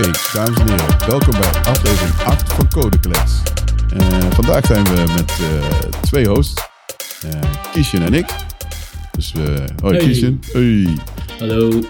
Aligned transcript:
Oké, 0.00 0.10
dames 0.32 0.58
en 0.60 0.68
heren, 0.68 1.08
welkom 1.08 1.30
bij 1.40 1.50
aflevering 1.62 2.14
8 2.24 2.52
van 2.52 2.68
Codeclass. 2.68 3.42
Uh, 3.96 4.30
vandaag 4.30 4.66
zijn 4.66 4.84
we 4.84 5.04
met 5.16 5.38
uh, 5.40 5.64
twee 6.00 6.28
hosts, 6.28 6.62
uh, 7.26 7.40
Kishan 7.72 8.02
en 8.02 8.14
ik. 8.14 8.34
Dus, 9.12 9.32
hoi 9.82 9.96
Hey. 9.96 10.06
Kishan. 10.06 10.40
Hey. 10.52 10.96
Hallo. 11.38 11.80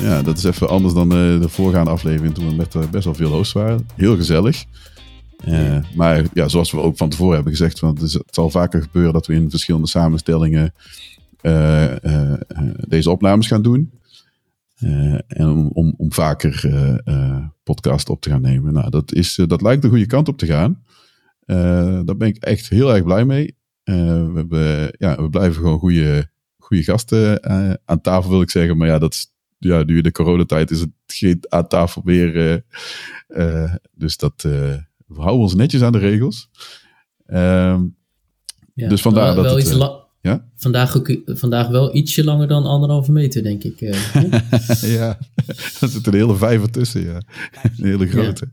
Ja, 0.00 0.22
dat 0.22 0.36
is 0.38 0.44
even 0.44 0.68
anders 0.68 0.94
dan 0.94 1.08
de 1.08 1.48
voorgaande 1.48 1.90
aflevering 1.90 2.34
toen 2.34 2.48
we 2.48 2.54
met 2.54 2.74
eh, 2.74 2.82
best 2.90 3.04
wel 3.04 3.14
veel 3.14 3.30
hosts 3.30 3.52
waren. 3.52 3.86
Heel 3.94 4.16
gezellig. 4.16 4.64
Eh, 5.44 5.76
maar 5.94 6.24
ja, 6.32 6.48
zoals 6.48 6.70
we 6.70 6.80
ook 6.80 6.96
van 6.96 7.08
tevoren 7.08 7.34
hebben 7.34 7.52
gezegd, 7.52 7.80
want 7.80 7.98
het, 8.00 8.06
is- 8.08 8.14
het 8.14 8.24
zal 8.34 8.50
vaker 8.50 8.82
gebeuren 8.82 9.12
dat 9.12 9.26
we 9.26 9.34
in 9.34 9.50
verschillende 9.50 9.88
samenstellingen 9.88 10.74
eh, 11.40 11.84
eh, 12.04 12.32
eh, 12.32 12.38
deze 12.88 13.10
opnames 13.10 13.46
gaan 13.46 13.62
doen. 13.62 13.90
Eh, 14.78 15.14
en 15.26 15.48
om, 15.48 15.70
om, 15.72 15.94
om 15.96 16.12
vaker 16.12 16.60
eh, 16.64 16.98
eh, 17.04 17.44
podcast 17.62 18.08
op 18.08 18.20
te 18.20 18.30
gaan 18.30 18.42
nemen. 18.42 18.72
Nou, 18.72 18.90
dat, 18.90 19.12
is, 19.12 19.34
dat 19.46 19.62
lijkt 19.62 19.82
de 19.82 19.88
goede 19.88 20.06
kant 20.06 20.28
op 20.28 20.38
te 20.38 20.46
gaan. 20.46 20.82
Daar 22.04 22.16
ben 22.16 22.28
ik 22.28 22.36
echt 22.36 22.68
heel 22.68 22.94
erg 22.94 23.04
blij 23.04 23.24
mee. 23.24 23.56
We, 23.84 24.32
hebben, 24.34 24.94
ja, 24.98 25.16
we 25.22 25.30
blijven 25.30 25.62
gewoon 25.62 25.78
goede, 25.78 26.30
goede 26.58 26.82
gasten 26.82 27.44
aan 27.84 28.00
tafel, 28.00 28.30
wil 28.30 28.40
ik 28.40 28.50
zeggen. 28.50 28.76
Maar 28.76 28.88
ja, 28.88 28.98
dat 28.98 29.14
is, 29.14 29.32
ja, 29.58 29.82
nu 29.82 29.96
in 29.96 30.02
de 30.02 30.12
coronatijd 30.12 30.70
is 30.70 30.80
het 30.80 30.90
geen 31.06 31.38
aan 31.48 31.68
tafel 31.68 32.02
meer. 32.04 32.64
dus 33.94 34.16
dat, 34.16 34.44
eh, 34.44 34.76
we 35.06 35.20
houden 35.20 35.40
ons 35.40 35.54
netjes 35.54 35.82
aan 35.82 35.92
de 35.92 35.98
regels. 35.98 36.50
Ehm, 37.26 37.84
Ja, 38.74 38.88
Dus 38.88 39.02
vandaar 39.02 39.24
wel, 39.24 39.34
dat 39.34 39.44
wel 39.44 39.54
het, 39.54 39.66
iets 39.66 39.76
ja? 40.28 40.44
vandaag, 40.56 40.96
ook, 40.96 41.16
vandaag 41.26 41.68
wel 41.68 41.96
ietsje 41.96 42.24
langer 42.24 42.48
dan 42.48 42.64
anderhalve 42.64 43.12
meter, 43.12 43.42
denk 43.42 43.64
ik. 43.64 43.80
eh. 43.80 44.90
ja, 44.98 45.18
er 45.80 45.88
zit 45.88 46.06
een 46.06 46.14
hele 46.14 46.36
vijver 46.36 46.70
tussen, 46.70 47.04
ja. 47.04 47.22
Een 47.62 47.84
hele 47.86 48.06
grote. 48.06 48.50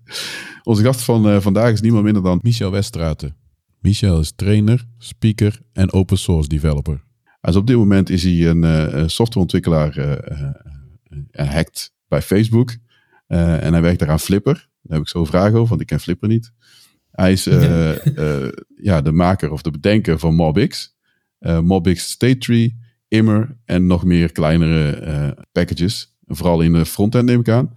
Onze 0.64 0.84
gast 0.84 1.02
van 1.02 1.30
eh, 1.30 1.40
vandaag 1.40 1.72
is 1.72 1.82
niemand 1.82 2.04
minder 2.04 2.24
dan 2.24 2.40
Michel 2.42 2.72
Westraten. 2.72 3.36
Michel 3.80 4.20
is 4.20 4.34
trainer, 4.36 4.86
speaker 4.98 5.62
en 5.74 5.94
open 5.94 6.18
source 6.18 6.50
developer. 6.50 7.04
Dus 7.42 7.56
op 7.56 7.68
dit 7.68 7.76
moment 7.76 8.10
is 8.10 8.24
hij 8.24 8.48
een 8.48 8.64
eh, 8.64 9.04
softwareontwikkelaar 9.08 9.98
eh, 9.98 10.12
eh, 10.12 10.50
en 11.32 11.48
hackt 11.48 11.94
bij 12.08 12.22
Facebook. 12.22 12.76
Eh, 13.28 13.64
en 13.64 13.72
hij 13.74 13.82
werkt 13.82 14.00
daar 14.00 14.10
aan 14.10 14.20
Flipper. 14.20 14.54
Daar 14.54 14.98
heb 14.98 15.02
ik 15.02 15.08
zo 15.08 15.26
vragen 15.26 15.54
over, 15.56 15.70
want 15.70 15.82
ik 15.82 15.88
ken 15.88 16.00
Flipper 16.00 16.28
niet. 16.30 16.52
Hij 17.12 17.32
is 17.32 17.48
eh, 17.48 18.18
eh, 18.18 18.52
ja, 18.82 19.02
de 19.02 19.12
maker 19.12 19.52
of 19.52 19.62
de 19.62 19.72
bedenker 19.72 20.20
van 20.20 20.36
MobX. 20.36 20.95
Eh, 21.40 21.60
MobX 21.60 22.10
State 22.10 22.38
Tree, 22.38 22.84
Immer 23.08 23.58
en 23.66 23.86
nog 23.86 24.04
meer 24.04 24.32
kleinere 24.32 24.90
eh, 24.92 25.44
packages. 25.52 26.16
Vooral 26.26 26.62
in 26.62 26.74
de 26.74 26.86
frontend 26.86 27.26
neem 27.26 27.40
ik 27.40 27.50
aan. 27.50 27.74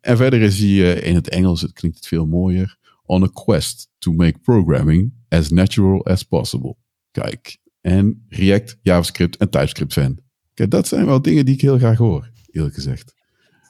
En 0.00 0.16
verder 0.16 0.40
is 0.40 0.58
hij 0.58 0.68
eh, 0.68 1.08
in 1.08 1.14
het 1.14 1.28
Engels, 1.28 1.60
het 1.60 1.72
klinkt 1.72 1.96
het 1.96 2.06
veel 2.06 2.26
mooier, 2.26 2.76
on 3.04 3.22
a 3.22 3.28
quest 3.32 3.90
to 3.98 4.12
make 4.12 4.38
programming 4.38 5.12
as 5.28 5.50
natural 5.50 6.06
as 6.06 6.22
possible. 6.22 6.76
Kijk, 7.10 7.58
en 7.80 8.24
React, 8.28 8.78
JavaScript 8.82 9.36
en 9.36 9.50
TypeScript 9.50 9.92
fan. 9.92 10.18
Kijk, 10.54 10.70
dat 10.70 10.88
zijn 10.88 11.06
wel 11.06 11.22
dingen 11.22 11.44
die 11.44 11.54
ik 11.54 11.60
heel 11.60 11.78
graag 11.78 11.98
hoor, 11.98 12.30
eerlijk 12.50 12.74
gezegd. 12.74 13.14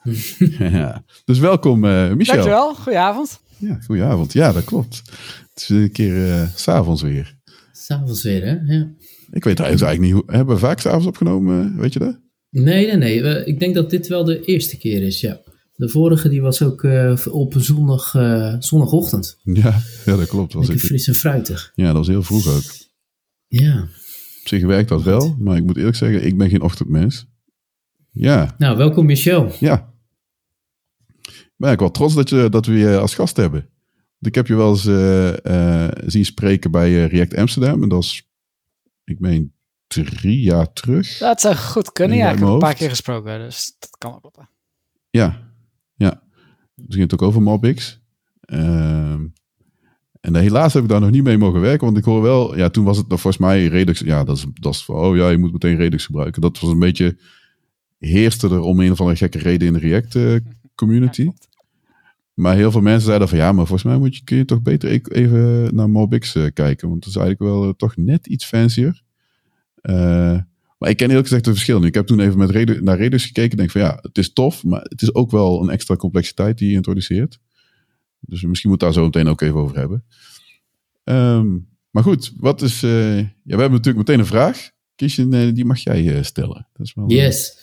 ja. 0.59 1.03
Dus 1.25 1.39
welkom 1.39 1.83
uh, 1.83 2.13
Michel. 2.13 2.33
Dankjewel, 2.33 2.75
goedenavond. 2.75 3.41
Ja, 3.57 3.79
goedenavond. 3.85 4.33
Ja, 4.33 4.51
dat 4.51 4.63
klopt. 4.63 5.01
Het 5.53 5.61
is 5.61 5.69
een 5.69 5.91
keer 5.91 6.27
uh, 6.27 6.47
s'avonds 6.55 7.01
weer. 7.01 7.37
S'avonds 7.71 8.23
weer, 8.23 8.45
hè? 8.45 8.73
Ja. 8.73 8.87
Ik 9.31 9.43
weet 9.43 9.59
eigenlijk 9.59 9.99
niet 9.99 10.11
hoe. 10.11 10.23
Hebben 10.27 10.55
we 10.55 10.61
vaak 10.61 10.79
s'avonds 10.79 11.05
opgenomen? 11.05 11.77
Weet 11.77 11.93
je 11.93 11.99
dat? 11.99 12.19
Nee, 12.49 12.95
nee, 12.95 13.21
nee. 13.21 13.45
Ik 13.45 13.59
denk 13.59 13.75
dat 13.75 13.89
dit 13.89 14.07
wel 14.07 14.23
de 14.23 14.43
eerste 14.45 14.77
keer 14.77 15.01
is, 15.01 15.21
ja. 15.21 15.41
De 15.75 15.89
vorige 15.89 16.29
die 16.29 16.41
was 16.41 16.61
ook 16.61 16.83
eh, 16.83 17.17
op 17.31 17.53
zondag, 17.57 18.15
eh, 18.15 18.55
zondagochtend. 18.59 19.39
Ja, 19.43 19.79
ja 20.05 20.15
dat 20.15 20.27
klopt. 20.27 20.53
Was 20.53 20.67
Lekker 20.67 20.83
ik, 20.83 20.89
fris 20.91 21.07
en 21.07 21.15
fruitig. 21.15 21.71
ja, 21.75 21.85
dat 21.85 21.95
was 21.95 22.07
heel 22.07 22.23
vroeg 22.23 22.47
ook. 22.47 22.63
Ja. 23.47 23.81
Op 24.41 24.47
zich 24.47 24.65
werkt 24.65 24.89
dat 24.89 25.03
wel, 25.03 25.35
maar 25.39 25.57
ik 25.57 25.63
moet 25.63 25.77
eerlijk 25.77 25.95
zeggen, 25.95 26.25
ik 26.25 26.37
ben 26.37 26.49
geen 26.49 26.61
ochtendmens. 26.61 27.27
Ja, 28.11 28.55
Nou, 28.57 28.77
welkom 28.77 29.05
Michel. 29.05 29.51
ja. 29.59 29.93
Ik 31.27 31.55
ben 31.57 31.67
eigenlijk 31.67 31.79
wel 31.79 31.91
trots 31.91 32.13
dat, 32.15 32.29
je, 32.29 32.49
dat 32.49 32.65
we 32.65 32.73
je 32.73 32.97
als 32.97 33.15
gast 33.15 33.37
hebben. 33.37 33.69
Ik 34.21 34.35
heb 34.35 34.47
je 34.47 34.55
wel 34.55 34.69
eens 34.69 34.85
eh, 34.85 35.85
eh, 35.85 35.91
zien 36.05 36.25
spreken 36.25 36.71
bij 36.71 37.03
eh, 37.03 37.11
React 37.11 37.35
Amsterdam. 37.35 37.83
En 37.83 37.89
dat 37.89 38.03
is, 38.03 38.28
ik 39.09 39.19
meen, 39.19 39.53
drie 39.87 40.41
jaar 40.41 40.73
terug. 40.73 41.17
Dat 41.17 41.41
zou 41.41 41.55
goed 41.55 41.91
kunnen, 41.91 42.17
Ja, 42.17 42.31
Ik 42.31 42.39
heb 42.39 42.47
een 42.47 42.57
paar 42.57 42.73
keer 42.73 42.89
gesproken, 42.89 43.39
dus 43.39 43.75
dat 43.79 43.97
kan 43.97 44.11
wel 44.11 44.19
kloppen. 44.19 44.49
Ja, 45.09 45.51
ja. 45.95 46.23
Dus 46.75 46.95
ging 46.95 47.11
het 47.11 47.13
ook 47.13 47.27
over 47.27 47.41
MobX. 47.41 47.99
Ehm, 48.41 49.25
en 50.21 50.35
helaas 50.35 50.73
heb 50.73 50.83
ik 50.83 50.89
daar 50.89 50.99
nog 50.99 51.11
niet 51.11 51.23
mee 51.23 51.37
mogen 51.37 51.61
werken, 51.61 51.85
want 51.85 51.97
ik 51.97 52.03
hoor 52.03 52.21
wel, 52.21 52.57
ja, 52.57 52.69
toen 52.69 52.83
was 52.83 52.97
het 52.97 53.07
nog 53.07 53.21
volgens 53.21 53.43
mij 53.43 53.67
Redux. 53.67 53.99
Ja, 53.99 54.23
dat 54.23 54.37
is, 54.37 54.45
dat 54.53 54.73
is 54.73 54.85
oh 54.85 55.15
ja, 55.15 55.29
je 55.29 55.37
moet 55.37 55.51
meteen 55.51 55.77
Redux 55.77 56.05
gebruiken. 56.05 56.41
Dat 56.41 56.59
was 56.59 56.71
een 56.71 56.79
beetje, 56.79 57.17
heerste 57.97 58.49
er 58.49 58.59
om 58.59 58.79
een 58.79 58.91
of 58.91 58.99
andere 58.99 59.17
gekke 59.17 59.37
reden 59.37 59.67
in 59.67 59.73
de 59.73 59.79
React 59.79 60.15
eh, 60.15 60.35
community. 60.75 61.23
Ja. 61.23 61.33
Maar 62.39 62.55
heel 62.55 62.71
veel 62.71 62.81
mensen 62.81 63.05
zeiden 63.05 63.27
van, 63.27 63.37
ja, 63.37 63.51
maar 63.51 63.65
volgens 63.65 63.83
mij 63.89 63.97
moet 63.97 64.15
je, 64.15 64.23
kun 64.23 64.37
je 64.37 64.45
toch 64.45 64.61
beter 64.61 64.91
e- 64.91 64.99
even 65.03 65.75
naar 65.75 65.89
MobX 65.89 66.35
eh, 66.35 66.45
kijken, 66.53 66.89
want 66.89 67.03
dat 67.03 67.09
is 67.09 67.15
eigenlijk 67.19 67.51
wel 67.51 67.63
eh, 67.63 67.73
toch 67.77 67.95
net 67.95 68.27
iets 68.27 68.45
fancier. 68.45 69.01
Eh, 69.81 70.39
maar 70.77 70.89
ik 70.89 70.97
ken 70.97 71.09
heel 71.09 71.21
gezegd 71.21 71.43
de 71.45 71.51
verschillen. 71.51 71.83
Ik 71.83 71.93
heb 71.93 72.05
toen 72.05 72.19
even 72.19 72.37
met 72.37 72.81
naar 72.81 72.97
Redux 72.97 73.25
gekeken 73.25 73.51
en 73.51 73.57
denk 73.57 73.71
van 73.71 73.81
ja, 73.81 73.97
het 74.01 74.17
is 74.17 74.33
tof, 74.33 74.63
maar 74.63 74.81
het 74.81 75.01
is 75.01 75.13
ook 75.13 75.31
wel 75.31 75.61
een 75.61 75.69
extra 75.69 75.95
complexiteit 75.95 76.57
die 76.57 76.69
je 76.69 76.75
introduceert. 76.75 77.39
Dus 78.19 78.41
misschien 78.41 78.69
moet 78.69 78.79
daar 78.79 78.93
zo 78.93 79.03
meteen 79.03 79.27
ook 79.27 79.41
even 79.41 79.59
over 79.59 79.77
hebben. 79.77 80.03
Ehm, 81.03 81.57
maar 81.89 82.03
goed, 82.03 82.33
wat 82.37 82.61
is. 82.61 82.83
eh, 82.83 83.17
ja, 83.17 83.25
we 83.43 83.61
hebben 83.61 83.71
natuurlijk 83.71 83.97
meteen 84.07 84.19
een 84.19 84.25
vraag. 84.25 84.71
Eh, 84.95 85.53
die 85.53 85.65
mag 85.65 85.79
jij 85.79 86.15
eh, 86.15 86.23
stellen. 86.23 86.67
Dat 86.73 86.85
is 86.85 86.93
wel, 86.93 87.09
Yes. 87.11 87.53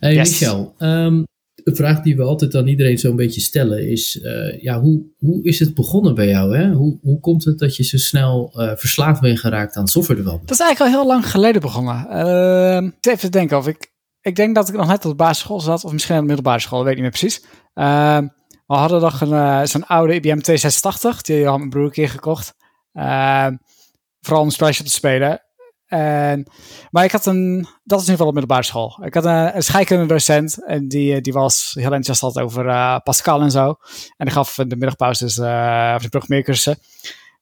Hey 0.00 0.14
Yes. 0.14 0.28
Michel, 0.30 0.74
ehm, 0.78 1.22
een 1.64 1.76
vraag 1.76 2.00
die 2.00 2.16
we 2.16 2.22
altijd 2.22 2.54
aan 2.54 2.66
iedereen 2.66 2.98
zo'n 2.98 3.16
beetje 3.16 3.40
stellen 3.40 3.88
is, 3.90 4.20
eh, 4.20 4.62
ja, 4.62 4.80
hoe, 4.80 5.02
hoe 5.18 5.42
is 5.42 5.58
het 5.58 5.74
begonnen 5.74 6.14
bij 6.14 6.28
jou? 6.28 6.56
Hè? 6.56 6.72
Hoe, 6.72 6.98
hoe 7.02 7.20
komt 7.20 7.44
het 7.44 7.58
dat 7.58 7.76
je 7.76 7.84
zo 7.84 7.96
snel 7.96 8.52
eh, 8.54 8.70
verslaafd 8.74 9.20
bent 9.20 9.38
geraakt 9.38 9.76
aan 9.76 9.88
software 9.88 10.18
development? 10.18 10.48
Dat 10.48 10.58
is 10.58 10.64
eigenlijk 10.64 10.94
al 10.94 11.00
heel 11.00 11.10
lang 11.10 11.30
geleden 11.30 11.60
begonnen. 11.60 12.92
Zit 13.00 13.14
even 13.14 13.30
denken 13.30 13.56
of 13.56 13.68
ik... 13.68 13.92
Ik 14.20 14.36
denk 14.36 14.54
dat 14.54 14.68
ik 14.68 14.74
nog 14.74 14.86
net 14.86 15.04
op 15.04 15.10
de 15.10 15.16
basisschool 15.16 15.60
zat, 15.60 15.84
of 15.84 15.92
misschien 15.92 16.14
aan 16.14 16.20
de 16.20 16.26
middelbare 16.26 16.60
school, 16.60 16.84
weet 16.84 16.96
ik 16.96 17.02
niet 17.02 17.10
meer 17.10 17.18
precies. 17.20 17.44
Ehm, 17.74 18.26
we 18.66 18.74
hadden 18.74 19.00
nog 19.00 19.20
een, 19.20 19.32
eh, 19.32 19.64
zo'n 19.64 19.86
oude 19.86 20.14
IBM 20.14 20.38
286, 20.40 21.22
die 21.22 21.46
had 21.46 21.58
mijn 21.58 21.70
broer 21.70 21.84
een 21.84 21.90
keer 21.90 22.08
gekocht. 22.08 22.54
Ehm, 22.92 23.56
vooral 24.20 24.42
om 24.42 24.48
op 24.48 24.72
te 24.72 24.90
spelen. 24.90 25.43
En, 25.94 26.46
maar 26.90 27.04
ik 27.04 27.12
had 27.12 27.26
een, 27.26 27.66
dat 27.84 28.00
is 28.00 28.06
in 28.06 28.12
ieder 28.12 28.26
geval 28.26 28.26
op 28.26 28.32
middelbare 28.32 28.62
school. 28.62 28.98
Ik 29.04 29.14
had 29.14 29.24
een, 29.24 29.56
een 29.56 29.62
scheikunde 29.62 30.06
docent 30.06 30.64
en 30.64 30.88
die, 30.88 31.14
eh, 31.14 31.20
die 31.22 31.32
was 31.32 31.70
heel 31.74 31.92
enthousiast 31.92 32.38
over 32.38 32.68
eh, 32.68 32.98
Pascal 33.02 33.40
en 33.40 33.50
zo. 33.50 33.74
En 34.16 34.26
die 34.26 34.34
gaf 34.34 34.58
in 34.58 34.68
de 34.68 34.76
middagpauzes 34.76 35.38
eh 35.38 35.92
of 35.96 36.02
de 36.02 36.08
programmeercursussen. 36.08 36.78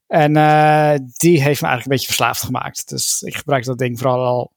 En 0.07 0.37
eh, 0.37 0.95
die 1.17 1.43
heeft 1.43 1.61
me 1.61 1.67
eigenlijk 1.69 1.85
een 1.85 1.91
beetje 1.91 2.07
verslaafd 2.07 2.43
gemaakt. 2.43 2.89
Dus 2.89 3.23
ik 3.23 3.37
gebruik 3.37 3.65
dat 3.65 3.79
ding 3.79 3.99
vooral 3.99 4.25
al, 4.25 4.53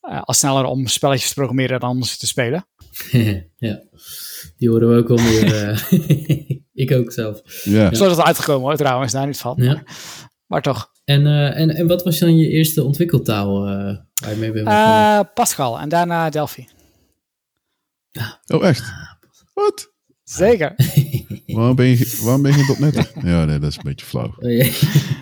eh, 0.00 0.22
al 0.22 0.34
sneller 0.34 0.64
om 0.64 0.86
spelletjes 0.86 1.28
te 1.28 1.34
programmeren 1.34 1.80
dan 1.80 1.90
om 1.90 2.02
ze 2.02 2.16
te 2.16 2.26
spelen. 2.26 2.66
ja, 3.56 3.80
die 4.56 4.68
horen 4.68 4.88
we 4.88 4.96
ook 4.98 5.08
wel 5.08 5.18
meer. 5.18 5.68
eh, 5.68 6.50
ik 6.84 6.92
ook 6.92 7.12
zelf. 7.12 7.40
Ja. 7.64 7.94
Zo 7.94 8.04
is 8.04 8.16
het 8.16 8.26
uitgekomen 8.26 8.62
hoor, 8.68 8.76
trouwens, 8.76 9.12
daar 9.12 9.26
niet 9.26 9.38
van. 9.38 9.54
Ja. 9.56 9.82
Maar 10.46 10.62
toch. 10.62 10.90
En, 11.04 11.26
eh, 11.26 11.60
en, 11.60 11.70
en 11.70 11.86
wat 11.86 12.02
was 12.02 12.18
dan 12.18 12.36
je 12.36 12.48
eerste 12.48 12.82
ontwikkeltaal 12.84 13.66
eh, 13.66 13.72
waar 14.22 14.30
je 14.30 14.36
mee 14.36 14.52
bent 14.52 14.64
begonnen? 14.64 15.18
Eh, 15.18 15.20
Pascal 15.34 15.78
en 15.80 15.88
daarna 15.88 16.30
Delphi. 16.30 16.66
Oh, 18.46 18.66
echt? 18.66 18.92
Wat? 19.54 19.92
Zeker. 20.22 20.74
Waarom 21.46 21.76
ben 21.76 21.86
je, 21.86 22.18
waarom 22.22 22.42
ben 22.42 22.52
je 22.56 22.76
.NET? 22.78 23.12
Ja, 23.30 23.44
nee, 23.44 23.58
dat 23.58 23.70
is 23.70 23.76
een 23.76 23.82
beetje 23.84 24.06
flauw. 24.06 24.34
Oh, 24.38 24.50
ja. 24.52 24.64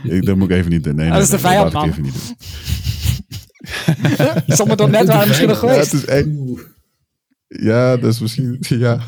Ik, 0.03 0.25
dat 0.25 0.37
moet 0.37 0.51
ik 0.51 0.57
even 0.57 0.71
niet. 0.71 0.85
Nee, 0.85 0.95
nee, 0.95 1.11
Dat 1.11 1.23
is 1.23 1.29
de 1.31 1.39
vijand, 1.39 1.73
man. 1.73 1.89
even 1.89 2.03
niet 2.03 2.15
doen. 4.57 4.77
Dat 4.77 4.91
net 4.91 5.07
waren 5.07 5.29
misschien 5.29 5.49
nog 5.49 5.63
Ja, 5.63 5.69
geweest. 5.69 5.93
het 5.93 6.01
is 6.03 6.07
echt. 6.07 6.29
Ja, 7.47 7.97
dat 7.97 8.13
is 8.13 8.21
misschien. 8.21 8.57
Ja. 8.61 8.99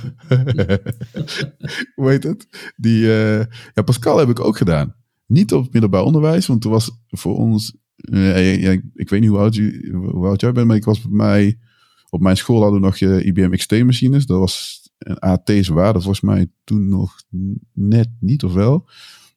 Hoe 1.95 2.11
heet 2.11 2.23
het? 2.23 2.73
Die, 2.77 3.13
eh, 3.13 3.45
ja, 3.75 3.83
Pascal 3.85 4.19
heb 4.19 4.29
ik 4.29 4.41
ook 4.41 4.57
gedaan. 4.57 4.95
Niet 5.27 5.53
op 5.53 5.63
het 5.63 5.73
middelbaar 5.73 6.03
onderwijs, 6.03 6.47
want 6.47 6.61
toen 6.61 6.71
was 6.73 6.91
voor 7.09 7.37
ons. 7.37 7.77
eh, 7.97 8.63
ja, 8.63 8.71
ik 8.95 9.09
weet 9.09 9.21
niet 9.21 9.29
hoe 9.29 9.39
oud, 9.39 9.55
je, 9.55 9.89
hoe 10.13 10.27
oud 10.27 10.41
jij 10.41 10.53
bent, 10.53 10.67
maar 10.67 10.77
ik 10.77 10.85
was 10.85 11.01
bij 11.03 11.11
mij. 11.11 11.59
Op 12.11 12.21
mijn 12.21 12.37
school 12.37 12.63
hadden 12.63 12.81
we 12.81 12.87
nog 12.87 12.97
eh, 12.97 13.27
IBM 13.27 13.51
XT-machines. 13.51 14.27
Dat 14.27 14.39
was 14.39 14.83
een 14.99 15.19
AT's 15.19 15.69
waarde 15.69 15.99
volgens 16.01 16.21
mij 16.21 16.47
toen 16.65 16.89
nog 16.89 17.23
net 17.73 18.09
niet, 18.21 18.45
of 18.45 18.53
wel? 18.53 18.89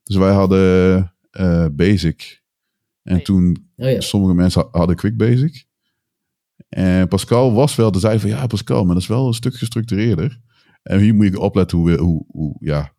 Dus 0.04 0.16
wij 0.16 0.34
hadden 0.34 1.14
eh, 1.32 1.66
Basic. 1.72 2.44
En 3.04 3.14
Hey. 3.16 3.24
toen 3.24 3.66
Oh 3.78 3.90
ja. 3.92 4.02
Sommige 4.02 4.34
mensen 4.34 4.62
ha- 4.62 4.78
hadden 4.78 4.96
Quick 4.96 5.18
Basic. 5.18 5.66
En 6.70 7.08
Pascal 7.08 7.54
was 7.54 7.76
wel, 7.76 7.92
de 7.92 8.00
zei 8.00 8.20
van 8.20 8.30
ja, 8.30 8.48
Pascal, 8.48 8.84
maar 8.86 8.94
dat 8.94 9.04
is 9.04 9.10
wel 9.10 9.28
een 9.28 9.34
stuk 9.34 9.56
gestructureerder. 9.56 10.40
En 10.84 11.00
hier 11.00 11.16
moet 11.16 11.26
ik 11.26 11.40
opletten 11.40 11.78
hoe, 11.78 11.98
hoe, 11.98 12.26
hoe 12.28 12.56
ja, 12.60 12.94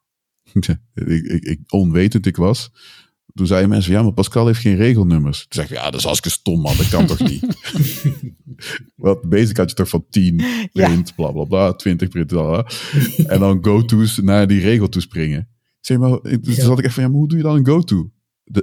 ik, 0.95 1.25
ik, 1.25 1.45
ik, 1.45 1.61
onwetend 1.69 2.27
ik 2.27 2.37
was. 2.37 2.71
Toen 3.35 3.47
zeiden 3.47 3.69
mensen, 3.69 3.93
ja, 3.93 4.03
maar 4.03 4.13
Pascal 4.13 4.47
heeft 4.47 4.61
geen 4.61 4.77
regelnummers. 4.77 5.39
Toen 5.39 5.63
zeg 5.63 5.65
ik, 5.65 5.77
ja, 5.77 5.91
dat 5.91 6.01
is 6.01 6.05
hartstikke 6.05 6.39
stom, 6.39 6.61
man. 6.61 6.77
Dat 6.77 6.89
kan 6.89 7.07
toch 7.07 7.21
niet? 7.21 7.45
Wat 8.97 9.29
basic 9.29 9.57
had 9.57 9.71
je 9.71 9.77
toch 9.77 9.89
van 9.89 10.05
10 10.11 10.43
print, 10.73 11.15
bla 11.15 11.31
bla 11.31 11.45
bla, 11.45 11.73
20 11.73 12.09
print, 12.09 12.27
bla, 12.27 12.67
En 13.27 13.41
dan 13.41 13.65
go-to's 13.65 14.19
naar 14.19 14.47
die 14.47 14.61
regel 14.61 14.89
toe 14.89 15.03
springen. 15.03 15.41
Ik 15.41 15.87
zeg 15.87 15.99
maar, 15.99 16.21
toen 16.21 16.41
ja. 16.41 16.63
zat 16.63 16.79
ik 16.79 16.85
echt 16.85 16.95
van, 16.95 17.03
ja, 17.03 17.09
maar 17.09 17.19
hoe 17.19 17.29
doe 17.29 17.39
je 17.39 17.45
dan 17.45 17.57
een 17.57 17.67
go-to? 17.67 18.11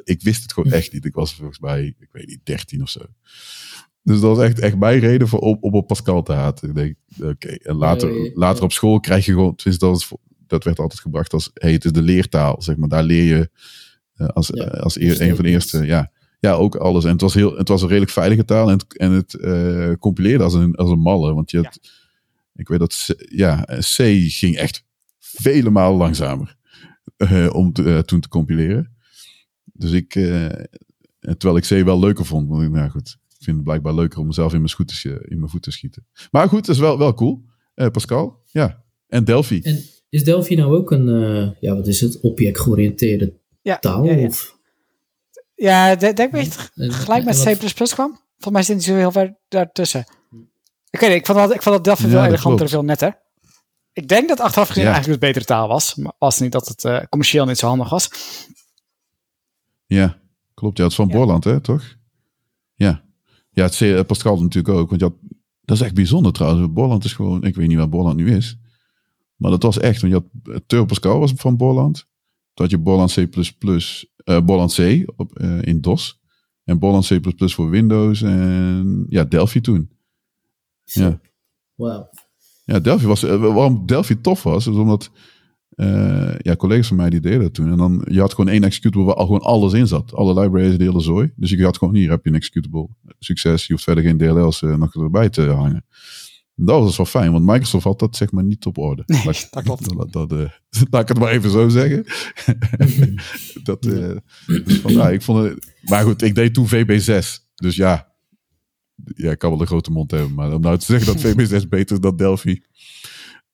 Ik 0.03 0.21
wist 0.21 0.41
het 0.41 0.53
gewoon 0.53 0.71
echt 0.79 0.93
niet. 0.93 1.05
Ik 1.05 1.13
was 1.13 1.33
volgens 1.33 1.59
mij, 1.59 1.95
ik 1.99 2.09
weet 2.11 2.27
niet, 2.27 2.39
13 2.43 2.81
of 2.81 2.89
zo. 2.89 3.01
Dus 4.01 4.19
dat 4.19 4.35
was 4.35 4.45
echt, 4.45 4.59
echt 4.59 4.77
mijn 4.77 4.99
reden 4.99 5.27
voor 5.27 5.39
op, 5.39 5.63
op 5.63 5.87
Pascal 5.87 6.23
te 6.23 6.33
haten. 6.33 6.69
Ik 6.69 6.75
denk, 6.75 6.95
oké. 7.19 7.47
En 7.47 7.75
later, 7.75 8.31
later 8.33 8.63
op 8.63 8.71
school 8.71 8.99
krijg 8.99 9.25
je 9.25 9.31
gewoon, 9.31 9.55
tenminste 9.55 9.85
dat, 9.85 9.97
is, 9.97 10.11
dat 10.47 10.63
werd 10.63 10.79
altijd 10.79 10.99
gebracht 10.99 11.33
als, 11.33 11.49
hey, 11.53 11.71
het 11.71 11.85
is 11.85 11.91
de 11.91 12.01
leertaal, 12.01 12.61
zeg 12.61 12.75
maar. 12.75 12.89
Daar 12.89 13.03
leer 13.03 13.23
je 13.23 13.49
uh, 14.17 14.27
als, 14.27 14.47
ja, 14.53 14.63
als 14.63 14.99
eer, 14.99 15.21
een 15.21 15.35
van 15.35 15.45
de 15.45 15.51
eerste, 15.51 15.85
ja. 15.85 16.11
Ja, 16.39 16.53
ook 16.53 16.75
alles. 16.75 17.03
En 17.03 17.11
het 17.11 17.21
was, 17.21 17.33
heel, 17.33 17.57
het 17.57 17.67
was 17.67 17.81
een 17.81 17.87
redelijk 17.87 18.11
veilige 18.11 18.45
taal 18.45 18.69
en 18.69 18.77
het, 18.77 18.97
en 18.97 19.11
het 19.11 19.33
uh, 19.33 19.93
compileerde 19.99 20.43
als 20.43 20.53
een, 20.53 20.75
als 20.75 20.89
een 20.89 20.99
malle. 20.99 21.33
Want 21.33 21.51
je 21.51 21.57
had, 21.57 21.79
ik 22.55 22.67
weet 22.67 22.79
dat, 22.79 23.05
C, 23.07 23.25
ja, 23.29 23.65
C 23.79 23.95
ging 24.31 24.55
echt 24.55 24.83
vele 25.19 25.69
malen 25.69 25.97
langzamer 25.97 26.55
uh, 27.17 27.53
om 27.53 27.73
te, 27.73 28.03
toen 28.05 28.19
te 28.19 28.27
compileren. 28.27 28.95
Dus 29.73 29.91
ik, 29.91 30.11
terwijl 31.19 31.57
ik 31.57 31.63
C 31.63 31.69
wel 31.69 31.99
leuker 31.99 32.25
vond, 32.25 32.49
want 32.49 32.71
nou 32.71 32.89
goed, 32.89 33.17
vind 33.39 33.55
het 33.55 33.65
blijkbaar 33.65 33.93
leuker 33.93 34.19
om 34.19 34.27
mezelf 34.27 34.51
in 34.51 34.57
mijn, 34.57 34.69
scooters, 34.69 35.05
in 35.05 35.39
mijn 35.39 35.49
voet 35.49 35.61
te 35.61 35.71
schieten. 35.71 36.05
Maar 36.31 36.49
goed, 36.49 36.65
dat 36.65 36.75
is 36.75 36.81
wel, 36.81 36.97
wel 36.97 37.13
cool. 37.13 37.45
Uh, 37.75 37.87
Pascal, 37.87 38.41
ja. 38.51 38.83
En 39.07 39.23
Delphi. 39.23 39.61
En 39.61 39.83
is 40.15 40.23
Delphi 40.23 40.55
nou 40.55 40.75
ook 40.75 40.91
een, 40.91 41.07
uh, 41.07 41.49
ja, 41.59 41.75
wat 41.75 41.87
is 41.87 42.01
het, 42.01 42.19
object-georiënteerde 42.19 43.33
ja, 43.61 43.77
taal? 43.77 44.03
Ja, 44.03 44.13
ja. 44.13 44.25
Of? 44.25 44.57
ja 45.55 45.95
denk 45.95 46.19
ik 46.19 46.31
dat 46.31 46.71
je 46.73 46.91
gelijk 46.91 47.23
met 47.23 47.43
C++ 47.73 47.73
kwam. 47.73 48.19
Volgens 48.37 48.51
mij 48.51 48.63
zit 48.63 48.75
niet 48.75 48.85
zo 48.85 48.95
heel 48.95 49.11
ver 49.11 49.37
daartussen. 49.47 50.05
Ik 50.89 50.99
weet 50.99 51.09
niet, 51.09 51.19
ik 51.19 51.25
vond 51.25 51.37
dat, 51.37 51.53
ik 51.53 51.61
vond 51.61 51.75
dat 51.75 51.83
Delphi 51.83 52.07
veel 52.07 52.25
eleganter, 52.25 52.69
veel 52.69 52.83
netter. 52.83 53.19
Ik 53.93 54.07
denk 54.07 54.27
dat 54.27 54.39
achteraf 54.39 54.67
gezien 54.67 54.83
eigenlijk 54.83 55.13
een 55.13 55.27
betere 55.27 55.45
taal 55.45 55.67
was. 55.67 55.95
Maar 55.95 56.13
was 56.17 56.39
niet 56.39 56.51
dat 56.51 56.67
het 56.67 56.83
uh, 56.83 56.99
commercieel 57.09 57.45
niet 57.45 57.57
zo 57.57 57.67
handig 57.67 57.89
was. 57.89 58.09
Ja, 59.85 60.17
klopt. 60.53 60.77
Ja, 60.77 60.83
het 60.83 60.91
is 60.91 60.97
van 60.97 61.07
Borland, 61.07 61.43
hè, 61.43 61.61
toch? 61.61 61.95
Ja. 62.73 63.03
Ja, 63.49 63.63
het 63.63 64.07
Pascal 64.07 64.41
natuurlijk 64.41 64.77
ook. 64.77 64.89
Want 64.89 65.01
had, 65.01 65.13
dat 65.61 65.77
is 65.77 65.83
echt 65.83 65.93
bijzonder 65.93 66.33
trouwens. 66.33 66.73
Borland 66.73 67.03
is 67.03 67.13
gewoon, 67.13 67.43
ik 67.43 67.55
weet 67.55 67.67
niet 67.67 67.77
waar 67.77 67.89
Borland 67.89 68.15
nu 68.15 68.35
is. 68.35 68.57
Maar 69.35 69.51
dat 69.51 69.63
was 69.63 69.79
echt, 69.79 70.01
want 70.01 70.13
je 70.13 70.19
had 70.19 70.61
Turbo 70.67 70.85
Pascal 70.85 71.19
was 71.19 71.33
van 71.35 71.57
Borland. 71.57 72.07
Toen 72.53 72.65
had 72.65 72.69
je 72.69 72.77
Borland 72.77 73.13
C++, 73.13 73.27
uh, 74.25 74.41
Borland 74.41 74.73
C 74.73 75.03
op, 75.15 75.39
uh, 75.41 75.61
in 75.61 75.81
DOS. 75.81 76.21
En 76.63 76.79
Borland 76.79 77.07
C++ 77.07 77.19
voor 77.35 77.69
Windows. 77.69 78.21
En 78.21 79.05
ja, 79.09 79.23
Delphi 79.23 79.61
toen. 79.61 79.89
Ja. 80.83 81.19
Wauw. 81.75 82.09
Ja, 82.63 82.79
Delphi 82.79 83.05
was, 83.05 83.21
waarom 83.21 83.85
Delphi 83.85 84.21
tof 84.21 84.43
was, 84.43 84.67
is 84.67 84.75
omdat 84.75 85.11
uh, 85.75 86.35
ja, 86.37 86.55
collega's 86.55 86.87
van 86.87 86.97
mij 86.97 87.09
die 87.09 87.19
deden 87.19 87.41
dat 87.41 87.53
toen. 87.53 87.71
En 87.71 87.77
dan, 87.77 88.05
je 88.09 88.19
had 88.19 88.33
gewoon 88.33 88.49
één 88.49 88.63
executable 88.63 89.05
waar 89.05 89.15
al 89.15 89.25
gewoon 89.25 89.41
alles 89.41 89.73
in 89.73 89.87
zat. 89.87 90.13
Alle 90.13 90.41
libraries, 90.41 90.77
de 90.77 90.83
hele 90.83 91.01
zooi. 91.01 91.31
Dus 91.35 91.49
je 91.49 91.63
had 91.63 91.77
gewoon, 91.77 91.95
hier 91.95 92.09
heb 92.09 92.23
je 92.23 92.29
een 92.29 92.35
executable. 92.35 92.87
Succes, 93.19 93.67
je 93.67 93.73
hoeft 93.73 93.85
verder 93.85 94.03
geen 94.03 94.17
DLL's 94.17 94.61
uh, 94.61 94.75
nog 94.75 94.95
erbij 94.95 95.29
te 95.29 95.41
hangen. 95.41 95.85
Dat 96.55 96.81
was 96.81 96.97
wel 96.97 97.05
fijn, 97.05 97.31
want 97.31 97.45
Microsoft 97.45 97.83
had 97.83 97.99
dat 97.99 98.15
zeg 98.15 98.31
maar 98.31 98.43
niet 98.43 98.65
op 98.65 98.77
orde. 98.77 99.03
Nee, 99.05 99.23
dat, 99.23 99.47
dat 99.51 99.63
klopt. 99.63 99.97
Dat, 99.97 100.11
dat, 100.11 100.31
uh, 100.31 100.49
laat 100.89 101.01
ik 101.01 101.07
het 101.07 101.19
maar 101.19 101.31
even 101.31 101.49
zo 101.49 101.69
zeggen. 101.69 102.05
dat, 103.63 103.85
uh, 103.85 104.15
dus 104.45 104.79
van, 104.79 104.93
ja, 104.93 105.09
ik 105.09 105.21
vond 105.21 105.43
het, 105.43 105.73
maar 105.81 106.03
goed, 106.03 106.21
ik 106.21 106.35
deed 106.35 106.53
toen 106.53 106.67
VB6. 106.67 107.43
Dus 107.55 107.75
ja, 107.75 108.15
ja, 109.15 109.31
ik 109.31 109.37
kan 109.37 109.49
wel 109.49 109.61
een 109.61 109.67
grote 109.67 109.91
mond 109.91 110.11
hebben. 110.11 110.33
Maar 110.33 110.53
om 110.53 110.61
nou 110.61 110.77
te 110.77 110.85
zeggen 110.85 111.05
dat 111.13 111.33
VB6 111.33 111.67
beter 111.67 111.95
is 111.95 112.01
dan 112.01 112.17
Delphi, 112.17 112.61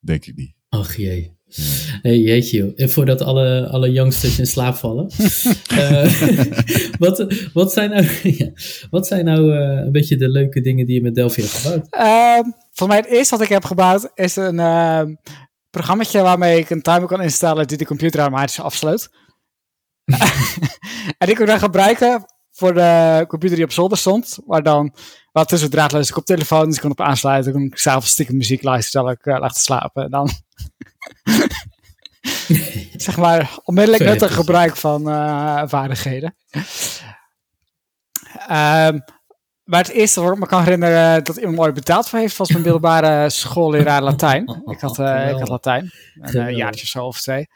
denk 0.00 0.26
ik 0.26 0.36
niet. 0.36 0.54
Ach 0.68 0.96
jee. 0.96 1.36
Hey, 2.02 2.18
jeetje 2.18 2.56
joh. 2.56 2.72
En 2.76 2.90
voordat 2.90 3.20
alle, 3.20 3.68
alle 3.68 3.90
youngsters 3.90 4.38
in 4.38 4.46
slaap 4.46 4.74
vallen. 4.74 5.10
uh, 5.72 6.20
wat, 6.98 7.26
wat 7.52 7.72
zijn 7.72 7.90
nou, 7.90 8.06
ja, 8.38 8.50
wat 8.90 9.06
zijn 9.06 9.24
nou 9.24 9.52
uh, 9.52 9.84
een 9.84 9.92
beetje 9.92 10.16
de 10.16 10.28
leuke 10.28 10.60
dingen 10.60 10.86
die 10.86 10.94
je 10.94 11.02
met 11.02 11.14
Delphi 11.14 11.40
hebt 11.40 11.54
gebouwd? 11.54 11.86
Uh, 11.90 12.52
voor 12.72 12.88
mij 12.88 12.96
het 12.96 13.06
eerste 13.06 13.36
wat 13.36 13.44
ik 13.44 13.50
heb 13.50 13.64
gebouwd 13.64 14.10
is 14.14 14.36
een 14.36 14.58
uh, 14.58 15.02
programmaatje 15.70 16.22
waarmee 16.22 16.58
ik 16.58 16.70
een 16.70 16.82
timer 16.82 17.08
kan 17.08 17.22
instellen 17.22 17.66
die 17.66 17.78
de 17.78 17.86
computer 17.86 18.20
automatisch 18.20 18.60
afsluit. 18.60 19.10
en 21.18 21.26
die 21.26 21.34
kon 21.34 21.44
ik 21.44 21.50
dan 21.50 21.58
gebruiken 21.58 22.24
voor 22.50 22.74
de 22.74 23.24
computer 23.28 23.56
die 23.56 23.64
op 23.64 23.72
zolder 23.72 23.98
stond. 23.98 24.38
Waar 24.46 24.62
dan 24.62 24.94
wat 25.32 25.48
tussen 25.48 25.70
draadloze 25.70 26.12
koptelefoon. 26.12 26.66
Dus 26.66 26.74
ik 26.74 26.80
kon 26.80 26.90
op 26.90 27.00
aansluiten. 27.00 27.52
kon 27.52 27.62
ik 27.62 27.76
s'avonds 27.76 28.10
stiekem 28.10 28.36
muziek 28.36 28.62
luisteren 28.62 29.16
terwijl 29.16 29.36
ik 29.36 29.42
lag 29.42 29.52
te 29.52 29.60
slapen. 29.60 30.04
En 30.04 30.10
dan 30.10 30.30
zeg 33.06 33.16
maar 33.16 33.58
onmiddellijk 33.64 34.04
nuttig 34.04 34.34
gebruik 34.34 34.76
van 34.76 35.08
uh, 35.08 35.62
vaardigheden. 35.66 36.34
Um, 38.42 39.04
maar 39.62 39.80
het 39.80 39.88
eerste 39.88 40.20
wat 40.20 40.32
ik 40.32 40.38
me 40.38 40.46
kan 40.46 40.62
herinneren 40.62 41.24
dat 41.24 41.36
iemand 41.36 41.58
ooit 41.58 41.74
betaald 41.74 42.08
voor 42.08 42.18
heeft, 42.18 42.36
was 42.36 42.48
mijn 42.48 42.62
middelbare 42.62 43.30
schoolleraar 43.30 44.02
Latijn. 44.02 44.62
Ik 44.66 44.80
had, 44.80 44.98
uh, 44.98 45.28
ik 45.28 45.38
had 45.38 45.48
Latijn, 45.48 45.90
een 46.20 46.56
jaartje 46.56 46.86
zo 46.86 47.04
of 47.04 47.20
twee. 47.20 47.48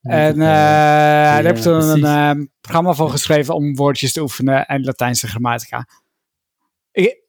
En 0.00 0.34
uh, 0.34 0.42
daar 0.42 1.44
heb 1.44 1.56
ik 1.56 1.62
toen 1.62 2.04
een 2.04 2.50
programma 2.60 2.92
voor 2.92 3.10
geschreven 3.10 3.54
om 3.54 3.74
woordjes 3.74 4.12
te 4.12 4.20
oefenen 4.20 4.66
en 4.66 4.84
Latijnse 4.84 5.28
grammatica. 5.28 5.86
Ik, 6.90 7.21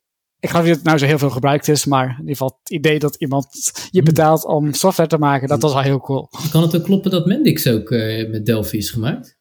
ik 0.43 0.49
geloof 0.49 0.65
niet 0.65 0.73
dat 0.73 0.81
het 0.81 0.85
nou 0.85 0.97
zo 0.97 1.05
heel 1.05 1.17
veel 1.17 1.29
gebruikt 1.29 1.67
is, 1.67 1.85
maar 1.85 2.03
in 2.03 2.19
ieder 2.19 2.31
geval 2.31 2.57
het 2.59 2.69
idee 2.69 2.99
dat 2.99 3.15
iemand 3.15 3.71
je 3.91 4.03
betaalt 4.03 4.45
om 4.45 4.73
software 4.73 5.09
te 5.09 5.17
maken, 5.17 5.47
dat 5.47 5.61
was 5.61 5.73
al 5.73 5.81
heel 5.81 5.99
cool. 5.99 6.29
Kan 6.51 6.61
het 6.61 6.75
ook 6.75 6.83
kloppen 6.83 7.12
dat 7.12 7.25
Mendix 7.25 7.67
ook 7.67 7.89
uh, 7.89 8.29
met 8.29 8.45
Delphi 8.45 8.77
is 8.77 8.89
gemaakt? 8.89 9.38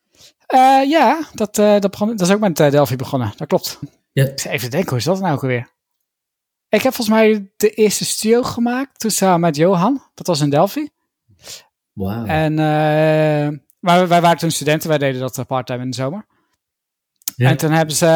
Uh, 0.55 0.89
ja, 0.89 1.23
dat, 1.35 1.59
uh, 1.59 1.79
dat, 1.79 1.91
begon, 1.91 2.09
dat 2.09 2.21
is 2.21 2.35
ook 2.35 2.41
met 2.41 2.57
Delphi 2.57 2.97
begonnen, 2.97 3.33
dat 3.37 3.49
klopt. 3.49 3.79
Ja. 4.13 4.25
Even 4.35 4.71
denken, 4.71 4.89
hoe 4.89 4.99
is 4.99 5.05
dat 5.05 5.21
nou 5.21 5.35
ook 5.35 5.43
alweer? 5.43 5.71
Ik 6.69 6.83
heb 6.83 6.95
volgens 6.95 7.17
mij 7.17 7.53
de 7.57 7.71
eerste 7.71 8.05
studio 8.05 8.43
gemaakt, 8.43 9.01
toen 9.01 9.11
samen 9.11 9.41
met 9.41 9.57
Johan, 9.57 10.03
dat 10.15 10.27
was 10.27 10.41
in 10.41 10.51
Delphi. 10.51 10.89
Wauw. 11.93 12.25
En, 12.25 12.55
maar 13.79 14.09
wij 14.09 14.21
waren 14.21 14.39
toen 14.39 14.51
studenten, 14.51 14.89
wij 14.89 14.99
deden 14.99 15.21
dat 15.21 15.47
parttime 15.47 15.83
in 15.83 15.91
de 15.91 15.97
zomer. 15.97 16.27
Ja. 17.37 17.49
En 17.49 17.57
toen 17.57 17.71
hebben 17.71 17.95
ze... 17.95 18.07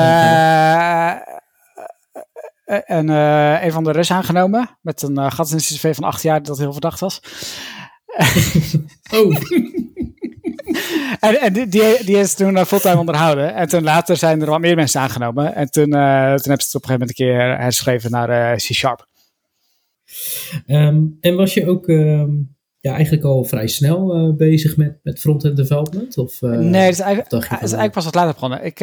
En 2.67 3.11
uh, 3.11 3.65
een 3.65 3.73
van 3.73 3.85
de 3.85 3.93
Russen 3.93 4.17
aangenomen. 4.17 4.79
Met 4.81 5.03
een 5.03 5.19
uh, 5.19 5.31
gat 5.31 5.51
in 5.51 5.61
zijn 5.61 5.79
cv 5.79 5.95
van 5.95 6.05
acht 6.05 6.23
jaar 6.23 6.43
dat 6.43 6.59
heel 6.59 6.73
verdacht 6.73 7.01
was. 7.01 7.21
oh. 9.13 9.37
en, 11.27 11.41
en 11.41 11.53
die, 11.53 11.69
die, 11.69 12.05
die 12.05 12.17
is 12.17 12.35
toen 12.35 12.57
uh, 12.57 12.65
fulltime 12.65 12.99
onderhouden. 12.99 13.55
En 13.55 13.69
toen 13.69 13.83
later 13.83 14.17
zijn 14.17 14.41
er 14.41 14.51
wat 14.51 14.61
meer 14.61 14.77
mensen 14.77 15.01
aangenomen. 15.01 15.55
En 15.55 15.71
toen, 15.71 15.91
toen 15.91 16.01
hebben 16.01 16.41
ze 16.41 16.53
het 16.53 16.75
op 16.75 16.83
een 16.83 16.89
gegeven 16.89 16.93
moment 16.93 17.09
een 17.09 17.27
keer 17.27 17.59
herschreven 17.59 18.11
naar 18.11 18.57
C-Sharp. 18.57 19.07
Um, 20.67 21.17
en 21.21 21.35
was 21.37 21.55
je 21.55 21.69
ook 21.69 21.89
um, 21.89 22.57
ja, 22.81 22.93
eigenlijk 22.93 23.25
al 23.25 23.45
vrij 23.45 23.67
snel 23.67 24.35
bezig 24.37 24.77
met, 24.77 24.99
met 25.03 25.21
front-end 25.21 25.57
development? 25.57 26.19
Of, 26.19 26.41
nee, 26.41 26.83
het 26.83 26.93
is 26.93 27.01
eigenlijk, 27.01 27.31
het 27.31 27.63
is 27.63 27.73
eigenlijk 27.73 27.93
pas 27.93 28.05
wat 28.05 28.15
later 28.15 28.33
begonnen. 28.33 28.65
Ik 28.65 28.79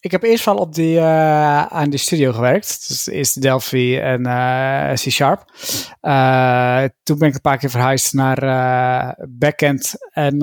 ik 0.00 0.10
heb 0.10 0.22
eerst 0.22 0.44
wel 0.44 0.56
op 0.56 0.74
die, 0.74 0.96
uh, 0.96 1.66
aan 1.66 1.90
die 1.90 1.98
studio 1.98 2.32
gewerkt. 2.32 2.88
Dus 2.88 3.06
eerst 3.06 3.42
Delphi 3.42 3.98
en 3.98 4.26
uh, 4.26 4.92
C-Sharp. 4.92 5.44
Uh, 6.02 6.84
toen 7.02 7.18
ben 7.18 7.28
ik 7.28 7.34
een 7.34 7.40
paar 7.40 7.58
keer 7.58 7.70
verhuisd 7.70 8.12
naar 8.12 9.16
backend 9.28 9.94
en 10.12 10.42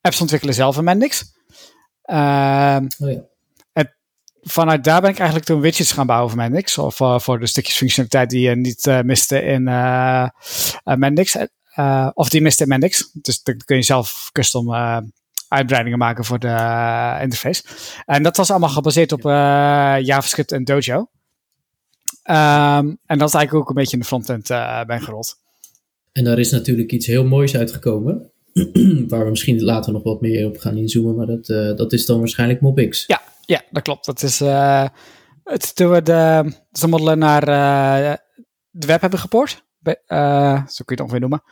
apps 0.00 0.20
ontwikkelen 0.20 0.54
zelf 0.54 0.76
in 0.76 0.84
Mendix. 0.84 1.34
oh, 2.02 2.14
ja. 2.14 3.24
En 3.72 3.94
vanuit 4.42 4.84
daar 4.84 5.00
ben 5.00 5.10
ik 5.10 5.18
eigenlijk 5.18 5.48
toen 5.48 5.60
widgets 5.60 5.92
gaan 5.92 6.06
bouwen 6.06 6.30
voor 6.30 6.38
Mendix. 6.38 6.78
Of 6.78 6.96
voor 7.22 7.38
de 7.38 7.46
stukjes 7.46 7.76
functionaliteit 7.76 8.30
die 8.30 8.48
je 8.48 8.56
niet 8.56 9.02
miste 9.04 9.42
in 9.42 9.62
Mendix. 10.84 11.36
of 12.14 12.28
die 12.28 12.40
miste 12.40 12.62
in 12.62 12.68
Mendix. 12.68 13.10
Dus 13.12 13.42
dan 13.42 13.56
kun 13.64 13.76
je 13.76 13.82
zelf 13.82 14.28
custom 14.32 14.66
uitbreidingen 15.54 15.98
maken 15.98 16.24
voor 16.24 16.38
de 16.38 16.46
uh, 16.46 17.18
interface. 17.22 17.62
En 18.04 18.22
dat 18.22 18.36
was 18.36 18.50
allemaal 18.50 18.68
gebaseerd 18.68 19.12
op 19.12 19.24
uh, 19.24 19.32
JavaScript 20.00 20.52
en 20.52 20.64
Dojo. 20.64 20.96
Um, 20.96 22.98
en 23.06 23.18
dat 23.18 23.28
is 23.28 23.34
eigenlijk 23.34 23.54
ook 23.54 23.68
een 23.68 23.74
beetje 23.74 23.92
in 23.92 23.98
de 23.98 24.06
frontend 24.06 24.50
uh, 24.50 24.84
ben 24.84 25.00
gerold. 25.00 25.36
En 26.12 26.24
daar 26.24 26.38
is 26.38 26.50
natuurlijk 26.50 26.92
iets 26.92 27.06
heel 27.06 27.24
moois 27.24 27.56
uitgekomen. 27.56 28.30
waar 29.08 29.24
we 29.24 29.30
misschien 29.30 29.62
later 29.62 29.92
nog 29.92 30.02
wat 30.02 30.20
meer 30.20 30.46
op 30.46 30.58
gaan 30.58 30.76
inzoomen. 30.76 31.16
Maar 31.16 31.26
dat, 31.26 31.46
dat 31.76 31.92
is 31.92 32.06
dan 32.06 32.18
waarschijnlijk 32.18 32.60
MobX. 32.60 33.06
Ja, 33.06 33.22
ja 33.46 33.62
dat 33.70 33.82
klopt. 33.82 34.06
Dat 34.06 34.22
is 34.22 34.38
het, 35.44 35.74
toen 35.74 35.90
we 35.90 36.02
de, 36.02 36.52
de 36.70 36.86
modellen 36.86 37.18
naar 37.18 37.44
de 38.70 38.86
web 38.86 39.00
hebben 39.00 39.18
gepoord. 39.18 39.64
uh, 39.82 40.66
zo 40.66 40.84
kun 40.84 40.86
je 40.86 40.94
het 40.94 41.00
ongeveer 41.00 41.20
noemen. 41.20 41.42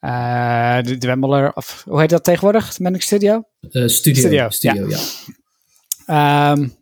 Uh, 0.00 0.82
de 0.82 0.98
Dwemeler, 0.98 1.52
of 1.52 1.84
hoe 1.88 2.00
heet 2.00 2.10
dat 2.10 2.24
tegenwoordig? 2.24 2.78
Mendix 2.78 3.04
Studio? 3.04 3.42
Uh, 3.70 3.86
studio? 3.86 4.20
Studio, 4.20 4.48
studio, 4.48 4.88
ja. 4.88 4.98
ja. 6.06 6.52
Um, 6.52 6.76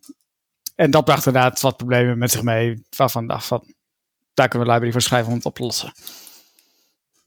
en 0.74 0.90
dat 0.90 1.04
bracht 1.04 1.26
inderdaad 1.26 1.60
wat 1.60 1.76
problemen 1.76 2.18
met 2.18 2.30
zich 2.30 2.42
mee, 2.42 2.82
waarvan 2.96 3.26
dacht 3.26 3.46
van, 3.46 3.74
daar 4.34 4.48
kunnen 4.48 4.66
we 4.66 4.72
library 4.72 4.92
voor 4.92 5.02
schrijven 5.02 5.28
om 5.28 5.36
het 5.36 5.46
op 5.46 5.54
te 5.54 5.62
lossen. 5.62 5.92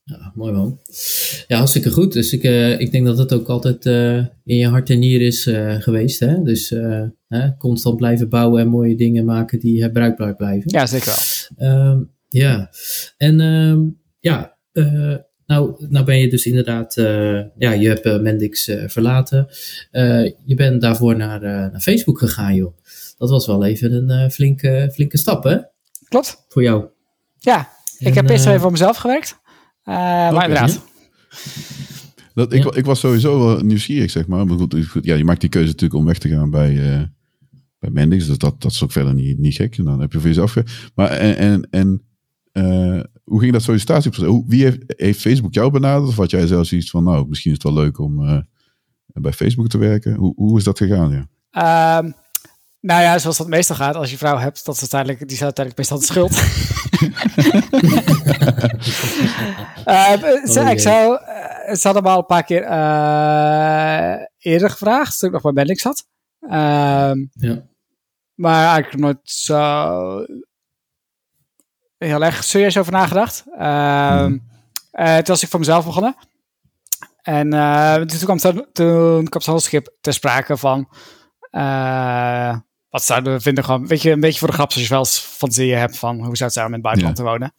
Ja, 0.04 0.32
mooi 0.36 0.54
man. 0.54 0.80
Ja, 1.48 1.58
hartstikke 1.58 1.92
goed. 1.92 2.14
Dus 2.14 2.34
ik, 2.34 2.44
uh, 2.44 2.80
ik 2.80 2.92
denk 2.92 3.06
dat 3.06 3.18
het 3.18 3.34
ook 3.34 3.48
altijd 3.48 3.86
uh, 3.86 4.18
in 4.44 4.56
je 4.56 4.68
hart 4.68 4.90
en 4.90 5.00
nier 5.00 5.22
is 5.22 5.48
uh, 5.48 5.76
geweest. 5.82 6.20
Hè? 6.20 6.44
Dus 6.44 6.70
hè, 7.28 7.58
constant 7.58 7.98
blijven 7.98 8.30
bouwen 8.30 8.62
en 8.62 8.68
mooie 8.68 8.96
dingen 8.96 9.26
maken 9.26 9.60
die 9.60 9.82
herbruikbaar 9.82 10.36
blijven. 10.36 10.72
Ja, 10.72 10.86
zeker 10.86 11.16
wel. 11.58 11.70
Um, 11.70 12.12
ja, 12.28 12.70
en 13.18 13.40
um, 13.40 14.02
ja, 14.20 14.58
nou, 15.50 15.88
nou 15.90 16.06
ben 16.06 16.20
je 16.20 16.30
dus 16.30 16.46
inderdaad, 16.46 16.94
ja, 17.58 17.72
je 17.72 17.88
hebt 17.88 18.22
Mendix 18.22 18.72
verlaten. 18.88 19.48
je 20.46 20.54
bent 20.56 20.82
daarvoor 20.82 21.16
naar, 21.16 21.42
naar 21.42 21.80
Facebook 21.80 22.20
gegaan, 22.20 22.56
joh. 22.56 22.78
Dat 23.18 23.30
was 23.30 23.48
wel 23.48 23.66
even 23.66 24.10
een 24.10 24.32
flinke, 24.32 24.90
flinke 24.94 25.18
stap, 25.18 25.44
hè? 25.44 25.58
Klopt. 26.08 26.46
Voor 26.48 26.64
jou. 26.64 26.86
Ja, 27.38 27.70
ik 27.98 28.14
heb 28.14 28.30
eerst 28.30 28.46
even 28.46 28.60
voor 28.60 28.72
mezelf 28.72 28.98
gewerkt. 28.98 29.40
Uh, 29.86 29.96
okay, 29.96 30.32
maar 30.32 30.48
inderdaad. 30.48 30.82
Dat, 32.34 32.54
ik, 32.54 32.66
ik 32.66 32.86
was 32.86 33.00
sowieso 33.00 33.40
wel 33.40 33.60
nieuwsgierig, 33.60 34.12
zeg 34.12 34.28
maar. 34.28 34.46
maar 34.46 34.58
goed, 34.58 35.00
ja, 35.02 35.16
je 35.16 35.24
maakt 35.24 35.42
die 35.42 35.50
keuze 35.50 35.68
natuurlijk 35.68 36.00
om 36.00 36.06
weg 36.06 36.18
te 36.18 36.30
gaan 36.30 36.50
bij, 36.50 36.72
uh, 36.72 37.02
bij 37.80 37.90
Mendix. 37.90 38.28
Dus 38.28 38.38
dat, 38.38 38.62
dat 38.62 38.72
is 38.72 38.84
ook 38.84 38.92
verder 38.92 39.14
niet, 39.14 39.38
niet 39.38 39.56
gek. 39.56 39.78
En 39.78 39.84
dan 39.84 40.00
heb 40.00 40.12
je 40.12 40.20
voor 40.20 40.28
jezelf... 40.28 40.56
Maar 40.96 41.10
en, 41.10 41.38
en, 41.38 41.68
en 41.72 42.02
uh, 42.54 43.04
hoe 43.30 43.40
ging 43.40 43.52
dat 43.52 43.62
sollicitatie? 43.62 44.26
Hoe, 44.26 44.44
wie 44.48 44.64
heeft, 44.64 44.84
heeft 44.88 45.22
Facebook 45.22 45.54
jou 45.54 45.72
benaderd? 45.72 46.10
Of 46.10 46.16
had 46.16 46.32
jij 46.32 46.48
zelfs 46.48 46.74
iets 46.74 46.90
van, 46.90 47.04
nou, 47.04 47.28
misschien 47.28 47.52
is 47.52 47.58
het 47.64 47.74
wel 47.74 47.84
leuk 47.84 48.00
om 48.00 48.22
uh, 48.24 48.40
bij 49.06 49.34
Facebook 49.34 49.68
te 49.68 49.78
werken? 49.78 50.16
Hoe, 50.16 50.34
hoe 50.36 50.58
is 50.58 50.64
dat 50.64 50.78
gegaan? 50.78 51.28
Ja? 51.52 51.98
Um, 51.98 52.14
nou 52.82 53.02
ja, 53.02 53.20
zoals 53.20 53.38
dat 53.38 53.48
meestal 53.48 53.76
gaat, 53.76 53.96
als 53.96 54.12
je 54.12 54.18
vrouw 54.18 54.38
hebt, 54.38 54.66
dat 54.66 54.76
is 54.76 54.82
uiteindelijk, 54.82 55.20
die 55.20 55.38
is 55.38 55.44
uiteindelijk 55.44 55.78
meestal 55.78 56.00
de 56.00 56.06
schuld. 56.06 56.32
uh, 59.86 60.12
ze, 60.46 60.72
ik 60.72 60.80
zou, 60.80 61.14
uh, 61.14 61.76
ze 61.76 61.82
hadden 61.82 62.04
me 62.04 62.10
al 62.10 62.18
een 62.18 62.26
paar 62.26 62.44
keer 62.44 62.64
uh, 62.64 64.26
eerder 64.38 64.70
gevraagd, 64.70 65.20
toen 65.20 65.28
ik 65.28 65.34
nog 65.34 65.44
bij 65.44 65.54
Bendix 65.54 65.82
zat. 65.82 66.06
Ehm, 66.40 67.26
ja. 67.32 67.68
Maar 68.34 68.68
eigenlijk 68.74 69.04
nooit 69.04 69.20
zo 69.24 70.26
heel 72.08 72.24
erg 72.24 72.44
serieus 72.44 72.78
over 72.78 72.92
nagedacht. 72.92 73.44
Mm. 73.58 74.42
toen 74.92 75.24
was 75.24 75.44
ik 75.44 75.50
voor 75.50 75.60
mezelf 75.60 75.86
begonnen. 75.86 76.16
En 77.22 77.50
toen 78.08 78.38
kwam, 78.38 78.66
toen 78.74 79.28
kwam 79.28 79.56
het 79.56 79.64
schip 79.64 79.94
ter 80.02 80.14
sprake 80.14 80.58
van 80.58 80.90
wat 82.90 83.04
zouden 83.04 83.34
we 83.34 83.42
vinden 83.42 83.64
gewoon, 83.64 83.88
weet 83.88 84.02
je, 84.02 84.12
een 84.12 84.20
beetje 84.20 84.40
voor 84.40 84.48
de 84.48 84.54
grap, 84.54 84.72
als 84.74 84.82
je 84.82 84.90
wel 84.90 85.00
eens 85.00 85.18
fantasie 85.18 85.74
hebt 85.74 85.98
van 85.98 86.16
hoe 86.16 86.36
zou 86.36 86.44
het 86.44 86.54
zijn 86.54 86.66
om 86.66 86.74
in 86.74 86.80
het 86.80 86.84
buitenland 86.84 87.16
te 87.16 87.24
wonen. 87.24 87.54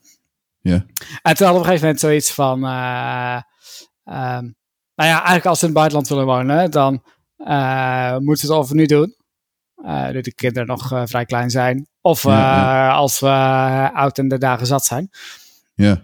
Ja. 0.61 0.85
En 1.21 1.35
toen 1.35 1.47
hadden 1.47 1.47
we 1.47 1.53
op 1.53 1.55
een 1.55 1.63
gegeven 1.63 1.81
moment 1.81 1.99
zoiets 1.99 2.31
van, 2.31 2.63
uh, 2.63 3.41
um, 4.05 4.55
nou 4.95 5.09
ja, 5.09 5.15
eigenlijk 5.15 5.45
als 5.45 5.61
we 5.61 5.67
in 5.67 5.71
het 5.71 5.77
buitenland 5.77 6.07
willen 6.07 6.25
wonen, 6.25 6.71
dan 6.71 7.03
uh, 7.37 8.17
moeten 8.17 8.47
we 8.47 8.53
het 8.53 8.63
of 8.63 8.71
nu 8.71 8.85
doen, 8.85 9.15
nu 10.11 10.21
de 10.21 10.33
kinderen 10.33 10.67
nog 10.67 11.01
vrij 11.05 11.25
klein 11.25 11.49
zijn, 11.49 11.87
of 12.01 12.23
ja, 12.23 12.31
ja. 12.31 12.91
als 12.91 13.19
we 13.19 13.27
oud 13.93 14.17
en 14.17 14.27
de 14.27 14.37
dagen 14.37 14.67
zat 14.67 14.85
zijn. 14.85 15.09
Ja. 15.73 16.01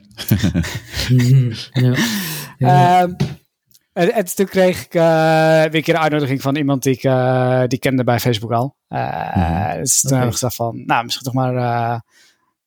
ja. 1.74 1.96
ja. 2.58 3.02
Um, 3.04 3.16
en, 3.94 4.14
en 4.14 4.36
toen 4.36 4.46
kreeg 4.46 4.86
ik 4.86 4.94
uh, 4.94 5.02
weer 5.62 5.76
een 5.76 5.82
keer 5.82 5.96
een 5.96 6.02
uitnodiging 6.02 6.42
van 6.42 6.56
iemand 6.56 6.84
die 6.84 6.94
ik 6.94 7.04
uh, 7.04 7.64
die 7.68 7.80
kende 7.80 8.04
bij 8.04 8.20
Facebook 8.20 8.52
al. 8.52 8.76
Uh, 8.90 9.36
mm. 9.36 9.80
Dus 9.80 10.02
toen 10.02 10.10
okay. 10.10 10.20
heb 10.20 10.28
ik 10.28 10.34
gezegd 10.34 10.56
van, 10.56 10.86
nou, 10.86 11.04
misschien 11.04 11.26
toch 11.26 11.34
maar 11.34 12.02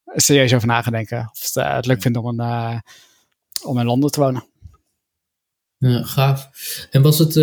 serieus 0.04 0.54
over 0.54 0.68
nagedenken. 0.68 1.30
Of 1.32 1.42
het, 1.42 1.54
het 1.54 1.86
leuk 1.86 2.02
vindt 2.02 2.18
om, 2.18 2.40
een, 2.40 2.82
om 3.62 3.78
in 3.78 3.86
Londen 3.86 4.10
te 4.10 4.20
wonen. 4.20 4.49
Ja, 5.80 6.02
gaaf. 6.02 6.50
En 6.90 7.02
was 7.02 7.18
het, 7.18 7.34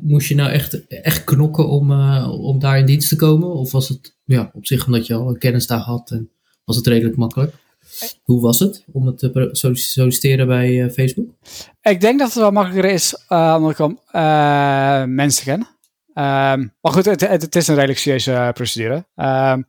moest 0.00 0.28
je 0.28 0.34
nou 0.34 0.50
echt, 0.50 0.86
echt 0.86 1.24
knokken 1.24 1.68
om, 1.68 1.92
om 2.26 2.58
daar 2.58 2.78
in 2.78 2.86
dienst 2.86 3.08
te 3.08 3.16
komen? 3.16 3.54
Of 3.54 3.72
was 3.72 3.88
het 3.88 4.14
ja, 4.24 4.50
op 4.54 4.66
zich 4.66 4.86
omdat 4.86 5.06
je 5.06 5.14
al 5.14 5.28
een 5.28 5.38
kennis 5.38 5.66
daar 5.66 5.78
had 5.78 6.10
en 6.10 6.30
was 6.64 6.76
het 6.76 6.86
redelijk 6.86 7.16
makkelijk? 7.16 7.52
Hoe 8.22 8.40
was 8.40 8.58
het 8.58 8.84
om 8.92 9.06
het 9.06 9.18
te 9.18 9.48
solliciteren 9.52 10.46
bij 10.46 10.70
uh, 10.70 10.90
Facebook? 10.90 11.28
Ik 11.82 12.00
denk 12.00 12.18
dat 12.18 12.28
het 12.28 12.38
wel 12.38 12.50
makkelijker 12.50 12.90
is 12.90 13.16
omdat 13.28 13.70
ik 13.70 13.78
om 13.78 13.98
mensen 15.14 15.44
ken. 15.44 15.66
Um, 16.16 16.72
maar 16.80 16.92
goed, 16.92 17.04
het, 17.04 17.20
het, 17.20 17.42
het, 17.42 17.56
is 17.56 17.68
een 17.68 17.74
redelijk 17.74 17.98
serieuze 17.98 18.50
procedure. 18.54 19.04
Um, 19.16 19.66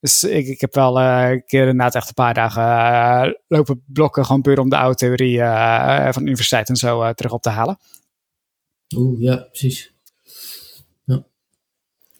dus 0.00 0.24
ik, 0.24 0.46
ik 0.46 0.60
heb 0.60 0.74
wel 0.74 1.00
een 1.00 1.44
keer 1.46 1.60
inderdaad 1.60 1.94
echt 1.94 2.08
een 2.08 2.14
paar 2.14 2.34
dagen 2.34 3.40
lopen 3.48 3.82
blokken, 3.86 4.24
gewoon 4.24 4.42
puur 4.42 4.60
om 4.60 4.68
de 4.68 4.76
oude 4.76 4.96
theorie 4.96 5.38
van 6.12 6.22
de 6.22 6.28
universiteit 6.28 6.68
en 6.68 6.76
zo 6.76 7.12
terug 7.12 7.32
op 7.32 7.42
te 7.42 7.50
halen. 7.50 7.78
Oeh, 8.96 9.20
ja, 9.20 9.36
precies. 9.36 9.96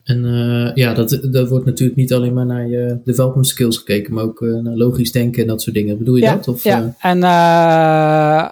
En 0.08 0.25
uh, 0.25 0.75
ja, 0.75 0.94
dat, 0.94 1.18
dat 1.30 1.49
wordt 1.49 1.64
natuurlijk 1.64 1.99
niet 1.99 2.12
alleen 2.12 2.32
maar 2.32 2.47
naar 2.47 2.66
je 2.66 3.00
development 3.04 3.47
skills 3.47 3.76
gekeken, 3.78 4.14
maar 4.14 4.25
ook 4.25 4.40
uh, 4.40 4.62
naar 4.62 4.75
logisch 4.75 5.12
denken 5.12 5.42
en 5.42 5.49
dat 5.49 5.62
soort 5.62 5.75
dingen. 5.75 5.99
Bedoel 5.99 6.14
je 6.14 6.23
ja, 6.23 6.35
dat? 6.35 6.49
Of, 6.49 6.62
ja, 6.62 6.80
uh... 6.80 6.88
en 6.99 7.18
uh, 7.18 8.49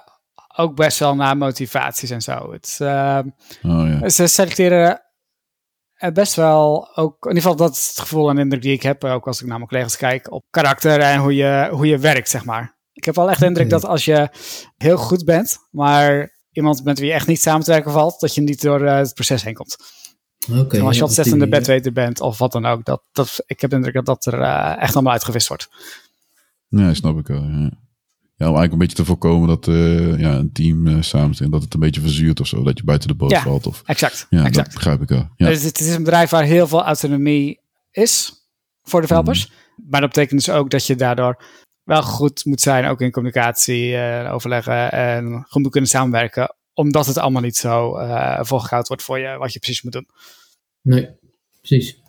ook 0.55 0.75
best 0.75 0.99
wel 0.99 1.15
naar 1.15 1.37
motivaties 1.37 2.09
en 2.09 2.21
zo. 2.21 2.51
Het, 2.51 2.77
oh, 2.81 3.27
ja. 3.61 4.09
Ze 4.09 4.27
selecteren 4.27 5.01
best 6.13 6.35
wel 6.35 6.95
ook, 6.95 7.25
in 7.25 7.35
ieder 7.35 7.41
geval 7.41 7.55
dat 7.55 7.75
is 7.75 7.87
het 7.87 7.99
gevoel 7.99 8.29
en 8.29 8.37
indruk 8.37 8.61
die 8.61 8.73
ik 8.73 8.83
heb, 8.83 9.03
ook 9.03 9.27
als 9.27 9.41
ik 9.41 9.47
naar 9.47 9.57
mijn 9.57 9.69
collega's 9.69 9.97
kijk, 9.97 10.31
op 10.31 10.45
karakter 10.49 10.99
en 10.99 11.19
hoe 11.19 11.35
je, 11.35 11.67
hoe 11.71 11.87
je 11.87 11.97
werkt, 11.97 12.29
zeg 12.29 12.45
maar. 12.45 12.75
Ik 12.93 13.05
heb 13.05 13.15
wel 13.15 13.29
echt 13.29 13.39
de 13.39 13.45
indruk 13.45 13.69
dat 13.69 13.85
als 13.85 14.05
je 14.05 14.29
heel 14.77 14.97
goed 14.97 15.25
bent, 15.25 15.57
maar 15.71 16.35
iemand 16.51 16.83
met 16.83 16.99
wie 16.99 17.07
je 17.07 17.13
echt 17.13 17.27
niet 17.27 17.41
samen 17.41 17.63
te 17.63 17.71
werken 17.71 17.91
valt, 17.91 18.19
dat 18.19 18.35
je 18.35 18.41
niet 18.41 18.61
door 18.61 18.85
het 18.85 19.13
proces 19.13 19.43
heen 19.43 19.53
komt. 19.53 19.77
Okay, 20.51 20.81
als 20.81 20.97
je 20.97 21.03
ontzettende 21.03 21.47
bedweter 21.47 21.91
bent 21.91 22.21
of 22.21 22.37
wat 22.37 22.51
dan 22.51 22.65
ook. 22.65 22.85
Dat, 22.85 23.03
dat, 23.11 23.43
ik 23.45 23.61
heb 23.61 23.69
de 23.69 23.75
indruk 23.75 23.93
dat 23.93 24.05
dat 24.05 24.25
er 24.25 24.39
uh, 24.39 24.81
echt 24.81 24.93
allemaal 24.93 25.13
uitgewist 25.13 25.47
wordt. 25.47 25.69
Ja, 26.67 26.93
snap 26.93 27.19
ik 27.19 27.27
wel. 27.27 27.43
Ja. 27.43 27.71
Ja, 28.37 28.49
om 28.49 28.55
eigenlijk 28.55 28.71
een 28.71 28.87
beetje 28.87 28.95
te 28.95 29.05
voorkomen 29.05 29.47
dat 29.47 29.67
uh, 29.67 30.19
ja, 30.19 30.33
een 30.35 30.51
team 30.51 30.87
uh, 30.87 31.01
samen 31.01 31.51
dat 31.51 31.61
het 31.61 31.73
een 31.73 31.79
beetje 31.79 32.01
verzuurt 32.01 32.39
of 32.39 32.47
zo, 32.47 32.63
dat 32.63 32.77
je 32.77 32.83
buiten 32.83 33.07
de 33.07 33.15
boot 33.15 33.31
ja, 33.31 33.41
valt. 33.41 33.67
Of, 33.67 33.81
exact. 33.85 34.27
Ja, 34.29 34.37
exact. 34.45 34.55
dat 34.55 34.73
begrijp 34.73 35.01
ik 35.01 35.09
wel. 35.09 35.29
Ja. 35.35 35.47
Dus 35.47 35.63
het 35.63 35.79
is 35.79 35.95
een 35.95 36.03
bedrijf 36.03 36.29
waar 36.29 36.43
heel 36.43 36.67
veel 36.67 36.83
autonomie 36.83 37.59
is 37.91 38.33
voor 38.83 39.01
developers. 39.01 39.47
Mm. 39.47 39.85
Maar 39.89 40.01
dat 40.01 40.09
betekent 40.09 40.45
dus 40.45 40.55
ook 40.55 40.69
dat 40.69 40.85
je 40.85 40.95
daardoor 40.95 41.43
wel 41.83 42.03
goed 42.03 42.45
moet 42.45 42.61
zijn, 42.61 42.85
ook 42.85 43.01
in 43.01 43.11
communicatie, 43.11 43.91
uh, 43.91 44.33
overleggen 44.33 44.91
en 44.91 45.45
goed 45.49 45.61
moet 45.61 45.71
kunnen 45.71 45.89
samenwerken, 45.89 46.55
omdat 46.73 47.05
het 47.05 47.17
allemaal 47.17 47.41
niet 47.41 47.57
zo 47.57 47.97
uh, 47.97 48.39
volgehouden 48.41 48.87
wordt 48.87 49.03
voor 49.03 49.19
je, 49.19 49.37
wat 49.37 49.53
je 49.53 49.59
precies 49.59 49.81
moet 49.81 49.93
doen. 49.93 50.07
Nee, 50.81 51.09
precies. 51.61 52.01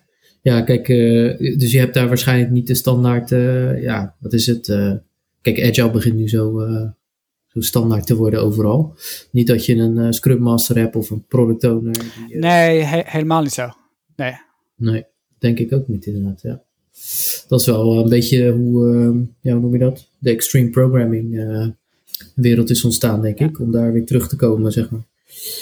Ja, 0.43 0.63
kijk, 0.63 0.89
uh, 0.89 1.59
dus 1.59 1.73
je 1.73 1.79
hebt 1.79 1.95
daar 1.95 2.09
waarschijnlijk 2.09 2.51
niet 2.51 2.67
de 2.67 2.75
standaard, 2.75 3.31
uh, 3.31 3.83
ja, 3.83 4.17
wat 4.19 4.33
is 4.33 4.47
het? 4.47 4.67
Uh, 5.43 5.55
kijk, 5.55 5.69
Agile 5.69 5.91
begint 5.91 6.17
nu 6.17 6.29
zo, 6.29 6.61
zo 7.47 7.61
standaard 7.61 8.07
te 8.07 8.17
worden 8.17 8.43
overal. 8.43 8.95
Niet 9.31 9.47
dat 9.47 9.67
je 9.67 9.77
een 9.77 10.15
Scrum 10.15 10.43
Master 10.43 10.79
hebt 10.79 10.97
of 10.97 11.11
een 11.11 11.25
Product 11.27 11.65
Owner. 11.65 11.93
Die, 12.27 12.37
nee, 12.37 12.83
he 12.83 13.03
helemaal 13.05 13.43
niet 13.43 13.53
zo. 13.53 13.69
Nee. 14.17 14.37
Nee, 14.77 15.05
denk 15.39 15.59
ik 15.59 15.73
ook 15.73 15.89
niet 15.89 16.07
inderdaad, 16.07 16.43
ja. 16.43 16.63
Dat 17.49 17.61
is 17.61 17.67
wel 17.67 17.99
een 17.99 18.09
beetje 18.09 18.53
hoe, 18.53 19.27
ja, 19.41 19.53
hoe 19.53 19.61
noem 19.61 19.73
je 19.73 19.79
dat? 19.79 20.09
De 20.19 20.31
extreme 20.31 20.71
programming 20.71 21.35
wereld 22.35 22.71
is 22.71 22.85
ontstaan, 22.85 23.23
denk 23.23 23.39
ik. 23.39 23.61
Om 23.61 23.73
daar 23.73 23.93
weer 23.93 24.07
terug 24.07 24.29
te 24.29 24.37
komen, 24.37 24.73
zeg 24.73 24.91
maar. 24.91 25.07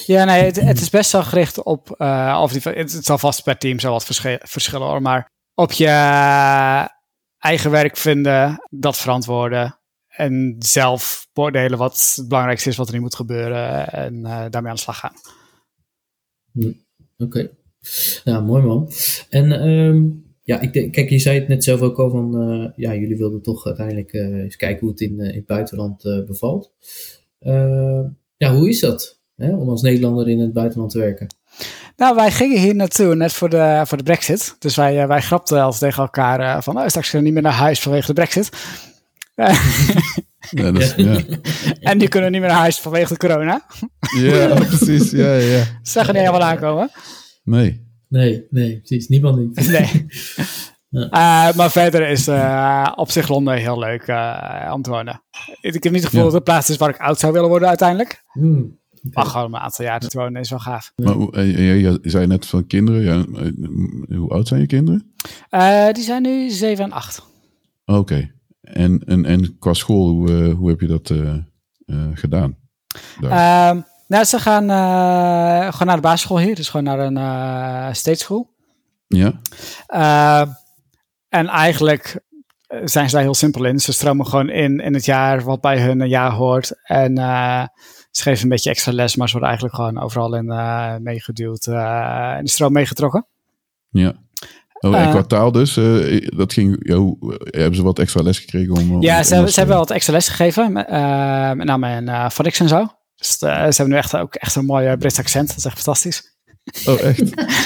Ja, 0.06 0.24
nee, 0.24 0.42
het, 0.42 0.60
het, 0.60 0.80
is 0.80 0.90
best 0.90 1.12
wel 1.12 1.22
gericht 1.22 1.62
op, 1.62 1.94
uh, 1.98 2.38
of 2.42 2.52
die, 2.52 2.60
het, 2.62 2.92
het, 2.92 3.04
zal 3.04 3.18
vast 3.18 3.42
per 3.42 3.58
team 3.58 3.80
zo 3.80 3.90
wat 3.90 4.04
verschillen 4.40 4.86
hoor, 4.86 5.02
maar 5.02 5.30
op 5.54 5.72
je 5.72 5.86
eigen 7.46 7.70
werk 7.70 7.96
vinden, 7.96 8.66
dat 8.70 8.96
verantwoorden 8.96 9.78
en 10.08 10.56
zelf 10.58 11.28
beoordelen 11.32 11.78
wat 11.78 12.14
het 12.16 12.28
belangrijkste 12.28 12.68
is 12.68 12.76
wat 12.76 12.88
er 12.88 12.94
nu 12.94 13.00
moet 13.00 13.14
gebeuren 13.14 13.92
en 13.92 14.14
uh, 14.14 14.44
daarmee 14.50 14.70
aan 14.70 14.76
de 14.76 14.82
slag 14.82 14.98
gaan. 14.98 15.14
Hm, 16.52 16.72
Oké, 17.18 17.50
ja, 18.24 18.40
mooi 18.40 18.62
man. 18.62 18.90
En 19.28 19.68
um, 19.68 20.24
ja, 20.42 20.60
ik 20.60 20.72
denk, 20.72 20.92
kijk, 20.92 21.10
je 21.10 21.18
zei 21.18 21.38
het 21.38 21.48
net 21.48 21.64
zelf 21.64 21.80
ook 21.80 21.98
al 21.98 22.10
van, 22.10 22.50
uh, 22.50 22.70
ja, 22.76 22.94
jullie 22.94 23.16
wilden 23.16 23.42
toch 23.42 23.66
uiteindelijk 23.66 24.12
eens 24.12 24.56
kijken 24.56 24.80
hoe 24.80 24.90
het 24.90 25.00
in, 25.00 25.20
in 25.20 25.34
het 25.34 25.46
buitenland 25.46 26.02
bevalt. 26.02 26.72
ja, 28.36 28.54
hoe 28.54 28.68
is 28.68 28.80
dat? 28.80 29.16
hè, 29.36 29.56
om 29.56 29.68
als 29.68 29.82
Nederlander 29.82 30.28
in 30.28 30.38
het 30.38 30.52
buitenland 30.52 30.90
te 30.90 30.98
werken? 30.98 31.26
Nou, 31.96 32.14
wij 32.14 32.30
gingen 32.30 32.58
hier 32.58 32.74
naartoe 32.74 33.14
net 33.14 33.32
voor 33.32 33.48
de, 33.50 33.82
voor 33.86 33.98
de 33.98 34.04
brexit. 34.04 34.56
Dus 34.58 34.76
wij, 34.76 35.06
wij 35.06 35.20
grapten 35.20 35.56
wel 35.56 35.72
tegen 35.72 36.02
elkaar 36.02 36.40
uh, 36.40 36.62
van, 36.62 36.78
oh, 36.78 36.86
straks 36.86 37.08
gaan 37.08 37.18
we 37.18 37.24
niet 37.24 37.34
meer 37.34 37.42
naar 37.42 37.52
huis 37.52 37.80
vanwege 37.80 38.06
de 38.06 38.12
brexit. 38.12 38.50
Ja, 39.34 40.72
dat 40.72 40.78
is, 40.82 40.94
ja. 40.96 41.20
en 41.90 41.98
die 41.98 42.08
kunnen 42.08 42.32
niet 42.32 42.40
meer 42.40 42.50
naar 42.50 42.58
huis 42.58 42.80
vanwege 42.80 43.12
de 43.12 43.18
corona. 43.18 43.66
ja, 44.18 44.54
precies. 44.64 45.10
Ja, 45.10 45.34
ja. 45.34 45.64
Ze 45.82 46.04
gaan 46.04 46.14
niet 46.14 46.24
helemaal 46.24 46.48
aankomen. 46.48 46.90
Nee. 47.44 47.84
Nee, 48.08 48.46
nee, 48.50 48.78
precies. 48.78 49.08
Niemand 49.08 49.38
niet. 49.38 49.68
Nee. 49.70 50.06
Ja. 50.88 51.48
Eh, 51.48 51.56
maar 51.56 51.70
verder 51.70 52.08
is 52.08 52.26
eh, 52.28 52.92
op 52.94 53.10
zich 53.10 53.28
Londen 53.28 53.56
heel 53.56 53.78
leuk 53.78 54.02
eh, 54.02 54.70
om 54.74 54.82
te 54.82 54.90
wonen. 54.90 55.22
Ik 55.60 55.82
heb 55.82 55.92
niet 55.92 56.02
het 56.02 56.10
gevoel 56.10 56.18
Ja. 56.18 56.24
dat 56.24 56.24
het 56.24 56.34
een 56.34 56.42
plaats 56.42 56.70
is 56.70 56.76
waar 56.76 56.88
ik 56.88 56.98
oud 56.98 57.18
zou 57.18 57.32
willen 57.32 57.48
worden 57.48 57.68
uiteindelijk. 57.68 58.22
Hmm. 58.32 58.78
Maar 59.12 59.26
gewoon 59.26 59.54
een 59.54 59.60
aantal 59.60 59.84
jaar 59.84 60.00
te 60.00 60.18
wonen 60.18 60.40
is 60.40 60.50
wel 60.50 60.58
gaaf. 60.58 60.92
Maar 60.96 61.12
hoe- 61.14 61.32
eh, 61.32 61.56
je, 61.56 61.62
je, 61.80 61.98
je 62.02 62.10
zei 62.10 62.26
net 62.26 62.46
van 62.46 62.66
kinderen. 62.66 63.02
Ja, 63.02 63.40
eh, 63.42 64.16
hoe 64.18 64.30
oud 64.30 64.48
zijn 64.48 64.60
je 64.60 64.66
kinderen? 64.66 65.12
Eh, 65.48 65.90
die 65.92 66.02
zijn 66.04 66.22
nu 66.22 66.50
7 66.50 66.84
en 66.84 66.92
8. 66.92 67.22
Oké. 67.84 68.30
En, 68.60 69.02
en, 69.06 69.24
en 69.24 69.58
qua 69.58 69.72
school, 69.74 70.08
hoe, 70.08 70.44
eh, 70.44 70.54
hoe 70.54 70.68
heb 70.68 70.80
je 70.80 70.86
dat 70.86 71.10
eh, 71.10 71.28
eh, 71.86 72.06
gedaan? 72.14 72.56
Ehm, 73.20 73.80
nou, 74.08 74.24
ze 74.24 74.38
gaan 74.38 74.70
eh, 74.70 75.72
gewoon 75.72 75.86
naar 75.86 75.96
de 75.96 76.02
basisschool 76.02 76.38
hier. 76.38 76.54
Dus 76.54 76.68
gewoon 76.68 76.84
naar 76.86 76.98
een 76.98 77.16
eh 77.16 77.92
state 77.94 78.18
school. 78.18 78.54
ja? 79.06 79.40
Ehm, 79.86 80.48
en 81.28 81.46
eigenlijk 81.46 82.20
eh, 82.66 82.80
zijn 82.84 83.08
ze 83.08 83.14
daar 83.14 83.24
heel 83.24 83.34
simpel 83.34 83.64
in. 83.64 83.78
Ze 83.80 83.92
stromen 83.92 84.26
gewoon 84.26 84.48
in 84.48 84.80
in 84.80 84.94
het 84.94 85.04
jaar 85.04 85.42
wat 85.42 85.60
bij 85.60 85.80
hun 85.82 86.00
een 86.00 86.08
jaar 86.08 86.30
hoort. 86.32 86.72
En 86.82 87.18
eh, 87.18 87.64
ze 88.16 88.22
geven 88.22 88.42
een 88.42 88.48
beetje 88.48 88.70
extra 88.70 88.92
les, 88.92 89.16
maar 89.16 89.26
ze 89.28 89.32
worden 89.38 89.50
eigenlijk 89.50 89.78
gewoon 89.80 90.02
overal 90.04 90.34
in 90.34 90.50
eh, 90.50 90.96
meegeduwd. 90.96 91.66
eh 91.66 92.34
in 92.38 92.44
de 92.44 92.50
stroom 92.50 92.72
meegetrokken. 92.72 93.26
Ja. 93.90 94.14
Oh, 94.80 94.96
en 94.96 95.02
Eh. 95.04 95.10
qua 95.10 95.22
taal 95.22 95.52
dus, 95.52 95.76
eh, 95.76 96.28
dat 96.36 96.52
ging, 96.52 96.86
eh, 96.88 96.98
hebben 97.60 97.74
ze 97.74 97.82
wat 97.82 97.98
extra 97.98 98.22
les 98.22 98.38
gekregen? 98.38 98.74
Om, 98.74 98.78
Ja, 98.80 98.88
om 98.94 99.00
ze, 99.00 99.06
hebben- 99.08 99.24
dat, 99.40 99.50
ze 99.50 99.58
hebben 99.58 99.76
wel 99.76 99.84
wat 99.86 99.90
extra 99.90 100.12
les 100.12 100.28
gegeven. 100.28 100.72
met- 100.72 100.86
eh, 100.88 101.52
met 101.52 101.66
name 101.66 101.96
in 101.96 102.08
uh, 102.08 102.28
phonics 102.30 102.60
en 102.60 102.68
zo. 102.68 102.86
Dus 103.16 103.38
eh, 103.38 103.50
ze 103.50 103.62
hebben 103.76 103.88
nu 103.88 103.96
echt 103.96 104.16
ook 104.16 104.34
echt 104.34 104.54
een 104.54 104.64
mooi 104.64 104.86
eh, 104.86 104.96
Brits 104.98 105.18
accent. 105.18 105.48
Dat 105.48 105.56
is 105.56 105.64
echt 105.64 105.74
fantastisch. 105.74 106.34
Oh, 106.86 107.00
echt? 107.00 107.18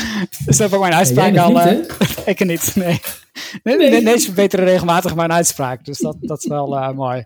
Ze 0.55 0.61
hebben 0.63 0.79
ook 0.79 0.85
mijn 0.85 0.95
uitspraak 0.97 1.37
al. 1.37 1.49
niet, 1.53 1.87
eh, 1.99 2.27
ik 2.33 2.45
niet, 2.45 2.73
nee. 2.77 3.01
Nee, 3.63 3.77
nee. 3.77 4.03
nee, 4.03 4.19
ze 4.19 4.25
verbeteren 4.27 4.65
regelmatig 4.65 5.15
mijn 5.15 5.33
uitspraak. 5.33 5.85
Dus 5.85 5.99
dat, 5.99 6.17
dat 6.21 6.39
is 6.39 6.47
wel 6.49 6.77
eh, 6.77 6.91
mooi. 6.93 7.25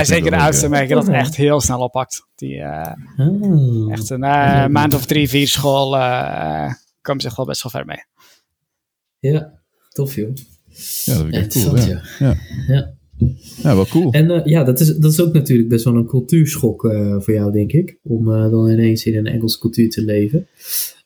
En 0.00 0.06
zeker 0.06 0.30
de 0.30 0.36
oudste 0.36 0.62
leuk, 0.62 0.70
merk 0.70 0.88
je 0.88 0.94
dat 0.94 1.06
het 1.06 1.14
echt 1.14 1.36
heel 1.36 1.60
snel 1.60 1.78
oppakt. 1.80 2.26
Die 2.34 2.60
eh, 2.60 2.92
Ah. 3.16 3.92
echt 3.92 4.10
een 4.10 4.22
eh, 4.24 4.66
maand 4.66 4.94
of 4.94 5.06
drie, 5.06 5.28
vier 5.28 5.48
school 5.48 5.96
eh 5.96 6.72
komen 7.00 7.22
zich 7.22 7.36
wel 7.36 7.46
best 7.46 7.62
wel 7.62 7.72
ver 7.72 7.84
mee. 7.86 8.04
Ja, 9.18 9.52
tof 9.88 10.14
joh. 10.14 10.28
Ja, 11.04 11.14
dat 11.14 11.16
vind 11.22 11.34
ik 11.34 11.34
echt 11.34 11.52
cool. 11.52 11.76
Ja. 11.76 12.02
Ja. 12.18 12.34
Ja. 12.68 12.92
ja, 13.62 13.74
wel 13.74 13.86
cool. 13.86 14.12
En 14.12 14.42
ja, 14.44 14.64
dat 14.64 14.80
is, 14.80 14.96
dat 14.96 15.12
is 15.12 15.20
ook 15.20 15.32
natuurlijk 15.32 15.68
best 15.68 15.84
wel 15.84 15.94
een 15.94 16.06
cultuurschok 16.06 16.84
eh, 16.84 17.14
voor 17.18 17.34
jou, 17.34 17.52
denk 17.52 17.72
ik. 17.72 17.98
Om 18.02 18.32
eh, 18.34 18.50
dan 18.50 18.68
ineens 18.70 19.04
in 19.04 19.16
een 19.16 19.26
Engelse 19.26 19.58
cultuur 19.58 19.90
te 19.90 20.02
leven. 20.02 20.48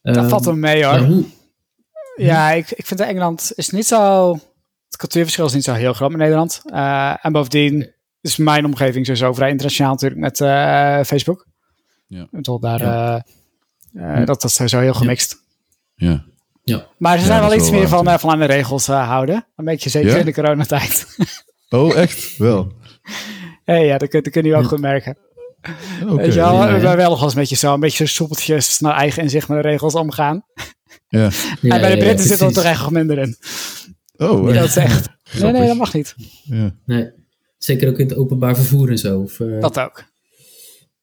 Dat 0.02 0.16
Ehm, 0.16 0.28
valt 0.28 0.44
wel 0.44 0.56
mee 0.56 0.84
hoor. 0.84 1.24
ja, 2.16 2.50
ik, 2.50 2.70
ik 2.70 2.86
vind 2.86 3.00
dat 3.00 3.08
Engeland 3.08 3.52
is 3.54 3.70
niet 3.70 3.86
zo... 3.86 4.32
Het 4.86 4.96
cultuurverschil 4.96 5.46
is 5.46 5.54
niet 5.54 5.64
zo 5.64 5.72
heel 5.72 5.92
groot 5.92 6.10
met 6.10 6.18
Nederland. 6.20 6.62
Eh, 6.64 7.14
en 7.22 7.32
bovendien 7.32 7.92
is 8.20 8.36
mijn 8.36 8.64
omgeving 8.64 9.06
sowieso 9.06 9.32
vrij 9.32 9.50
internationaal 9.50 9.92
natuurlijk 9.92 10.20
met 10.20 10.40
eh, 10.40 11.00
Facebook. 11.04 11.46
Ja. 12.06 12.26
Bedoel, 12.30 12.60
daar, 12.60 12.80
Ja. 12.82 13.24
eh, 13.94 14.10
eh, 14.10 14.16
dat, 14.26 14.26
dat 14.40 14.44
is 14.44 14.54
sowieso 14.54 14.80
heel 14.80 14.94
gemixt. 14.94 15.36
Ja. 15.94 16.26
Maar 16.98 17.14
ze 17.16 17.20
Ja, 17.20 17.26
zijn 17.26 17.40
wel 17.40 17.54
iets 17.54 17.70
wel 17.70 17.78
meer 17.80 17.88
waar 17.88 17.98
van, 17.98 18.08
eh, 18.08 18.18
van 18.18 18.30
aan 18.30 18.38
de 18.38 18.44
regels 18.44 18.88
eh, 18.88 19.08
houden. 19.08 19.46
Een 19.56 19.64
beetje 19.64 19.90
zeker 19.90 20.10
Ja? 20.10 20.16
in 20.16 20.24
de 20.24 20.32
coronatijd. 20.34 21.06
Oh, 21.70 21.96
echt? 21.96 22.36
Wel. 22.36 22.72
hey, 23.64 23.86
ja, 23.86 23.98
dat 23.98 24.08
kun, 24.08 24.22
dat 24.22 24.32
kun 24.32 24.44
je 24.44 24.50
wel 24.50 24.64
goed 24.64 24.80
merken. 24.80 25.16
Oké. 26.02 26.14
Weet 26.14 26.34
je 26.34 26.40
wel, 26.40 26.52
ja, 26.54 26.60
ja. 26.60 26.66
we 26.66 26.72
hebben 26.72 26.96
wel 26.96 27.08
nog 27.08 27.14
wel 27.18 27.24
eens 27.24 27.32
een 27.34 27.40
beetje 27.40 27.56
zo, 27.56 27.74
een 27.74 27.80
beetje 27.80 28.06
soepeltjes 28.06 28.78
naar 28.78 28.94
eigen 28.96 29.22
inzicht 29.22 29.48
met 29.48 29.62
de 29.62 29.68
regels 29.68 29.94
omgaan. 29.94 30.44
Ja. 31.08 31.20
ja, 31.60 31.74
en 31.74 31.80
bij 31.80 31.90
de 31.90 31.96
ja, 31.96 31.96
Britten 32.04 32.26
zit 32.26 32.40
er 32.40 32.52
toch 32.52 32.64
echt 32.64 32.80
nog 32.80 32.90
minder 32.90 33.18
in. 33.18 33.36
Oh, 34.16 34.48
Ja. 34.48 34.54
Dat 34.60 34.68
is 34.68 34.76
echt. 34.76 35.08
Nee, 35.40 35.52
nee, 35.52 35.66
dat 35.66 35.76
mag 35.76 35.92
niet. 35.94 36.14
Ja. 36.44 36.74
Nee, 36.86 37.10
zeker 37.58 37.88
ook 37.88 37.98
in 37.98 38.08
het 38.08 38.16
openbaar 38.16 38.56
vervoer 38.56 38.90
en 38.90 38.98
zo. 38.98 39.20
Of, 39.20 39.40
eh, 39.40 39.60
Dat 39.60 39.78
ook. 39.80 40.04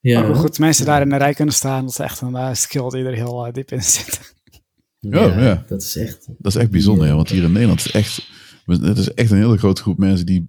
ja, 0.00 0.20
Maar 0.20 0.28
hoe 0.28 0.38
goed 0.38 0.58
mensen 0.58 0.86
daar 0.86 1.02
in 1.02 1.08
de 1.08 1.16
rij 1.16 1.34
kunnen 1.34 1.54
staan, 1.54 1.80
dat 1.80 1.90
is 1.90 1.98
echt 1.98 2.20
een 2.20 2.36
eh, 2.36 2.54
skill 2.54 2.88
die 2.88 3.04
er 3.04 3.14
heel 3.14 3.46
eh, 3.46 3.52
diep 3.52 3.70
in 3.72 3.82
zit. 3.82 4.34
ja, 5.00 5.26
Oh, 5.26 5.38
ja. 5.40 5.64
Dat 5.68 5.82
is 5.82 5.96
echt. 5.96 6.26
Dat 6.38 6.54
is 6.54 6.60
echt 6.60 6.70
bijzonder, 6.70 7.06
ja, 7.06 7.14
want 7.14 7.28
hier 7.30 7.42
in 7.42 7.52
Nederland 7.52 7.80
is 7.84 7.90
echt, 7.90 8.28
het 8.66 8.98
is 8.98 9.14
echt 9.14 9.30
een 9.30 9.36
hele 9.36 9.58
grote 9.58 9.82
groep 9.82 9.98
mensen 9.98 10.26
die 10.26 10.48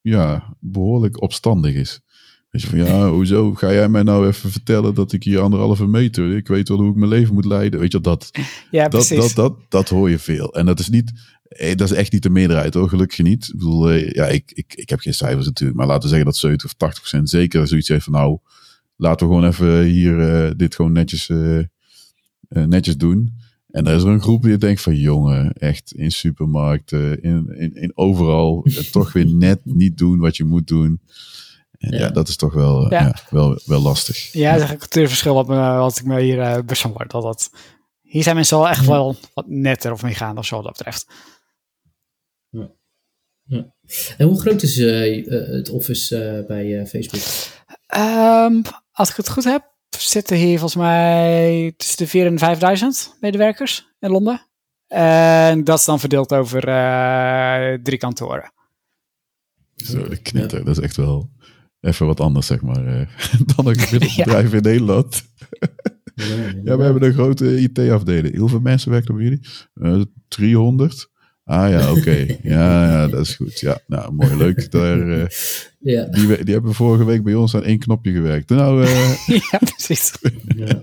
ja, 0.00 0.56
behoorlijk 0.60 1.22
opstandig 1.22 1.74
is. 1.74 2.00
Weet 2.50 2.62
je 2.62 2.68
van 2.68 2.78
ja, 2.78 3.08
hoezo 3.16 3.54
ga 3.54 3.72
jij 3.72 3.88
mij 3.88 4.02
nou 4.02 4.26
even 4.26 4.50
vertellen 4.50 4.94
dat 4.94 5.12
ik 5.12 5.22
hier 5.22 5.40
anderhalve 5.40 5.86
meter, 5.86 6.36
ik 6.36 6.48
weet 6.48 6.68
wel 6.68 6.78
hoe 6.78 6.90
ik 6.90 6.96
mijn 6.96 7.10
leven 7.10 7.34
moet 7.34 7.44
leiden. 7.44 7.80
Weet 7.80 7.92
je 7.92 8.00
dat, 8.00 8.30
Ja, 8.70 8.82
dat, 8.82 8.90
precies. 8.90 9.18
dat, 9.18 9.34
dat, 9.34 9.70
dat 9.70 9.88
hoor 9.88 10.10
je 10.10 10.18
veel. 10.18 10.54
En 10.54 10.66
dat 10.66 10.78
is 10.78 10.88
niet, 10.88 11.12
dat 11.76 11.90
is 11.90 11.92
echt 11.92 12.12
niet 12.12 12.22
de 12.22 12.30
meerderheid 12.30 12.74
hoor, 12.74 12.88
gelukkig 12.88 13.18
niet. 13.18 13.44
Ik 13.48 13.58
bedoel, 13.58 13.90
eh, 13.90 14.12
ja, 14.12 14.26
ik, 14.26 14.52
ik, 14.54 14.74
ik 14.74 14.88
heb 14.88 15.00
geen 15.00 15.14
cijfers 15.14 15.46
natuurlijk, 15.46 15.78
maar 15.78 15.86
laten 15.86 16.02
we 16.02 16.08
zeggen 16.08 16.26
dat 16.26 16.36
70 16.36 16.66
of 16.70 16.76
80 16.76 16.98
procent 17.00 17.30
zeker 17.30 17.68
zoiets 17.68 17.88
heeft 17.88 18.04
van 18.04 18.12
nou, 18.12 18.38
laten 18.96 19.26
we 19.28 19.34
gewoon 19.34 19.48
even 19.48 19.82
hier 19.82 20.20
eh, 20.44 20.50
dit 20.56 20.74
gewoon 20.74 20.92
netjes, 20.92 21.28
eh, 21.28 21.58
netjes 22.48 22.96
doen. 22.96 23.42
En 23.70 23.86
er 23.86 23.94
is 23.94 24.02
er 24.02 24.08
een 24.08 24.20
groep 24.22 24.42
die 24.42 24.56
denkt 24.58 24.80
van 24.80 24.96
jongen, 24.96 25.52
echt 25.52 25.92
in 25.92 26.10
supermarkten, 26.12 27.22
in, 27.22 27.54
in, 27.56 27.74
in 27.74 27.92
overal, 27.94 28.66
toch 28.90 29.12
weer 29.12 29.26
net 29.26 29.60
niet 29.64 29.98
doen 29.98 30.18
wat 30.18 30.36
je 30.36 30.44
moet 30.44 30.66
doen. 30.66 31.00
En 31.78 31.90
ja, 31.92 31.98
Ja. 31.98 32.10
dat 32.10 32.28
is 32.28 32.36
toch 32.36 32.54
wel, 32.54 32.90
Ja. 32.90 33.00
ja. 33.00 33.14
wel, 33.30 33.60
wel 33.64 33.80
lastig. 33.80 34.32
Ja, 34.32 34.52
dat 34.54 34.62
is 34.62 34.70
een 34.70 34.78
cultuurverschil 34.78 35.34
wat, 35.34 35.46
me, 35.48 35.56
wat 35.56 35.98
ik 35.98 36.04
me 36.04 36.20
hier 36.20 36.38
uh, 36.38 36.54
bewust 36.54 36.80
van 36.82 36.92
word. 36.92 37.10
Dat, 37.10 37.22
dat, 37.22 37.50
hier 38.02 38.22
zijn 38.22 38.34
mensen 38.34 38.58
wel 38.58 38.68
echt 38.68 38.86
wel 38.86 39.16
wat 39.34 39.48
netter 39.48 39.92
of 39.92 40.02
meegaand 40.02 40.38
of 40.38 40.46
zo 40.46 40.54
wat 40.56 40.64
dat 40.64 40.76
betreft. 40.76 41.06
En 44.16 44.26
hoe 44.26 44.40
groot 44.40 44.62
is 44.62 44.78
eh, 44.78 45.18
eh, 45.18 45.48
het 45.48 45.68
office 45.70 46.18
eh, 46.24 46.46
bij 46.46 46.80
eh, 46.80 46.86
Facebook? 46.86 47.22
Ehm, 47.86 48.62
als 48.92 49.10
ik 49.10 49.16
het 49.16 49.28
goed 49.30 49.44
heb, 49.44 49.72
zitten 49.98 50.36
hier 50.36 50.58
volgens 50.58 50.82
mij 50.82 51.74
tussen 51.76 51.98
de 51.98 52.30
4.000 52.38 52.42
en 52.42 53.08
5.000 53.14 53.18
medewerkers 53.20 53.86
in 54.00 54.10
Londen. 54.10 54.46
En 54.86 55.64
dat 55.64 55.78
is 55.78 55.84
dan 55.84 56.00
verdeeld 56.00 56.32
over 56.32 56.68
eh, 56.68 57.74
drie 57.82 57.98
kantoren. 57.98 58.52
Zo, 59.76 60.08
de 60.08 60.16
knetter, 60.22 60.64
dat 60.64 60.76
is 60.78 60.82
echt 60.82 60.96
wel 60.96 61.30
even 61.80 62.06
wat 62.06 62.20
anders, 62.20 62.46
zeg 62.46 62.62
maar, 62.62 62.86
eh, 62.86 63.08
dan 63.56 63.66
een 63.66 63.78
gemiddeld 63.86 64.14
Ja. 64.14 64.24
bedrijf 64.24 64.52
in 64.52 64.62
Nederland. 64.62 65.22
Ja, 66.64 66.76
we 66.76 66.82
hebben 66.84 67.02
een 67.02 67.12
grote 67.12 67.60
IT-afdeling. 67.60 68.36
Hoeveel 68.38 68.60
mensen 68.60 68.90
werken 68.90 69.08
er 69.08 69.14
bij 69.14 69.24
jullie? 69.24 69.46
Eh 69.74 70.04
300? 70.28 71.10
Ah 71.44 71.70
ja, 71.70 71.92
oké. 71.92 72.26
Ja, 72.42 72.84
ja, 72.90 73.08
dat 73.08 73.20
is 73.20 73.34
goed. 73.34 73.60
Ja, 73.60 73.78
nou, 73.86 74.12
mooi, 74.12 74.36
leuk. 74.36 74.70
Daar, 74.70 75.08
eh, 75.20 75.26
Ja. 75.78 76.04
die, 76.04 76.44
die 76.44 76.54
hebben 76.54 76.74
vorige 76.74 77.04
week 77.04 77.22
bij 77.22 77.34
ons 77.34 77.54
aan 77.54 77.64
één 77.64 77.78
knopje 77.78 78.12
gewerkt. 78.12 78.48
Nou, 78.48 78.84
eh, 78.84 79.26
ja, 79.50 79.58
precies. 79.58 80.12
ja. 80.56 80.80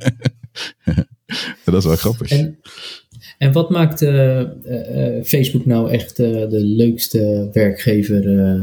dat 1.65 1.73
is 1.75 1.85
wel 1.85 1.95
grappig. 1.95 2.31
En, 2.31 2.59
en 3.37 3.51
wat 3.51 3.69
maakt 3.69 4.01
eh, 4.01 4.41
Facebook 5.23 5.65
nou 5.65 5.91
echt 5.91 6.19
eh, 6.19 6.27
de 6.49 6.59
leukste 6.59 7.49
werkgever 7.53 8.39
eh, 8.39 8.61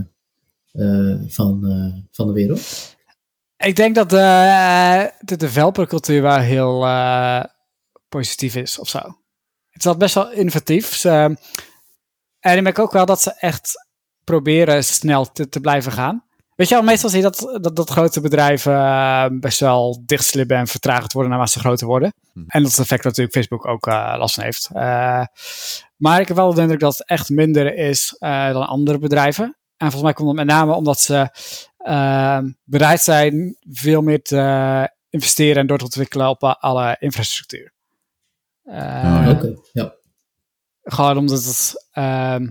eh, 0.73 1.17
van, 1.27 1.67
eh, 1.67 2.03
van 2.11 2.27
de 2.27 2.33
wereld? 2.33 2.97
Ik 3.57 3.77
denk 3.77 3.95
dat 3.95 4.11
de, 4.11 5.11
de 5.21 5.37
developercultuur 5.37 6.23
wel 6.23 6.39
heel 6.39 6.85
eh, 6.85 7.45
positief 8.09 8.57
is 8.57 8.79
of 8.79 8.89
zo. 8.89 8.99
Het 9.71 9.79
is 9.79 9.85
wel 9.85 9.97
best 9.97 10.15
wel 10.15 10.33
innovatief. 10.33 10.95
Ze, 10.95 11.37
en 12.51 12.57
ik 12.57 12.63
merk 12.63 12.79
ook 12.79 12.93
wel 12.93 13.07
dat 13.07 13.23
ze 13.23 13.35
echt 13.39 13.87
proberen 14.25 14.85
snel 14.85 15.33
te, 15.33 15.49
te 15.49 15.61
blijven 15.61 15.93
gaan. 15.93 16.27
Weet 16.55 16.69
je 16.69 16.75
wel, 16.75 16.85
meestal 16.85 17.11
zie 17.11 17.19
je 17.19 17.31
dat, 17.31 17.59
dat, 17.63 17.77
dat 17.77 17.91
grote 17.91 18.21
bedrijven 18.21 18.75
eh, 18.75 19.27
best 19.31 19.61
wel 19.61 20.03
dichtslippen 20.07 20.57
en 20.57 20.67
vertragend 20.67 21.13
worden 21.13 21.31
naarmate 21.31 21.53
ze 21.53 21.59
groter 21.59 21.87
worden. 21.87 22.13
Hm. 22.33 22.39
En 22.47 22.63
dat 22.63 22.71
is 22.71 22.77
het 22.77 22.87
effect 22.87 23.03
dat 23.03 23.17
natuurlijk 23.17 23.37
Facebook 23.37 23.67
ook 23.67 23.87
eh, 23.87 24.15
last 24.19 24.35
van 24.35 24.45
heeft. 24.45 24.71
Eh, 24.73 25.25
maar 25.97 26.21
ik 26.21 26.29
heb 26.29 26.37
wel 26.37 26.55
de 26.55 26.61
indruk 26.61 26.81
dat 26.81 26.99
het 26.99 27.09
echt 27.09 27.29
minder 27.29 27.75
is 27.75 28.17
eh, 28.19 28.53
dan 28.53 28.67
andere 28.67 28.99
bedrijven. 28.99 29.45
En 29.77 29.91
volgens 29.91 30.03
mij 30.03 30.13
komt 30.13 30.29
dat 30.29 30.37
met 30.37 30.47
name 30.47 30.75
omdat 30.75 31.01
ze 31.01 31.31
bereid 32.65 33.01
zijn 33.01 33.57
veel 33.71 34.03
meer 34.03 34.23
te 34.23 34.91
investeren 35.11 35.57
en 35.57 35.67
door 35.67 35.79
te 35.79 35.85
ontwikkelen 35.85 36.29
op 36.29 36.43
alle 36.43 36.97
infrastructuur. 36.99 37.73
Eh, 38.69 38.77
ja. 38.77 39.31
Oké, 39.31 39.55
ja. 39.73 39.95
Gewoon 40.89 41.17
omdat 41.17 41.45
het. 41.45 41.89
ehm, 41.91 42.49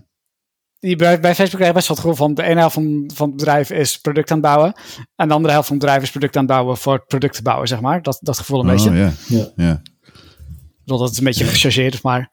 je 0.80 0.95
bij, 0.95 1.19
bij 1.19 1.36
Facebook 1.36 1.60
krijg 1.60 1.67
je 1.67 1.73
best 1.73 1.88
wel 1.88 1.97
het 1.97 2.06
gevoel 2.06 2.28
van 2.28 2.34
de 2.34 2.43
ene 2.43 2.60
helft 2.60 2.73
van, 2.73 3.12
van 3.13 3.28
het 3.28 3.38
bedrijf 3.38 3.69
is 3.69 3.97
product 3.97 4.32
aan 4.32 4.38
het 4.38 4.45
bouwen. 4.45 4.73
En 5.15 5.28
de 5.28 5.34
andere 5.34 5.54
helft 5.54 5.67
van 5.67 5.76
het 5.78 5.86
bedrijf 5.86 6.04
is 6.04 6.12
product 6.12 6.36
aan 6.36 6.43
het 6.43 6.52
bouwen 6.52 6.78
voor 6.78 6.93
het 6.93 7.08
product 7.08 7.36
te 7.36 7.41
bouwen, 7.41 7.67
zeg 7.67 7.82
maar. 7.82 8.02
Dat, 8.02 8.17
dat 8.21 8.38
gevoel 8.38 8.60
een 8.60 8.67
beetje. 8.67 8.89
Oh, 8.89 8.95
ja. 8.95 9.12
Ja. 9.28 9.52
Ja. 9.56 9.82
Ik 9.84 10.93
bedoel, 10.93 10.97
dat 10.97 11.12
is 11.12 11.17
een 11.17 11.23
beetje 11.23 11.45
gechargeerd, 11.45 12.02
maar 12.04 12.32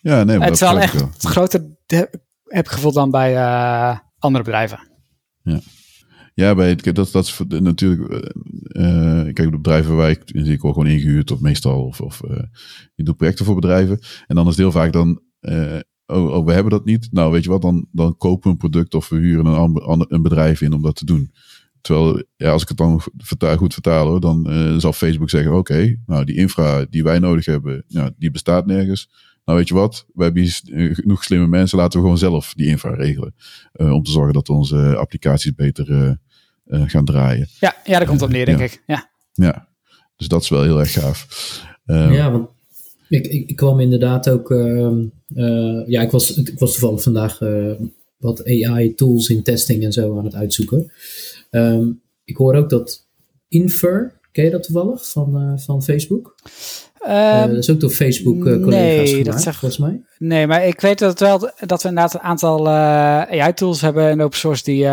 ja, 0.00 0.24
nee, 0.24 0.38
maar 0.38 0.46
het 0.46 0.54
is 0.54 0.60
dat 0.60 0.72
wel 0.72 0.80
echt 0.80 1.00
het 1.00 1.24
groter, 1.24 1.64
heb 2.44 2.64
ik 2.64 2.68
gevoel 2.68 2.92
dan 2.92 3.10
bij 3.10 3.36
eh, 3.36 3.98
andere 4.18 4.44
bedrijven. 4.44 4.88
Ja. 5.42 5.60
Ja, 6.34 6.54
bij 6.54 6.68
het, 6.68 6.94
dat, 6.94 7.12
dat 7.12 7.24
is 7.24 7.40
natuurlijk. 7.48 8.10
Uh, 8.72 9.22
kijk, 9.22 9.50
de 9.50 9.50
bedrijven 9.50 9.96
waar 9.96 10.10
ik 10.10 10.30
in 10.30 10.44
zit, 10.44 10.60
gewoon 10.60 10.86
ingehuurd, 10.86 11.30
of 11.30 11.40
meestal. 11.40 11.84
Of, 11.84 12.00
of 12.00 12.20
je 12.94 13.04
doet 13.04 13.16
projecten 13.16 13.44
voor 13.44 13.54
bedrijven. 13.54 13.98
En 14.26 14.36
dan 14.36 14.44
is 14.44 14.50
het 14.50 14.58
heel 14.58 14.72
vaak 14.72 14.92
dan. 14.92 15.20
Oh, 16.06 16.32
oh, 16.32 16.46
we 16.46 16.52
hebben 16.52 16.72
dat 16.72 16.84
niet. 16.84 17.08
Nou, 17.10 17.32
weet 17.32 17.44
je 17.44 17.50
wat, 17.50 17.62
dan, 17.62 17.86
dan 17.92 18.16
kopen 18.16 18.42
we 18.42 18.48
een 18.50 18.56
product 18.56 18.94
of 18.94 19.08
we 19.08 19.16
huren 19.16 19.46
een, 19.46 20.04
een 20.08 20.22
bedrijf 20.22 20.60
in 20.60 20.72
om 20.72 20.82
dat 20.82 20.96
te 20.96 21.04
doen. 21.04 21.32
Terwijl, 21.80 22.22
ja, 22.36 22.50
als 22.50 22.62
ik 22.62 22.68
het 22.68 22.76
dan 22.76 23.00
goed 23.56 23.74
vertaal, 23.74 24.06
hoor, 24.06 24.20
dan 24.20 24.46
zal 24.80 24.92
Facebook 24.92 25.30
zeggen: 25.30 25.54
Oké, 25.54 25.96
nou, 26.06 26.24
die 26.24 26.36
infra 26.36 26.86
die 26.90 27.02
wij 27.02 27.18
nodig 27.18 27.44
hebben, 27.44 27.84
ja, 27.86 28.10
die 28.16 28.30
bestaat 28.30 28.66
nergens. 28.66 29.08
Nou, 29.44 29.58
weet 29.58 29.68
je 29.68 29.74
wat? 29.74 30.06
We 30.14 30.22
hebben 30.22 30.42
hier 30.42 30.94
genoeg 30.94 31.24
slimme 31.24 31.46
mensen. 31.46 31.78
Laten 31.78 31.98
we 31.98 32.04
gewoon 32.04 32.18
zelf 32.18 32.54
die 32.54 32.66
infra 32.66 32.94
regelen. 32.94 33.34
Uh, 33.74 33.92
om 33.92 34.02
te 34.02 34.10
zorgen 34.10 34.32
dat 34.32 34.48
onze 34.48 34.96
applicaties 34.96 35.54
beter 35.54 35.90
uh, 35.90 36.12
uh, 36.66 36.88
gaan 36.88 37.04
draaien. 37.04 37.48
Ja, 37.60 37.76
ja, 37.84 37.98
daar 37.98 38.06
komt 38.06 38.22
op 38.22 38.30
neer, 38.30 38.44
denk 38.46 38.58
ja. 38.58 38.64
ik. 38.64 38.82
Ja. 38.86 39.10
ja, 39.32 39.68
dus 40.16 40.28
dat 40.28 40.42
is 40.42 40.48
wel 40.48 40.62
heel 40.62 40.78
erg 40.78 40.92
gaaf. 40.92 41.26
Um, 41.86 42.12
ja, 42.12 42.30
want 42.30 42.48
ik, 43.08 43.26
ik, 43.26 43.48
ik, 43.48 43.56
kwam 43.56 43.80
inderdaad 43.80 44.28
ook. 44.28 44.50
ehm, 44.50 45.04
ja, 45.86 46.02
ik 46.02 46.10
was, 46.10 46.36
ik 46.36 46.58
was 46.58 46.72
toevallig 46.72 47.02
vandaag 47.02 47.38
wat 48.16 48.44
AI-tools 48.44 49.28
in 49.28 49.42
testing 49.42 49.84
en 49.84 49.92
zo 49.92 50.18
aan 50.18 50.24
het 50.24 50.34
uitzoeken. 50.34 50.92
Um, 51.50 52.00
ik 52.24 52.36
hoor 52.36 52.54
ook 52.54 52.70
dat 52.70 53.08
Infer, 53.48 54.20
ken 54.32 54.44
je 54.44 54.50
dat 54.50 54.62
toevallig 54.62 55.10
van, 55.10 55.60
van 55.60 55.82
Facebook? 55.82 56.34
Um, 57.08 57.48
dat 57.48 57.58
is 57.58 57.70
ook 57.70 57.80
door 57.80 57.90
Facebook-collega's 57.90 58.70
nee, 58.74 59.06
gemaakt, 59.06 59.24
dat 59.24 59.42
zeg, 59.42 59.56
volgens 59.56 59.80
mij. 59.80 60.02
Nee, 60.18 60.46
maar 60.46 60.66
ik 60.66 60.80
weet 60.80 60.98
dat, 60.98 61.20
wel, 61.20 61.38
dat 61.66 61.82
we 61.82 61.88
inderdaad 61.88 62.14
een 62.14 62.20
aantal 62.20 62.68
AI-tools 62.68 63.80
hebben 63.80 64.10
in 64.10 64.20
open 64.20 64.38
source 64.38 64.64
die 64.64 64.86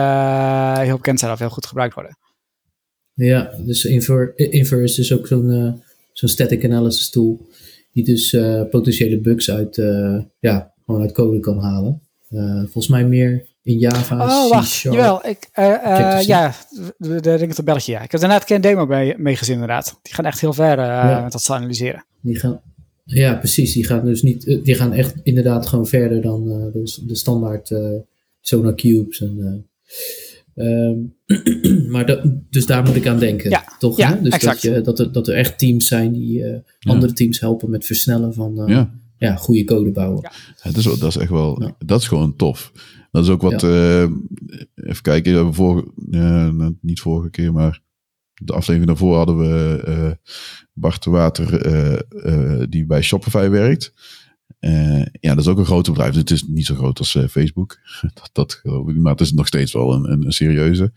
heel 0.85 0.95
bekend 0.95 1.19
zijn 1.19 1.31
of 1.31 1.39
heel 1.39 1.49
goed 1.49 1.65
gebruikt 1.65 1.93
worden. 1.93 2.17
Ja, 3.13 3.51
dus 3.65 3.85
Inver, 3.85 4.33
Inver 4.35 4.83
is 4.83 4.95
dus 4.95 5.13
ook 5.13 5.27
zo'n 5.27 5.81
zo'n 6.13 6.29
static 6.29 6.65
analysis 6.65 7.09
tool 7.09 7.47
die 7.93 8.03
dus 8.03 8.37
potentiële 8.69 9.19
bugs 9.19 9.51
uit, 9.51 9.75
ja, 10.39 10.73
gewoon 10.85 11.01
uit 11.01 11.11
code 11.11 11.39
kan 11.39 11.59
halen. 11.59 12.01
volgens 12.59 12.87
mij 12.87 13.05
meer 13.05 13.45
in 13.69 13.79
Java, 13.79 14.15
Oh, 14.15 14.49
wacht. 14.49 14.67
C-sharp. 14.67 14.95
Jawel, 14.95 15.27
ik, 15.27 15.49
uh, 15.59 15.65
uh, 15.65 16.15
dus 16.17 16.25
ja, 16.25 16.53
de, 16.97 17.21
de 17.21 17.33
ringt 17.33 17.57
een 17.57 17.65
belletje. 17.65 17.91
Ja. 17.91 18.01
Ik 18.01 18.11
heb 18.11 18.21
inderdaad 18.21 18.47
geen 18.47 18.61
demo 18.61 18.85
mee, 18.85 19.17
mee 19.17 19.35
gezien, 19.35 19.53
inderdaad. 19.53 19.99
Die 20.01 20.13
gaan 20.13 20.25
echt 20.25 20.41
heel 20.41 20.53
ver 20.53 20.77
uh, 20.79 20.85
ja. 20.85 21.21
met 21.23 21.31
dat 21.31 21.41
ze 21.41 21.53
analyseren. 21.53 22.05
Die 22.21 22.39
gaan, 22.39 22.61
ja, 23.03 23.35
precies. 23.35 23.73
Die 23.73 23.85
gaan 23.85 24.05
dus 24.05 24.21
niet, 24.21 24.59
die 24.63 24.75
gaan 24.75 24.93
echt 24.93 25.15
inderdaad 25.23 25.67
gewoon 25.67 25.87
verder 25.87 26.21
dan 26.21 26.43
de, 26.45 27.01
de, 27.05 27.15
standaard 27.15 27.73
Sonar 28.41 28.75
Cubes. 28.75 29.21
En, 29.21 29.65
um, 30.55 31.15
maar 31.93 32.05
dat, 32.05 32.21
dus 32.49 32.65
daar 32.65 32.83
moet 32.83 32.95
ik 32.95 33.07
aan 33.07 33.19
denken, 33.19 33.49
ja. 33.49 33.63
toch? 33.79 33.97
Ja, 33.97 34.09
hè? 34.09 34.21
Dus 34.21 34.33
exact. 34.33 34.61
dat, 34.61 34.75
je, 34.75 34.81
dat, 34.81 34.99
er, 34.99 35.11
dat 35.11 35.27
er 35.27 35.35
echt 35.35 35.59
teams 35.59 35.87
zijn 35.87 36.11
die 36.11 36.33
ja. 36.39 36.61
andere 36.79 37.13
teams 37.13 37.39
helpen 37.39 37.69
met 37.69 37.85
versnellen 37.85 38.33
van 38.33 38.63
ja. 38.67 38.93
ja. 39.17 39.35
goede 39.35 39.63
code 39.63 39.91
bouwen. 39.91 40.21
Ja. 40.21 40.31
dat, 40.71 40.77
is, 40.77 40.83
dat 40.83 41.09
is 41.09 41.17
echt 41.17 41.29
wel, 41.29 41.73
dat 41.85 42.01
is 42.01 42.07
gewoon 42.07 42.35
tof. 42.35 42.71
Dat 43.11 43.23
is 43.23 43.29
ook 43.29 43.41
wat, 43.41 43.61
ja. 43.61 43.67
uh, 43.67 44.09
even 44.75 45.01
kijken, 45.01 45.31
we 45.31 45.37
hebben 45.37 45.53
vorige, 45.53 45.87
uh, 46.11 46.67
niet 46.81 46.99
vorige 46.99 47.29
keer, 47.29 47.53
maar 47.53 47.81
de 48.33 48.53
aflevering 48.53 48.87
daarvoor 48.87 49.15
hadden 49.15 49.37
we 49.37 49.83
uh, 49.87 50.11
Bart 50.73 51.03
de 51.03 51.09
Water, 51.09 52.69
die 52.69 52.85
bij 52.85 53.01
Shopify 53.01 53.49
werkt. 53.49 53.93
ja, 55.19 55.33
dat 55.35 55.37
is 55.37 55.47
ook 55.47 55.57
een 55.57 55.65
groot 55.65 55.85
bedrijf. 55.85 56.15
Het 56.15 56.31
is 56.31 56.43
niet 56.43 56.65
zo 56.65 56.75
groot 56.75 56.99
als 56.99 57.17
Facebook, 57.29 57.77
dat, 58.13 58.29
dat 58.31 58.53
geloof 58.53 58.89
ik, 58.89 58.95
maar 58.95 59.11
het 59.11 59.21
is 59.21 59.33
nog 59.33 59.47
steeds 59.47 59.73
wel 59.73 59.93
een, 59.93 60.11
een, 60.11 60.25
een 60.25 60.31
serieuze. 60.31 60.93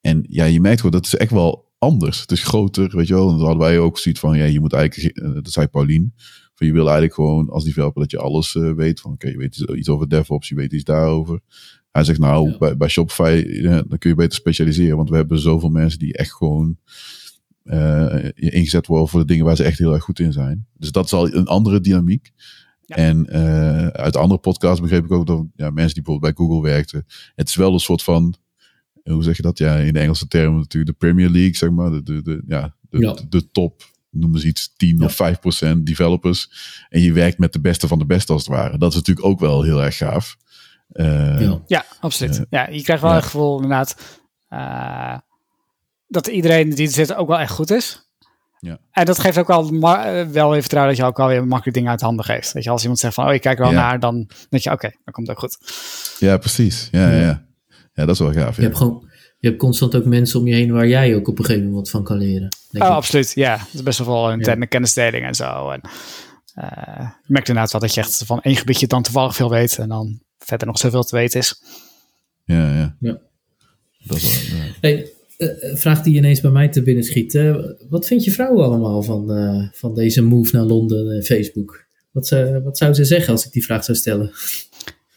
En 0.00 0.24
ja, 0.28 0.44
je 0.44 0.60
merkt 0.60 0.80
gewoon, 0.80 1.00
dat 1.00 1.06
is 1.06 1.16
echt 1.16 1.30
wel 1.30 1.70
anders. 1.78 2.20
Het 2.20 2.30
is 2.30 2.42
groter, 2.42 2.96
weet 2.96 3.06
je 3.06 3.14
wel. 3.14 3.30
En 3.30 3.36
dan 3.36 3.46
hadden 3.46 3.66
wij 3.66 3.78
ook 3.78 3.98
zoiets 3.98 4.20
van, 4.20 4.36
ja, 4.36 4.44
je 4.44 4.60
moet 4.60 4.72
eigenlijk, 4.72 5.14
dat 5.44 5.52
zei 5.52 5.66
Paulien, 5.66 6.14
van 6.62 6.70
je 6.70 6.76
wil 6.76 6.90
eigenlijk 6.90 7.14
gewoon 7.14 7.50
als 7.50 7.64
developer 7.64 8.00
dat 8.00 8.10
je 8.10 8.18
alles 8.18 8.54
uh, 8.54 8.72
weet. 8.72 9.00
Van 9.00 9.12
oké, 9.12 9.26
okay, 9.26 9.40
je 9.40 9.48
weet 9.48 9.76
iets 9.78 9.88
over 9.88 10.08
DevOps, 10.08 10.48
je 10.48 10.54
weet 10.54 10.72
iets 10.72 10.84
daarover. 10.84 11.40
Hij 11.90 12.04
zegt 12.04 12.18
nou, 12.18 12.50
ja. 12.50 12.58
bij, 12.58 12.76
bij 12.76 12.88
Shopify, 12.88 13.44
ja, 13.46 13.82
dan 13.82 13.98
kun 13.98 14.10
je 14.10 14.16
beter 14.16 14.34
specialiseren. 14.34 14.96
Want 14.96 15.10
we 15.10 15.16
hebben 15.16 15.38
zoveel 15.38 15.68
mensen 15.68 15.98
die 15.98 16.16
echt 16.16 16.32
gewoon 16.32 16.76
uh, 17.64 18.28
ingezet 18.34 18.86
worden 18.86 19.08
voor 19.08 19.20
de 19.20 19.26
dingen 19.26 19.44
waar 19.44 19.56
ze 19.56 19.64
echt 19.64 19.78
heel 19.78 19.92
erg 19.92 20.04
goed 20.04 20.18
in 20.18 20.32
zijn. 20.32 20.66
Dus 20.78 20.92
dat 20.92 21.04
is 21.04 21.12
al 21.12 21.34
een 21.34 21.46
andere 21.46 21.80
dynamiek. 21.80 22.30
Ja. 22.84 22.96
En 22.96 23.26
uh, 23.30 23.86
uit 23.86 24.16
andere 24.16 24.40
podcasts 24.40 24.80
begreep 24.80 25.04
ik 25.04 25.12
ook 25.12 25.26
dat 25.26 25.46
ja, 25.56 25.70
mensen 25.70 25.94
die 25.94 26.02
bijvoorbeeld 26.02 26.34
bij 26.34 26.46
Google 26.46 26.70
werkten. 26.70 27.06
Het 27.34 27.48
is 27.48 27.54
wel 27.54 27.72
een 27.72 27.78
soort 27.78 28.02
van, 28.02 28.34
hoe 29.02 29.22
zeg 29.22 29.36
je 29.36 29.42
dat? 29.42 29.58
Ja, 29.58 29.76
in 29.76 29.92
de 29.92 29.98
Engelse 29.98 30.28
termen 30.28 30.58
natuurlijk 30.60 30.98
de 30.98 31.06
Premier 31.06 31.30
League, 31.30 31.56
zeg 31.56 31.70
maar. 31.70 31.90
De, 31.90 32.02
de, 32.02 32.22
de 32.22 32.42
ja, 32.46 32.74
de, 32.90 32.98
ja. 32.98 33.12
de, 33.12 33.28
de 33.28 33.50
top 33.50 33.91
noem 34.12 34.34
eens 34.34 34.44
iets, 34.44 34.74
10 34.76 34.98
ja. 34.98 35.04
of 35.04 35.14
5 35.14 35.38
procent 35.40 35.86
developers. 35.86 36.50
En 36.88 37.00
je 37.00 37.12
werkt 37.12 37.38
met 37.38 37.52
de 37.52 37.60
beste 37.60 37.88
van 37.88 37.98
de 37.98 38.06
beste 38.06 38.32
als 38.32 38.46
het 38.46 38.56
ware. 38.56 38.78
Dat 38.78 38.90
is 38.90 38.96
natuurlijk 38.96 39.26
ook 39.26 39.40
wel 39.40 39.62
heel 39.62 39.82
erg 39.82 39.96
gaaf. 39.96 40.36
Uh, 40.92 41.40
ja. 41.40 41.62
ja, 41.66 41.84
absoluut. 42.00 42.38
Uh, 42.38 42.44
ja, 42.50 42.68
je 42.68 42.82
krijgt 42.82 43.02
wel 43.02 43.10
ja. 43.10 43.16
het 43.16 43.24
gevoel 43.24 43.54
inderdaad 43.54 43.96
uh, 44.50 45.18
dat 46.08 46.26
iedereen 46.26 46.70
die 46.70 46.86
er 46.86 46.92
zit 46.92 47.14
ook 47.14 47.28
wel 47.28 47.38
echt 47.38 47.52
goed 47.52 47.70
is. 47.70 48.10
Ja. 48.58 48.78
En 48.90 49.04
dat 49.04 49.18
geeft 49.18 49.38
ook 49.38 49.46
wel, 49.46 49.80
wel 49.80 50.50
even 50.50 50.60
vertrouwen 50.60 50.94
dat 50.94 50.96
je 50.96 51.04
ook 51.04 51.20
alweer 51.20 51.46
makkelijk 51.46 51.76
dingen 51.76 51.90
uit 51.90 52.00
handen 52.00 52.24
geeft. 52.24 52.52
Dat 52.52 52.64
je 52.64 52.70
als 52.70 52.80
iemand 52.80 53.00
zegt 53.00 53.14
van, 53.14 53.26
oh, 53.26 53.34
ik 53.34 53.40
kijk 53.40 53.58
er 53.58 53.64
wel 53.64 53.72
naar, 53.72 54.00
dan 54.00 54.28
denk 54.48 54.62
je, 54.62 54.70
oké, 54.70 54.86
okay, 54.86 54.98
dan 55.04 55.14
komt 55.14 55.26
het 55.26 55.36
ook 55.36 55.42
goed. 55.42 55.58
Ja, 56.18 56.36
precies. 56.36 56.88
Ja, 56.90 57.10
ja. 57.10 57.18
ja. 57.18 57.46
ja 57.92 58.04
dat 58.06 58.08
is 58.08 58.18
wel 58.18 58.32
gaaf. 58.32 58.56
Je 58.56 58.62
hebt 58.62 58.76
gewoon 58.76 59.10
je 59.42 59.48
hebt 59.48 59.60
constant 59.60 59.94
ook 59.94 60.04
mensen 60.04 60.40
om 60.40 60.46
je 60.46 60.54
heen 60.54 60.72
waar 60.72 60.88
jij 60.88 61.14
ook 61.14 61.28
op 61.28 61.38
een 61.38 61.44
gegeven 61.44 61.66
moment 61.66 61.82
wat 61.82 61.90
van 61.90 62.04
kan 62.04 62.16
leren. 62.16 62.48
Oh, 62.72 62.82
absoluut. 62.82 63.32
Ja, 63.34 63.56
het 63.58 63.74
is 63.74 63.82
best 63.82 63.98
wel 63.98 64.06
veel 64.06 64.32
interne 64.32 64.60
ja. 64.60 64.66
kennisdeling 64.66 65.24
en 65.24 65.34
zo. 65.34 65.70
En, 65.70 65.80
uh, 66.58 67.10
je 67.26 67.32
merkt 67.32 67.48
inderdaad 67.48 67.72
wel 67.72 67.80
dat 67.80 67.94
je 67.94 68.00
echt 68.00 68.22
van 68.26 68.40
één 68.40 68.56
gebiedje 68.56 68.86
dan 68.86 69.02
toevallig 69.02 69.34
veel 69.34 69.50
weet 69.50 69.78
en 69.78 69.88
dan 69.88 70.20
verder 70.38 70.66
nog 70.66 70.78
zoveel 70.78 71.02
te 71.02 71.16
weten 71.16 71.40
is. 71.40 71.62
Ja, 72.44 72.74
ja. 72.74 72.96
ja. 73.00 73.18
Dat 73.98 74.16
is 74.16 74.50
wel, 74.50 74.58
ja. 74.58 74.64
Hey, 74.80 75.12
uh, 75.38 75.76
vraag 75.76 76.02
die 76.02 76.16
ineens 76.16 76.40
bij 76.40 76.50
mij 76.50 76.68
te 76.68 76.82
binnen 76.82 77.04
schiet. 77.04 77.34
Uh, 77.34 77.56
wat 77.88 78.06
vindt 78.06 78.24
je 78.24 78.30
vrouw 78.30 78.62
allemaal 78.62 79.02
van, 79.02 79.38
uh, 79.38 79.68
van 79.72 79.94
deze 79.94 80.22
move 80.22 80.56
naar 80.56 80.64
Londen 80.64 81.14
en 81.14 81.22
Facebook? 81.22 81.84
Wat, 82.10 82.28
wat 82.64 82.78
zou 82.78 82.94
ze 82.94 83.04
zeggen 83.04 83.32
als 83.32 83.46
ik 83.46 83.52
die 83.52 83.64
vraag 83.64 83.84
zou 83.84 83.98
stellen? 83.98 84.32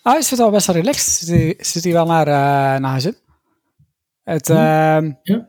Oh, 0.03 0.17
is 0.17 0.29
het 0.29 0.39
al 0.39 0.51
best 0.51 0.67
wel 0.67 0.75
relaxed. 0.75 1.13
Zit 1.13 1.27
hij, 1.27 1.55
zit 1.57 1.83
hij 1.83 1.93
wel 1.93 2.05
naar, 2.05 2.25
naar 2.81 2.91
huis 2.91 3.05
in? 3.05 3.15
Het, 4.25 4.49
uh, 4.49 4.57
ja. 4.57 5.47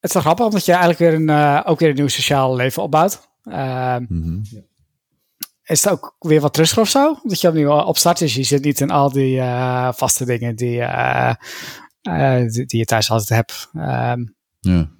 het 0.00 0.10
is 0.10 0.12
wel 0.12 0.22
grappig, 0.22 0.44
omdat 0.44 0.64
je 0.64 0.72
eigenlijk 0.72 1.00
weer 1.00 1.14
een, 1.14 1.28
uh, 1.28 1.60
ook 1.64 1.78
weer 1.78 1.88
een 1.88 1.94
nieuw 1.94 2.08
sociaal 2.08 2.56
leven 2.56 2.82
opbouwt. 2.82 3.28
Uh, 3.44 3.96
mm-hmm. 3.96 4.42
Is 5.62 5.84
het 5.84 5.92
ook 5.92 6.16
weer 6.18 6.40
wat 6.40 6.56
rustiger 6.56 6.82
of 6.82 6.88
zo? 6.88 7.18
Dat 7.22 7.40
je 7.40 7.48
opnieuw 7.48 7.70
opstart, 7.70 8.18
dus 8.18 8.34
je 8.34 8.42
zit 8.42 8.64
niet 8.64 8.80
in 8.80 8.90
al 8.90 9.12
die 9.12 9.36
uh, 9.36 9.92
vaste 9.92 10.24
dingen 10.24 10.56
die, 10.56 10.84
die, 12.00 12.66
die, 12.66 12.78
je 12.78 12.84
thuis 12.84 13.10
altijd 13.10 13.28
hebt. 13.28 13.70
Um, 13.74 14.34
ja. 14.60 14.90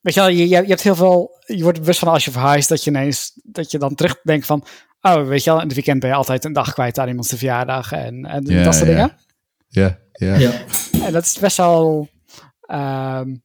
Weet 0.00 0.14
je 0.14 0.20
wel, 0.20 0.28
je, 0.28 0.48
je 0.48 0.54
hebt 0.56 0.82
heel 0.82 0.94
veel, 0.94 1.30
je 1.46 1.62
wordt 1.62 1.78
bewust 1.78 1.98
van 1.98 2.08
als 2.08 2.24
je 2.24 2.30
verhuist, 2.30 2.68
dat 2.68 2.84
je 2.84 2.90
ineens, 2.90 3.40
dat 3.42 3.70
je 3.70 3.78
dan 3.78 3.94
terugdenkt 3.94 4.46
van, 4.46 4.64
oh, 5.00 5.26
weet 5.26 5.44
je 5.44 5.50
wel, 5.50 5.60
in 5.60 5.66
het 5.66 5.74
weekend 5.74 6.00
ben 6.00 6.08
je 6.08 6.16
altijd 6.16 6.44
een 6.44 6.52
dag 6.52 6.72
kwijt 6.72 6.98
aan 6.98 7.08
iemands 7.08 7.28
verjaardag 7.28 7.92
en, 7.92 8.24
en 8.24 8.44
ja, 8.44 8.62
dat 8.62 8.74
soort 8.74 8.88
ja. 8.88 8.94
dingen. 8.94 9.16
Ja, 9.68 9.98
ja. 10.12 10.52
En 11.04 11.12
dat 11.12 11.24
is 11.24 11.38
best 11.38 11.56
wel 11.56 12.08
um, 12.70 13.42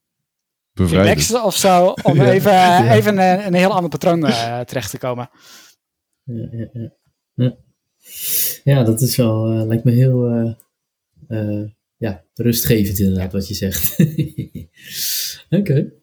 Bevrijdend. 0.74 1.08
relaxed 1.08 1.43
of 1.43 1.56
zo, 1.56 1.93
om 2.04 2.15
Ja, 2.22 2.32
even, 2.32 2.52
ja. 2.52 2.93
even 2.93 3.17
een, 3.17 3.45
een 3.45 3.54
heel 3.54 3.74
ander 3.74 3.89
patroon 3.89 4.26
uh, 4.26 4.60
terecht 4.60 4.89
te 4.89 4.98
komen. 4.98 5.30
Ja, 6.24 6.48
ja, 6.52 6.69
ja. 6.74 6.93
ja. 7.34 7.58
ja 8.63 8.84
dat 8.84 9.02
is 9.02 9.15
wel, 9.15 9.54
uh, 9.54 9.67
lijkt 9.67 9.84
me 9.84 9.91
heel 9.91 10.32
uh, 10.32 10.52
uh, 11.28 11.67
ja, 11.98 12.24
rustgevend 12.34 13.00
inderdaad 13.00 13.32
wat 13.32 13.48
je 13.48 13.54
zegt. 13.54 14.00
Oké. 15.50 15.72
Okay. 15.72 15.93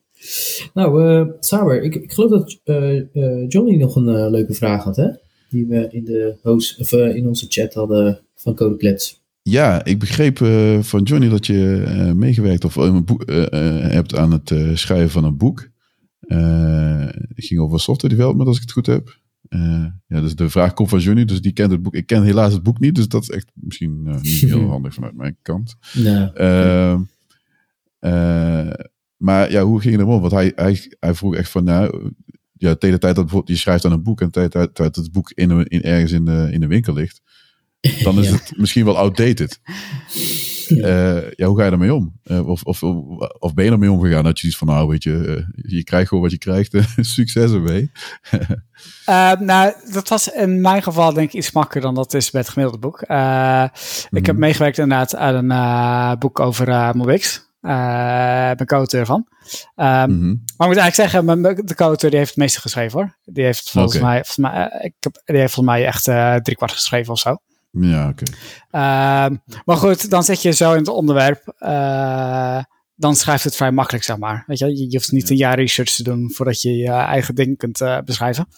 Nou, 0.75 1.05
uh, 1.05 1.33
Saber, 1.41 1.83
ik, 1.83 1.95
ik 1.95 2.13
geloof 2.13 2.31
dat 2.31 2.61
uh, 2.65 3.49
Johnny 3.49 3.77
nog 3.77 3.97
een 3.97 4.31
leuke 4.31 4.55
vraag 4.55 4.85
had, 4.85 4.97
hè? 4.97 5.09
Die 5.51 5.67
we 5.67 5.89
in, 5.91 6.05
de 6.05 6.37
host, 6.43 6.81
of, 6.81 6.93
in 6.93 7.27
onze 7.27 7.47
chat 7.49 7.75
hadden 7.75 8.21
van 8.35 8.55
Code 8.55 8.77
Klets. 8.77 9.25
Ja, 9.49 9.85
ik 9.85 9.99
begreep 9.99 10.41
uh, 10.41 10.83
van 10.83 11.03
Johnny 11.03 11.29
dat 11.29 11.47
je 11.47 11.85
uh, 11.89 12.13
meegewerkt 12.13 12.65
of 12.65 12.77
een 12.77 13.05
boek, 13.05 13.31
uh, 13.31 13.47
hebt 13.81 14.17
aan 14.17 14.33
het 14.33 14.55
schrijven 14.75 15.11
van 15.11 15.25
een 15.25 15.37
boek. 15.37 15.69
het 16.27 17.45
ging 17.45 17.61
over 17.61 17.81
software 17.81 18.15
development, 18.15 18.49
als 18.49 18.57
ik 18.57 18.63
het 18.63 18.73
goed 18.73 18.87
heb. 18.87 19.19
ja, 20.07 20.21
dus 20.21 20.35
de 20.35 20.51
vraag 20.51 20.75
komt 20.75 20.89
van 20.89 20.99
Johnny, 20.99 21.25
dus 21.25 21.41
die 21.41 21.53
kent 21.53 21.71
het 21.71 21.83
boek. 21.83 21.95
Ik 21.95 22.07
ken 22.07 22.23
helaas 22.23 22.53
het 22.53 22.63
boek 22.63 22.79
niet, 22.79 22.95
dus 22.95 23.09
dat 23.09 23.23
is 23.23 23.31
echt 23.31 23.51
misschien 23.55 24.03
niet 24.03 24.41
heel 24.51 24.69
handig 24.69 24.95
vanuit 24.95 25.17
mijn 25.17 25.37
kant. 25.43 25.77
Nee. 25.93 26.33
Ehm, 26.33 27.01
maar 29.17 29.51
ja, 29.51 29.63
hoe 29.63 29.81
ging 29.81 29.95
het 29.97 30.03
erom? 30.03 30.21
Want 30.21 30.33
hij, 30.33 30.53
hij, 30.55 30.93
hij 31.01 31.15
vroeg 31.15 31.35
echt 31.35 31.51
van, 31.51 31.65
nou, 31.65 32.13
ja, 32.53 32.75
tegen 32.75 32.95
de 32.95 33.01
tijd 33.01 33.15
dat 33.15 33.25
bijvoorbeeld 33.25 33.57
je 33.57 33.63
schrijft 33.63 33.85
aan 33.85 33.93
een 33.93 34.03
boek 34.03 34.21
en 34.21 34.31
tegen 34.31 34.51
de 34.51 34.73
tijd 34.73 34.95
dat 34.95 34.97
het 34.97 35.13
boek 35.13 35.31
in, 35.31 35.67
in, 35.67 35.83
ergens 35.83 36.13
in 36.13 36.25
de, 36.25 36.49
in 36.51 36.61
de 36.61 36.67
winkel 36.67 36.93
ligt, 36.93 37.21
dan 37.81 38.19
is 38.19 38.29
Ja. 38.29 38.33
het 38.33 38.53
misschien 38.57 38.85
wel 38.85 38.97
outdated. 38.97 39.61
ja. 40.69 41.23
ja. 41.37 41.47
hoe 41.47 41.57
ga 41.57 41.65
je 41.65 41.71
daarmee 41.71 41.95
om? 41.95 42.21
of, 42.25 42.63
of, 42.63 42.83
of 43.39 43.55
ben 43.55 43.65
je 43.65 43.71
ermee 43.71 43.91
omgegaan 43.91 44.25
dat 44.25 44.41
je 44.41 44.47
iets 44.47 44.57
van, 44.57 44.67
nou 44.67 44.89
weet 44.89 45.03
je, 45.03 45.47
je 45.55 45.85
krijgt 45.85 46.09
gewoon 46.09 46.23
wat 46.23 46.33
je 46.33 46.39
krijgt, 46.39 46.77
succes 47.17 47.53
ermee. 47.53 47.91
nou, 49.47 49.73
dat 49.93 50.09
was 50.09 50.33
in 50.33 50.61
mijn 50.61 50.83
geval 50.83 51.13
denk 51.13 51.29
ik 51.29 51.35
iets 51.35 51.53
makkelijker 51.53 51.93
dan 51.93 52.03
dat 52.03 52.15
is 52.15 52.31
bij 52.31 52.41
het 52.41 52.51
gemiddelde 52.51 52.81
boek. 52.81 53.01
Ik 54.11 54.27
heb 54.27 54.35
mhm. 54.35 54.39
meegewerkt 54.39 54.79
inderdaad 54.79 55.17
aan 55.17 55.51
een 55.51 56.19
boek 56.19 56.41
over 56.41 56.69
uh, 56.69 56.93
Mobix. 56.93 57.45
Uh, 57.67 57.73
mijn 58.43 58.67
co-auteur 58.67 59.07
van. 59.07 59.27
Um, 59.77 59.87
mm 59.87 60.21
-hmm. 60.21 60.43
Maar 60.57 60.69
ik 60.69 60.75
moet 60.75 60.83
eigenlijk 60.83 60.95
zeggen, 60.95 61.25
mijn, 61.25 61.43
de 61.43 61.75
co-auteur 61.75 62.11
die 62.11 62.19
heeft 62.19 62.31
het 62.31 62.39
meeste 62.39 62.61
geschreven 62.61 62.99
hoor. 62.99 63.17
Die 63.25 63.45
heeft 63.45 63.71
volgens 63.71 63.99
mij, 64.01 64.15
volgens 64.15 64.37
mij, 64.37 64.81
ik 64.83 64.95
heb, 65.01 65.23
die 65.25 65.37
heeft 65.37 65.55
volgens 65.55 65.77
mij 65.77 65.87
echt 65.87 66.07
uh, 66.07 66.35
drie 66.35 66.57
kwart 66.57 66.73
geschreven 66.73 67.13
of 67.13 67.19
zo. 67.19 67.37
Ja, 67.81 68.09
oké. 68.09 68.23
Okay. 68.71 69.27
Um, 69.27 69.43
maar 69.65 69.77
goed, 69.77 70.11
dan 70.11 70.25
zit 70.25 70.43
je 70.43 70.53
zo 70.53 70.73
in 70.73 70.79
het 70.79 70.89
onderwerp. 70.89 71.55
Uh, 71.61 72.63
dan 72.95 73.17
schrijft 73.17 73.45
het 73.45 73.57
vrij 73.57 73.71
makkelijk, 73.71 74.05
zeg 74.05 74.17
maar. 74.17 74.45
Weet 74.47 74.59
je, 74.59 74.91
je, 74.91 74.97
hoeft 74.97 75.13
niet 75.13 75.29
ja. 75.29 75.31
een 75.31 75.37
jaar 75.37 75.59
research 75.59 75.91
te 75.91 76.03
doen 76.03 76.31
voordat 76.33 76.63
je 76.63 76.77
je 76.77 76.91
eigen 76.91 77.35
ding 77.35 77.59
kunt 77.59 77.81
uh, 77.81 77.99
beschrijven. 78.05 78.49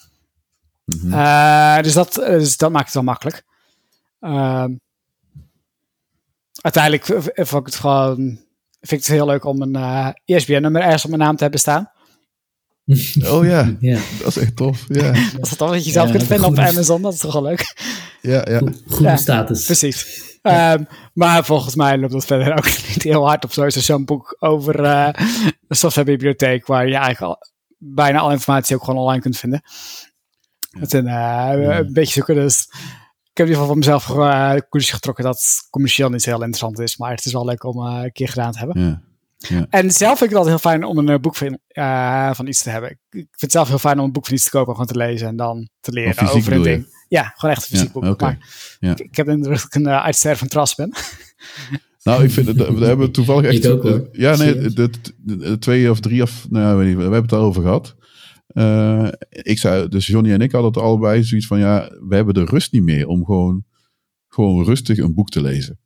Mm 0.85 1.01
-hmm. 1.01 1.13
uh, 1.13 1.81
dus, 1.83 1.93
dat, 1.93 2.15
dus 2.15 2.57
dat 2.57 2.71
maakt 2.71 2.85
het 2.85 2.95
wel 2.95 3.03
makkelijk. 3.03 3.45
Uh, 4.21 4.65
uiteindelijk 6.61 7.05
vond 7.35 7.67
ik 7.67 7.73
het 7.73 7.75
gewoon. 7.75 8.17
Vind 8.81 9.01
ik 9.01 9.07
het 9.07 9.17
heel 9.17 9.27
leuk 9.27 9.45
om 9.45 9.63
een 9.63 10.15
ISBN-nummer 10.25 10.83
ergens 10.83 11.05
op 11.05 11.11
mijn 11.11 11.23
naam 11.23 11.37
te 11.37 11.43
hebben 11.43 11.61
staan. 11.61 11.91
Oh 13.33 13.45
ja, 13.45 13.77
ja, 13.81 13.99
dat 14.19 14.29
is 14.29 14.37
echt 14.37 14.57
tof. 14.57 14.85
Ja. 14.89 15.13
Dat 15.13 15.51
is 15.51 15.57
toch 15.57 15.71
wat 15.71 15.85
je 15.85 15.91
zelf 15.91 16.07
ja, 16.07 16.17
kunt 16.17 16.27
vinden 16.27 16.49
op 16.49 16.59
Amazon, 16.59 17.03
dat 17.03 17.13
is 17.13 17.19
toch 17.19 17.33
wel 17.33 17.43
leuk. 17.43 17.75
Ja, 18.23 18.47
ja. 18.51 18.61
Goede 18.89 19.17
status. 19.17 19.65
Precies. 19.65 20.27
Ja. 20.43 20.73
Um, 20.73 20.87
maar 21.13 21.45
volgens 21.45 21.75
mij 21.75 21.99
loopt 21.99 22.13
dat 22.13 22.25
verder 22.25 22.57
ook 22.59 22.65
niet 22.89 23.03
heel 23.03 23.27
hard 23.27 23.45
op 23.45 23.53
zo. 23.53 23.65
Is 23.65 23.77
er 23.77 23.83
zo'n 23.83 24.05
boek 24.05 24.37
over 24.39 24.85
uh, 24.85 25.09
een 25.69 25.77
softwarebibliotheek 25.77 26.67
waar 26.67 26.87
je 26.87 26.95
eigenlijk 26.95 27.23
al, 27.23 27.39
bijna 27.79 28.19
alle 28.19 28.33
informatie 28.33 28.77
ook 28.77 28.85
gewoon 28.85 29.01
online 29.01 29.23
kunt 29.23 29.39
vinden. 29.39 29.63
Met 30.79 30.93
een, 30.93 31.07
uh, 31.07 31.53
een 31.55 31.93
beetje 31.93 32.13
zoeken. 32.13 32.35
Dus 32.35 32.67
ik 33.23 33.37
heb 33.37 33.47
in 33.47 33.53
ieder 33.53 33.61
geval 33.63 33.67
van 33.67 33.79
mezelf 33.79 34.09
uh, 34.09 34.53
de 34.53 34.61
conclusie 34.61 34.95
getrokken 34.95 35.25
dat 35.25 35.35
het 35.35 35.67
commercieel 35.71 36.09
niet 36.09 36.25
heel 36.25 36.35
interessant 36.35 36.79
is. 36.79 36.97
Maar 36.97 37.11
het 37.11 37.25
is 37.25 37.33
wel 37.33 37.45
leuk 37.45 37.65
om 37.65 37.79
een 37.79 38.13
keer 38.13 38.29
gedaan 38.29 38.53
te 38.53 38.59
hebben. 38.59 38.81
Ja. 38.81 39.03
Ja. 39.39 39.67
En 39.71 39.91
zelf 39.91 40.19
vind 40.19 40.31
ik 40.31 40.37
het 40.37 40.47
altijd 40.47 40.63
heel 40.63 40.71
fijn 40.71 40.85
om 40.85 40.99
een 40.99 41.21
boek 41.21 41.37
van, 41.37 41.59
uh, 41.73 42.35
van 42.35 42.47
iets 42.47 42.63
te 42.63 42.71
hebben. 42.71 42.91
Ik 42.91 42.99
vind 43.11 43.41
het 43.41 43.53
zelf 43.53 43.69
heel 43.69 43.79
fijn 43.79 43.99
om 43.99 44.05
een 44.05 44.13
boek 44.13 44.27
van 44.27 44.35
iets 44.35 44.45
te 44.45 44.51
kopen, 44.51 44.73
gewoon 44.73 44.87
te 44.87 44.97
lezen 44.97 45.29
en 45.29 45.37
dan 45.37 45.69
te 45.81 45.93
leren 45.93 46.29
over 46.29 46.53
een 46.53 46.63
ding. 46.63 46.97
Ja, 47.09 47.33
gewoon 47.37 47.55
echt 47.55 47.63
een 47.63 47.69
fysiek 47.69 47.95
ja, 47.95 48.01
boek. 48.01 48.05
Okay. 48.05 48.29
Maar 48.29 48.49
ja. 48.81 48.91
ik, 48.91 48.99
ik, 48.99 49.17
heb 49.17 49.27
de 49.27 49.33
indruk 49.33 49.57
dat 49.57 49.65
ik 49.65 49.75
een 49.75 49.87
uh, 49.87 50.03
uitstervend 50.03 50.39
van 50.39 50.49
tras 50.49 50.75
ben. 50.75 50.93
Nou, 52.03 52.25
ik 52.25 52.31
vind 52.31 52.47
het, 52.47 52.57
we 52.57 52.85
hebben 52.85 53.13
toevallig 53.13 53.45
echt... 53.45 53.65
Ik 53.65 53.71
ook 53.71 53.83
hoor. 53.83 54.09
Ja, 54.13 54.37
nee, 54.37 54.59
de, 54.59 54.73
de, 54.73 54.91
de, 55.37 55.59
twee 55.59 55.91
of 55.91 56.01
drie 56.01 56.23
of... 56.23 56.47
Nou, 56.51 56.77
weet 56.77 56.87
niet, 56.87 56.97
we 56.97 57.03
hebben 57.03 57.23
het 57.23 57.33
erover 57.33 57.63
gehad. 57.63 57.97
Uh, 58.53 59.09
ik 59.29 59.59
zei, 59.59 59.89
dus 59.89 60.07
Johnny 60.07 60.33
en 60.33 60.41
ik 60.41 60.53
hadden 60.53 60.71
het 60.71 60.83
allebei 60.83 61.25
zoiets 61.25 61.47
van, 61.47 61.59
ja, 61.59 61.91
we 62.09 62.15
hebben 62.15 62.35
de 62.35 62.45
rust 62.45 62.73
niet 62.73 62.83
meer 62.83 63.07
om 63.07 63.25
gewoon, 63.25 63.65
gewoon 64.29 64.65
rustig 64.65 64.99
een 64.99 65.15
boek 65.15 65.29
te 65.29 65.41
lezen. 65.41 65.79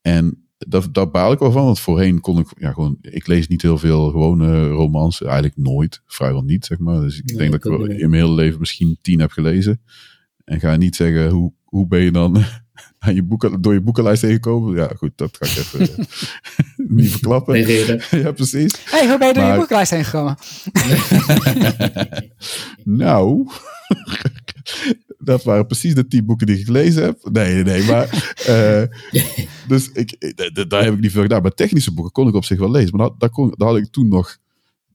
En 0.00 0.46
daar, 0.68 0.92
daar 0.92 1.10
baal 1.10 1.32
ik 1.32 1.38
wel 1.38 1.52
van, 1.52 1.64
want 1.64 1.80
voorheen 1.80 2.20
kon 2.20 2.38
ik, 2.38 2.46
ja, 2.58 2.72
gewoon, 2.72 2.98
ik 3.00 3.26
lees 3.26 3.48
niet 3.48 3.62
heel 3.62 3.78
veel 3.78 4.10
gewone 4.10 4.68
romans, 4.68 5.22
eigenlijk 5.22 5.56
nooit, 5.56 6.02
vrijwel 6.06 6.42
niet, 6.42 6.64
zeg 6.64 6.78
maar. 6.78 7.00
Dus 7.00 7.18
ik 7.18 7.24
nee, 7.24 7.36
denk 7.36 7.62
dat 7.62 7.64
ik 7.64 7.98
in 7.98 8.10
mijn 8.10 8.22
hele 8.22 8.34
leven 8.34 8.58
misschien 8.58 8.98
tien 9.00 9.20
heb 9.20 9.30
gelezen. 9.30 9.80
En 10.44 10.60
ga 10.60 10.76
niet 10.76 10.96
zeggen, 10.96 11.30
hoe, 11.30 11.52
hoe 11.64 11.86
ben 11.86 12.00
je 12.00 12.10
dan 12.10 12.44
aan 12.98 13.14
je 13.14 13.22
boeken, 13.22 13.60
door 13.60 13.72
je 13.72 13.80
boekenlijst 13.80 14.20
tegenkomen? 14.20 14.76
Ja, 14.76 14.90
goed, 14.96 15.12
dat 15.14 15.36
ga 15.40 15.46
ik 15.46 15.56
even 15.56 16.06
niet 16.96 17.10
verklappen. 17.10 17.54
Nee, 17.54 18.00
ja, 18.22 18.32
precies. 18.32 18.72
hey, 18.84 19.08
hoe 19.08 19.18
ben 19.18 19.28
je 19.28 19.34
door 19.34 19.42
maar... 19.42 19.52
je 19.52 19.58
boekenlijst 19.58 19.90
heen 19.90 20.04
gekomen? 20.04 20.36
nou, 22.84 23.48
dat 25.24 25.44
waren 25.44 25.66
precies 25.66 25.94
de 25.94 26.06
tien 26.06 26.24
boeken 26.24 26.46
die 26.46 26.58
ik 26.58 26.64
gelezen 26.64 27.02
heb. 27.02 27.28
Nee, 27.32 27.54
nee, 27.54 27.64
nee, 27.64 27.84
maar... 27.84 28.34
Uh, 28.48 28.82
dus 29.68 29.90
ik, 29.92 30.34
daar 30.68 30.84
heb 30.84 30.94
ik 30.94 31.00
niet 31.00 31.10
veel 31.12 31.22
gedaan. 31.22 31.42
Maar 31.42 31.54
technische 31.54 31.94
boeken 31.94 32.12
kon 32.12 32.28
ik 32.28 32.34
op 32.34 32.44
zich 32.44 32.58
wel 32.58 32.70
lezen. 32.70 32.96
Maar 32.96 33.06
dat, 33.08 33.20
dat, 33.20 33.30
kon, 33.30 33.54
dat 33.56 33.68
had 33.68 33.76
ik 33.76 33.90
toen 33.90 34.08
nog, 34.08 34.38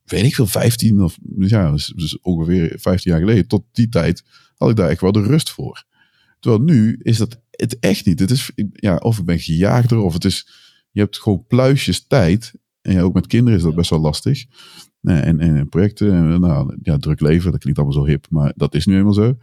weet 0.03 0.23
ik 0.23 0.35
veel, 0.35 0.47
15 0.47 1.01
of... 1.01 1.17
Ja, 1.37 1.71
dus, 1.71 1.93
dus 1.95 2.19
ongeveer 2.19 2.75
15 2.79 3.11
jaar 3.11 3.19
geleden. 3.19 3.47
Tot 3.47 3.63
die 3.71 3.89
tijd 3.89 4.23
had 4.57 4.69
ik 4.69 4.75
daar 4.75 4.89
echt 4.89 5.01
wel 5.01 5.11
de 5.11 5.23
rust 5.23 5.49
voor. 5.49 5.85
Terwijl 6.39 6.63
nu 6.63 6.99
is 7.01 7.17
dat 7.17 7.41
het 7.51 7.79
echt 7.79 8.05
niet. 8.05 8.19
Het 8.19 8.31
is, 8.31 8.51
ja, 8.71 8.95
of 8.95 9.17
ik 9.17 9.25
ben 9.25 9.39
gejaagder, 9.39 9.97
of 9.97 10.13
het 10.13 10.25
is... 10.25 10.65
Je 10.91 10.99
hebt 11.03 11.19
gewoon 11.19 11.45
pluisjes 11.47 12.07
tijd. 12.07 12.53
En 12.81 12.93
ja, 12.93 13.01
ook 13.01 13.13
met 13.13 13.27
kinderen 13.27 13.57
is 13.57 13.65
dat 13.65 13.75
best 13.75 13.89
wel 13.89 13.99
lastig. 13.99 14.45
En, 15.01 15.39
en, 15.39 15.39
en 15.39 15.69
projecten, 15.69 16.13
en, 16.13 16.39
nou, 16.39 16.77
ja, 16.81 16.97
druk 16.97 17.19
leven, 17.19 17.51
dat 17.51 17.59
klinkt 17.59 17.79
allemaal 17.79 17.97
zo 17.97 18.05
hip, 18.05 18.27
maar 18.29 18.53
dat 18.55 18.75
is 18.75 18.85
nu 18.85 18.97
eenmaal 18.97 19.13
zo. 19.13 19.37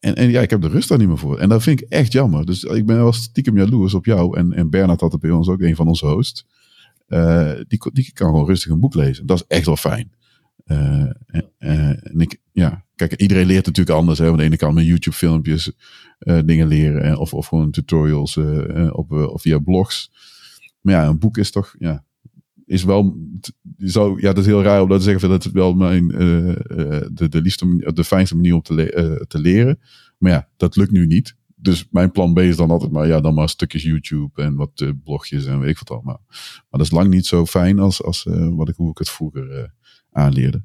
En, 0.00 0.14
en 0.14 0.30
ja, 0.30 0.40
ik 0.40 0.50
heb 0.50 0.60
de 0.60 0.68
rust 0.68 0.88
daar 0.88 0.98
niet 0.98 1.08
meer 1.08 1.18
voor. 1.18 1.38
En 1.38 1.48
dat 1.48 1.62
vind 1.62 1.80
ik 1.80 1.88
echt 1.88 2.12
jammer. 2.12 2.46
Dus 2.46 2.62
ik 2.62 2.86
ben 2.86 2.96
wel 2.96 3.12
stiekem 3.12 3.56
jaloers 3.56 3.94
op 3.94 4.04
jou. 4.04 4.38
En, 4.38 4.52
en 4.52 4.70
Bernard 4.70 5.00
had 5.00 5.12
het 5.12 5.20
bij 5.20 5.30
ons 5.30 5.48
ook, 5.48 5.60
een 5.60 5.76
van 5.76 5.88
onze 5.88 6.06
hosts. 6.06 6.46
Uh, 7.08 7.52
die, 7.68 7.80
die 7.92 8.12
kan 8.12 8.28
gewoon 8.28 8.46
rustig 8.46 8.70
een 8.70 8.80
boek 8.80 8.94
lezen. 8.94 9.26
Dat 9.26 9.36
is 9.36 9.44
echt 9.56 9.66
wel 9.66 9.76
fijn. 9.76 10.12
Uh, 10.66 11.10
en, 11.26 12.02
en 12.02 12.20
ik, 12.20 12.40
ja, 12.52 12.84
kijk, 12.94 13.14
iedereen 13.14 13.46
leert 13.46 13.66
natuurlijk 13.66 13.96
anders. 13.96 14.18
Hè. 14.18 14.30
Aan 14.30 14.36
de 14.36 14.42
ene 14.42 14.56
kant 14.56 14.74
met 14.74 14.86
YouTube 14.86 15.16
filmpjes 15.16 15.72
uh, 16.20 16.38
dingen 16.44 16.66
leren. 16.66 17.18
Of, 17.18 17.34
of 17.34 17.46
gewoon 17.46 17.70
tutorials 17.70 18.36
op, 18.90 19.12
of 19.12 19.42
via 19.42 19.58
blogs. 19.58 20.10
Maar 20.80 20.94
ja, 20.94 21.06
een 21.06 21.18
boek 21.18 21.38
is 21.38 21.50
toch, 21.50 21.74
ja, 21.78 22.04
is 22.68 22.84
wel, 22.84 23.16
zou, 23.76 24.20
ja, 24.20 24.28
dat 24.28 24.38
is 24.38 24.46
heel 24.46 24.62
raar 24.62 24.82
om 24.82 24.88
dat 24.88 24.98
te 24.98 25.04
zeggen, 25.04 25.28
dat 25.28 25.44
het 25.44 25.52
wel 25.52 25.74
mijn, 25.74 26.04
uh, 26.04 26.54
de, 27.12 27.28
de 27.28 27.40
liefste, 27.40 27.92
de 27.94 28.04
fijnste 28.04 28.34
manier 28.34 28.54
om 28.54 28.62
te, 28.62 28.74
le 28.74 28.94
uh, 28.96 29.22
te 29.26 29.38
leren. 29.38 29.80
Maar 30.18 30.32
ja, 30.32 30.48
dat 30.56 30.76
lukt 30.76 30.90
nu 30.90 31.06
niet. 31.06 31.36
Dus 31.56 31.86
mijn 31.90 32.10
plan 32.10 32.34
B 32.34 32.38
is 32.38 32.56
dan 32.56 32.70
altijd 32.70 32.90
maar, 32.90 33.06
ja, 33.06 33.20
dan 33.20 33.34
maar 33.34 33.48
stukjes 33.48 33.82
YouTube 33.82 34.42
en 34.42 34.54
wat 34.54 34.92
blogjes 35.04 35.46
en 35.46 35.60
weet 35.60 35.70
ik 35.70 35.78
wat 35.78 35.90
allemaal. 35.90 36.22
Maar 36.28 36.66
dat 36.70 36.80
is 36.80 36.90
lang 36.90 37.08
niet 37.08 37.26
zo 37.26 37.46
fijn 37.46 37.78
als, 37.78 38.02
als 38.02 38.26
wat 38.30 38.68
ik, 38.68 38.76
hoe 38.76 38.90
ik 38.90 38.98
het 38.98 39.10
vroeger 39.10 39.74
aanleerde. 40.12 40.62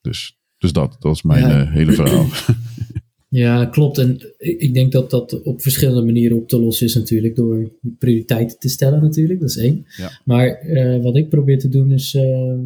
Dus, 0.00 0.38
dus 0.58 0.72
dat, 0.72 0.92
dat 0.92 1.02
was 1.02 1.22
mijn 1.22 1.48
ja. 1.48 1.70
hele 1.70 1.92
verhaal. 1.92 2.26
Ja, 3.34 3.66
klopt. 3.66 3.98
En 3.98 4.34
ik 4.38 4.74
denk 4.74 4.92
dat 4.92 5.10
dat 5.10 5.42
op 5.42 5.62
verschillende 5.62 6.02
manieren 6.02 6.36
op 6.36 6.48
te 6.48 6.60
lossen 6.60 6.86
is 6.86 6.94
natuurlijk. 6.94 7.36
Door 7.36 7.72
prioriteiten 7.98 8.58
te 8.58 8.68
stellen 8.68 9.02
natuurlijk, 9.02 9.40
dat 9.40 9.48
is 9.48 9.56
één. 9.56 9.86
Ja. 9.96 10.20
Maar 10.24 10.66
uh, 10.66 11.02
wat 11.02 11.16
ik 11.16 11.28
probeer 11.28 11.58
te 11.58 11.68
doen 11.68 11.92
is 11.92 12.14
uh, 12.14 12.58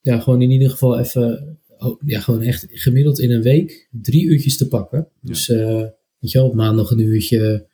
ja, 0.00 0.20
gewoon 0.20 0.42
in 0.42 0.50
ieder 0.50 0.70
geval 0.70 0.98
even, 0.98 1.58
oh, 1.78 2.00
ja, 2.06 2.20
gewoon 2.20 2.42
echt 2.42 2.66
gemiddeld 2.70 3.18
in 3.18 3.30
een 3.30 3.42
week 3.42 3.88
drie 3.90 4.24
uurtjes 4.24 4.56
te 4.56 4.68
pakken. 4.68 4.98
Ja. 4.98 5.06
Dus 5.20 5.48
uh, 5.48 5.80
weet 6.18 6.30
je 6.30 6.38
wel, 6.38 6.46
op 6.46 6.54
maandag 6.54 6.90
een 6.90 7.00
uurtje 7.00 7.66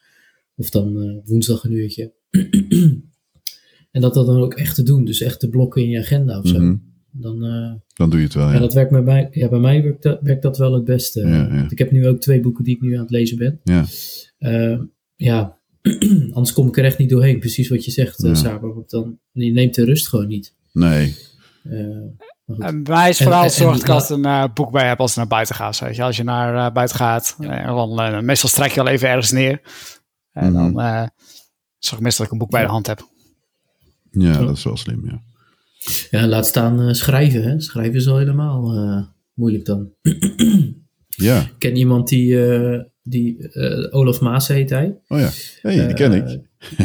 of 0.56 0.70
dan 0.70 1.20
woensdag 1.24 1.64
een 1.64 1.72
uurtje. 1.72 2.12
en 3.90 4.00
dat 4.00 4.14
dat 4.14 4.26
dan 4.26 4.40
ook 4.40 4.54
echt 4.54 4.74
te 4.74 4.82
doen. 4.82 5.04
Dus 5.04 5.20
echt 5.20 5.40
te 5.40 5.48
blokken 5.48 5.82
in 5.82 5.88
je 5.88 5.98
agenda 5.98 6.38
of 6.38 6.48
zo. 6.48 6.58
Mm 6.58 6.60
-hmm. 6.60 6.87
Dan, 7.20 7.44
uh, 7.44 7.72
dan 7.94 8.10
doe 8.10 8.18
je 8.18 8.24
het 8.24 8.34
wel. 8.34 8.46
Ja, 8.46 8.52
ja 8.52 8.58
dat 8.58 8.72
werkt 8.72 8.90
bij 8.90 9.02
mij, 9.02 9.28
ja, 9.30 9.48
bij 9.48 9.58
mij 9.58 9.82
werkt 9.82 10.02
dat, 10.02 10.18
werkt 10.22 10.42
dat 10.42 10.58
wel 10.58 10.72
het 10.72 10.84
beste. 10.84 11.20
Ja, 11.20 11.36
ja. 11.54 11.66
Ik 11.68 11.78
heb 11.78 11.90
nu 11.90 12.06
ook 12.08 12.20
twee 12.20 12.40
boeken 12.40 12.64
die 12.64 12.74
ik 12.76 12.80
nu 12.82 12.94
aan 12.94 13.00
het 13.00 13.10
lezen 13.10 13.38
ben. 13.38 13.60
Ja, 13.64 13.84
uh, 14.38 14.80
ja. 15.16 15.58
anders 16.32 16.52
kom 16.52 16.68
ik 16.68 16.76
er 16.76 16.84
echt 16.84 16.98
niet 16.98 17.10
doorheen. 17.10 17.38
Precies 17.38 17.68
wat 17.68 17.84
je 17.84 17.90
zegt, 17.90 18.22
Ja. 18.22 18.28
uh, 18.28 18.34
Saber. 18.34 18.74
Want 18.74 18.90
dan, 18.90 19.18
je 19.32 19.52
neemt 19.52 19.74
de 19.74 19.84
rust 19.84 20.08
gewoon 20.08 20.26
niet. 20.26 20.54
nee. 20.72 21.16
Uh. 21.64 21.74
En 22.58 22.82
bij 22.82 22.94
mij 22.94 23.08
is 23.08 23.18
En- 23.18 23.24
vooral 23.24 23.42
en- 23.44 23.50
zorg 23.50 23.80
en- 23.80 23.86
dat 23.86 24.02
ik 24.02 24.08
een 24.08 24.24
eh, 24.24 24.44
boek 24.54 24.70
bij 24.70 24.88
heb 24.88 25.00
als 25.00 25.10
ik 25.10 25.16
naar 25.16 25.26
buiten 25.26 25.54
ga. 25.54 25.72
Weet 25.80 25.96
je. 25.96 26.02
Als 26.02 26.16
je 26.16 26.22
naar 26.24 26.66
eh, 26.66 26.72
buiten 26.72 26.96
gaat, 26.96 27.36
eh, 27.40 27.66
dan, 27.66 28.00
eh, 28.00 28.20
meestal 28.20 28.48
strek 28.48 28.70
je 28.70 28.80
al 28.80 28.86
even 28.88 29.08
ergens 29.08 29.30
neer. 29.30 29.60
En 30.32 30.52
Mhm. 30.52 30.72
dan 30.72 30.80
eh 30.80 31.06
zorg 31.78 31.98
ik 31.98 32.04
meestal 32.04 32.24
dat 32.24 32.26
ik 32.26 32.32
een 32.32 32.38
boek 32.38 32.50
bij 32.50 32.62
de 32.62 32.68
hand 32.68 32.86
heb. 32.86 33.08
Ja, 34.10 34.32
Zo. 34.32 34.44
dat 34.46 34.56
is 34.56 34.64
wel 34.64 34.76
slim, 34.76 35.06
ja. 35.06 35.22
Ja, 36.10 36.26
laat 36.26 36.46
staan 36.46 36.80
eh, 36.80 36.92
schrijven. 36.92 37.42
Hè? 37.42 37.60
Schrijven 37.60 37.94
is 37.94 38.08
al 38.08 38.18
helemaal 38.18 38.74
eh, 38.74 39.06
moeilijk 39.34 39.64
dan. 39.64 39.88
Ja, 41.20 41.40
Ik 41.40 41.54
ken 41.58 41.76
iemand 41.76 42.08
die, 42.08 42.46
eh, 42.46 42.80
die 43.02 43.54
Olaf 43.90 44.20
Maas 44.20 44.48
heet 44.48 44.70
hij. 44.70 44.98
oh 45.08 45.18
ja. 45.18 45.30
hey, 45.62 45.86
die 45.86 45.94
ken 45.94 46.12
ik. 46.12 46.40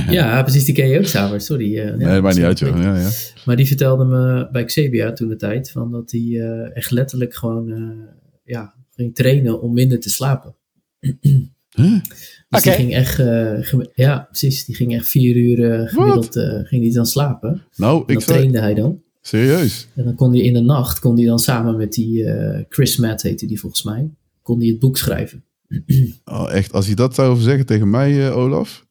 ja, 0.10 0.42
precies, 0.44 0.66
die 0.66 0.74
ken 0.74 0.88
je 0.88 1.00
ook, 1.00 1.06
Saber. 1.06 1.42
Sorry. 1.42 1.72
ja, 1.72 1.96
Nee, 1.96 2.14
dat 2.14 2.22
maakt 2.22 2.36
niet 2.36 2.46
uit, 2.46 2.60
joh. 2.60 2.78
Ja, 2.78 2.98
ja. 2.98 3.10
Maar 3.46 3.56
die 3.56 3.68
vertelde 3.68 4.06
me 4.06 4.50
bij 4.52 4.66
Xebia 4.66 5.12
toen 5.12 5.28
de 5.30 5.36
tijd 5.36 5.72
van 5.72 5.92
dat 5.92 6.12
hij 6.12 6.40
echt 6.74 6.92
letterlijk 6.92 7.34
gewoon 7.34 7.98
ja, 8.44 8.76
ging 8.96 9.16
trainen 9.16 9.62
om 9.62 9.74
minder 9.74 10.00
te 10.00 10.10
slapen. 10.10 10.56
Huh? 11.76 12.02
Dus 12.50 12.62
die 12.62 12.72
ging 12.72 12.94
echt, 12.94 13.20
eh, 13.20 13.74
ja, 13.94 14.28
precies, 14.30 14.66
die 14.66 14.76
ging 14.76 14.94
echt 14.94 15.08
vier 15.10 15.36
uur 15.36 15.72
eh, 15.72 15.88
gemiddeld 15.90 16.36
eh, 16.36 16.60
ging 16.64 16.82
die 16.82 16.94
dan 16.94 17.06
slapen. 17.06 17.62
Nou, 17.76 17.96
En 17.96 18.08
ik 18.08 18.14
dat 18.14 18.24
zou... 18.24 18.38
trainde 18.38 18.60
hij 18.60 18.74
dan. 18.74 19.02
Serieus? 19.22 19.88
En 19.96 20.04
dan 20.04 20.16
kon 20.16 20.32
hij 20.32 20.42
in 20.42 20.54
de 20.54 20.62
nacht, 20.62 21.00
kon 21.00 21.16
hij 21.16 21.26
dan 21.26 21.40
samen 21.40 21.78
met 21.78 21.94
die 21.94 22.26
eh, 22.26 22.64
Chris 22.70 22.98
Matt 22.98 23.22
heette 23.22 23.46
die 23.46 23.60
volgens 23.60 23.84
mij, 23.84 24.10
kon 24.42 24.60
hij 24.60 24.68
het 24.68 24.80
boek 24.80 24.98
schrijven. 24.98 25.44
Oh, 26.26 26.52
echt. 26.54 26.74
Als 26.74 26.86
hij 26.86 26.96
dat 26.96 27.16
zou 27.16 27.40
zeggen 27.40 27.66
tegen 27.66 27.90
mij, 27.90 28.28
eh, 28.28 28.38
Olaf. 28.38 28.86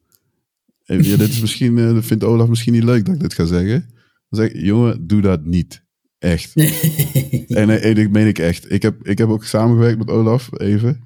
ja, 0.84 1.16
dit 1.16 1.28
is 1.28 1.40
misschien, 1.46 1.78
eh, 1.78 1.94
dat 1.94 2.04
vindt 2.04 2.24
Olaf 2.24 2.48
misschien 2.48 2.72
niet 2.72 2.84
leuk 2.84 3.04
dat 3.06 3.14
ik 3.14 3.20
dit 3.20 3.34
ga 3.34 3.44
zeggen. 3.44 3.90
Dan 4.28 4.40
zeg 4.40 4.48
ik, 4.50 4.60
jongen, 4.60 5.06
doe 5.06 5.20
dat 5.20 5.44
niet. 5.44 5.82
Echt. 6.18 6.52
en, 7.60 7.70
eh, 7.70 7.84
en 7.84 7.96
ik 7.96 8.10
meen 8.10 8.26
ik 8.26 8.38
echt. 8.38 8.72
Ik 8.72 8.82
heb, 8.82 9.06
ik 9.06 9.18
heb 9.18 9.28
ook 9.28 9.44
samengewerkt 9.44 9.98
met 9.98 10.10
Olaf, 10.10 10.48
even. 10.60 11.00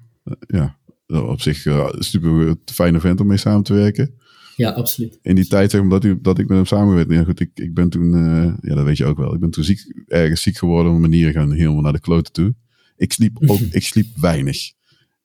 Ja, 0.47 0.79
op 1.07 1.41
zich 1.41 1.67
eh, 1.67 1.89
super 1.99 2.57
fijne 2.65 3.01
vent 3.01 3.21
om 3.21 3.27
mee 3.27 3.37
samen 3.37 3.63
te 3.63 3.75
werken. 3.75 4.15
Ja, 4.57 4.71
absoluut. 4.71 5.19
In 5.23 5.35
die 5.35 5.47
tijd, 5.47 5.71
zeg 5.71 5.81
maar, 5.81 5.91
dat, 5.91 6.05
u, 6.05 6.19
dat 6.23 6.39
ik 6.39 6.49
met 6.49 6.57
hem 6.57 6.67
samengewerkt. 6.67 7.13
Ja, 7.13 7.25
goed, 7.25 7.41
ik, 7.41 7.51
ik 7.55 7.75
ben 7.75 7.89
toen, 7.89 8.15
eh, 8.15 8.55
ja, 8.69 8.75
dat 8.75 8.85
weet 8.85 8.97
je 8.97 9.05
ook 9.05 9.17
wel. 9.19 9.35
Ik 9.35 9.41
ben 9.41 9.51
toen 9.51 9.65
ziek, 9.65 10.05
ergens 10.07 10.43
ziek 10.43 10.57
geworden. 10.57 10.91
Mijn 10.91 11.03
manieren 11.11 11.33
gaan 11.33 11.53
helemaal 11.53 11.83
naar 11.83 11.93
de 11.93 12.01
kloten 12.01 12.33
toe. 12.33 12.55
Ik 12.97 13.13
sliep 13.13 13.39
ook, 13.47 13.59
ik 13.71 13.83
sliep 13.83 14.07
weinig. 14.17 14.73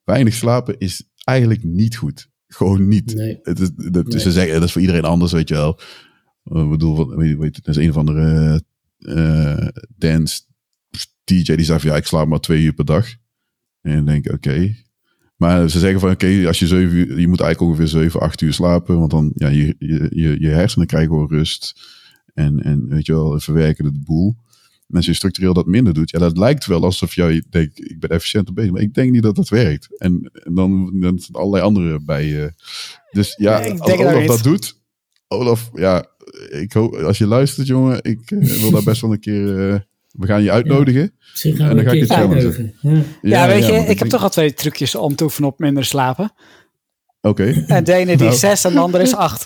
Weinig 0.03 0.33
slapen 0.33 0.77
is 0.77 1.03
eigenlijk 1.23 1.63
niet 1.63 1.95
goed. 1.97 2.29
Gewoon 2.47 2.87
niet. 2.87 3.15
Nee. 3.15 3.39
Het 3.43 3.59
is, 3.59 3.69
dat, 3.75 4.07
Nee. 4.07 4.19
Ze 4.19 4.31
zeggen, 4.31 4.53
dat 4.53 4.63
is 4.63 4.71
voor 4.71 4.81
iedereen 4.81 5.03
anders, 5.05 5.31
weet 5.31 5.49
je 5.49 5.55
wel. 5.55 5.79
Eh, 6.43 6.63
Ik 6.63 6.69
bedoel, 6.69 7.15
weet, 7.15 7.37
weet, 7.37 7.65
dat 7.65 7.75
is 7.75 7.85
een 7.85 7.93
van 7.93 8.05
de 8.05 8.63
eh 8.99 9.67
dance 9.95 10.41
DJ 11.23 11.55
die 11.55 11.65
zei 11.65 11.79
van 11.79 11.89
ja, 11.89 11.95
ik 11.95 12.05
slaap 12.05 12.27
maar 12.27 12.39
twee 12.39 12.63
uur 12.63 12.73
per 12.73 12.85
dag. 12.85 13.07
En 13.81 14.05
denk 14.05 14.31
oké. 14.31 14.75
Maar 15.41 15.69
ze 15.69 15.79
zeggen 15.79 15.99
van 15.99 16.11
oké, 16.11 16.47
als 16.47 16.59
je 16.59 16.67
zeven 16.67 16.97
uur, 16.97 17.19
je 17.19 17.27
moet 17.27 17.39
eigenlijk 17.39 17.71
ongeveer 17.71 17.99
zeven, 18.01 18.19
acht 18.19 18.41
uur 18.41 18.53
slapen. 18.53 18.99
Want 18.99 19.11
dan, 19.11 19.31
ja, 19.35 19.47
je, 19.47 19.75
je, 19.79 20.07
je, 20.09 20.39
je 20.39 20.47
hersenen 20.47 20.87
krijgen 20.87 21.09
gewoon 21.09 21.29
rust. 21.29 21.81
En, 22.33 22.63
en 22.63 22.87
weet 22.89 23.05
je 23.05 23.13
wel, 23.13 23.39
verwerken 23.39 23.83
de 23.83 23.99
boel. 24.05 24.35
En 24.87 24.95
als 24.95 25.05
je 25.05 25.13
structureel 25.13 25.53
dat 25.53 25.65
minder 25.65 25.93
doet, 25.93 26.09
ja, 26.09 26.19
dat 26.19 26.37
lijkt 26.37 26.65
wel 26.65 26.83
alsof 26.83 27.15
jij 27.15 27.43
denkt, 27.49 27.89
ik 27.89 27.99
ben 27.99 28.09
efficiënter 28.09 28.53
bezig. 28.53 28.71
Maar 28.71 28.81
ik 28.81 28.93
denk 28.93 29.11
niet 29.11 29.23
dat 29.23 29.35
dat 29.35 29.49
werkt. 29.49 29.97
En, 29.97 30.31
en 30.33 30.55
dan, 30.55 30.99
dan 30.99 31.19
zijn 31.19 31.37
allerlei 31.37 31.63
andere 31.63 31.99
bij. 32.01 32.43
eh 32.43 32.51
dus 33.11 33.35
ja, 33.37 33.57
als 33.57 33.67
het 33.67 33.81
Olaf 33.81 34.19
niet. 34.19 34.27
dat 34.27 34.43
doet, 34.43 34.79
Olaf, 35.27 35.69
ja, 35.73 36.05
ik 36.49 36.73
hoop, 36.73 36.95
als 36.95 37.17
je 37.17 37.27
luistert, 37.27 37.67
jongen, 37.67 38.03
ik 38.03 38.31
eh, 38.31 38.39
wil 38.39 38.71
daar 38.71 38.83
best 38.83 39.01
wel 39.01 39.11
een 39.11 39.19
keer. 39.19 39.89
We 40.11 40.25
gaan 40.27 40.43
je 40.43 40.51
uitnodigen. 40.51 41.13
Misschien 41.31 41.55
gaan 41.55 41.69
En 41.69 41.75
we 41.75 41.83
dan 41.83 41.91
ga 41.91 41.95
ik 41.95 42.01
het 42.01 42.09
challengen. 42.11 42.35
uitnodigen. 42.35 42.73
Ja. 42.81 43.03
Ja, 43.21 43.47
weet 43.47 43.65
je, 43.65 43.73
ik 43.73 43.99
heb 43.99 44.07
toch 44.07 44.23
al 44.23 44.29
twee 44.29 44.53
trucjes 44.53 44.95
om 44.95 45.15
te 45.15 45.23
oefenen 45.23 45.49
op 45.49 45.59
minder 45.59 45.85
slapen. 45.85 46.33
Oké, 47.21 47.63
En 47.67 47.83
de 47.83 47.93
ene 47.93 48.05
die 48.05 48.15
Nou. 48.17 48.31
is 48.31 48.39
zes 48.39 48.63
en 48.63 48.73
de 48.73 48.79
andere 48.79 49.03
is 49.03 49.15
acht. 49.15 49.45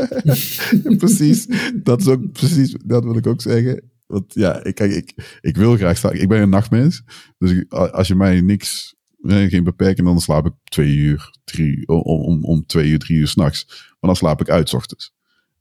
precies. 0.98 1.46
Dat 1.82 2.00
is 2.00 2.06
ook 2.06 2.32
precies, 2.32 2.76
dat 2.84 3.04
wil 3.04 3.16
ik 3.16 3.26
ook 3.26 3.40
zeggen. 3.42 3.90
Want 4.06 4.34
ja, 4.34 4.64
ik, 4.64 4.74
kijk, 4.74 4.92
ik, 4.92 5.38
ik 5.40 5.56
wil 5.56 5.76
graag 5.76 5.96
staan. 5.96 6.12
Ik 6.14 6.28
ben 6.28 6.40
een 6.42 6.48
nachtmens. 6.48 7.02
Dus 7.38 7.50
ik- 7.50 7.72
als 7.72 8.08
je 8.08 8.14
mij 8.14 8.40
niks, 8.40 8.94
geen 9.22 9.64
beperking, 9.64 10.06
dan 10.06 10.20
slaap 10.20 10.46
ik 10.46 10.52
twee 10.64 10.94
uur, 10.94 11.30
drie, 11.44 11.88
om, 11.88 12.00
om, 12.02 12.44
om 12.44 12.66
twee 12.66 12.88
uur, 12.88 12.98
drie 12.98 13.18
uur 13.18 13.28
s'nachts. 13.28 13.64
Maar 13.68 13.96
dan 14.10 14.16
slaap 14.16 14.40
ik 14.40 14.48
uit 14.50 14.68
's 14.68 14.72
ochtends. 14.74 15.12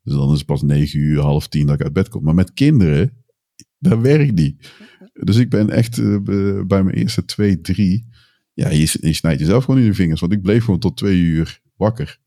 Dus 0.04 0.14
dan 0.14 0.32
is 0.32 0.38
het 0.38 0.46
pas 0.48 0.62
negen 0.62 1.00
uur, 1.00 1.20
half 1.22 1.48
tien 1.48 1.66
dat 1.66 1.76
ik 1.76 1.84
uit 1.84 1.94
bed 1.94 2.10
kom. 2.10 2.24
Maar 2.24 2.34
met 2.36 2.54
kinderen, 2.54 3.19
dat 3.80 4.00
werkt 4.00 4.36
niet. 4.36 4.70
Dus 5.14 5.36
ik 5.36 5.50
ben 5.50 5.70
echt 5.70 5.98
eh, 5.98 6.18
bij 6.68 6.84
mijn 6.84 6.96
eerste 6.96 7.26
twee, 7.26 7.62
drie. 7.62 8.06
Ja, 8.54 8.70
je, 8.70 8.98
je 9.02 9.14
snijdt 9.14 9.40
jezelf 9.40 9.64
gewoon 9.64 9.80
in 9.80 9.86
je 9.86 9.94
vingers. 9.94 10.20
Want 10.20 10.34
ik 10.34 10.42
bleef 10.42 10.64
gewoon 10.64 10.80
tot 10.80 10.98
twee 10.98 11.18
uur 11.20 11.62
wakker. 11.76 12.18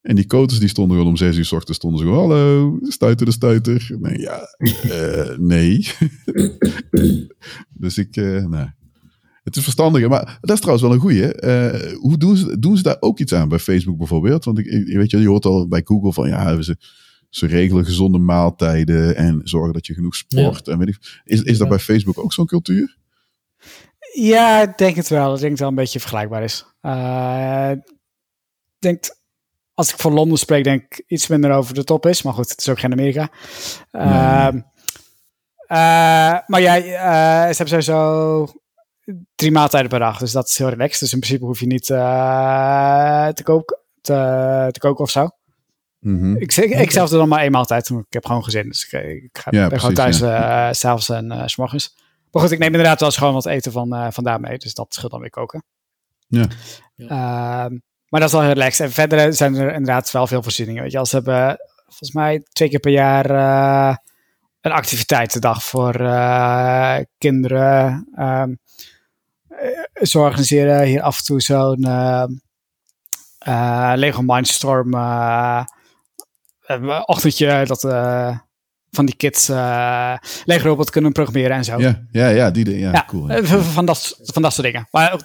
En 0.00 0.16
die 0.16 0.26
koters 0.26 0.58
die 0.60 0.68
stonden 0.68 0.96
gewoon 0.96 1.10
om 1.12 1.16
zes 1.18 1.36
uur 1.36 1.44
s 1.44 1.52
ochtends 1.52 1.78
stonden 1.78 2.00
ze 2.00 2.06
gewoon, 2.06 2.30
hallo, 2.30 2.78
stuiter 2.82 3.26
de 3.26 3.32
stuiter. 3.32 3.96
Nee, 4.00 4.18
ja, 4.18 4.40
eh, 4.82 5.38
nee. 5.38 5.86
dus 7.82 7.98
ik, 7.98 8.16
eh 8.16 8.44
nou, 8.46 8.68
het 9.42 9.56
is 9.56 9.62
verstandiger. 9.62 10.08
Maar 10.08 10.38
dat 10.40 10.50
is 10.56 10.60
trouwens 10.60 10.82
wel 10.86 10.94
een 10.94 11.00
goeie. 11.00 11.94
Hoe 11.96 12.16
doen 12.18 12.36
ze, 12.36 12.58
doen 12.58 12.76
ze 12.76 12.82
daar 12.82 12.96
ook 13.00 13.18
iets 13.20 13.34
aan 13.34 13.48
bij 13.48 13.58
Facebook 13.58 13.98
bijvoorbeeld? 13.98 14.44
Want 14.44 14.58
ik, 14.58 14.66
ik- 14.66 14.96
weet 14.96 15.10
je, 15.10 15.18
je 15.18 15.28
hoort 15.28 15.44
al 15.44 15.68
bij 15.68 15.80
Google 15.84 16.12
van, 16.12 16.28
ja, 16.28 16.62
ze, 16.62 16.76
ze 17.36 17.46
regelen 17.46 17.84
gezonde 17.84 18.18
maaltijden 18.18 19.16
en 19.16 19.40
zorgen 19.44 19.72
dat 19.72 19.86
je 19.86 19.94
genoeg 19.94 20.16
sport. 20.16 20.68
En 20.68 20.78
weet 20.78 20.88
ik, 20.88 21.20
is, 21.24 21.42
is 21.42 21.58
dat 21.58 21.68
bij 21.68 21.78
Facebook 21.78 22.18
ook 22.18 22.32
zo'n 22.32 22.46
cultuur? 22.46 22.96
Ja, 24.12 24.62
ik 24.62 24.78
denk 24.78 24.96
het 24.96 25.08
wel. 25.08 25.34
Ik 25.34 25.40
denk 25.40 25.40
dat 25.40 25.50
het 25.50 25.58
wel 25.58 25.68
een 25.68 25.74
beetje 25.74 26.00
vergelijkbaar 26.00 26.42
is. 26.42 26.64
Denk, 28.78 29.16
als 29.74 29.92
ik 29.92 29.98
van 29.98 30.12
Londen 30.12 30.38
spreek, 30.38 30.64
denk 30.64 30.82
ik 30.82 31.04
iets 31.06 31.26
minder 31.26 31.52
over 31.52 31.74
de 31.74 31.84
top 31.84 32.06
is. 32.06 32.22
Maar 32.22 32.32
goed, 32.32 32.48
het 32.48 32.60
is 32.60 32.68
ook 32.68 32.78
geen 32.78 32.92
Amerika. 32.92 33.30
Ehm, 33.90 34.60
eh, 35.66 36.38
maar 36.46 36.60
ja, 36.60 36.76
eh, 36.76 37.54
ze 37.54 37.56
hebben 37.62 37.82
sowieso 37.82 38.46
drie 39.34 39.50
maaltijden 39.50 39.90
per 39.90 39.98
dag. 39.98 40.18
Dus 40.18 40.32
dat 40.32 40.48
is 40.48 40.58
heel 40.58 40.68
relaxed. 40.68 41.00
Dus 41.00 41.12
in 41.12 41.18
principe 41.18 41.44
hoef 41.44 41.60
je 41.60 41.66
niet 41.66 41.86
te, 41.86 43.40
koken, 43.42 43.78
te, 44.00 44.68
te 44.70 44.78
koken 44.78 45.04
of 45.04 45.10
zo. 45.10 45.30
Mhm. 46.06 46.36
Ik, 46.36 46.56
ik, 46.56 46.70
ik 46.70 46.90
zelf 46.90 47.08
doe 47.08 47.18
dan 47.18 47.28
maar 47.28 47.40
één 47.40 47.50
maaltijd. 47.50 47.88
want 47.88 48.06
Ik 48.06 48.12
heb 48.12 48.26
gewoon 48.26 48.44
gezin. 48.44 48.68
Dus 48.68 48.84
ik, 48.84 49.22
ik 49.22 49.38
ga, 49.38 49.50
Ja, 49.50 49.68
ben 49.68 49.78
gewoon 49.80 49.94
thuis 49.94 50.20
eh, 50.20 50.68
s 50.72 50.78
s'avonds 50.78 51.08
en 51.08 51.30
eh, 51.30 51.46
s 51.46 51.56
morgens. 51.56 51.96
Maar 52.30 52.42
goed, 52.42 52.50
ik 52.50 52.58
neem 52.58 52.70
inderdaad 52.70 52.98
wel 53.00 53.08
eens 53.08 53.18
gewoon 53.18 53.32
wat 53.32 53.46
eten 53.46 53.72
van, 53.72 53.94
eh 53.94 54.06
vandaan 54.10 54.40
mee. 54.40 54.58
Dus 54.58 54.74
dat 54.74 54.94
scheelt 54.94 55.10
dan 55.10 55.20
weer 55.20 55.30
koken. 55.30 55.64
Ja. 56.26 56.46
Ehm, 56.96 57.78
maar 58.08 58.20
dat 58.20 58.28
is 58.28 58.32
wel 58.32 58.42
heel 58.42 58.52
relaxed. 58.52 58.86
En 58.86 58.92
verder 58.92 59.34
zijn 59.34 59.54
er 59.54 59.68
inderdaad 59.68 60.10
wel 60.10 60.26
veel 60.26 60.42
voorzieningen. 60.42 60.82
Weet 60.82 60.92
je, 60.92 60.98
als 60.98 61.10
ze 61.10 61.16
hebben 61.16 61.56
volgens 61.84 62.12
mij 62.12 62.42
twee 62.52 62.68
keer 62.68 62.80
per 62.80 62.92
jaar 62.92 63.30
eh, 63.30 63.96
een 64.60 64.72
activiteitendag 64.72 65.64
voor 65.64 65.94
eh, 65.94 66.96
kinderen. 67.18 68.08
Ehm, 68.14 68.54
eh, 69.48 70.02
ze 70.02 70.18
organiseren 70.18 70.82
hier 70.82 71.02
af 71.02 71.18
en 71.18 71.24
toe 71.24 71.40
zo'n 71.40 71.84
ehm, 71.84 72.32
eh, 73.38 73.92
Lego 73.94 74.22
Mindstorm 74.22 74.94
eh, 76.66 76.76
eh, 76.96 77.02
ochtendje 77.04 77.64
dat 77.66 77.84
eh, 77.84 78.38
van 78.90 79.06
die 79.06 79.16
kids 79.16 79.48
eh 79.48 80.14
Lego 80.44 80.68
robot 80.68 80.90
kunnen 80.90 81.12
programmeren 81.12 81.56
en 81.56 81.64
zo. 81.64 81.78
Ja, 81.78 82.06
ja, 82.10 82.28
ja, 82.28 82.50
die, 82.50 82.78
ja, 82.78 82.90
Ja, 82.92 83.04
cool. 83.06 83.28
eh, 83.28 83.44
van, 83.62 83.86
dat, 83.86 84.18
van 84.22 84.42
dat 84.42 84.52
soort 84.52 84.66
dingen. 84.66 84.88
Maar 84.90 85.12
ook, 85.12 85.20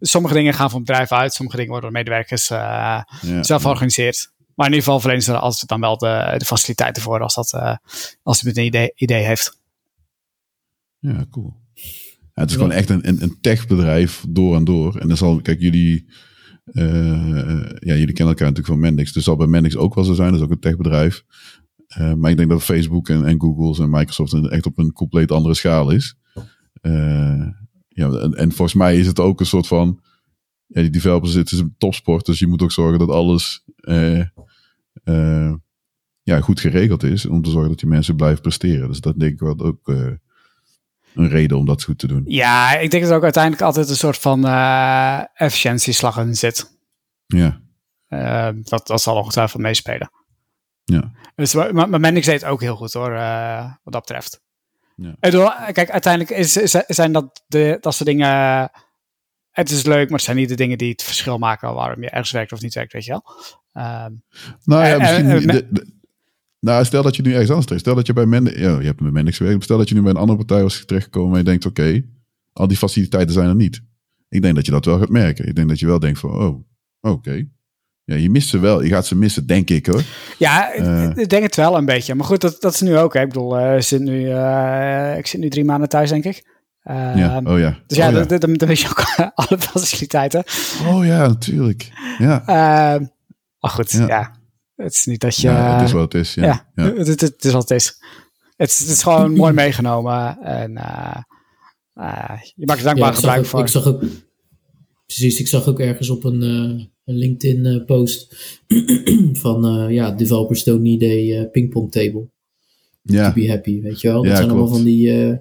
sommige 0.00 0.34
dingen 0.34 0.54
gaan 0.54 0.70
van 0.70 0.78
het 0.78 0.86
bedrijf 0.88 1.12
uit, 1.12 1.32
sommige 1.32 1.56
dingen 1.56 1.72
worden 1.72 1.90
door 1.92 1.98
medewerkers 2.00 2.50
eh, 2.50 2.58
Ja. 3.20 3.42
zelf 3.42 3.62
georganiseerd. 3.62 4.32
Maar 4.54 4.66
in 4.66 4.72
ieder 4.72 4.84
geval 4.84 5.00
verlenen 5.00 5.24
ze 5.24 5.38
altijd 5.38 5.68
dan 5.68 5.80
wel 5.80 5.98
de, 5.98 6.34
de 6.38 6.44
faciliteiten 6.44 7.02
voor 7.02 7.20
als, 7.20 7.34
dat, 7.34 7.52
eh 7.52 7.76
als 8.22 8.38
iemand 8.38 8.56
een 8.58 8.64
idee, 8.64 8.92
idee 8.94 9.22
heeft. 9.24 9.58
Ja, 10.98 11.24
cool. 11.30 11.54
Ja, 12.34 12.40
het 12.42 12.50
is 12.50 12.56
gewoon 12.56 12.72
echt 12.72 12.88
een, 12.90 13.08
een, 13.08 13.22
een 13.22 13.38
techbedrijf 13.40 14.24
door 14.28 14.56
en 14.56 14.64
door. 14.64 14.96
En 14.96 15.08
dan 15.08 15.16
zal, 15.16 15.40
kijk, 15.40 15.60
jullie, 15.60 16.06
eh, 16.08 16.14
ja, 16.64 17.94
jullie 17.94 18.12
kennen 18.12 18.34
elkaar 18.34 18.48
natuurlijk 18.48 18.66
van 18.66 18.80
Mendix. 18.80 19.12
Dus 19.12 19.24
zal 19.24 19.36
bij 19.36 19.46
Mendix 19.46 19.76
ook 19.76 19.94
wel 19.94 20.04
zo 20.04 20.14
zijn. 20.14 20.30
Dat 20.30 20.38
is 20.38 20.44
ook 20.44 20.52
een 20.52 20.58
techbedrijf. 20.60 21.24
Eh, 21.86 22.14
maar 22.14 22.30
ik 22.30 22.36
denk 22.36 22.48
dat 22.48 22.62
Facebook 22.62 23.08
en, 23.08 23.24
en 23.24 23.40
Google's 23.40 23.78
en 23.78 23.90
Microsoft 23.90 24.48
echt 24.48 24.66
op 24.66 24.78
een 24.78 24.92
compleet 24.92 25.32
andere 25.32 25.54
schaal 25.54 25.90
is. 25.90 26.16
Eh, 26.80 27.46
ja, 27.88 28.10
en, 28.10 28.34
en 28.34 28.52
volgens 28.52 28.74
mij 28.74 28.98
is 28.98 29.06
het 29.06 29.20
ook 29.20 29.40
een 29.40 29.46
soort 29.46 29.66
van, 29.66 30.00
ja, 30.66 30.80
die 30.80 30.90
developers, 30.90 31.34
het 31.34 31.52
is 31.52 31.58
een 31.58 31.74
topsport. 31.78 32.26
Dus 32.26 32.38
je 32.38 32.46
moet 32.46 32.62
ook 32.62 32.72
zorgen 32.72 32.98
dat 32.98 33.08
alles 33.08 33.64
eh, 33.76 34.20
eh, 35.04 35.54
ja, 36.22 36.40
goed 36.40 36.60
geregeld 36.60 37.02
is. 37.02 37.26
Om 37.26 37.42
te 37.42 37.50
zorgen 37.50 37.70
dat 37.70 37.78
die 37.78 37.88
mensen 37.88 38.16
blijven 38.16 38.42
presteren. 38.42 38.88
Dus 38.88 39.00
dat 39.00 39.18
denk 39.18 39.32
ik 39.32 39.40
wel 39.40 39.58
ook 39.58 39.88
eh, 39.88 40.12
een 41.14 41.28
reden 41.28 41.56
om 41.58 41.66
dat 41.66 41.82
goed 41.82 41.98
te 41.98 42.06
doen. 42.06 42.22
Ja, 42.26 42.78
ik 42.78 42.90
denk 42.90 43.02
dat 43.02 43.10
er 43.12 43.16
ook 43.18 43.22
uiteindelijk 43.22 43.62
altijd 43.62 43.88
een 43.88 43.96
soort 43.96 44.18
van 44.18 44.46
eh 44.46 45.20
efficiëntieslag 45.34 46.16
in 46.18 46.34
zit. 46.34 46.78
Ja, 47.26 47.60
Eh, 48.08 48.48
dat, 48.62 48.86
dat 48.86 49.02
zal 49.02 49.16
ongetwijfeld 49.16 49.62
meespelen. 49.62 50.10
ja. 50.84 51.10
Dus, 51.34 51.54
maar, 51.54 51.74
maar 51.88 52.00
Mendix 52.00 52.26
deed 52.26 52.40
het 52.40 52.50
ook 52.50 52.60
heel 52.60 52.76
goed 52.76 52.92
hoor, 52.92 53.12
eh, 53.14 53.64
wat 53.82 53.92
dat 53.92 54.00
betreft. 54.06 54.42
Ja. 54.96 55.14
Bedoel, 55.20 55.50
kijk, 55.72 55.90
uiteindelijk 55.90 56.38
is, 56.38 56.56
is- 56.56 56.70
zijn 56.86 57.12
dat, 57.12 57.42
de, 57.46 57.78
dat 57.80 57.94
soort 57.94 58.08
dingen... 58.08 58.70
Het 59.50 59.70
is 59.70 59.82
leuk, 59.84 60.04
maar 60.08 60.16
het 60.16 60.22
zijn 60.26 60.36
niet 60.36 60.48
de 60.48 60.54
dingen 60.54 60.78
die 60.78 60.90
het 60.90 61.02
verschil 61.02 61.38
maken 61.38 61.74
waarom 61.74 62.02
je 62.02 62.10
ergens 62.10 62.30
werkt 62.30 62.52
of 62.52 62.60
niet 62.60 62.74
werkt, 62.74 62.92
weet 62.92 63.04
je 63.04 63.10
wel. 63.10 63.24
Ehm, 63.72 64.12
Nou 64.64 64.86
ja, 64.86 64.98
misschien. 64.98 65.28
de- 65.46 65.68
de- 65.70 65.93
nou, 66.64 66.84
stel 66.84 67.02
dat 67.02 67.16
je 67.16 67.22
nu 67.22 67.30
ergens 67.30 67.48
anders 67.48 67.66
terecht. 67.66 67.84
Stel 67.84 67.96
dat 67.96 68.06
je 68.06 68.12
bij 68.12 68.26
Mendix. 68.26 68.58
Ja, 68.58 68.78
je 68.80 68.86
hebt 68.86 69.00
bij 69.00 69.10
Mendix 69.10 69.36
gewerkt. 69.36 69.64
Stel 69.64 69.78
dat 69.78 69.88
je 69.88 69.94
nu 69.94 70.00
bij 70.02 70.10
een 70.10 70.16
andere 70.16 70.38
partij 70.38 70.62
was 70.62 70.84
terechtgekomen. 70.84 71.32
en 71.32 71.38
je 71.38 71.44
denkt: 71.44 71.66
oké, 71.66 72.02
al 72.52 72.68
die 72.68 72.76
faciliteiten 72.76 73.34
zijn 73.34 73.48
er 73.48 73.54
niet. 73.54 73.82
Ik 74.28 74.42
denk 74.42 74.54
dat 74.54 74.66
je 74.66 74.72
dat 74.72 74.84
wel 74.84 74.98
gaat 74.98 75.08
merken. 75.08 75.46
Ik 75.48 75.54
denk 75.54 75.68
dat 75.68 75.78
je 75.78 75.86
wel 75.86 75.98
denkt: 75.98 76.18
van, 76.18 76.30
oh, 76.30 76.60
oké. 77.00 77.46
Ja, 78.04 78.14
je 78.14 78.30
mist 78.30 78.48
ze 78.48 78.58
wel. 78.58 78.82
Je 78.82 78.88
gaat 78.88 79.06
ze 79.06 79.16
missen, 79.16 79.46
denk 79.46 79.70
ik 79.70 79.86
hoor. 79.86 80.02
ja, 80.38 80.72
Eh. 80.72 81.02
ik- 81.04 81.16
ik 81.16 81.28
denk 81.28 81.42
het 81.42 81.56
wel 81.56 81.76
een 81.76 81.84
beetje. 81.84 82.14
Maar 82.14 82.26
goed, 82.26 82.40
dat, 82.40 82.56
dat 82.60 82.74
is 82.74 82.80
nu 82.80 82.98
ook. 82.98 83.14
Hè. 83.14 83.20
Ik 83.20 83.28
bedoel, 83.28 83.58
eh, 83.58 83.80
zit 83.80 84.00
nu, 84.00 84.30
eh, 84.30 85.18
ik 85.18 85.26
zit 85.26 85.40
nu 85.40 85.48
drie 85.48 85.64
maanden 85.64 85.88
thuis, 85.88 86.10
denk 86.10 86.24
ik. 86.24 86.52
Ja, 86.82 87.40
oh 87.44 87.58
ja. 87.58 87.78
Dus 87.86 87.96
ja, 87.98 88.08
oh, 88.08 88.28
ja. 88.28 88.38
dan, 88.38 88.56
weet 88.56 88.80
je 88.80 88.88
ook 88.88 89.04
alle 89.34 89.58
faciliteiten. 89.58 90.44
Oh 90.86 91.04
ja, 91.04 91.26
natuurlijk. 91.26 91.90
Ja, 92.18 92.42
maar 93.60 93.70
goed, 93.70 93.90
ja. 93.90 94.06
Ja. 94.06 94.34
Het 94.76 94.92
is 94.92 95.04
niet 95.04 95.20
dat 95.20 95.36
je... 95.36 95.48
ja, 95.48 95.76
het 95.78 95.86
is 95.86 95.92
wat 95.92 96.12
het 96.12 96.22
is. 96.22 96.34
Ja, 96.34 96.44
ja, 96.44 96.66
ja. 96.74 96.94
Het, 96.94 97.06
het, 97.06 97.20
het 97.20 97.44
is 97.44 97.52
wat 97.52 97.68
het 97.68 97.78
is. 97.80 97.98
Het, 98.56 98.68
is- 98.70 98.78
het 98.78 98.88
is 98.88 99.02
gewoon 99.02 99.32
mooi 99.42 99.52
meegenomen. 99.52 100.38
En 100.42 100.76
eh, 100.76 101.16
eh, 101.94 102.40
je 102.54 102.66
maakt 102.66 102.78
er 102.80 102.86
Ja, 102.86 102.94
dankbaar 102.94 103.08
zag 103.12 103.16
gebruik 103.20 103.38
ook, 103.40 103.46
van. 103.46 103.60
ik 103.60 103.66
zag 103.68 103.86
ook, 103.86 104.02
precies, 105.06 105.40
ik 105.40 105.46
zag 105.48 105.66
ook 105.68 105.80
ergens 105.80 106.10
op 106.10 106.24
een, 106.24 106.42
eh, 106.42 106.84
een 107.04 107.16
LinkedIn 107.16 107.84
post 107.84 108.34
van 109.44 109.92
ja, 109.92 110.10
developers 110.10 110.64
don't 110.64 110.80
need 110.82 111.02
a 111.38 111.44
pingpong 111.44 111.90
table 111.92 112.28
Ja, 113.02 113.28
to 113.28 113.34
be 113.34 113.48
happy, 113.48 113.80
weet 113.80 114.00
je 114.00 114.08
wel. 114.08 114.16
Dat 114.22 114.30
Ja, 114.30 114.36
zijn 114.36 114.48
allemaal 114.48 114.66
klopt. 114.66 114.82
van 114.82 114.90
die, 114.90 115.10
eh, 115.28 115.36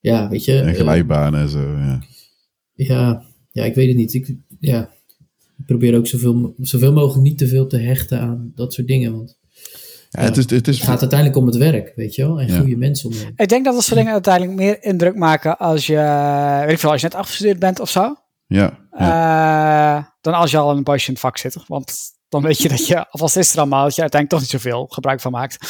ja, 0.00 0.28
weet 0.28 0.44
je. 0.44 0.58
en 0.60 0.74
glijbanen 0.74 1.40
en 1.40 1.48
zo. 1.48 1.60
Ja. 1.76 2.02
ja, 2.74 3.24
ja, 3.52 3.64
ik 3.64 3.74
weet 3.74 3.88
het 3.88 3.96
niet. 3.96 4.14
Ik, 4.14 4.34
ja, 4.60 4.90
ik 5.60 5.66
probeer 5.66 5.96
ook 5.96 6.06
zoveel, 6.06 6.54
zoveel 6.58 6.92
mogelijk 6.92 7.22
niet 7.22 7.38
te 7.38 7.48
veel 7.48 7.66
te 7.66 7.78
hechten 7.78 8.20
aan 8.20 8.52
dat 8.54 8.72
soort 8.72 8.86
dingen. 8.86 9.12
Want 9.16 9.38
Ja, 10.10 10.20
het 10.22 10.36
is, 10.36 10.50
het 10.50 10.68
is 10.68 10.76
het 10.78 10.86
gaat 10.86 11.00
uiteindelijk 11.00 11.38
om 11.38 11.46
het 11.46 11.56
werk, 11.56 11.92
weet 11.96 12.14
je 12.14 12.22
wel. 12.26 12.40
En 12.40 12.46
Ja. 12.48 12.58
goede 12.58 12.76
mensen 12.76 13.08
omheen. 13.10 13.32
Ik 13.36 13.48
denk 13.48 13.64
dat 13.64 13.74
dat 13.74 13.82
soort 13.84 13.96
dingen 13.96 14.12
uiteindelijk 14.12 14.56
meer 14.56 14.82
indruk 14.82 15.14
maken 15.16 15.58
als 15.58 15.86
je, 15.86 15.96
weet 16.62 16.70
ik 16.72 16.78
veel, 16.78 16.90
als 16.90 17.00
je 17.00 17.06
net 17.06 17.16
afgestudeerd 17.16 17.58
bent 17.58 17.80
of 17.80 17.90
zo. 17.90 18.14
ja, 18.46 18.78
ja. 18.98 19.98
eh, 19.98 20.04
dan 20.20 20.34
als 20.34 20.50
je 20.50 20.56
al 20.58 20.70
in 20.70 20.76
een 20.76 20.82
poosje 20.82 21.06
in 21.06 21.12
het 21.12 21.22
vak 21.22 21.38
zit. 21.38 21.56
Want 21.66 21.92
dan 22.28 22.42
weet 22.42 22.58
je 22.58 22.68
dat 22.68 22.86
je, 22.86 23.08
alvast 23.08 23.36
is 23.36 23.52
er 23.52 23.58
allemaal, 23.58 23.84
dat 23.84 23.94
je 23.94 24.00
uiteindelijk 24.00 24.42
toch 24.42 24.52
niet 24.52 24.62
zoveel 24.62 24.86
gebruik 24.86 25.20
van 25.20 25.32
maakt. 25.32 25.68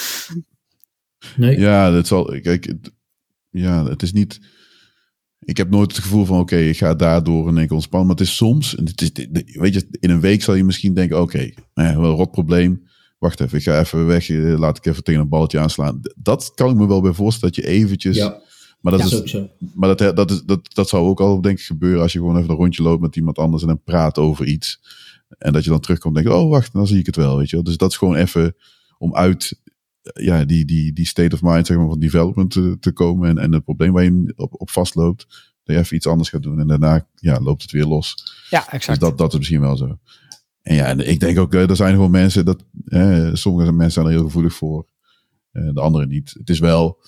Nee, 1.36 1.59
Ja, 1.59 1.91
dat 1.91 2.07
zal. 2.07 2.24
Kijk, 2.43 2.64
het, 2.64 2.93
ja, 3.51 3.84
het 3.84 4.03
is 4.03 4.12
niet. 4.12 4.41
Ik 5.41 5.57
heb 5.57 5.70
nooit 5.70 5.93
het 5.93 6.01
gevoel 6.01 6.24
van, 6.24 6.38
oké, 6.38 6.57
ik 6.57 6.76
ga 6.76 6.95
daardoor 6.95 7.49
in 7.49 7.57
één 7.57 7.66
keer 7.66 7.74
ontspannen. 7.74 8.09
Maar 8.09 8.16
het 8.16 8.26
is 8.26 8.36
soms, 8.36 8.76
en 8.76 8.84
het 8.84 9.01
is, 9.03 9.26
weet 9.53 9.74
je, 9.74 9.86
in 10.01 10.11
een 10.11 10.20
week 10.20 10.43
zal 10.43 10.55
je 10.55 10.64
misschien 10.64 10.95
denken, 10.95 11.20
oké, 11.20 11.51
nou 11.74 11.88
ja, 11.88 12.01
wel 12.01 12.11
een 12.11 12.16
rot 12.16 12.30
probleem. 12.30 12.88
Wacht 13.18 13.41
even, 13.41 13.59
ik 13.59 13.64
ga 13.64 13.80
even 13.80 14.07
weg, 14.07 14.30
eh, 14.30 14.59
laat 14.59 14.76
ik 14.76 14.86
even 14.86 15.05
tegen 15.05 15.20
een 15.20 15.28
balletje 15.28 15.59
aanslaan. 15.59 16.01
Dat 16.16 16.53
kan 16.55 16.70
ik 16.70 16.76
me 16.76 16.86
wel 16.86 17.01
bij 17.01 17.12
voorstellen, 17.12 17.55
dat 17.55 17.64
je 17.64 17.70
eventjes... 17.70 18.16
ja, 18.16 18.41
maar 18.80 18.99
dat, 18.99 19.12
is 19.12 19.36
maar 19.74 19.97
dat, 19.97 20.16
dat, 20.16 20.30
is, 20.30 20.43
dat, 20.43 20.74
dat 20.74 20.88
zou 20.88 21.07
ook 21.07 21.20
al, 21.20 21.41
denk 21.41 21.59
ik, 21.59 21.64
gebeuren 21.64 22.03
als 22.03 22.12
je 22.12 22.18
gewoon 22.18 22.36
even 22.36 22.51
een 22.51 22.57
rondje 22.57 22.82
loopt 22.82 23.01
met 23.01 23.16
iemand 23.16 23.38
anders 23.38 23.62
en 23.62 23.68
dan 23.68 23.82
praat 23.82 24.18
over 24.18 24.47
iets. 24.47 24.80
En 25.38 25.53
dat 25.53 25.64
je 25.64 25.70
dan 25.70 25.80
terugkomt 25.80 26.16
en 26.16 26.22
denkt, 26.22 26.38
oh, 26.38 26.51
wacht, 26.51 26.72
dan 26.72 26.86
zie 26.86 26.99
ik 26.99 27.07
het 27.07 27.16
wel, 27.16 27.36
weet 27.36 27.51
je 27.51 27.57
wel. 27.57 27.64
Dus 27.64 27.76
dat 27.76 27.91
is 27.91 27.97
gewoon 27.97 28.14
even 28.14 28.55
om 28.99 29.14
uit 29.14 29.61
ja, 30.03 30.44
die, 30.44 30.64
die, 30.64 30.92
die 30.92 31.07
state 31.07 31.34
of 31.34 31.42
mind 31.42 31.66
zeg 31.66 31.76
maar, 31.76 31.88
van 31.88 31.98
development 31.98 32.51
te, 32.51 32.76
te 32.80 32.92
komen 32.92 33.28
en, 33.28 33.38
en 33.38 33.53
het 33.53 33.64
probleem 33.64 33.92
waar 33.92 34.05
je 34.05 34.32
op, 34.36 34.61
op 34.61 34.70
vastloopt, 34.70 35.26
dat 35.64 35.76
je 35.76 35.82
even 35.82 35.96
iets 35.96 36.07
anders 36.07 36.28
gaat 36.28 36.42
doen 36.42 36.61
en 36.61 36.66
daarna 36.66 37.07
ja, 37.14 37.40
loopt 37.40 37.62
het 37.62 37.70
weer 37.70 37.86
los. 37.86 38.14
Ja, 38.51 38.61
Dus 38.61 38.72
exact. 38.72 39.01
dat, 39.01 39.18
dat 39.18 39.32
is 39.32 39.38
misschien 39.38 39.61
wel 39.61 39.76
zo. 39.76 39.98
En 40.62 40.74
ja, 40.74 40.84
en 40.86 41.09
ik 41.09 41.20
denk 41.20 41.38
ook, 41.38 41.55
eh, 41.55 41.70
er 41.70 41.76
zijn 41.76 41.94
gewoon 41.94 42.11
mensen, 42.11 42.44
dat, 42.44 42.64
eh, 42.84 43.30
sommige 43.32 43.72
mensen 43.72 43.92
zijn 43.92 44.07
er 44.07 44.12
heel 44.12 44.24
gevoelig 44.24 44.55
voor, 44.55 44.86
eh, 45.51 45.68
de 45.72 45.80
anderen 45.80 46.09
niet. 46.09 46.34
Het 46.38 46.51
is 46.51 46.59
wel, 46.59 46.98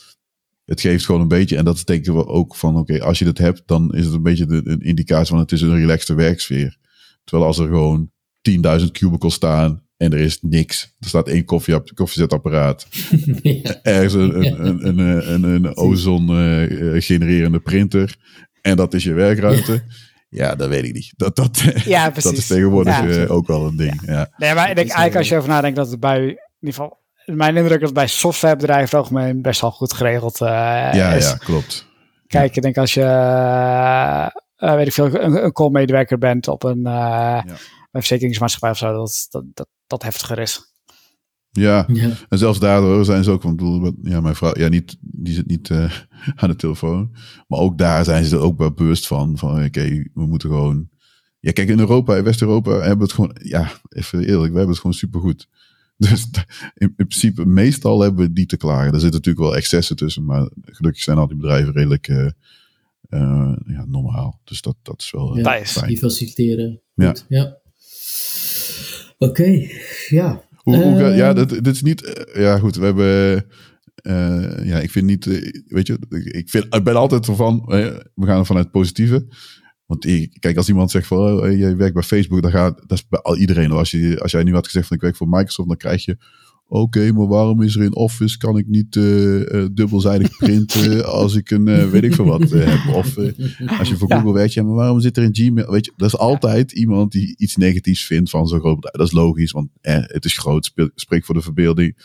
het 0.64 0.80
geeft 0.80 1.04
gewoon 1.04 1.20
een 1.20 1.28
beetje, 1.28 1.56
en 1.56 1.64
dat 1.64 1.86
denken 1.86 2.14
we 2.14 2.26
ook 2.26 2.56
van, 2.56 2.76
oké, 2.76 3.02
als 3.02 3.18
je 3.18 3.24
dat 3.24 3.38
hebt, 3.38 3.62
dan 3.66 3.94
is 3.94 4.04
het 4.04 4.14
een 4.14 4.22
beetje 4.22 4.46
de, 4.46 4.60
een 4.64 4.80
indicatie 4.80 5.26
van 5.26 5.38
het 5.38 5.52
is 5.52 5.60
een 5.60 5.76
relaxte 5.76 6.14
werksfeer. 6.14 6.78
Terwijl 7.24 7.48
als 7.48 7.58
er 7.58 7.66
gewoon 7.66 8.10
10.000 8.40 8.90
cubicles 8.90 9.34
staan 9.34 9.82
en 10.02 10.12
er 10.12 10.18
is 10.18 10.38
niks, 10.40 10.94
er 11.00 11.08
staat 11.08 11.28
één 11.28 11.44
koffie, 11.44 11.92
koffiezetapparaat, 11.94 12.86
ja. 13.42 13.80
ergens 13.82 14.12
een, 14.12 14.34
een, 14.44 14.86
een, 14.86 14.98
een, 14.98 15.32
een, 15.32 15.44
een 15.64 15.76
ozon 15.76 16.28
eh, 16.28 17.02
genererende 17.02 17.60
printer 17.60 18.14
en 18.62 18.76
dat 18.76 18.94
is 18.94 19.04
je 19.04 19.12
werkruimte. 19.12 19.82
Ja, 20.28 20.54
dat 20.54 20.68
weet 20.68 20.84
ik 20.84 20.92
niet. 20.92 21.12
Dat, 21.16 21.36
dat, 21.36 21.58
Ja, 21.84 22.04
dat 22.10 22.12
precies. 22.12 22.38
is 22.38 22.46
tegenwoordig 22.46 23.00
Ja. 23.00 23.08
eh, 23.08 23.30
ook 23.30 23.46
wel 23.46 23.66
een 23.66 23.76
ding. 23.76 24.02
Ja. 24.06 24.30
Nee, 24.36 24.54
maar 24.54 24.70
ik 24.70 24.76
denk 24.76 24.88
eigenlijk 24.88 25.12
eh, 25.12 25.18
als 25.18 25.28
je 25.28 25.36
over 25.36 25.48
nadenkt 25.48 25.76
dat 25.76 25.90
het 25.90 26.00
bij, 26.00 26.18
in 26.18 26.26
ieder 26.60 26.74
geval, 26.80 26.98
mijn 27.24 27.56
indruk 27.56 27.78
is 27.80 27.84
dat 27.84 27.94
bij 27.94 28.06
softwarebedrijven 28.06 28.84
het 28.84 28.94
algemeen 28.94 29.42
best 29.42 29.60
wel 29.60 29.70
goed 29.70 29.92
geregeld 29.92 30.40
eh, 30.40 30.48
Ja, 30.92 31.12
is. 31.12 31.28
ja, 31.30 31.34
klopt. 31.36 31.86
Kijk, 32.26 32.56
ik 32.56 32.62
denk 32.62 32.76
als 32.78 32.94
je, 32.94 33.04
weet 34.56 34.86
ik 34.86 34.92
veel, 34.92 35.14
een, 35.20 35.44
een 35.44 35.52
call-medewerker 35.52 36.18
bent 36.18 36.48
op 36.48 36.62
een 36.64 36.80
uh, 36.86 37.42
verzekeringsmaatschappij 37.92 38.70
of 38.70 38.78
zo, 38.78 38.92
dat 38.92 39.26
dat, 39.30 39.44
dat, 39.54 39.68
dat 39.92 40.02
heftiger 40.02 40.38
is. 40.38 40.70
Ja, 41.50 41.84
Ja. 41.88 42.10
en 42.28 42.38
zelfs 42.38 42.58
daardoor 42.58 43.04
zijn 43.04 43.24
ze 43.24 43.30
ook, 43.30 43.42
want 43.42 43.56
bedoel, 43.56 43.92
ja, 44.02 44.20
mijn 44.20 44.34
vrouw, 44.34 44.58
ja, 44.58 44.68
niet, 44.68 44.96
die 45.00 45.34
zit 45.34 45.46
niet 45.46 45.68
uh, 45.68 45.92
aan 46.40 46.48
de 46.48 46.56
telefoon, 46.56 47.14
maar 47.48 47.58
ook 47.58 47.78
daar 47.78 48.04
zijn 48.04 48.24
ze 48.24 48.36
er 48.36 48.42
ook 48.42 48.58
wel 48.58 48.72
bewust 48.72 49.06
van, 49.06 49.38
van 49.38 49.50
oké, 49.50 49.64
okay, 49.64 50.10
we 50.14 50.26
moeten 50.26 50.48
gewoon, 50.48 50.88
ja, 51.40 51.52
kijk, 51.52 51.68
in 51.68 51.78
Europa, 51.78 52.16
in 52.16 52.24
West-Europa 52.24 52.70
hebben 52.70 52.96
we 52.96 53.02
het 53.02 53.12
gewoon, 53.12 53.36
ja, 53.42 53.72
even 53.88 54.18
eerlijk, 54.18 54.52
we 54.52 54.56
hebben 54.56 54.68
het 54.68 54.78
gewoon 54.78 54.94
supergoed. 54.94 55.48
Dus 56.08 56.26
in, 56.74 56.92
in 56.96 57.06
principe, 57.06 57.46
meestal 57.46 58.00
hebben 58.00 58.26
we 58.26 58.32
die 58.32 58.46
te 58.46 58.56
klagen. 58.56 58.92
Er 58.92 59.00
zitten 59.00 59.20
natuurlijk 59.20 59.46
wel 59.46 59.56
excessen 59.56 59.96
tussen, 59.96 60.24
maar 60.24 60.50
gelukkig 60.62 61.02
zijn 61.02 61.18
al 61.18 61.26
die 61.26 61.36
bedrijven 61.36 61.72
redelijk 61.72 62.08
uh, 62.08 62.30
uh, 63.08 63.56
ja, 63.66 63.84
normaal. 63.86 64.40
Dus 64.44 64.60
dat, 64.60 64.76
dat 64.82 65.00
is 65.00 65.10
wel 65.10 65.38
ja, 65.38 65.64
fijn. 65.64 65.88
Die 65.88 65.98
faciliteren. 65.98 66.80
Ja. 66.94 67.08
Goed, 67.08 67.24
ja. 67.28 67.60
Oké, 69.22 69.30
okay, 69.30 69.70
ja. 70.08 70.42
Hoe, 70.56 70.76
hoe, 70.76 71.00
Uh, 71.00 71.16
ja, 71.16 71.32
dit, 71.32 71.48
dit 71.48 71.74
is 71.74 71.82
niet. 71.82 72.02
Uh, 72.02 72.42
ja, 72.42 72.58
goed. 72.58 72.76
We 72.76 72.84
hebben. 72.84 73.44
Uh, 74.02 74.66
ja, 74.66 74.78
ik 74.78 74.90
vind 74.90 75.06
niet. 75.06 75.24
weet 75.66 75.86
je, 75.86 75.98
ik, 76.08 76.50
vind, 76.50 76.74
ik 76.74 76.84
ben 76.84 76.96
altijd 76.96 77.26
van. 77.26 77.62
we 78.14 78.26
gaan 78.26 78.38
ervan 78.38 78.56
uit 78.56 78.64
het 78.64 78.74
positieve. 78.74 79.26
Want 79.86 80.06
ik, 80.06 80.36
kijk, 80.40 80.56
als 80.56 80.68
iemand 80.68 80.90
zegt 80.90 81.06
van. 81.06 81.18
Oh, 81.18 81.58
je 81.58 81.76
werkt 81.76 81.94
bij 81.94 82.02
Facebook, 82.02 82.42
dan 82.42 82.50
gaat. 82.50 82.78
Dat 82.86 82.98
is 82.98 83.08
bij 83.08 83.20
al 83.20 83.36
iedereen. 83.36 83.70
Als, 83.70 83.90
je, 83.90 84.20
als 84.20 84.32
jij 84.32 84.42
nu 84.42 84.52
had 84.52 84.66
gezegd 84.66 84.86
van 84.86 84.96
ik 84.96 85.02
werk 85.02 85.16
voor 85.16 85.28
Microsoft, 85.28 85.68
dan 85.68 85.78
krijg 85.78 86.04
je. 86.04 86.16
Oké, 86.72 86.82
okay, 86.82 87.10
maar 87.10 87.26
waarom 87.26 87.62
is 87.62 87.76
er 87.76 87.82
in 87.82 87.94
Office 87.94 88.38
kan 88.38 88.58
ik 88.58 88.68
niet 88.68 88.96
uh, 88.96 89.66
dubbelzijdig 89.72 90.36
printen 90.36 91.04
als 91.20 91.34
ik 91.34 91.50
een 91.50 91.68
uh, 91.68 91.90
weet 91.90 92.02
ik 92.02 92.14
veel 92.14 92.24
wat 92.24 92.50
heb? 92.50 92.94
Of 92.94 93.16
als 93.78 93.88
je 93.88 93.96
voor 93.96 94.12
Google 94.12 94.32
werkt, 94.32 94.52
ja, 94.52 94.62
maar 94.62 94.74
waarom 94.74 95.00
zit 95.00 95.16
er 95.16 95.22
in 95.22 95.34
Gmail? 95.34 95.70
Weet 95.70 95.84
je, 95.84 95.92
dat 95.96 96.08
is 96.08 96.18
altijd 96.18 96.72
iemand 96.72 97.12
die 97.12 97.34
iets 97.36 97.56
negatiefs 97.56 98.06
vindt 98.06 98.30
van 98.30 98.46
zo'n 98.46 98.60
groot 98.60 98.74
bedrijf. 98.74 98.96
Dat 98.96 99.06
is 99.06 99.12
logisch, 99.12 99.52
want 99.52 99.68
eh, 99.80 99.96
het 100.00 100.24
is 100.24 100.38
groot, 100.38 100.72
spreekt 100.94 101.26
voor 101.26 101.34
de 101.34 101.42
verbeelding. 101.42 101.96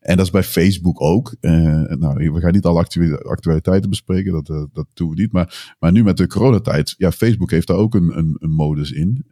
En 0.00 0.16
dat 0.16 0.26
is 0.26 0.32
bij 0.32 0.42
Facebook 0.42 1.02
ook. 1.02 1.36
nou, 1.40 2.30
we 2.32 2.40
gaan 2.40 2.52
niet 2.52 2.64
alle 2.64 2.86
actualiteiten 3.22 3.90
bespreken, 3.90 4.32
dat, 4.32 4.68
dat 4.72 4.86
doen 4.94 5.08
we 5.08 5.20
niet. 5.20 5.32
Maar, 5.32 5.74
maar 5.78 5.92
nu 5.92 6.02
met 6.02 6.16
de 6.16 6.26
coronatijd, 6.26 6.94
ja, 6.96 7.12
Facebook 7.12 7.50
heeft 7.50 7.66
daar 7.66 7.76
ook 7.76 7.94
een, 7.94 8.18
een, 8.18 8.36
een 8.38 8.52
modus 8.52 8.92
in 8.92 9.24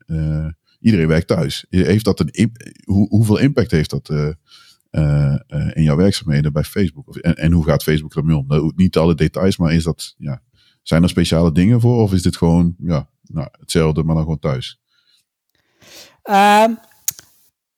iedereen 0.83 1.09
werkt 1.09 1.27
thuis. 1.27 1.67
Heeft 1.69 2.05
dat 2.05 2.21
een, 2.21 2.53
hoe, 2.85 3.09
hoeveel 3.09 3.39
impact 3.39 3.71
heeft 3.71 3.91
dat 3.91 4.09
uh, 4.09 4.29
uh, 4.91 5.37
uh, 5.49 5.71
in 5.73 5.83
jouw 5.83 5.97
werkzaamheden 5.97 6.53
bij 6.53 6.65
Facebook? 6.65 7.17
En, 7.17 7.37
en 7.37 7.53
hoe 7.53 7.65
gaat 7.65 7.83
Facebook 7.83 8.15
ermee 8.15 8.37
om? 8.37 8.45
Nou, 8.47 8.73
niet 8.77 8.97
alle 8.97 9.15
details, 9.15 9.57
maar 9.57 9.73
is 9.75 9.85
dat, 9.85 10.15
ja, 10.19 10.43
zijn 10.83 11.03
er 11.03 11.09
speciale 11.09 11.53
dingen 11.53 11.81
voor? 11.81 12.03
Of 12.03 12.13
is 12.13 12.23
dit 12.23 12.37
gewoon 12.37 12.75
ja, 12.79 13.09
nou, 13.23 13.49
hetzelfde, 13.61 14.03
maar 14.03 14.15
dan 14.15 14.25
gewoon 14.25 14.39
thuis? 14.39 14.81
Um, 16.31 16.79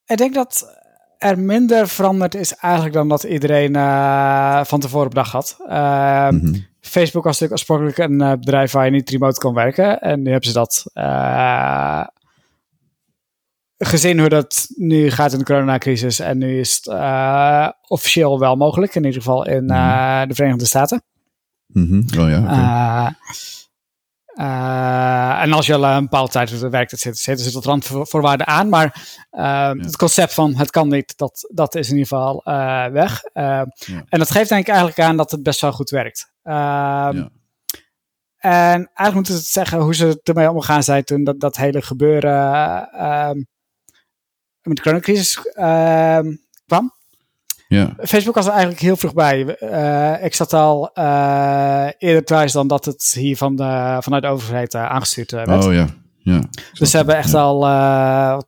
ik 0.06 0.16
denk 0.16 0.34
dat 0.34 0.78
er 1.18 1.38
minder 1.38 1.88
veranderd 1.88 2.34
is 2.34 2.54
eigenlijk 2.54 2.94
dan 2.94 3.08
dat 3.08 3.22
iedereen 3.22 3.74
uh, 3.76 4.64
van 4.64 4.80
tevoren 4.80 5.06
op 5.06 5.14
dag 5.14 5.30
had. 5.30 5.56
Uh, 5.60 6.28
mm 6.28 6.40
-hmm. 6.40 6.66
Facebook 6.80 7.24
was 7.24 7.40
natuurlijk 7.40 7.52
oorspronkelijk 7.52 7.98
een 7.98 8.38
bedrijf 8.38 8.72
waar 8.72 8.84
je 8.84 8.90
niet 8.90 9.10
remote 9.10 9.40
kon 9.40 9.54
werken. 9.54 10.00
En 10.00 10.22
nu 10.22 10.30
hebben 10.30 10.48
ze 10.48 10.54
dat 10.54 10.90
gezien 13.78 14.18
hoe 14.18 14.28
dat 14.28 14.66
nu 14.76 15.10
gaat 15.10 15.32
in 15.32 15.38
de 15.38 15.44
coronacrisis. 15.44 16.18
En 16.18 16.38
nu 16.38 16.58
is 16.58 16.74
het 16.74 16.86
uh, 16.86 17.68
officieel 17.86 18.38
wel 18.38 18.56
mogelijk, 18.56 18.94
in 18.94 19.04
ieder 19.04 19.22
geval 19.22 19.46
in 19.46 19.72
uh, 19.72 20.22
de 20.26 20.34
Verenigde 20.34 20.66
Staten. 20.66 21.02
Mm 21.66 21.86
-hmm. 21.86 22.22
Oh 22.22 22.28
ja. 22.28 22.40
Okay. 22.40 23.14
Uh, 24.36 25.42
en 25.42 25.52
als 25.52 25.66
je 25.66 25.74
al 25.74 25.84
een 25.84 26.02
bepaalde 26.02 26.30
tijd 26.30 26.58
werkt, 26.58 26.90
zitten 26.90 27.22
zit, 27.22 27.40
zit 27.40 27.54
het 27.54 27.64
randvoorwaarden 27.64 28.46
aan. 28.46 28.68
Maar 28.68 29.06
ja. 29.30 29.74
het 29.76 29.96
concept 29.96 30.34
van 30.34 30.56
het 30.56 30.70
kan 30.70 30.88
niet, 30.88 31.18
dat, 31.18 31.50
dat 31.52 31.74
is 31.74 31.90
in 31.90 31.96
ieder 31.96 32.08
geval 32.08 32.42
weg. 32.92 33.20
Ja. 33.32 33.66
En 34.08 34.18
dat 34.18 34.30
geeft 34.30 34.48
denk 34.48 34.60
ik 34.60 34.68
eigenlijk 34.68 34.98
aan 34.98 35.16
dat 35.16 35.30
het 35.30 35.42
best 35.42 35.60
wel 35.60 35.72
goed 35.72 35.90
werkt. 35.90 36.32
ja. 36.42 37.30
En 38.44 38.90
eigenlijk 38.94 39.14
moeten 39.14 39.34
het 39.34 39.44
zeggen 39.44 39.80
hoe 39.80 39.94
ze 39.94 40.20
ermee 40.22 40.50
omgegaan 40.50 40.82
zijn 40.82 41.04
toen 41.04 41.24
dat, 41.24 41.40
dat 41.40 41.56
hele 41.56 41.82
gebeuren 41.82 42.88
uh, 42.94 43.30
met 44.64 44.76
de 44.76 44.82
coronacrisis 44.82 45.38
uh, 45.54 46.18
kwam. 46.66 46.92
Ja. 47.68 47.94
Facebook 47.98 48.34
was 48.34 48.46
er 48.46 48.52
eigenlijk 48.52 48.80
heel 48.80 48.96
vroeg 48.96 49.14
bij. 49.14 49.56
Uh, 49.60 50.24
ik 50.24 50.34
zat 50.34 50.52
al 50.52 50.90
uh, 50.94 51.88
eerder 51.98 52.24
thuis 52.24 52.52
dan 52.52 52.66
dat 52.66 52.84
het 52.84 53.12
hier 53.18 53.36
van 53.36 53.56
de, 53.56 53.96
vanuit 54.00 54.22
de 54.22 54.28
overheid 54.28 54.74
uh, 54.74 54.90
aangestuurd 54.90 55.30
werd. 55.30 55.64
Oh 55.64 55.72
ja. 55.72 55.86
ja. 56.18 56.40
Dus 56.72 56.90
ze 56.90 56.96
hebben 56.96 57.16
echt 57.16 57.30
ja. 57.30 57.38
al, 57.38 57.60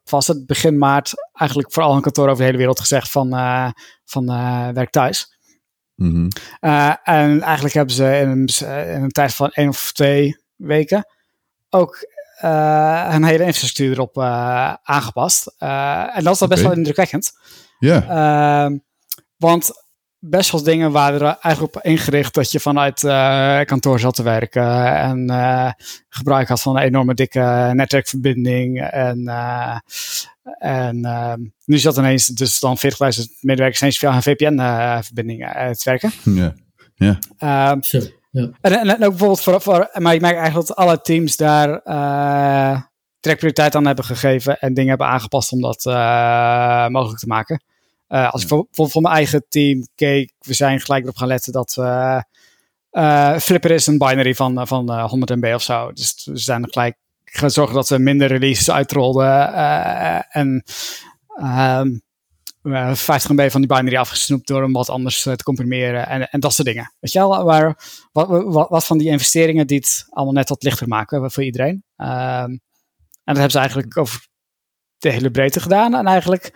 was 0.04 0.26
het, 0.26 0.46
begin 0.46 0.78
maart 0.78 1.12
eigenlijk 1.32 1.72
voor 1.72 1.82
al 1.82 1.92
hun 1.92 2.02
kantoor 2.02 2.26
over 2.26 2.38
de 2.38 2.44
hele 2.44 2.56
wereld 2.56 2.80
gezegd 2.80 3.10
van, 3.10 3.28
van 4.04 4.26
werk 4.74 4.90
thuis. 4.90 5.34
Mm 5.94 6.10
-hmm. 6.10 6.28
en 7.02 7.40
eigenlijk 7.42 7.74
hebben 7.74 7.94
ze 7.94 8.18
in 8.18 8.28
een, 8.28 8.48
in 8.94 9.02
een 9.02 9.10
tijd 9.10 9.34
van 9.34 9.50
één 9.50 9.68
of 9.68 9.92
twee 9.92 10.36
weken 10.56 11.06
ook 11.70 12.06
uh, 12.44 13.08
een 13.10 13.24
hele 13.24 13.44
infrastructuur 13.44 13.92
erop 13.92 14.16
uh, 14.16 14.74
aangepast. 14.82 15.54
Uh, 15.58 16.16
en 16.16 16.24
dat 16.24 16.32
is 16.32 16.38
dan 16.38 16.48
best 16.48 16.60
okay. 16.60 16.62
wel 16.62 16.78
indrukwekkend. 16.78 17.32
Ja. 17.78 18.70
want 19.36 19.84
best 20.18 20.50
wel 20.50 20.62
dingen 20.62 20.92
waren 20.92 21.20
er 21.20 21.36
eigenlijk 21.40 21.76
op 21.76 21.82
ingericht 21.82 22.34
dat 22.34 22.52
je 22.52 22.60
vanuit 22.60 23.02
uh, 23.02 23.60
kantoor 23.60 24.00
zat 24.00 24.14
te 24.14 24.22
werken 24.22 24.94
en 24.94 25.30
uh, 25.30 25.70
gebruik 26.08 26.48
had 26.48 26.62
van 26.62 26.76
een 26.76 26.82
enorme 26.82 27.14
dikke 27.14 27.70
netwerkverbinding. 27.72 28.80
En, 28.90 29.20
uh, 29.20 29.78
en 30.58 31.00
nu 31.64 31.78
zat 31.78 31.96
ineens 31.96 32.26
dus 32.26 32.60
dan 32.60 32.78
40.000 32.78 32.88
medewerkers 33.40 33.80
ineens 33.80 33.98
via 33.98 34.14
een 34.14 34.22
VPN-verbinding 34.22 35.48
te 35.72 35.84
werken. 35.84 36.12
Ja. 36.24 36.54
Ja. 36.96 37.18
Um, 37.70 37.82
Zo, 37.82 38.00
ja. 38.36 38.50
en, 38.60 38.72
en, 38.72 38.90
ook 38.90 38.98
bijvoorbeeld 38.98 39.40
voor, 39.40 39.60
voor, 39.60 39.90
maar 39.92 40.14
ik 40.14 40.20
merk 40.20 40.36
eigenlijk 40.36 40.66
dat 40.66 40.76
alle 40.76 41.00
teams 41.00 41.36
daar 41.36 41.68
uh, 41.68 42.82
direct 43.20 43.38
prioriteit 43.38 43.74
aan 43.74 43.86
hebben 43.86 44.04
gegeven 44.04 44.58
en 44.58 44.74
dingen 44.74 44.88
hebben 44.88 45.06
aangepast 45.06 45.52
om 45.52 45.60
dat 45.60 45.84
uh, 45.84 46.86
mogelijk 46.86 47.18
te 47.18 47.26
maken. 47.26 47.62
Uh, 48.08 48.32
als 48.32 48.42
ik 48.42 48.48
voor, 48.48 48.66
voor, 48.70 48.90
voor, 48.90 49.02
mijn 49.02 49.14
eigen 49.14 49.46
team 49.48 49.86
keek, 49.94 50.32
we 50.38 50.54
zijn 50.54 50.80
gelijk 50.80 51.02
erop 51.02 51.16
gaan 51.16 51.28
letten 51.28 51.52
dat 51.52 51.72
Flipper 53.42 53.70
is 53.70 53.86
een 53.86 53.98
binary 53.98 54.34
van, 54.34 54.66
van 54.66 55.00
100 55.00 55.34
MB 55.40 55.54
of 55.54 55.62
zo. 55.62 55.92
Dus 55.92 56.22
we 56.24 56.38
zijn 56.38 56.62
er 56.62 56.72
gelijk 56.72 56.96
gaan 57.24 57.50
zorgen 57.50 57.74
dat 57.74 57.88
we 57.88 57.98
minder 57.98 58.28
releases 58.28 58.70
uitrolden 58.70 59.52
en 60.30 60.64
um, 61.42 62.02
50 62.66 63.30
MB 63.30 63.50
van 63.50 63.60
die 63.60 63.70
binary 63.74 63.96
afgesnoept 63.96 64.46
door 64.46 64.62
hem 64.62 64.72
wat 64.72 64.90
anders 64.90 65.22
te 65.22 65.42
comprimeren 65.42 66.08
en, 66.08 66.30
en 66.30 66.40
dat 66.40 66.52
soort 66.52 66.68
dingen. 66.68 66.92
Weet 67.00 67.12
je 67.12 67.18
wel, 67.18 67.44
waar, 67.44 67.78
wat, 68.12 68.28
wat, 68.28 68.68
wat 68.68 68.86
van 68.86 68.98
die 68.98 69.08
investeringen 69.08 69.66
die 69.66 69.78
het 69.78 70.06
allemaal 70.10 70.34
net 70.34 70.48
wat 70.48 70.62
lichter 70.62 70.88
maken 70.88 71.30
voor 71.30 71.44
iedereen. 71.44 71.84
Um, 71.96 72.60
en 73.26 73.34
dat 73.34 73.36
hebben 73.36 73.50
ze 73.50 73.58
eigenlijk 73.58 73.98
over 73.98 74.26
de 74.98 75.10
hele 75.10 75.30
breedte 75.30 75.60
gedaan. 75.60 75.94
En 75.94 76.06
eigenlijk 76.06 76.54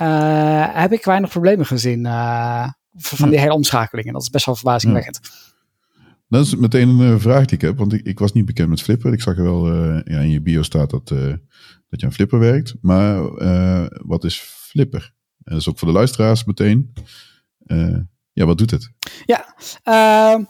uh, 0.00 0.74
heb 0.74 0.92
ik 0.92 1.04
weinig 1.04 1.30
problemen 1.30 1.66
gezien 1.66 2.06
uh, 2.06 2.68
van 2.92 3.30
die 3.30 3.38
hele 3.38 3.52
omschakelingen. 3.52 4.12
Dat 4.12 4.22
is 4.22 4.30
best 4.30 4.46
wel 4.46 4.54
verbazingwekkend. 4.54 5.20
Dat 6.28 6.46
is 6.46 6.56
meteen 6.56 6.88
een 6.88 7.20
vraag 7.20 7.44
die 7.44 7.56
ik 7.56 7.60
heb, 7.60 7.78
want 7.78 7.92
ik, 7.92 8.06
ik 8.06 8.18
was 8.18 8.32
niet 8.32 8.44
bekend 8.44 8.68
met 8.68 8.82
Flipper. 8.82 9.12
Ik 9.12 9.22
zag 9.22 9.36
er 9.36 9.42
wel, 9.42 9.74
uh, 9.74 10.00
ja, 10.04 10.18
in 10.18 10.30
je 10.30 10.42
bio 10.42 10.62
staat 10.62 10.90
dat, 10.90 11.08
dat 11.88 12.00
je 12.00 12.06
aan 12.06 12.12
Flipper 12.12 12.38
werkt. 12.38 12.74
Maar 12.80 13.22
wat 14.06 14.24
is 14.24 14.38
Flipper? 14.38 15.14
En 15.44 15.52
dat 15.52 15.60
is 15.60 15.68
ook 15.68 15.78
voor 15.78 15.88
de 15.88 15.94
luisteraars 15.94 16.44
meteen. 16.44 16.92
Uh, 17.66 17.96
ja, 18.32 18.44
wat 18.44 18.58
doet 18.58 18.70
het? 18.70 18.90
Ja, 19.24 19.54
uh, 19.84 20.44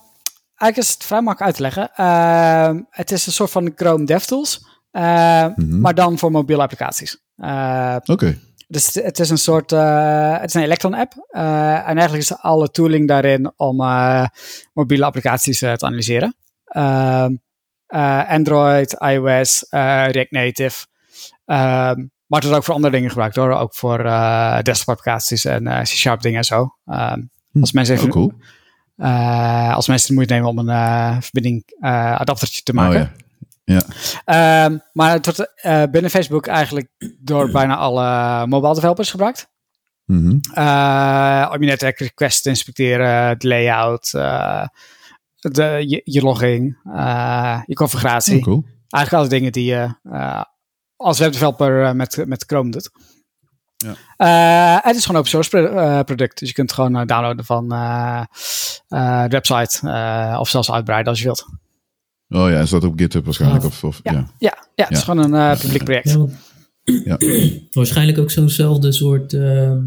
eigenlijk 0.54 0.76
is 0.76 0.90
het 0.92 1.04
vrij 1.04 1.20
makkelijk 1.22 1.42
uit 1.42 1.54
te 1.54 1.62
leggen. 1.62 1.90
Uh, 1.96 2.82
het 2.90 3.10
is 3.10 3.26
een 3.26 3.32
soort 3.32 3.50
van 3.50 3.72
Chrome 3.74 4.04
DevTools, 4.04 4.66
mm 4.92 5.00
-hmm. 5.54 5.80
maar 5.80 5.94
dan 5.94 6.18
voor 6.18 6.30
mobiele 6.30 6.62
applicaties. 6.62 7.22
Oké. 7.36 8.12
Okay. 8.12 8.38
Dus 8.68 8.94
het 8.94 9.18
is 9.18 9.30
een 9.30 9.38
soort, 9.38 9.70
het 9.70 10.44
is 10.44 10.54
een 10.54 10.62
Electron-app. 10.62 11.12
en 11.30 11.84
eigenlijk 11.84 12.22
is 12.22 12.36
alle 12.36 12.70
tooling 12.70 13.08
daarin 13.08 13.52
om 13.56 13.76
mobiele 14.72 15.04
applicaties 15.04 15.58
te 15.58 15.76
analyseren. 15.78 16.36
Ehm, 16.64 17.34
Android, 18.28 18.92
iOS, 18.92 19.66
React 19.70 20.30
Native. 20.30 20.86
Maar 22.30 22.40
het 22.40 22.48
wordt 22.48 22.56
ook 22.56 22.64
voor 22.64 22.74
andere 22.74 22.94
dingen 22.94 23.08
gebruikt 23.08 23.36
hoor. 23.36 23.52
Ook 23.52 23.74
voor 23.74 24.04
uh, 24.04 24.60
desktop 24.60 24.88
applicaties 24.88 25.44
en 25.44 25.66
uh, 25.66 25.80
C-sharp 25.80 26.20
dingen 26.20 26.38
en 26.38 26.44
zo. 26.44 26.76
Um, 26.86 27.30
als 27.60 27.72
mensen 27.72 27.94
even... 27.94 28.06
Oh, 28.06 28.12
cool. 28.12 28.32
uh, 28.96 29.74
als 29.74 29.88
mensen 29.88 30.08
de 30.08 30.14
moeite 30.14 30.34
nemen 30.34 30.48
om 30.48 30.58
een 30.58 31.22
verbinding 31.22 31.64
adaptertje 31.80 32.62
te 32.62 32.72
maken. 32.72 33.00
Oh, 33.00 33.08
ja. 33.64 33.82
ja. 34.24 34.64
Um, 34.64 34.82
maar 34.92 35.12
het 35.12 35.26
wordt 35.26 35.90
binnen 35.90 36.10
Facebook 36.10 36.46
eigenlijk 36.46 36.88
door 37.18 37.50
bijna 37.60 37.76
alle 37.76 38.46
mobile 38.46 38.74
developers 38.74 39.10
gebruikt. 39.10 39.48
Mm 40.04 40.18
-hmm. 40.18 40.40
om 41.52 41.62
je 41.62 41.68
netwerk 41.68 41.98
requests 41.98 42.42
te 42.42 42.48
inspecteren, 42.48 43.38
de 43.38 43.48
layout, 43.48 44.10
de, 44.10 45.84
je, 45.86 46.00
je 46.04 46.22
logging, 46.22 46.80
je 47.66 47.74
configuratie. 47.74 48.36
Oh, 48.36 48.42
cool. 48.42 48.64
Eigenlijk 48.88 49.22
alle 49.22 49.38
dingen 49.38 49.52
die 49.52 49.64
je 49.64 49.94
als 51.00 51.18
webdeveloper 51.18 51.82
uh, 51.82 51.92
met, 51.92 52.24
met 52.26 52.44
Chrome 52.46 52.70
doet. 52.70 52.90
Ja. 53.76 53.94
Uh, 54.76 54.84
het 54.84 54.96
is 54.96 55.04
gewoon 55.04 55.16
open 55.16 55.30
source 55.30 55.50
pro 55.50 56.02
product. 56.04 56.38
Dus 56.38 56.48
je 56.48 56.54
kunt 56.54 56.70
het 56.70 56.80
gewoon 56.80 57.06
downloaden 57.06 57.44
van 57.44 57.68
de 57.68 59.28
website. 59.28 59.88
of 60.38 60.48
zelfs 60.48 60.70
uitbreiden 60.70 61.08
als 61.08 61.18
je 61.18 61.24
wilt. 61.24 61.46
Oh 62.28 62.50
ja, 62.50 62.60
is 62.60 62.70
dat 62.70 62.84
op 62.84 62.98
GitHub 62.98 63.24
waarschijnlijk? 63.24 63.64
Of, 63.64 63.84
of, 63.84 64.00
ja. 64.02 64.12
Ja. 64.12 64.30
Ja, 64.38 64.66
ja, 64.74 64.84
het 64.84 64.96
is 64.96 65.02
gewoon 65.02 65.32
een 65.32 65.58
publiek 65.58 65.84
project. 65.84 66.16
Ja, 66.84 67.18
Waarschijnlijk 67.70 68.18
ook 68.18 68.30
zo'nzelfde 68.30 68.92
soort 68.92 69.32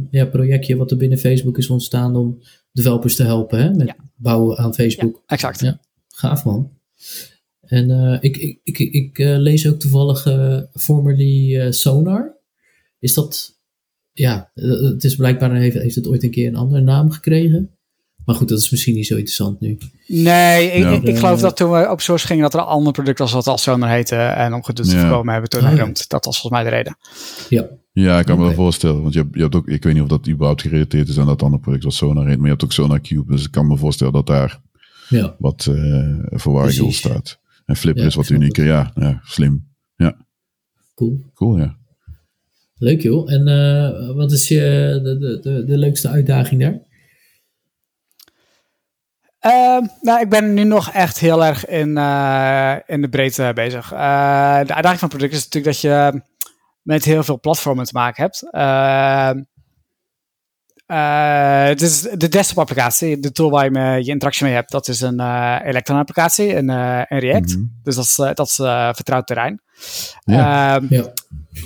ja, 0.09 0.25
projectje 0.25 0.77
wat 0.77 0.91
er 0.91 0.97
binnen 0.97 1.17
Facebook 1.17 1.57
is 1.57 1.69
ontstaan 1.69 2.15
om 2.15 2.39
developers 2.71 3.15
te 3.15 3.23
helpen 3.23 3.59
hè? 3.59 3.73
met 3.73 3.95
bouwen 4.15 4.57
aan 4.57 4.73
Facebook. 4.73 5.21
exact. 5.25 5.59
Ja, 5.59 5.79
gaaf 6.07 6.45
man. 6.45 6.71
En 7.73 7.89
uh, 7.89 8.17
ik, 8.19 8.37
ik, 8.37 8.79
ik, 8.79 8.93
ik 8.93 9.17
uh, 9.17 9.37
lees 9.37 9.67
ook 9.67 9.79
toevallig 9.79 10.25
uh, 10.25 10.59
formerly 10.73 11.71
Sonar. 11.71 12.37
Is 12.99 13.13
dat, 13.13 13.59
ja, 14.11 14.51
het 14.53 15.03
is 15.03 15.15
blijkbaar, 15.15 15.55
heeft, 15.55 15.75
heeft 15.75 15.95
het 15.95 16.07
ooit 16.07 16.23
een 16.23 16.31
keer 16.31 16.47
een 16.47 16.55
andere 16.55 16.81
naam 16.81 17.11
gekregen. 17.11 17.69
Maar 18.25 18.35
goed, 18.35 18.49
dat 18.49 18.59
is 18.59 18.69
misschien 18.69 18.95
niet 18.95 19.07
zo 19.07 19.13
interessant 19.13 19.59
nu. 19.59 19.77
Nee, 20.07 20.71
ik, 20.71 20.91
ik, 20.91 21.03
ik 21.03 21.17
geloof 21.17 21.39
dat 21.39 21.57
toen 21.57 21.71
we 21.71 21.89
op 21.89 22.01
source 22.01 22.27
gingen 22.27 22.43
dat 22.43 22.53
er 22.53 22.59
een 22.59 22.65
ander 22.65 22.93
product 22.93 23.19
was 23.19 23.31
wat 23.31 23.47
al 23.47 23.57
Sonar 23.57 23.89
heette. 23.89 24.15
En 24.15 24.53
om 24.53 24.63
gedoe 24.63 24.85
te 24.85 24.97
voorkomen 24.97 25.33
hebben 25.33 25.51
we 25.51 25.57
toen 25.57 25.67
ah, 25.67 25.75
genoemd. 25.75 26.09
Dat 26.09 26.25
was 26.25 26.39
volgens 26.39 26.61
mij 26.61 26.71
de 26.71 26.75
reden. 26.77 26.97
Ja. 27.49 27.67
Ja, 27.91 28.19
ik 28.19 28.25
kan 28.25 28.37
me 28.37 28.43
wel 28.43 28.53
voorstellen. 28.53 29.01
Want 29.01 29.13
je 29.13 29.19
hebt, 29.19 29.35
je 29.35 29.41
hebt 29.41 29.55
ook, 29.55 29.67
ik 29.67 29.83
weet 29.83 29.93
niet 29.93 30.03
of 30.03 30.09
dat 30.09 30.27
überhaupt 30.27 30.61
gerelateerd 30.61 31.09
is 31.09 31.19
aan 31.19 31.25
dat 31.25 31.43
andere 31.43 31.61
product 31.61 31.83
wat 31.83 31.93
Sonar 31.93 32.27
heet. 32.27 32.35
Maar 32.35 32.45
je 32.45 32.51
hebt 32.51 32.63
ook 32.63 32.71
Sonar 32.71 33.01
Cube. 33.01 33.31
Dus 33.31 33.45
ik 33.45 33.51
kan 33.51 33.67
me 33.67 33.77
voorstellen 33.77 34.13
dat 34.13 34.27
daar 34.27 34.61
ja. 35.09 35.35
wat 35.39 35.69
verwarring 36.29 36.93
staat. 36.93 37.41
En 37.73 37.79
Flipper 37.79 38.01
ja, 38.01 38.09
is 38.09 38.15
wat 38.15 38.29
unieker. 38.29 38.65
Ja, 38.65 38.91
ja, 38.95 39.19
slim. 39.23 39.67
Ja. 39.95 40.15
Cool. 40.95 41.23
Cool, 41.33 41.57
ja. 41.57 41.77
Leuk 42.75 43.01
joh. 43.01 43.31
En 43.31 43.47
uh, 43.47 44.15
wat 44.15 44.31
is 44.31 44.47
je, 44.47 44.99
de, 45.03 45.17
de, 45.17 45.39
de, 45.39 45.65
de 45.65 45.77
leukste 45.77 46.07
uitdaging 46.07 46.61
daar? 46.61 46.79
Uh, 49.45 49.87
nou, 50.01 50.21
ik 50.21 50.29
ben 50.29 50.53
nu 50.53 50.63
nog 50.63 50.91
echt 50.91 51.19
heel 51.19 51.45
erg 51.45 51.65
in, 51.65 51.97
uh, 51.97 52.75
in 52.85 53.01
de 53.01 53.09
breedte 53.09 53.51
bezig. 53.55 53.93
Uh, 53.93 53.99
de 54.65 54.73
uitdaging 54.73 54.99
van 54.99 55.09
het 55.09 55.17
product 55.17 55.33
is 55.33 55.43
natuurlijk 55.43 55.73
dat 55.73 55.81
je 55.81 56.21
met 56.81 57.03
heel 57.03 57.23
veel 57.23 57.39
platformen 57.39 57.85
te 57.85 57.93
maken 57.93 58.23
hebt. 58.23 58.41
Uh, 60.93 61.75
is 61.75 62.01
de 62.01 62.29
desktop 62.29 62.57
applicatie, 62.57 63.19
de 63.19 63.31
tool 63.31 63.49
waar 63.49 63.63
je 63.63 63.71
me, 63.71 64.03
je 64.03 64.11
interactie 64.11 64.45
mee 64.45 64.53
hebt, 64.53 64.71
dat 64.71 64.87
is 64.87 65.01
een 65.01 65.21
uh, 65.21 65.57
Electron 65.63 65.97
applicatie 65.97 66.47
in, 66.47 66.69
uh, 66.69 67.01
in 67.07 67.17
React. 67.17 67.49
Mm 67.49 67.55
-hmm. 67.55 67.79
Dus 67.83 67.95
dat 67.95 68.03
is, 68.05 68.15
dat 68.15 68.47
is 68.47 68.55
vertrouwd 68.95 69.27
terrein. 69.27 69.61
Ja. 70.23 70.75
Ehm, 70.75 70.85
ja. 70.89 71.13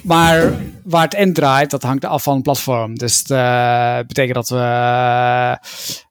Maar 0.03 0.53
waar 0.84 1.03
het 1.03 1.13
in 1.13 1.34
draait, 1.34 1.69
dat 1.69 1.84
hangt 1.84 2.05
af 2.05 2.23
van 2.23 2.34
het 2.34 2.43
platform. 2.43 2.95
Dus 2.95 3.23
dat 3.23 4.07
betekent 4.07 4.34
dat 4.36 4.49
we 4.49 5.57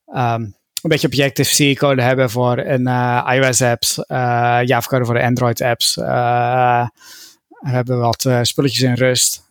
um, 0.06 0.54
een 0.82 0.90
beetje 0.90 1.06
Objective-C 1.06 1.78
code 1.78 2.02
hebben 2.02 2.30
voor 2.30 2.58
een 2.58 2.86
iOS 3.34 3.62
apps, 3.62 3.94
Java 4.64 4.88
code 4.88 5.04
voor 5.04 5.14
de 5.14 5.22
Android 5.22 5.60
apps. 5.60 5.94
we 5.94 6.90
hebben 7.60 7.98
wat 7.98 8.28
spulletjes 8.42 8.82
in 8.82 8.94
Rust. 8.94 9.46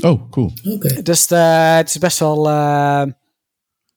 Oh, 0.00 0.30
cool. 0.30 0.52
Okay. 0.64 1.02
Dus 1.02 1.30
uh, 1.30 1.76
het 1.76 1.88
is 1.88 1.98
best 1.98 2.18
wel 2.18 2.50
uh, 2.50 3.02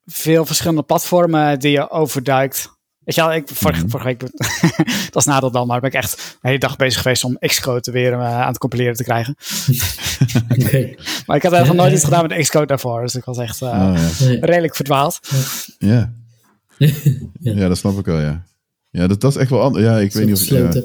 veel 0.06 0.46
verschillende 0.46 0.84
platformen 0.84 1.60
die 1.60 1.72
je 1.72 1.90
overduikt. 1.90 2.72
Weet 3.04 3.16
je 3.16 3.22
wel, 3.22 3.34
ik, 3.34 3.48
vorige, 3.48 3.76
mm 3.76 3.82
-hmm. 3.82 3.90
vorige 3.90 4.08
week, 4.08 4.20
dat 5.12 5.16
is 5.16 5.26
nadeel 5.26 5.52
dan, 5.52 5.68
maar 5.68 5.80
ben 5.80 5.90
ik 5.90 5.96
echt 5.96 6.38
de 6.42 6.48
hele 6.48 6.60
dag 6.60 6.76
bezig 6.76 7.02
geweest 7.02 7.24
om 7.24 7.38
Xcode 7.40 7.92
weer 7.92 8.12
uh, 8.12 8.42
aan 8.42 8.48
het 8.48 8.58
compileren 8.58 8.96
te 8.96 9.04
krijgen. 9.04 9.36
okay. 10.58 10.98
Maar 11.26 11.36
ik 11.36 11.44
had 11.44 11.52
eigenlijk 11.52 11.82
nooit 11.84 11.94
iets 11.94 12.04
gedaan 12.04 12.28
met 12.28 12.38
Xcode 12.38 12.66
daarvoor, 12.66 13.02
dus 13.02 13.16
ik 13.16 13.24
was 13.24 13.38
echt 13.38 13.62
oh, 13.62 13.94
ja. 14.20 14.38
redelijk 14.42 14.76
verdwaald. 14.76 15.20
Ja. 15.78 16.14
ja. 16.78 16.92
ja, 17.40 17.68
dat 17.68 17.78
snap 17.78 17.98
ik 18.00 18.06
wel, 18.06 18.20
ja. 18.20 18.44
Ja, 18.90 19.08
dat, 19.08 19.22
dat 19.22 19.32
is 19.32 19.38
echt 19.38 19.50
wel 19.50 19.62
anders. 19.62 19.86
Ja, 19.86 19.98
ik 19.98 20.14
weet 20.14 20.26
niet 20.26 20.36
of... 20.36 20.84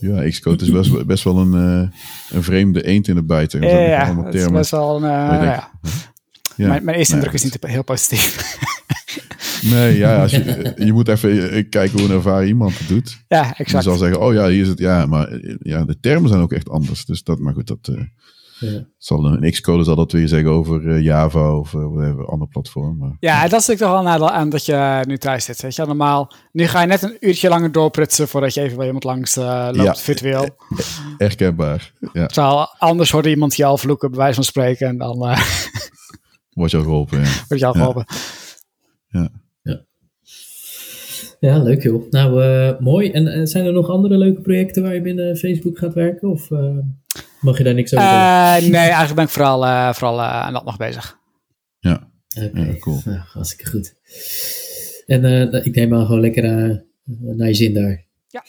Ja. 0.00 0.28
Xcode 0.28 0.64
is 0.64 0.70
best, 0.70 1.06
best 1.06 1.24
wel 1.24 1.38
een, 1.38 1.82
uh, 1.82 1.88
een 2.30 2.42
vreemde 2.42 2.84
eend 2.86 3.08
in 3.08 3.14
de 3.14 3.24
bijter. 3.24 3.62
Ja, 3.62 3.78
ja 3.78 4.24
het 4.24 4.34
is 4.34 4.48
best 4.48 4.70
wel 4.70 4.96
een... 4.96 5.02
Uh, 5.02 5.08
ja. 5.44 5.70
Ja. 6.56 6.68
Mijn, 6.68 6.84
mijn 6.84 6.96
eerste 6.96 7.14
indruk 7.14 7.32
is 7.32 7.42
niet 7.42 7.56
heel 7.60 7.84
positief. 7.84 8.56
nee, 9.72 9.96
ja, 9.96 10.22
als 10.22 10.30
je, 10.30 10.72
je 10.76 10.92
moet 10.92 11.08
even 11.08 11.68
kijken 11.68 11.98
hoe 11.98 12.08
een 12.08 12.14
ervaren 12.14 12.46
iemand 12.46 12.78
het 12.78 12.88
doet. 12.88 13.24
Ja, 13.28 13.56
exact. 13.56 13.84
Je 13.84 13.90
zal 13.90 13.98
zeggen, 13.98 14.20
oh 14.20 14.32
ja, 14.32 14.48
hier 14.48 14.60
is 14.60 14.68
het. 14.68 14.78
Ja, 14.78 15.06
maar 15.06 15.40
ja, 15.58 15.84
de 15.84 16.00
termen 16.00 16.28
zijn 16.28 16.40
ook 16.40 16.52
echt 16.52 16.68
anders. 16.68 17.04
Dus 17.04 17.22
dat, 17.22 17.38
maar 17.38 17.54
goed, 17.54 17.66
dat... 17.66 17.88
Uh, 17.90 18.00
ja. 18.60 18.84
Zal 18.98 19.24
een 19.24 19.50
Xcode 19.50 19.84
zal 19.84 19.96
dat 19.96 20.12
weer 20.12 20.28
zeggen 20.28 20.50
over 20.50 20.82
uh, 20.82 21.02
Java 21.02 21.56
of 21.56 21.72
uh, 21.72 21.86
whatever, 21.92 22.26
ander 22.26 22.48
platform. 22.48 22.96
Maar... 22.98 23.16
Ja, 23.20 23.34
dat 23.34 23.60
is 23.60 23.66
natuurlijk 23.66 23.80
toch 23.80 23.90
wel 23.90 23.98
een 23.98 24.04
nadeel 24.04 24.30
aan 24.30 24.48
dat 24.50 24.66
je 24.66 25.04
nu 25.06 25.18
thuis 25.18 25.44
zit. 25.44 25.60
Weet 25.62 25.74
je? 25.74 25.86
Normaal, 25.86 26.32
nu 26.52 26.66
ga 26.66 26.80
je 26.80 26.86
net 26.86 27.02
een 27.02 27.16
uurtje 27.20 27.48
langer 27.48 27.72
doorprutsen 27.72 28.28
voordat 28.28 28.54
je 28.54 28.60
even 28.60 28.76
bij 28.76 28.86
iemand 28.86 29.04
langs 29.04 29.36
uh, 29.36 29.68
loopt, 29.72 29.76
ja, 29.76 29.94
virtueel. 29.94 30.48
Herkenbaar, 31.18 31.92
ja. 32.12 32.26
Terwijl 32.26 32.68
anders 32.78 33.10
hoorde 33.10 33.30
iemand 33.30 33.56
je 33.56 33.64
al 33.64 33.78
vloeken, 33.78 34.10
bij 34.10 34.18
wijze 34.18 34.34
van 34.34 34.44
spreken. 34.44 34.88
En 34.88 34.98
dan, 34.98 35.18
Word 36.50 36.70
je 36.70 36.76
al 36.76 36.82
geholpen, 36.82 37.20
ja. 37.20 37.28
Word 37.48 37.60
je 37.60 37.66
al 37.66 37.74
Ja. 37.74 37.78
geholpen. 37.78 38.06
Ja, 41.40 41.62
leuk 41.62 41.82
joh. 41.82 42.10
Nou, 42.10 42.42
eh, 42.42 42.78
mooi. 42.78 43.10
En 43.10 43.26
eh, 43.26 43.40
zijn 43.44 43.66
er 43.66 43.72
nog 43.72 43.88
andere 43.88 44.18
leuke 44.18 44.40
projecten 44.40 44.82
waar 44.82 44.94
je 44.94 45.00
binnen 45.00 45.36
Facebook 45.36 45.78
gaat 45.78 45.94
werken? 45.94 46.28
Of 46.28 46.50
eh, 46.50 46.78
mag 47.40 47.58
je 47.58 47.64
daar 47.64 47.74
niks 47.74 47.94
over 47.94 48.08
zeggen? 48.08 48.64
Eh, 48.64 48.70
nee, 48.70 48.80
eigenlijk 48.80 49.14
ben 49.14 49.24
ik 49.24 49.30
vooral, 49.30 49.66
eh, 49.66 49.92
vooral 49.92 50.18
eh, 50.20 50.40
aan 50.40 50.52
dat 50.52 50.64
nog 50.64 50.76
bezig. 50.76 51.18
Ja, 51.78 52.08
Oké, 52.46 52.60
ja, 52.60 52.78
cool. 52.78 53.00
Nou, 53.04 53.18
hartstikke 53.18 53.70
goed. 53.70 53.94
En 55.06 55.24
eh, 55.52 55.64
ik 55.66 55.74
neem 55.74 55.94
aan 55.94 56.06
gewoon 56.06 56.20
lekker 56.20 56.42
naar 57.20 57.48
je 57.48 57.54
zin 57.54 57.74
daar. 57.74 58.04
Ja. 58.28 58.44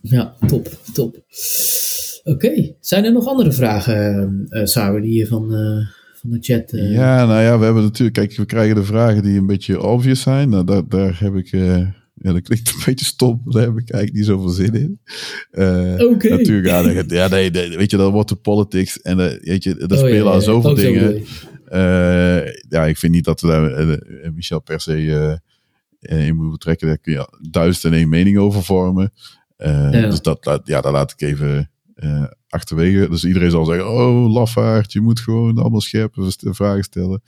Ja, 0.00 0.34
top, 0.46 0.68
top. 0.92 1.16
Oké, 2.24 2.74
zijn 2.80 3.04
er 3.04 3.12
nog 3.12 3.26
andere 3.26 3.52
vragen, 3.52 4.46
eh 4.48 4.64
Sauer, 4.64 5.02
die 5.02 5.14
je 5.18 5.26
van, 5.26 5.54
eh, 5.54 5.86
van 6.20 6.30
de 6.30 6.38
chat... 6.40 6.72
eh, 6.72 6.92
Ja, 6.92 7.26
nou 7.26 7.42
ja, 7.42 7.58
we 7.58 7.64
hebben 7.64 7.82
natuurlijk, 7.82 8.16
kijk, 8.16 8.36
we 8.36 8.46
krijgen 8.46 8.74
de 8.74 8.84
vragen 8.84 9.22
die 9.22 9.38
een 9.38 9.46
beetje 9.46 9.82
obvious 9.82 10.20
zijn. 10.20 10.48
Nou, 10.48 10.64
daar, 10.64 10.88
daar 10.88 11.16
heb 11.20 11.34
ik, 11.34 11.52
eh, 11.52 11.86
ja, 12.20 12.32
dat 12.32 12.42
klinkt 12.42 12.68
een 12.68 12.82
beetje 12.84 13.04
stom, 13.04 13.42
daar 13.44 13.62
heb 13.62 13.78
ik 13.78 13.90
eigenlijk 13.90 14.12
niet 14.12 14.24
zoveel 14.24 14.48
zin 14.48 14.74
in. 14.74 15.00
Eh, 15.50 15.94
Oké. 16.10 16.28
Natuurlijk, 16.28 16.84
nee, 16.84 17.18
ja 17.18 17.28
nee, 17.28 17.50
nee, 17.50 17.76
weet 17.76 17.90
je, 17.90 17.96
dan 17.96 18.12
wordt 18.12 18.28
de 18.28 18.34
politics 18.36 19.00
en 19.00 19.20
eh, 19.20 19.40
weet 19.40 19.62
je, 19.64 19.70
er 19.76 19.92
Oh, 19.92 19.98
spelen 19.98 20.14
ja, 20.16 20.22
al 20.22 20.34
ja. 20.34 20.40
zoveel 20.40 20.76
zo 20.76 20.82
dingen. 20.82 21.24
Eh, 21.64 22.52
ja, 22.68 22.86
ik 22.86 22.96
vind 22.96 23.12
niet 23.12 23.24
dat 23.24 23.40
we 23.40 23.46
daar 23.46 23.72
eh, 23.72 23.92
eh, 23.92 24.32
Michel 24.34 24.60
per 24.60 24.80
se 24.80 24.92
eh, 24.92 25.32
eh, 26.18 26.26
in 26.26 26.34
moeten 26.34 26.50
betrekken. 26.52 26.86
Daar 26.86 26.98
kun 26.98 27.12
je 27.12 27.48
duizend 27.50 27.84
en 27.92 27.98
één 27.98 28.08
mening 28.08 28.38
over 28.38 28.62
vormen. 28.64 29.12
Eh, 29.56 29.92
Ja. 29.92 30.08
Dus 30.10 30.22
dat, 30.22 30.60
ja, 30.64 30.80
dat 30.80 30.92
laat 30.92 31.12
ik 31.12 31.20
even 31.20 31.70
eh, 31.98 32.24
achterwege. 32.48 33.08
Dus 33.10 33.24
iedereen 33.24 33.50
zal 33.50 33.64
zeggen, 33.64 33.90
oh, 33.90 34.32
lafaard, 34.32 34.92
je 34.92 35.00
moet 35.00 35.20
gewoon 35.20 35.58
allemaal 35.58 35.80
scherpe 35.80 36.30
st- 36.30 36.44
vragen 36.48 36.82
stellen. 36.84 37.22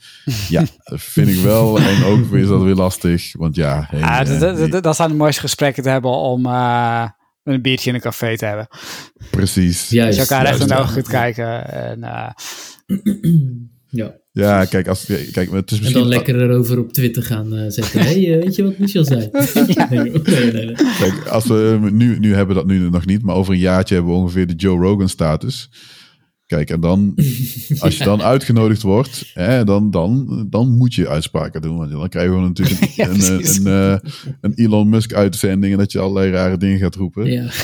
Ja, 0.49 0.63
dat 0.83 1.01
vind 1.01 1.27
ik 1.27 1.43
wel. 1.43 1.79
En 1.79 2.03
ook 2.03 2.25
weer 2.25 2.41
is 2.41 2.47
dat 2.47 2.61
weer 2.61 2.75
lastig. 2.75 3.33
Want 3.37 3.55
ja, 3.55 3.85
hey, 3.89 3.99
Ja, 3.99 4.19
eh, 4.25 4.39
dat- 4.39 4.57
dat- 4.57 4.71
dat- 4.71 4.83
dat 4.83 4.95
zijn 4.95 5.09
de 5.09 5.15
mooiste 5.15 5.41
gesprekken 5.41 5.83
te 5.83 5.89
hebben 5.89 6.11
om 6.11 6.45
eh, 6.45 7.05
een 7.43 7.61
biertje 7.61 7.89
in 7.89 7.95
een 7.95 8.01
café 8.01 8.37
te 8.37 8.45
hebben. 8.45 8.67
precies. 9.31 9.89
Juist, 9.89 10.17
Dus 10.17 10.27
je 10.27 10.33
elkaar 10.33 10.45
echt 10.51 10.59
in 10.61 10.67
de 10.67 10.73
juist. 10.73 10.89
ogen 10.89 11.01
kunt 11.01 11.15
kijken. 11.15 11.71
En, 11.73 12.03
eh, 12.03 12.29
Ja. 13.91 14.19
Ja, 14.33 14.65
kijk, 14.65 14.87
als, 14.87 15.05
kijk 15.05 15.51
het 15.51 15.71
is 15.71 15.77
En 15.77 15.83
misschien... 15.83 15.93
dan 15.93 16.07
lekker 16.07 16.41
erover 16.41 16.79
op 16.79 16.93
Twitter 16.93 17.23
gaan 17.23 17.55
eh, 17.55 17.65
zetten. 17.67 17.99
Hé, 17.99 18.05
hey, 18.13 18.33
eh, 18.33 18.43
weet 18.43 18.55
je 18.55 18.63
wat 18.63 18.77
Michel 18.77 19.05
zei? 19.05 19.29
nee, 19.89 19.99
nee, 19.99 20.51
nee, 20.51 20.51
nee. 20.51 20.75
Kijk, 20.75 21.27
als 21.29 21.45
we 21.45 21.89
nu, 21.91 22.19
nu 22.19 22.33
hebben 22.33 22.55
we 22.55 22.61
dat 22.61 22.71
nu 22.71 22.89
nog 22.89 23.05
niet, 23.05 23.21
maar 23.21 23.35
over 23.35 23.53
een 23.53 23.59
jaartje 23.59 23.95
hebben 23.95 24.13
we 24.13 24.19
ongeveer 24.19 24.47
de 24.47 24.55
Joe 24.55 24.79
Rogan 24.79 25.09
status. 25.09 25.69
Kijk, 26.51 26.69
en 26.69 26.79
dan, 26.79 27.13
als 27.79 27.97
je 27.97 28.03
dan 28.03 28.21
uitgenodigd 28.21 28.81
wordt, 28.81 29.31
hè, 29.33 29.63
dan, 29.63 29.91
dan, 29.91 30.45
dan 30.49 30.77
moet 30.77 30.93
je 30.93 31.09
uitspraken 31.09 31.61
doen. 31.61 31.77
Want 31.77 31.91
dan 31.91 32.09
krijgen 32.09 32.33
we 32.33 32.47
natuurlijk 32.47 32.79
Ja, 32.95 33.07
een, 33.07 33.21
een, 33.21 33.65
een, 33.65 33.67
eh, 33.67 34.09
een 34.41 34.53
Elon 34.55 34.89
Musk 34.89 35.13
uitzending 35.13 35.73
en 35.73 35.79
dat 35.79 35.91
je 35.91 35.99
allerlei 35.99 36.31
rare 36.31 36.57
dingen 36.57 36.79
gaat 36.79 36.95
roepen. 36.95 37.31
Ja. 37.31 37.49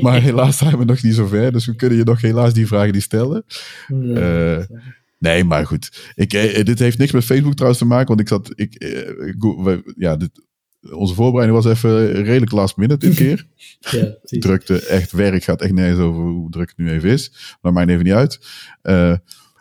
Maar 0.00 0.22
helaas 0.22 0.56
zijn 0.58 0.78
we 0.78 0.84
nog 0.84 1.02
niet 1.02 1.14
zo 1.14 1.26
ver, 1.26 1.52
dus 1.52 1.66
we 1.66 1.76
kunnen 1.76 1.98
je 1.98 2.04
nog 2.04 2.20
helaas 2.20 2.52
die 2.52 2.66
vragen 2.66 2.92
niet 2.92 3.02
stellen. 3.02 3.44
Nee. 3.88 4.20
Eh, 4.20 4.64
Nee, 5.18 5.44
maar 5.44 5.66
goed. 5.66 6.12
Ik, 6.14 6.32
eh, 6.32 6.64
dit 6.64 6.78
heeft 6.78 6.98
niks 6.98 7.12
met 7.12 7.24
Facebook 7.24 7.54
trouwens 7.54 7.80
te 7.80 7.86
maken, 7.86 8.08
want 8.08 8.20
ik 8.20 8.28
zat. 8.28 8.52
Ik, 8.54 8.74
eh, 8.74 9.76
ja, 9.96 10.16
dit, 10.16 10.30
onze 10.90 11.14
voorbereiding 11.14 11.62
was 11.62 11.72
even 11.72 12.12
redelijk 12.12 12.52
last 12.52 12.76
minute 12.76 13.06
dit 13.06 13.16
keer. 13.16 13.46
ja, 13.90 14.16
drukte, 14.22 14.86
echt 14.86 15.12
werk 15.12 15.44
gaat 15.44 15.62
echt 15.62 15.72
nergens 15.72 16.00
over 16.00 16.22
hoe 16.22 16.50
druk 16.50 16.68
het 16.68 16.78
nu 16.78 16.90
even 16.90 17.10
is. 17.10 17.56
Maar 17.60 17.72
maakt 17.72 17.88
even 17.88 18.04
niet 18.04 18.12
uit. 18.12 18.40
Eh, 18.82 19.14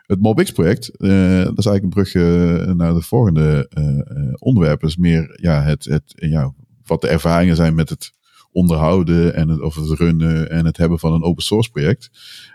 het 0.06 0.22
MobX-project, 0.22 0.90
eh, 0.90 1.44
dat 1.44 1.58
is 1.58 1.66
eigenlijk 1.66 1.84
een 1.84 1.90
brug 1.90 2.14
eh, 2.14 2.74
naar 2.74 2.94
de 2.94 3.02
volgende 3.02 3.68
eh, 3.70 4.00
eh, 4.00 4.34
onderwerp. 4.38 4.84
is 4.84 4.98
meer 4.98 5.38
ja, 5.42 5.64
het, 5.64 5.86
het, 5.86 6.14
ja, 6.16 6.54
wat 6.86 7.02
de 7.02 7.08
ervaringen 7.08 7.56
zijn 7.56 7.76
met 7.76 7.90
het 7.90 8.12
onderhouden 8.52 9.36
en 9.36 9.50
het, 9.50 9.62
of 9.62 9.76
het 9.76 10.00
runnen 10.00 10.50
en 10.50 10.66
het 10.66 10.78
hebben 10.78 11.00
van 11.00 11.14
een 11.14 11.24
open 11.24 11.44
source 11.44 11.72
project. 11.72 12.10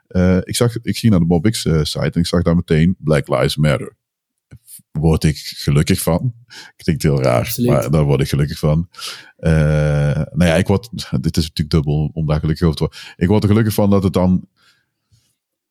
Eh, 0.07 0.37
ik, 0.41 0.57
zag, 0.57 0.77
ik 0.83 0.97
ging 0.99 1.13
naar 1.13 1.21
de 1.21 1.27
MobX-site 1.27 2.11
en 2.11 2.21
ik 2.21 2.27
zag 2.27 2.43
daar 2.43 2.55
meteen 2.55 2.97
Black 2.99 3.29
Lives 3.29 3.57
Matter. 3.57 3.97
Word 5.01 5.25
ik 5.25 5.37
gelukkig 5.37 6.03
van. 6.03 6.35
Klinkt 6.77 7.03
heel 7.03 7.23
raar, 7.23 7.39
Absoluut. 7.41 7.71
maar 7.71 7.91
daar 7.91 8.05
word 8.05 8.21
ik 8.21 8.29
gelukkig 8.29 8.59
van. 8.59 8.89
Eh, 9.37 9.53
nou 10.15 10.45
ja, 10.45 10.55
ik 10.55 10.67
word, 10.67 10.89
dit 11.21 11.37
is 11.37 11.43
natuurlijk 11.43 11.71
dubbel 11.71 12.11
om 12.13 12.27
daar 12.27 12.41
gelukkig 12.41 12.67
over 12.67 12.77
te 12.79 12.83
worden. 12.85 13.01
Ik 13.17 13.29
word 13.29 13.43
er 13.43 13.49
gelukkig 13.49 13.75
van 13.75 13.91
dat 13.91 14.03
het 14.03 14.13
dan, 14.13 14.49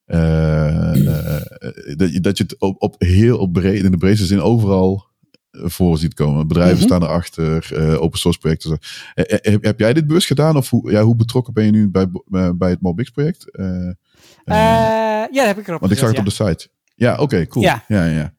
eh, 0.05 1.07
eh, 1.35 1.41
dat, 1.97 2.13
je, 2.13 2.19
dat 2.19 2.37
je 2.37 2.43
het 2.43 2.59
op, 2.59 2.81
op 2.81 2.95
heel 2.97 3.37
op 3.37 3.53
breed, 3.53 3.83
in 3.83 3.91
de 3.91 3.97
breedste 3.97 4.25
zin 4.25 4.41
overal 4.41 5.05
voor 5.51 5.97
ziet 5.97 6.13
komen. 6.13 6.47
Bedrijven 6.47 6.77
Mhm. 6.77 6.85
staan 6.85 7.03
erachter, 7.03 7.77
open 7.99 8.19
source 8.19 8.39
projecten. 8.39 8.79
heb, 9.13 9.63
heb 9.63 9.79
jij 9.79 9.93
dit 9.93 10.07
bewust 10.07 10.27
gedaan 10.27 10.57
of 10.57 10.69
hoe, 10.69 10.91
ja, 10.91 11.01
hoe 11.03 11.15
betrokken 11.15 11.53
ben 11.53 11.65
je 11.65 11.71
nu 11.71 11.89
bij, 11.89 12.07
bij 12.55 12.69
het 12.69 12.81
MobX 12.81 13.09
project? 13.09 13.45
Ja, 14.45 15.27
dat 15.31 15.45
heb 15.45 15.57
ik 15.57 15.67
erop 15.67 15.79
want 15.79 15.91
ik 15.91 15.97
zag 15.97 16.09
het 16.09 16.19
op 16.19 16.25
de 16.25 16.31
site. 16.31 16.67
Ja, 16.95 17.17
oké, 17.17 17.47
cool. 17.47 17.65
Ja. 17.65 17.83
ja, 17.87 18.05
ja. 18.05 18.33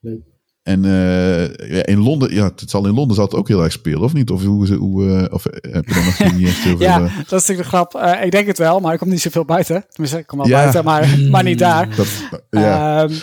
Leuk. 0.00 0.20
En 0.62 0.84
eh, 0.84 1.70
ja, 1.70 1.86
in 1.86 1.98
Londen, 1.98 2.34
ja, 2.34 2.44
het 2.44 2.70
zal 2.70 2.86
in 2.86 2.94
Londen 2.94 3.14
zal 3.16 3.24
het 3.24 3.34
ook 3.34 3.48
heel 3.48 3.62
erg 3.62 3.72
spelen, 3.72 4.00
of 4.00 4.12
niet? 4.12 4.30
Of 4.30 4.44
hoe, 4.44 4.66
ze- 4.66 4.74
hoe 4.74 5.10
eh, 5.26 5.34
of 5.34 5.46
eh, 5.46 5.72
heb 5.72 5.86
je 5.88 5.94
dan 5.94 6.04
nog 6.04 6.36
niet 6.38 6.46
echt 6.48 6.56
heel 6.58 6.76
veel? 6.76 6.86
Ja, 6.86 6.98
dat 6.98 7.10
is 7.10 7.30
natuurlijk 7.30 7.58
de 7.58 7.64
grap. 7.76 7.94
Eh, 7.94 8.24
ik 8.24 8.30
denk 8.30 8.46
het 8.46 8.58
wel, 8.58 8.80
maar 8.80 8.92
ik 8.92 8.98
kom 8.98 9.08
niet 9.08 9.20
zoveel 9.20 9.44
buiten. 9.44 9.84
Tenminste, 9.88 10.18
ik 10.18 10.26
kom 10.26 10.38
wel 10.38 10.46
Ja. 10.48 10.58
buiten, 10.60 10.84
maar, 10.84 11.18
maar 11.30 11.42
niet 11.42 11.58
daar. 11.58 11.96
dat, 11.96 12.08
ja, 12.50 13.02
Ehm, 13.04 13.14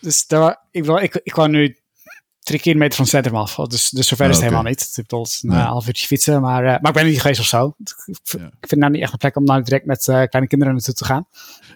dus 0.00 0.26
daar, 0.26 0.58
ik, 0.70 0.80
bedoel, 0.80 1.00
ik, 1.02 1.20
ik 1.22 1.32
kwam 1.32 1.50
nu 1.50 1.76
drie 2.38 2.60
kilometer 2.60 2.94
van 2.96 3.04
het 3.04 3.14
centrum 3.14 3.36
af. 3.36 3.54
Dus, 3.54 3.90
dus 3.90 4.08
zover 4.08 4.24
Ah, 4.24 4.30
is 4.30 4.36
het 4.36 4.44
oké. 4.46 4.54
helemaal 4.54 4.62
niet. 4.72 4.88
Ik 4.96 5.02
bedoel, 5.02 5.22
het 5.22 5.30
is 5.32 5.42
een 5.42 5.50
Nee. 5.50 5.58
half 5.60 5.86
uurtje 5.86 6.06
fietsen, 6.06 6.40
maar, 6.40 6.58
eh, 6.64 6.68
maar 6.68 6.88
ik 6.88 6.92
ben 6.92 7.02
er 7.04 7.08
niet 7.10 7.20
geweest 7.20 7.40
of 7.40 7.46
zo. 7.46 7.74
Ik, 7.78 7.94
ik 8.06 8.18
vind- 8.68 8.80
nou 8.80 8.92
niet 8.92 9.02
echt 9.02 9.12
een 9.12 9.18
plek 9.18 9.36
om 9.36 9.44
nou 9.44 9.62
direct 9.62 9.86
met 9.86 9.98
eh, 10.08 10.22
kleine 10.22 10.46
kinderen 10.48 10.74
naartoe 10.74 10.94
te 10.94 11.04
gaan. 11.04 11.26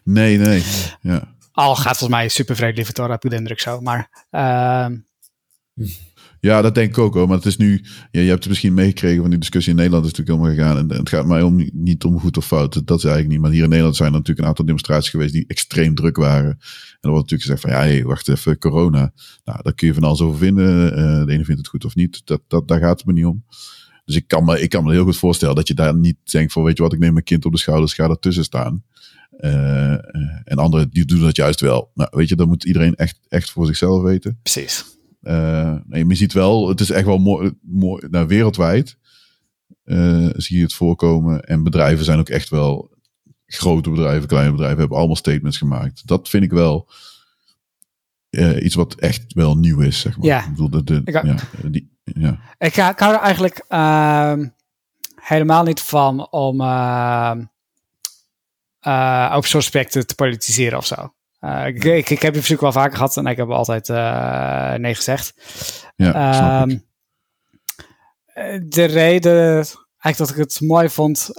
nee, 0.04 0.38
nee. 0.38 0.62
Ja. 1.00 1.34
Al 1.53 1.74
gaat 1.74 1.98
volgens 1.98 2.18
mij 2.18 2.28
super 2.28 2.57
vredelievend 2.57 2.96
door, 2.96 3.11
heb 3.11 3.24
ik 3.24 3.30
de 3.30 3.36
indruk 3.36 3.61
zo. 3.61 3.80
Maar 3.80 4.26
ehm, 4.30 4.96
ja, 6.40 6.62
dat 6.62 6.74
denk 6.74 6.88
ik 6.88 6.98
ook 6.98 7.14
hoor. 7.14 7.26
Maar 7.28 7.36
het 7.36 7.46
is 7.46 7.57
nu, 7.57 7.84
ja, 8.11 8.20
je 8.20 8.28
hebt 8.28 8.38
het 8.38 8.48
misschien 8.48 8.74
meegekregen 8.74 9.20
van 9.20 9.30
die 9.30 9.38
discussie 9.38 9.70
in 9.70 9.78
Nederland 9.78 10.05
is 10.05 10.11
natuurlijk 10.11 10.38
helemaal 10.38 10.74
gegaan. 10.74 10.90
En, 10.90 10.98
het 10.98 11.09
gaat 11.09 11.26
mij 11.26 11.42
om, 11.42 11.70
niet 11.72 12.05
om 12.05 12.20
goed 12.20 12.36
of 12.36 12.46
fout. 12.46 12.86
Dat 12.86 12.98
is 12.98 13.05
eigenlijk 13.05 13.28
niet. 13.28 13.40
Maar 13.40 13.50
hier 13.50 13.62
in 13.62 13.68
Nederland 13.68 13.96
zijn 13.96 14.09
er 14.09 14.14
natuurlijk 14.14 14.40
een 14.40 14.48
aantal 14.48 14.64
demonstraties 14.64 15.11
geweest 15.11 15.32
die 15.32 15.44
extreem 15.46 15.94
druk 15.94 16.16
waren. 16.16 16.50
En 16.50 16.98
er 17.00 17.11
wordt 17.11 17.30
natuurlijk 17.30 17.42
gezegd 17.42 17.61
van, 17.61 17.70
ja, 17.70 17.78
hey, 17.78 18.05
wacht 18.05 18.28
even, 18.28 18.59
corona. 18.59 19.12
Nou, 19.44 19.62
daar 19.62 19.74
kun 19.74 19.86
je 19.86 19.94
van 19.94 20.05
alles 20.05 20.20
over 20.20 20.38
vinden. 20.38 20.96
Eh, 20.96 21.24
de 21.26 21.32
ene 21.32 21.44
vindt 21.44 21.61
het 21.61 21.68
goed 21.68 21.84
of 21.84 21.94
niet. 21.94 22.22
Dat, 22.24 22.40
dat, 22.48 22.68
daar 22.68 22.80
gaat 22.80 22.98
het 22.98 23.07
me 23.07 23.12
niet 23.12 23.26
om. 23.26 23.44
Dus 24.05 24.16
ik 24.16 24.28
kan, 24.28 24.44
me, 24.44 24.61
ik 24.61 24.70
kan 24.70 24.84
me 24.84 24.92
heel 24.92 25.05
goed 25.05 25.16
voorstellen 25.16 25.55
dat 25.55 25.68
je 25.68 25.74
daar 25.74 25.96
niet 25.96 26.16
denkt 26.30 26.53
van, 26.53 26.62
weet 26.62 26.76
je 26.76 26.82
wat, 26.82 26.92
ik 26.92 26.98
neem 26.98 27.12
mijn 27.12 27.24
kind 27.24 27.44
op 27.44 27.53
de 27.53 27.59
schouders, 27.59 27.94
ga 27.94 28.09
ertussen 28.09 28.44
staan. 28.44 28.84
Eh, 29.37 29.93
eh, 29.93 30.01
en 30.45 30.59
anderen 30.59 30.91
die 30.91 31.05
doen 31.05 31.20
dat 31.20 31.37
juist 31.37 31.61
wel. 31.61 31.91
Nou, 31.95 32.11
weet 32.12 32.28
je, 32.28 32.37
dat 32.37 32.47
moet 32.47 32.64
iedereen 32.64 32.95
echt, 32.95 33.18
echt 33.28 33.51
voor 33.51 33.66
zichzelf 33.66 34.03
weten. 34.03 34.39
precies. 34.43 34.85
Eh, 35.22 35.74
nee, 35.87 36.03
maar 36.05 36.12
je 36.12 36.14
ziet 36.14 36.33
wel, 36.33 36.68
het 36.68 36.80
is 36.80 36.91
echt 36.91 37.07
wel 37.07 37.18
mooi, 37.18 37.53
mooi 37.61 38.07
nou, 38.11 38.26
wereldwijd 38.26 38.97
eh, 39.85 40.28
zie 40.33 40.57
je 40.57 40.62
het 40.62 40.74
voorkomen. 40.74 41.41
En 41.41 41.62
bedrijven 41.62 42.05
zijn 42.05 42.18
ook 42.18 42.28
echt 42.28 42.49
wel, 42.49 42.91
grote 43.47 43.91
bedrijven, 43.91 44.28
kleine 44.28 44.51
bedrijven, 44.51 44.78
hebben 44.78 44.97
allemaal 44.97 45.16
statements 45.16 45.59
gemaakt. 45.59 46.07
Dat 46.07 46.28
vind 46.28 46.45
ik 46.45 46.51
wel 46.51 46.89
eh, 48.30 48.64
iets 48.64 48.74
wat 48.74 48.95
echt 48.95 49.33
wel 49.33 49.57
nieuw 49.57 49.80
is, 49.80 50.01
zeg 50.01 50.16
maar. 50.16 50.26
Ja. 50.26 50.45
Ik 50.45 50.51
bedoel, 50.51 50.70
de, 50.70 50.85
de, 50.85 51.01
Ik 51.05 51.16
ook. 51.16 51.24
ja, 51.24 51.37
die, 51.70 51.91
ja. 52.05 52.41
Ik, 52.59 52.76
ik 52.76 52.99
hou 52.99 53.14
er 53.14 53.20
eigenlijk 53.20 53.64
ehm, 53.68 54.49
helemaal 55.14 55.64
niet 55.64 55.80
van 55.80 56.30
om 56.30 56.61
ehm 56.61 57.45
open 59.35 59.49
source 59.49 59.70
projecten 59.70 60.07
te 60.07 60.14
politiseren 60.14 60.78
of 60.78 60.87
zo. 60.87 61.14
Eh, 61.39 61.66
ik, 61.66 61.85
ik, 61.85 62.11
ik 62.11 62.22
heb 62.22 62.33
die 62.33 62.43
verzoek 62.43 62.61
wel 62.61 62.72
vaker 62.72 62.97
gehad 62.97 63.16
en 63.16 63.26
ik 63.26 63.37
heb 63.37 63.51
altijd 63.51 63.89
eh, 63.89 64.74
nee 64.74 64.95
gezegd. 64.95 65.35
ja 65.97 66.12
Ehm, 66.14 66.78
eh, 68.26 68.61
de 68.64 68.85
reden 68.85 69.55
eigenlijk 69.99 70.16
dat 70.16 70.30
ik 70.30 70.37
het 70.37 70.61
mooi 70.61 70.89
vond 70.89 71.30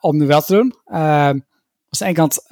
om 0.00 0.16
nu 0.16 0.26
wel 0.26 0.42
te 0.42 0.52
doen, 0.54 0.74
ehm 0.84 1.38
was 1.88 2.02
aan 2.02 2.14
de 2.14 2.20
ene 2.20 2.28
kant 2.28 2.42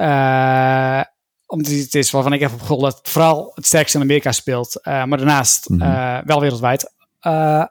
omdat 1.46 1.72
het 1.72 1.94
is 1.94 2.10
waarvan 2.10 2.32
ik 2.32 2.40
heb 2.40 2.52
op 2.52 2.60
gevoel 2.60 2.80
dat 2.80 2.98
het 2.98 3.08
vooral 3.08 3.52
het 3.54 3.66
sterkste 3.66 3.96
in 3.98 4.02
Amerika 4.04 4.32
speelt, 4.32 4.80
maar 4.84 5.08
daarnaast 5.08 5.68
Mhm. 5.68 6.26
wel 6.26 6.40
wereldwijd 6.40 6.92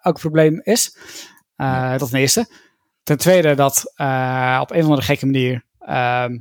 ook 0.01 0.13
een 0.15 0.21
probleem 0.21 0.61
is. 0.63 0.97
Eh, 1.55 1.97
Dat 1.97 2.09
ten 2.09 2.19
eerste. 2.19 2.47
Ten 3.03 3.17
tweede 3.17 3.55
dat 3.55 3.77
op 4.61 4.71
een 4.71 4.77
of 4.77 4.83
andere 4.83 5.01
gekke 5.01 5.25
manier 5.25 5.63
ehm, 5.79 6.37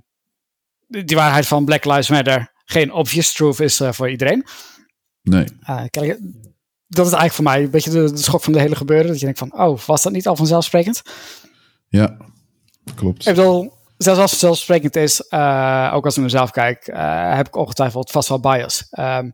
die 0.87 1.17
waarheid 1.17 1.47
van 1.47 1.65
Black 1.65 1.85
Lives 1.85 2.09
Matter 2.09 2.53
geen 2.65 2.93
obvious 2.93 3.33
truth 3.33 3.61
is 3.61 3.81
eh, 3.81 3.93
voor 3.93 4.11
iedereen. 4.11 4.47
Nee, 5.23 5.45
Uh, 5.71 5.83
kijk, 5.91 6.19
dat 6.87 7.07
is 7.07 7.13
eigenlijk 7.13 7.33
voor 7.33 7.45
mij 7.45 7.63
een 7.63 7.71
beetje 7.71 7.91
de, 7.91 8.13
de 8.13 8.19
schok 8.19 8.43
van 8.43 8.53
de 8.53 8.61
hele 8.61 8.77
gebeuren. 8.77 9.07
Dat 9.07 9.19
je 9.19 9.25
denkt 9.25 9.39
van, 9.39 9.53
oh, 9.61 9.79
was 9.81 10.03
dat 10.03 10.13
niet 10.13 10.27
al 10.27 10.37
vanzelfsprekend? 10.37 11.03
ja, 11.89 12.17
klopt. 12.95 13.27
Ik 13.27 13.35
bedoel, 13.35 13.73
zelfs 13.97 14.21
als 14.21 14.31
het 14.31 14.41
vanzelfsprekend 14.41 14.97
is, 14.97 15.21
eh, 15.29 15.91
ook 15.95 16.05
als 16.05 16.17
ik 16.17 16.23
mezelf 16.23 16.51
kijk, 16.51 16.87
eh, 16.87 17.37
heb 17.37 17.47
ik 17.47 17.57
ongetwijfeld 17.57 18.11
vast 18.11 18.29
wel 18.29 18.41
bias. 18.41 18.87
Ehm, 18.91 19.31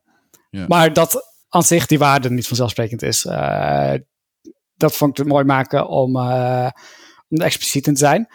Ja. 0.50 0.64
Maar 0.68 0.92
dat 0.92 1.34
aan 1.48 1.62
zich 1.62 1.86
die 1.86 1.98
waarde 1.98 2.30
niet 2.30 2.46
vanzelfsprekend 2.46 3.02
is. 3.02 3.24
Uh, 3.24 3.94
dat 4.76 4.96
vond 4.96 5.10
ik 5.10 5.16
het 5.16 5.26
mooi 5.26 5.44
maken 5.44 5.88
om, 5.88 6.16
uh, 6.16 6.68
om 7.28 7.38
er 7.38 7.44
expliciet 7.44 7.86
in 7.86 7.94
te 7.94 7.98
zijn. 7.98 8.28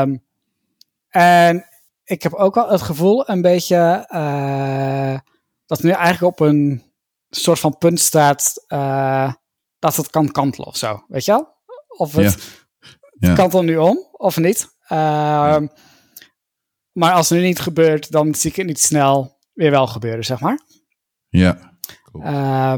Um, 0.00 0.24
en 1.08 1.64
ik 2.08 2.22
heb 2.22 2.34
ook 2.34 2.54
wel 2.54 2.68
het 2.68 2.82
gevoel 2.82 3.28
een 3.30 3.42
beetje 3.42 4.08
uh, 4.14 5.18
dat 5.66 5.82
nu 5.82 5.90
eigenlijk 5.90 6.40
op 6.40 6.46
een 6.46 6.82
soort 7.28 7.58
van 7.58 7.78
punt 7.78 8.00
staat 8.00 8.64
dat 9.78 9.96
het 9.96 10.10
kan 10.10 10.30
kantelen 10.30 10.66
of 10.66 10.76
zo. 10.76 11.04
Weet 11.08 11.24
je 11.24 11.32
wel? 11.32 11.56
Of 11.88 12.12
het, 12.12 12.42
ja. 13.18 13.28
Ja. 13.28 13.34
kantelt 13.34 13.64
nu 13.64 13.76
om 13.76 14.08
of 14.12 14.36
niet. 14.36 14.76
Uh, 14.82 15.58
maar 16.92 17.12
als 17.12 17.28
het 17.28 17.38
nu 17.38 17.44
niet 17.44 17.60
gebeurt, 17.60 18.10
dan 18.10 18.34
zie 18.34 18.50
ik 18.50 18.56
het 18.56 18.66
niet 18.66 18.80
snel 18.80 19.38
weer 19.52 19.70
wel 19.70 19.86
gebeuren, 19.86 20.24
zeg 20.24 20.40
maar. 20.40 20.60
Ja. 21.28 21.78
Cool. 22.02 22.24
Uh, 22.24 22.72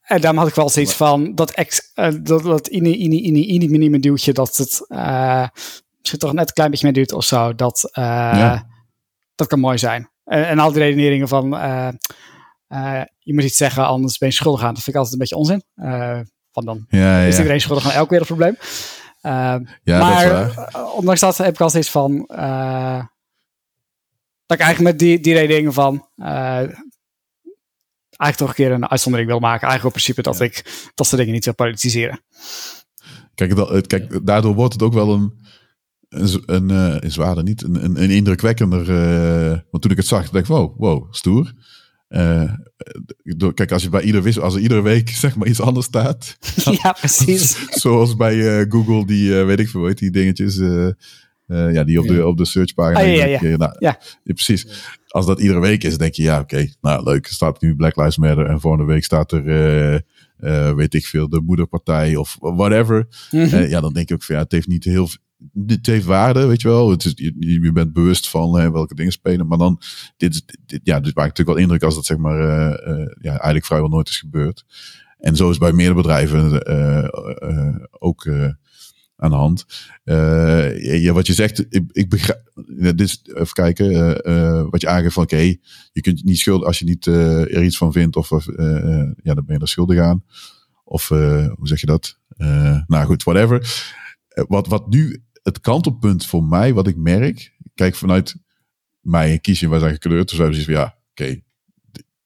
en 0.00 0.20
daarom 0.20 0.38
had 0.38 0.48
ik 0.48 0.54
wel 0.54 0.68
zoiets 0.68 0.94
van 0.94 1.34
dat, 1.34 1.50
ex, 1.50 1.92
uh, 1.94 2.08
dat, 2.20 2.42
dat 2.42 2.68
ini, 2.68 2.92
ini, 2.92 3.16
ini, 3.16 3.46
ini, 3.46 3.68
minime 3.68 3.98
duwtje, 3.98 4.32
dat 4.32 4.56
het 4.56 4.86
misschien 6.08 6.18
toch 6.28 6.32
net 6.32 6.48
een 6.48 6.54
klein 6.54 6.70
beetje 6.70 6.86
meer 6.86 6.94
duurt 6.94 7.12
of 7.12 7.24
zo. 7.24 7.54
Dat, 7.54 7.88
ja. 7.92 8.66
dat 9.34 9.46
kan 9.46 9.60
mooi 9.60 9.78
zijn. 9.78 10.10
En, 10.24 10.48
en 10.48 10.58
al 10.58 10.72
die 10.72 10.82
redeneringen 10.82 11.28
van 11.28 11.48
je 13.18 13.34
moet 13.34 13.44
iets 13.44 13.56
zeggen, 13.56 13.86
anders 13.86 14.18
ben 14.18 14.28
je 14.28 14.34
schuldig 14.34 14.62
aan. 14.62 14.74
Dat 14.74 14.82
vind 14.82 14.96
ik 14.96 15.02
altijd 15.02 15.12
een 15.12 15.18
beetje 15.18 15.36
onzin. 15.36 15.62
van 16.52 16.64
dan 16.64 16.86
ja, 16.88 17.20
is 17.20 17.36
iedereen 17.36 17.60
schuldig 17.60 17.86
aan 17.86 17.92
elk 17.92 18.08
wereldprobleem. 18.10 18.56
Ja, 19.20 19.60
maar 19.84 20.54
dat 20.54 20.92
ondanks 20.92 21.20
dat 21.20 21.36
heb 21.36 21.54
ik 21.54 21.60
al 21.60 21.68
steeds 21.68 21.90
van. 21.90 22.24
Dat 24.46 24.58
ik 24.58 24.64
eigenlijk 24.64 24.90
met 24.90 24.98
die, 24.98 25.20
die 25.20 25.34
redenen 25.34 25.72
van. 25.72 26.08
Uh, 26.16 26.68
eigenlijk 28.16 28.36
toch 28.36 28.48
een 28.48 28.54
keer 28.54 28.72
een 28.72 28.90
uitzondering 28.90 29.30
wil 29.30 29.38
maken. 29.38 29.68
Eigenlijk 29.68 29.96
op 29.96 30.02
principe 30.02 30.22
dat 30.22 30.38
Ja. 30.38 30.44
ik 30.44 30.90
dat 30.94 31.06
soort 31.06 31.18
dingen 31.20 31.34
niet 31.34 31.44
wil 31.44 31.54
politiseren. 31.54 32.22
Kijk, 33.34 33.56
dat, 33.56 33.86
kijk, 33.86 34.26
daardoor 34.26 34.54
wordt 34.54 34.72
het 34.72 34.82
ook 34.82 34.92
wel 34.92 35.12
een, 35.12 35.45
een, 36.22 36.42
een, 36.70 36.70
eh, 36.70 37.42
niet 37.42 37.62
een, 37.62 37.84
een, 37.84 38.02
een 38.02 38.10
indrukwekkender. 38.10 38.80
eh, 38.90 39.58
want 39.70 39.82
toen 39.82 39.90
ik 39.92 39.96
het 39.96 40.06
zag, 40.06 40.22
dacht 40.30 40.44
ik, 40.44 40.46
wow, 40.46 40.74
wow, 40.78 41.06
stoer. 41.14 41.52
Eh, 42.08 42.52
door- 43.22 43.54
kijk, 43.54 43.72
als 43.72 43.82
je 43.82 43.88
bij 43.88 44.02
ieder 44.02 44.22
wissel, 44.22 44.42
als 44.42 44.54
er 44.54 44.60
iedere 44.60 44.82
week 44.82 45.08
zeg 45.24 45.36
maar 45.36 45.48
iets 45.48 45.60
anders 45.60 45.86
staat, 45.86 46.36
ja, 46.82 46.92
precies. 46.92 47.56
zoals 47.82 48.16
bij 48.16 48.66
Google 48.68 49.06
die, 49.06 49.32
weet 49.34 49.60
ik 49.60 49.68
veel, 49.68 49.80
weet 49.82 49.98
die 49.98 50.10
dingetjes, 50.10 50.56
ja, 51.46 51.84
die 51.84 52.00
op, 52.00 52.06
de, 52.06 52.26
op 52.26 52.36
de 52.36 52.44
searchpagina. 52.44 53.00
Ah, 53.00 53.16
ja, 53.16 53.24
ja, 53.48 53.56
nou, 53.56 53.76
Ja. 53.78 53.98
precies. 54.22 54.66
Als 55.06 55.26
dat 55.26 55.40
iedere 55.40 55.60
week 55.60 55.84
is, 55.84 55.98
denk 55.98 56.14
je, 56.14 56.22
ja, 56.22 56.40
oké, 56.40 56.68
nou 56.80 57.04
leuk, 57.04 57.26
staat 57.26 57.60
nu 57.60 57.76
Black 57.76 57.96
Lives 57.96 58.16
Matter 58.16 58.46
en 58.46 58.60
volgende 58.60 58.92
week 58.92 59.04
staat 59.04 59.32
er, 59.32 59.44
weet 60.76 60.94
ik 60.94 61.06
veel, 61.06 61.28
de 61.28 61.40
moederpartij 61.44 62.16
of 62.16 62.36
whatever. 62.40 63.06
Mhm. 63.30 63.56
Ja, 63.68 63.80
dan 63.80 63.92
denk 63.92 64.08
ik 64.08 64.14
ook 64.14 64.22
van 64.22 64.34
ja, 64.36 64.42
het 64.42 64.52
heeft 64.52 64.68
niet 64.68 64.84
heel 64.84 65.08
dit 65.38 65.86
heeft 65.86 66.04
waarde, 66.04 66.46
weet 66.46 66.60
je 66.60 66.68
wel. 66.68 66.90
Het 66.90 67.04
is, 67.04 67.12
je, 67.36 67.72
bent 67.72 67.92
bewust 67.92 68.28
van 68.28 68.72
welke 68.72 68.94
dingen 68.94 69.12
spelen. 69.12 69.46
Maar 69.46 69.58
dan, 69.58 69.80
dit, 70.16 70.58
dit, 70.66 70.80
ja, 70.82 71.00
dit 71.00 71.14
maakt 71.14 71.28
natuurlijk 71.28 71.48
wel 71.48 71.66
indruk 71.66 71.82
als 71.82 71.94
dat 71.94 72.04
zeg 72.04 72.16
maar, 72.16 72.40
eh, 72.40 72.90
eh, 72.90 73.06
ja, 73.20 73.30
eigenlijk 73.30 73.64
vrijwel 73.64 73.88
nooit 73.88 74.08
is 74.08 74.18
gebeurd. 74.18 74.64
En 75.18 75.36
zo 75.36 75.50
is 75.50 75.58
bij 75.58 75.72
meerdere 75.72 76.02
bedrijven 76.02 76.62
eh, 76.62 77.74
ook 77.90 78.28
aan 79.16 79.30
de 79.30 79.36
hand. 79.36 79.64
Ja, 80.04 81.12
wat 81.12 81.26
je 81.26 81.32
zegt, 81.32 81.66
ik, 81.68 81.84
ik 81.92 82.08
begrijp, 82.08 82.50
dit 82.96 83.20
even 83.34 83.52
kijken, 83.52 83.90
wat 84.70 84.80
je 84.80 84.88
aangeeft 84.88 85.14
van 85.14 85.22
oké, 85.22 85.54
je 85.92 86.00
kunt 86.00 86.24
niet 86.24 86.38
schuldig, 86.38 86.66
als 86.66 86.78
je 86.78 86.84
niet 86.84 87.06
er 87.06 87.62
iets 87.62 87.76
van 87.76 87.92
vindt, 87.92 88.16
of 88.16 88.30
ja, 89.22 89.34
dan 89.34 89.44
ben 89.44 89.54
je 89.54 89.58
er 89.58 89.68
schuldig 89.68 89.98
aan. 89.98 90.24
Of 90.84 91.08
hoe 91.08 91.56
zeg 91.62 91.80
je 91.80 91.86
dat? 91.86 92.18
Nou 92.86 93.04
goed, 93.04 93.22
whatever. 93.22 93.84
Wat, 94.48 94.66
wat 94.66 94.88
nu 94.88 95.25
het 95.46 95.60
kantelpunt 95.60 96.26
voor 96.26 96.44
mij, 96.44 96.74
wat 96.74 96.86
ik 96.86 96.96
merk, 96.96 97.52
kijk 97.74 97.94
vanuit 97.94 98.36
mij 99.00 99.38
kies 99.38 99.60
je, 99.60 99.68
wij 99.68 99.78
zijn 99.78 99.92
gekleurd, 99.92 100.28
dus 100.28 100.38
wij 100.38 100.46
hebben 100.46 100.64
zoiets 100.64 100.80
van 100.82 100.92
ja, 100.92 100.98
oké, 101.10 101.40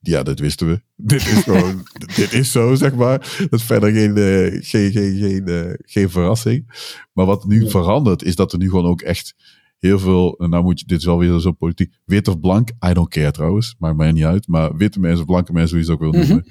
ja, 0.01 0.23
dat 0.23 0.39
wisten 0.39 0.67
we. 0.67 0.83
Dit 1.13 1.27
is 1.27 1.43
gewoon, 1.43 1.87
dit 2.17 2.33
is 2.33 2.53
zo, 2.53 2.75
zeg 2.75 2.95
maar. 2.95 3.19
Dat 3.39 3.53
is 3.61 3.63
verder 3.63 3.93
geen, 3.93 4.17
eh, 4.17 4.59
geen, 4.63 4.93
geen, 4.93 5.17
geen, 5.19 5.47
eh, 5.47 5.73
geen 5.85 6.11
verrassing. 6.11 6.89
Maar 7.13 7.27
wat 7.27 7.45
nu 7.47 7.63
Ja. 7.65 7.71
verandert, 7.71 8.23
is 8.23 8.37
dat 8.37 8.53
er 8.53 8.59
nu 8.59 8.69
gewoon 8.69 8.85
ook 8.87 9.01
echt 9.01 9.35
heel 9.79 9.99
veel, 9.99 10.39
en 10.39 10.51
nou 10.51 10.63
moet 10.63 10.81
je, 10.81 10.87
dit 10.87 10.99
is 11.01 11.07
alweer 11.09 11.41
zo 11.41 11.53
politiek, 11.53 11.95
wit 12.05 12.29
of 12.29 12.41
blank, 12.41 12.69
I 12.89 12.93
don't 12.93 13.09
care 13.09 13.31
trouwens, 13.31 13.75
maakt 13.79 13.97
mij 13.97 14.13
niet 14.13 14.25
uit, 14.25 14.49
maar 14.49 14.77
witte 14.77 15.01
mensen, 15.01 15.27
blanke 15.27 15.53
mensen, 15.53 15.71
hoe 15.71 15.79
je 15.79 15.85
ze 15.85 15.93
ook 15.93 16.01
wil 16.01 16.13
noemen, 16.13 16.47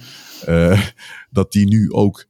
eh, 0.46 0.82
dat 1.30 1.52
die 1.52 1.68
nu 1.68 1.92
ook 1.92 2.26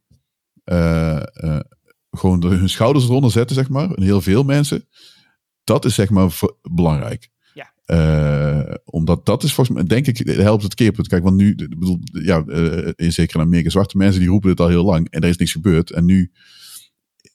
gewoon 2.12 2.44
hun 2.44 2.70
schouders 2.70 3.06
eronder 3.06 3.32
zetten, 3.32 3.56
zeg 3.56 3.70
maar, 3.70 3.92
en 3.92 4.04
heel 4.04 4.22
veel 4.22 4.44
mensen, 4.44 4.88
dat 5.64 5.86
is 5.86 5.96
zeg 5.96 6.10
maar 6.10 6.40
belangrijk. 6.62 7.30
Ja. 7.54 7.74
Eh, 7.86 8.76
omdat 8.86 9.26
dat 9.26 9.44
is 9.44 9.54
volgens 9.54 9.78
mij, 9.78 9.86
denk 9.86 10.08
ik, 10.08 10.28
helpt 10.28 10.64
het 10.64 10.76
keerpunt. 10.76 11.08
Kijk, 11.08 11.24
want 11.24 11.36
nu, 11.36 11.56
bedoel, 11.56 12.00
ja, 12.12 12.44
eh, 12.46 12.92
in 12.96 13.14
zeker 13.14 13.36
in 13.36 13.46
Amerika, 13.46 13.70
zwarte 13.70 13.98
mensen 13.98 14.20
die 14.20 14.30
roepen 14.30 14.50
dit 14.50 14.60
al 14.60 14.68
heel 14.68 14.86
lang 14.86 15.10
en 15.10 15.22
er 15.22 15.30
is 15.30 15.38
niks 15.38 15.52
gebeurd. 15.52 15.92
En 15.92 16.06
nu 16.06 16.32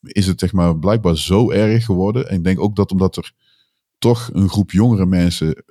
is 0.01 0.27
het 0.27 0.41
zeg 0.41 0.53
maar 0.53 0.79
blijkbaar 0.79 1.17
zo 1.17 1.51
erg 1.51 1.85
geworden. 1.85 2.29
En 2.29 2.37
ik 2.37 2.45
denk 2.45 2.61
ook 2.61 2.77
dat 2.77 2.93
omdat 2.93 3.17
er 3.17 3.33
toch 3.99 4.31
een 4.33 4.49
groep 4.49 4.71
jongere 4.71 5.07
mensen 5.07 5.65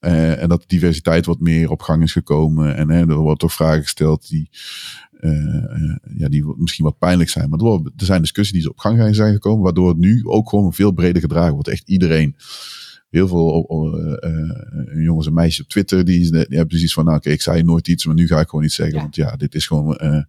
eh, 0.00 0.42
en 0.42 0.48
dat 0.48 0.60
de 0.60 0.66
diversiteit 0.66 1.26
wat 1.26 1.40
meer 1.40 1.70
op 1.70 1.82
gang 1.82 2.02
is 2.02 2.12
gekomen. 2.12 2.76
En 2.76 2.90
hè, 2.90 3.00
er 3.00 3.14
worden 3.14 3.38
toch 3.38 3.52
vragen 3.52 3.82
gesteld 3.82 4.28
die, 4.28 4.50
ja, 6.16 6.28
die 6.28 6.54
misschien 6.56 6.84
wat 6.84 6.98
pijnlijk 6.98 7.30
zijn. 7.30 7.48
Maar 7.48 7.60
er, 7.60 7.80
zijn 7.96 8.20
discussies 8.20 8.60
die 8.60 8.70
op 8.70 8.78
gang 8.78 9.14
zijn 9.14 9.32
gekomen. 9.32 9.62
Waardoor 9.62 9.88
het 9.88 9.98
nu 9.98 10.20
ook 10.24 10.48
gewoon 10.48 10.72
veel 10.72 10.92
breder 10.92 11.22
gedragen 11.22 11.52
wordt. 11.52 11.68
Echt 11.68 11.88
iedereen. 11.88 12.36
Heel 13.10 13.28
veel 13.28 13.66
eh, 14.20 14.30
eh, 14.30 15.04
jongens 15.04 15.26
en 15.26 15.32
meisjes 15.34 15.64
op 15.64 15.70
Twitter. 15.70 16.04
Die, 16.04 16.30
die 16.30 16.38
hebben 16.40 16.66
precies 16.66 16.92
van, 16.92 17.04
nou 17.04 17.16
oké, 17.16 17.30
ik 17.30 17.42
zei 17.42 17.62
nooit 17.62 17.88
iets. 17.88 18.06
Maar 18.06 18.14
nu 18.14 18.26
ga 18.26 18.40
ik 18.40 18.48
gewoon 18.48 18.64
iets 18.64 18.74
zeggen. 18.74 18.94
Ja. 18.96 19.02
Want 19.02 19.16
ja, 19.16 19.36
dit 19.36 19.54
is 19.54 19.66
gewoon 19.66 19.96
eh, 19.96 20.22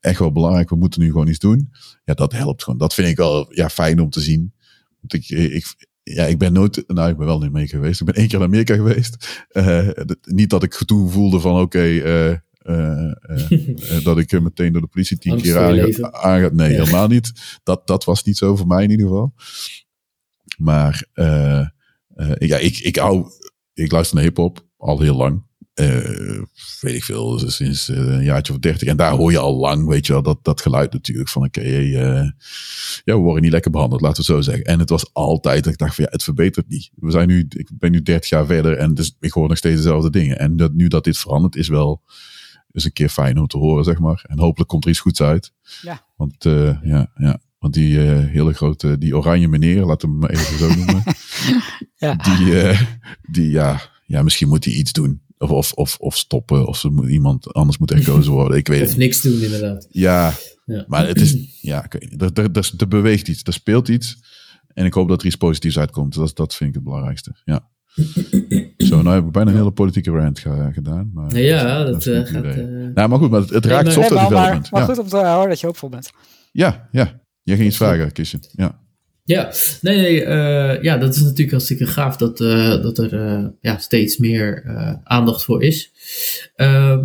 echt 0.00 0.18
wel 0.18 0.32
belangrijk. 0.32 0.70
We 0.70 0.76
moeten 0.76 1.00
nu 1.00 1.06
gewoon 1.06 1.28
iets 1.28 1.38
doen. 1.38 1.70
Ja, 2.04 2.14
dat 2.14 2.32
helpt 2.32 2.62
gewoon. 2.62 2.78
Dat 2.78 2.94
vind 2.94 3.08
ik 3.08 3.16
wel 3.16 3.54
ja, 3.54 3.68
fijn 3.68 4.00
om 4.00 4.10
te 4.10 4.20
zien. 4.20 4.52
Want 5.00 5.12
ik, 5.12 5.28
ik, 5.28 5.64
ja, 6.02 6.24
ik 6.24 6.38
ben 6.38 6.52
nooit, 6.52 6.84
nou, 6.86 7.10
ik 7.10 7.16
ben 7.16 7.26
wel 7.26 7.38
niet 7.40 7.52
mee 7.52 7.68
geweest. 7.68 8.00
Ik 8.00 8.06
ben 8.06 8.14
één 8.14 8.28
keer 8.28 8.38
naar 8.38 8.48
Amerika 8.48 8.74
geweest. 8.74 9.44
Eh, 9.48 9.88
dat- 9.94 10.18
niet 10.20 10.50
dat 10.50 10.62
ik 10.62 10.74
toen 10.74 11.10
voelde 11.10 11.40
van, 11.40 11.60
oké, 11.60 11.78
eh, 11.78 12.30
eh, 12.30 12.32
eh, 12.32 12.32
eh, 12.32 12.38
dat 14.04 14.18
ik 14.18 14.32
eh, 14.32 14.40
meteen 14.40 14.72
door 14.72 14.80
de 14.80 14.86
politie 14.86 15.18
tien 15.18 15.40
keer 15.40 15.54
Nee, 16.52 16.70
Ja. 16.72 16.78
helemaal 16.78 17.08
niet. 17.08 17.32
Dat, 17.62 17.86
dat 17.86 18.04
was 18.04 18.24
niet 18.24 18.36
zo 18.36 18.56
voor 18.56 18.66
mij 18.66 18.82
in 18.84 18.90
ieder 18.90 19.06
geval. 19.06 19.34
Maar 20.58 21.04
eh, 21.12 21.58
eh, 21.58 21.68
ja, 22.38 22.56
ik, 22.56 22.78
ik 22.78 22.96
hou, 22.96 23.26
ik 23.74 23.92
luister 23.92 24.16
naar 24.16 24.24
hip-hop 24.24 24.66
al 24.76 25.00
heel 25.00 25.16
lang. 25.16 25.42
Eh, 25.74 26.40
weet 26.80 26.94
ik 26.94 27.04
veel, 27.04 27.38
sinds 27.38 27.88
eh, 27.88 27.96
een 27.96 28.22
jaartje 28.24 28.52
of 28.52 28.58
dertig. 28.58 28.88
En 28.88 28.96
daar 28.96 29.12
hoor 29.12 29.30
je 29.30 29.38
al 29.38 29.56
lang, 29.56 29.86
weet 29.86 30.06
je 30.06 30.12
wel, 30.12 30.22
dat, 30.22 30.38
dat 30.42 30.60
geluid 30.60 30.92
natuurlijk 30.92 31.28
van 31.28 31.44
oké, 31.44 31.60
eh, 31.60 32.30
ja, 33.04 33.14
we 33.14 33.14
worden 33.14 33.42
niet 33.42 33.52
lekker 33.52 33.70
behandeld, 33.70 34.00
laten 34.00 34.24
we 34.24 34.32
het 34.32 34.44
zo 34.44 34.50
zeggen. 34.50 34.64
En 34.72 34.78
het 34.78 34.88
was 34.90 35.10
altijd 35.12 35.64
dat 35.64 35.72
ik 35.72 35.78
dacht 35.78 35.94
van 35.94 36.04
ja, 36.04 36.10
het 36.10 36.22
verbetert 36.22 36.68
niet. 36.68 36.90
We 36.94 37.10
zijn 37.10 37.28
nu, 37.28 37.46
ik 37.48 37.68
ben 37.78 37.90
nu 37.90 38.02
30 38.02 38.30
jaar 38.30 38.46
verder 38.46 38.76
en 38.76 38.94
dus 38.94 39.16
ik 39.20 39.32
hoor 39.32 39.48
nog 39.48 39.56
steeds 39.56 39.76
dezelfde 39.76 40.10
dingen. 40.10 40.38
En 40.38 40.56
dat, 40.56 40.72
nu 40.72 40.88
dat 40.88 41.04
dit 41.04 41.18
verandert 41.18 41.56
is 41.56 41.68
wel 41.68 42.02
is 42.72 42.84
een 42.84 42.92
keer 42.92 43.08
fijn 43.08 43.38
om 43.38 43.46
te 43.46 43.58
horen, 43.58 43.84
zeg 43.84 43.98
maar. 43.98 44.24
En 44.28 44.38
hopelijk 44.38 44.70
komt 44.70 44.84
er 44.84 44.90
iets 44.90 45.00
goeds 45.00 45.20
uit. 45.22 45.52
Ja. 45.82 46.06
Want 46.16 46.44
eh, 46.44 46.82
ja, 46.82 47.10
ja, 47.16 47.38
want 47.58 47.74
die 47.74 47.98
eh, 48.10 48.26
hele 48.26 48.52
grote, 48.52 48.98
die 48.98 49.16
oranje 49.16 49.48
meneer, 49.48 49.84
laten 49.84 50.08
we 50.08 50.14
hem 50.14 50.20
maar 50.20 50.30
even 50.30 50.58
zo 50.58 50.74
noemen. 50.74 51.02
Ja. 51.96 52.14
Die, 52.14 52.60
eh, 52.60 52.80
die 53.30 53.50
ja, 53.50 53.80
ja, 54.06 54.22
misschien 54.22 54.48
moet 54.48 54.64
hij 54.64 54.74
iets 54.74 54.92
doen. 54.92 55.22
Of, 55.38 55.50
of, 55.50 55.72
of, 55.72 55.96
of 56.00 56.16
stoppen, 56.16 56.66
of 56.66 56.76
ze 56.78 56.88
moet, 56.88 57.08
iemand 57.08 57.52
anders 57.52 57.78
moet 57.78 57.90
herkozen 57.90 58.32
worden. 58.32 58.56
Ik 58.56 58.68
weet 58.68 58.80
het 58.80 58.88
Of 58.88 58.96
niks 58.96 59.20
doen, 59.20 59.40
inderdaad. 59.42 59.86
Ja, 59.90 60.32
Ja. 60.64 60.84
maar 60.88 61.06
het 61.06 61.20
is, 61.20 61.58
ja. 61.60 61.86
Er, 61.90 62.30
er, 62.32 62.50
er, 62.52 62.72
er 62.78 62.88
beweegt 62.88 63.28
iets, 63.28 63.42
er 63.42 63.52
speelt 63.52 63.88
iets. 63.88 64.16
En 64.74 64.84
ik 64.84 64.94
hoop 64.94 65.08
dat 65.08 65.20
er 65.20 65.26
iets 65.26 65.36
positiefs 65.36 65.78
uitkomt. 65.78 66.14
Dat, 66.14 66.36
dat 66.36 66.54
vind 66.54 66.68
ik 66.68 66.74
het 66.74 66.84
belangrijkste. 66.84 67.32
Ja. 67.44 67.70
Zo, 68.96 69.02
nou 69.02 69.14
heb 69.14 69.24
ik 69.24 69.32
bijna 69.32 69.50
een 69.50 69.56
hele 69.56 69.70
politieke 69.70 70.10
rant 70.10 70.38
ge- 70.38 70.70
gedaan. 70.72 71.10
Maar 71.14 71.38
Ja, 71.38 71.84
dat 71.84 72.06
eh, 72.06 72.14
het 72.14 72.28
gaat... 72.28 72.44
eh, 72.44 72.54
nou, 72.94 73.08
maar 73.08 73.18
goed, 73.18 73.30
maar 73.30 73.40
het, 73.40 73.50
het 73.50 73.64
raakt 73.66 73.92
software 73.92 74.20
Nee, 74.20 74.30
maar, 74.30 74.40
maar, 74.40 74.50
development. 74.50 74.70
maar 74.70 74.80
ja. 74.80 74.86
goed 74.86 74.98
om 74.98 75.08
te 75.08 75.16
horen 75.16 75.48
dat 75.48 75.60
je 75.60 75.66
hoopvol 75.66 75.88
bent. 75.88 76.10
ja, 76.52 76.88
ja. 76.92 77.20
Jij 77.42 77.56
ging 77.56 77.68
iets 77.68 77.76
vragen, 77.76 78.12
Kistje. 78.12 78.38
Ja. 78.52 78.80
Ja, 79.24 79.52
nee, 79.80 79.96
nee 80.00 80.24
eh, 80.24 80.82
ja, 80.82 80.96
dat 80.96 81.14
is 81.14 81.20
natuurlijk 81.22 81.50
hartstikke 81.50 81.86
gaaf 81.86 82.16
dat, 82.16 82.40
eh, 82.40 82.82
dat 82.82 82.98
er 82.98 83.14
eh, 83.26 83.44
ja, 83.60 83.78
steeds 83.78 84.16
meer 84.16 84.62
eh, 84.66 84.92
aandacht 85.04 85.44
voor 85.44 85.62
is. 85.62 85.90
Ehm, 86.56 87.04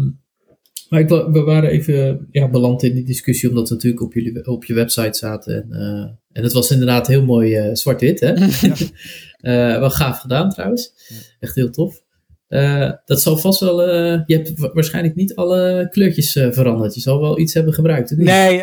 maar 0.89 0.99
ik, 0.99 1.09
we 1.09 1.41
waren 1.45 1.69
even 1.69 2.27
ja, 2.31 2.49
beland 2.49 2.83
in 2.83 2.93
die 2.93 3.03
discussie, 3.03 3.49
omdat 3.49 3.69
we 3.69 3.75
natuurlijk 3.75 4.01
op, 4.03 4.13
jullie, 4.13 4.47
op 4.47 4.65
je 4.65 4.73
website 4.73 5.17
zaten. 5.17 5.55
En, 5.55 5.71
eh, 5.71 6.09
en 6.31 6.43
het 6.43 6.53
was 6.53 6.71
inderdaad 6.71 7.07
heel 7.07 7.23
mooi 7.25 7.69
zwart-wit, 7.75 8.19
hè? 8.19 8.33
Eh, 8.37 8.49
wel 9.79 9.89
gaaf 9.89 10.19
gedaan 10.19 10.49
trouwens. 10.49 10.93
Echt 11.39 11.55
heel 11.55 11.69
tof. 11.69 12.01
Uh, 12.49 12.91
dat 13.05 13.21
zal 13.21 13.37
vast 13.37 13.59
wel. 13.59 13.87
Uh, 13.87 14.21
je 14.25 14.35
hebt 14.35 14.73
waarschijnlijk 14.73 15.15
niet 15.15 15.35
alle 15.35 15.87
kleurtjes 15.91 16.35
uh, 16.35 16.51
veranderd. 16.51 16.95
Je 16.95 17.01
zal 17.01 17.21
wel 17.21 17.39
iets 17.39 17.53
hebben 17.53 17.73
gebruikt. 17.73 18.09
Niet? 18.09 18.25
Nee, 18.25 18.55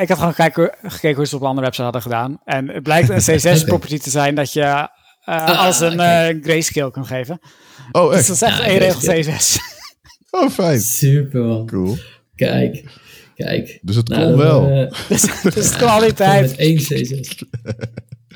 ik 0.00 0.08
had 0.08 0.18
gewoon 0.18 0.34
gekeken, 0.34 0.74
gekeken 0.82 1.16
hoe 1.16 1.26
ze 1.26 1.36
op 1.36 1.42
andere 1.42 1.60
websites 1.60 1.84
hadden 1.84 2.02
gedaan. 2.02 2.40
En 2.44 2.68
het 2.68 2.82
blijkt 2.82 3.08
een 3.08 3.16
CSS-property 3.36 3.94
okay. 3.94 4.04
te 4.04 4.10
zijn 4.10 4.34
dat 4.34 4.52
je 4.52 4.88
ah, 5.24 5.64
als 5.64 5.80
een 5.80 5.92
okay. 5.92 6.38
grayscale 6.42 6.90
kan 6.90 7.06
geven. 7.06 7.40
Oh, 7.92 8.14
echt? 8.14 8.26
Dus 8.26 8.26
dat 8.26 8.36
is 8.36 8.54
echt 8.54 8.60
ah, 8.60 8.66
één 8.66 8.78
regel 8.78 9.00
CSS. 9.00 9.58
Oh, 10.30 10.50
fijn. 10.50 10.80
Super 10.80 11.44
man. 11.44 11.66
Cool. 11.66 11.96
Kijk, 12.34 12.84
kijk. 13.34 13.78
Dus 13.82 13.96
het 13.96 14.08
nou, 14.08 14.22
kon 14.22 14.36
wel. 14.36 14.88
dus, 15.08 15.42
dus 15.54 15.76
kwaliteit. 15.76 16.40
Met 16.40 16.56
één 16.56 16.76
CSS. 16.76 17.44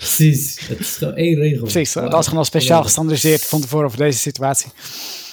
Precies, 0.03 0.61
het 0.69 0.79
is 0.79 0.97
gewoon 0.97 1.15
één 1.15 1.35
regel. 1.35 1.61
Precies, 1.61 1.93
dat 1.93 2.13
was 2.13 2.25
gewoon 2.25 2.39
al 2.39 2.45
speciaal 2.45 2.83
gestandardiseerd 2.83 3.45
van 3.45 3.61
tevoren 3.61 3.91
voor 3.91 3.99
deze 3.99 4.19
situatie. 4.19 4.71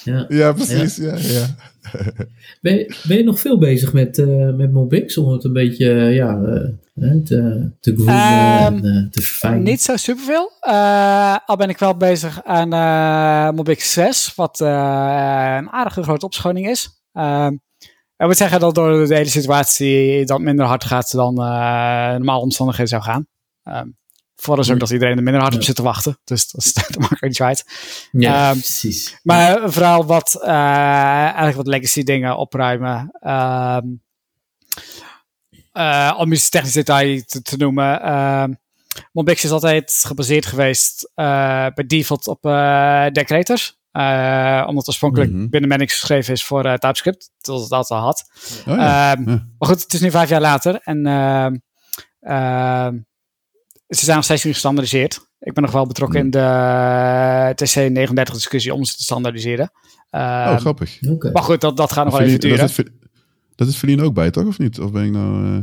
Ja, 0.03 0.25
ja 0.27 0.53
precies. 0.53 0.95
Ja. 0.95 1.15
Ja, 1.17 1.55
Ben, 2.61 2.75
je, 2.75 2.95
ben 3.07 3.17
je 3.17 3.23
nog 3.23 3.39
veel 3.39 3.57
bezig 3.57 3.93
met, 3.93 4.17
uh, 4.17 4.55
met 4.55 4.71
Mobix 4.71 5.17
om 5.17 5.31
het 5.31 5.43
een 5.43 5.53
beetje 5.53 5.85
uh, 5.85 6.15
ja, 6.15 6.39
uh, 6.95 7.23
te, 7.23 7.71
te 7.79 7.91
um, 7.91 8.07
en 8.07 9.07
te 9.11 9.21
verfijnen? 9.21 9.63
Niet 9.63 9.81
zo 9.81 9.95
superveel. 9.95 10.51
al 11.45 11.55
ben 11.55 11.69
ik 11.69 11.77
wel 11.77 11.97
bezig 11.97 12.43
aan 12.43 12.69
Mobix 13.55 13.93
6, 13.93 14.33
wat 14.35 14.59
een 14.59 15.69
aardige 15.69 16.03
grote 16.03 16.25
opschoning 16.25 16.67
is. 16.67 17.03
Ehm, 17.13 17.53
ik 18.17 18.25
moet 18.25 18.37
zeggen 18.37 18.59
dat 18.59 18.75
door 18.75 19.07
de 19.07 19.15
hele 19.15 19.29
situatie 19.29 20.25
dat 20.25 20.39
minder 20.39 20.65
hard 20.65 20.83
gaat 20.83 21.11
dan 21.11 21.33
normaal 21.33 22.41
omstandigheden 22.41 22.89
zou 22.89 23.01
gaan. 23.01 23.27
Um, 23.63 23.98
Vooral 24.41 24.63
is 24.63 24.71
ook 24.71 24.79
dat 24.79 24.89
iedereen 24.89 25.17
er 25.17 25.23
minder 25.23 25.41
hard 25.41 25.55
op 25.55 25.63
zit 25.63 25.75
te 25.75 25.81
wachten. 25.81 26.19
Dus 26.23 26.51
dat, 26.51 26.65
is, 26.65 26.73
dat 26.87 26.97
maakt 26.97 27.21
niet 27.21 27.41
uit. 27.41 27.65
Ja, 28.11 28.49
um, 28.49 28.57
precies. 28.57 29.19
Maar 29.23 29.71
vooral 29.71 30.05
wat, 30.05 30.39
uh, 30.41 30.49
eigenlijk 30.49 31.55
wat 31.55 31.67
legacy 31.67 32.03
dingen 32.03 32.37
opruimen. 32.37 33.11
Um, 33.21 34.01
uh, 35.73 36.15
om 36.17 36.31
iets 36.31 36.49
technisch 36.49 36.73
detail 36.73 37.21
te, 37.25 37.41
te 37.41 37.57
noemen. 37.57 38.05
Uh, 38.05 38.43
Monbix 39.11 39.43
is 39.43 39.51
altijd 39.51 40.03
gebaseerd 40.05 40.45
geweest 40.45 41.11
uh, 41.15 41.67
bij 41.73 41.85
default 41.87 42.27
op 42.27 42.41
decorators. 43.13 43.79
omdat 43.91 44.75
het 44.75 44.87
oorspronkelijk 44.87 45.31
mm 45.31 45.37
-hmm. 45.37 45.49
binnen 45.49 45.69
Manix 45.69 45.93
geschreven 45.93 46.33
is 46.33 46.43
voor 46.43 46.63
TypeScript. 46.77 47.31
Dat 47.37 47.61
het 47.61 47.71
altijd 47.71 47.99
al 47.99 48.05
had. 48.05 48.29
Oh, 48.67 48.75
ja. 48.75 49.17
um, 49.17 49.29
ja. 49.29 49.47
Maar 49.57 49.69
goed, 49.69 49.81
het 49.81 49.93
is 49.93 50.01
nu 50.01 50.11
vijf 50.11 50.29
jaar 50.29 50.41
later. 50.41 50.79
En 50.83 51.03
ze 53.89 54.05
zijn 54.05 54.15
nog 54.15 54.25
steeds 54.25 54.43
niet 54.43 54.53
gestandardiseerd. 54.53 55.27
Ik 55.39 55.53
ben 55.53 55.63
nog 55.63 55.71
wel 55.71 55.87
betrokken 55.87 56.19
in 56.19 56.29
de 56.29 56.39
eh, 56.39 57.49
TC39 57.49 58.31
discussie 58.31 58.73
om 58.73 58.85
ze 58.85 58.95
te 58.95 59.03
standaardiseren. 59.03 59.71
oh, 60.11 60.47
um, 60.51 60.59
grappig. 60.59 60.97
Okay. 61.07 61.31
Maar 61.31 61.43
goed, 61.43 61.61
dat, 61.61 61.77
dat 61.77 61.91
gaat 61.91 62.05
nog 62.05 62.17
wel 62.17 62.27
even 62.27 62.39
duren. 62.39 62.57
Dat 62.57 62.69
is, 62.69 62.83
dat 63.55 63.67
is 63.67 63.77
Verlien 63.77 64.01
ook 64.01 64.13
bij, 64.13 64.31
toch? 64.31 64.45
Of 64.45 64.57
niet? 64.57 64.79
Of 64.79 64.91
ben 64.91 65.03
ik 65.03 65.11
nou... 65.11 65.45
Uh, 65.45 65.57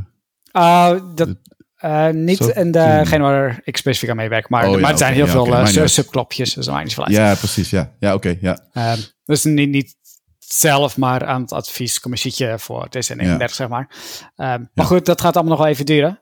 uh, 0.53 1.01
dat, 1.15 1.29
uh, 1.85 2.09
niet 2.09 2.41
in 2.41 2.71
degene 2.71 3.23
waar 3.23 3.61
ik 3.65 3.77
specifiek 3.77 4.11
aan 4.11 4.17
meewerk. 4.17 4.49
Maar, 4.49 4.67
oh, 4.67 4.75
ja, 4.75 4.81
maar 4.81 4.91
er 4.91 4.99
zijn 4.99 5.13
okay. 5.13 5.25
heel 5.25 5.45
ja, 5.47 5.67
veel 5.67 5.77
okay, 5.77 5.89
subklopjes. 5.89 6.55
Dus 6.55 6.65
dat 6.65 6.75
maakt 6.75 6.87
niet 6.87 6.95
veel 6.95 7.05
uit. 7.05 7.15
Ja, 7.15 7.35
precies. 7.35 7.71
Ja, 7.71 7.93
ja 7.99 8.15
oké. 8.15 8.29
Okay, 8.29 8.39
ja. 8.41 8.67
Ehm, 8.73 8.99
dus 9.25 9.45
niet, 9.45 9.71
niet 9.71 9.97
zelf 10.39 10.97
maar 10.97 11.27
aan 11.27 11.41
het 11.41 11.53
adviescommissietje 11.53 12.59
voor 12.59 12.89
TC39, 12.89 13.17
ja. 13.17 13.49
zeg 13.49 13.69
maar. 13.69 13.91
Um, 14.37 14.71
maar 14.75 14.87
goed, 14.87 15.07
dat 15.07 15.21
gaat 15.21 15.35
allemaal 15.35 15.53
nog 15.53 15.63
wel 15.63 15.73
even 15.73 15.87
duren. 15.87 16.21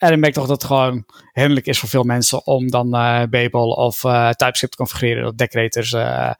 En 0.00 0.12
ik 0.12 0.18
merk 0.18 0.34
toch 0.34 0.46
dat 0.46 0.62
het 0.62 0.70
gewoon 0.70 1.04
hinderlijk 1.32 1.66
is 1.66 1.78
voor 1.78 1.88
veel 1.88 2.02
mensen 2.02 2.46
om 2.46 2.70
dan 2.70 2.86
uh, 2.86 3.22
Babel 3.30 3.70
of 3.70 4.04
uh, 4.04 4.30
TypeScript 4.30 4.72
te 4.72 4.78
configureren, 4.78 5.22
dat 5.22 5.38
decorators 5.38 5.92
uh, 5.92 6.32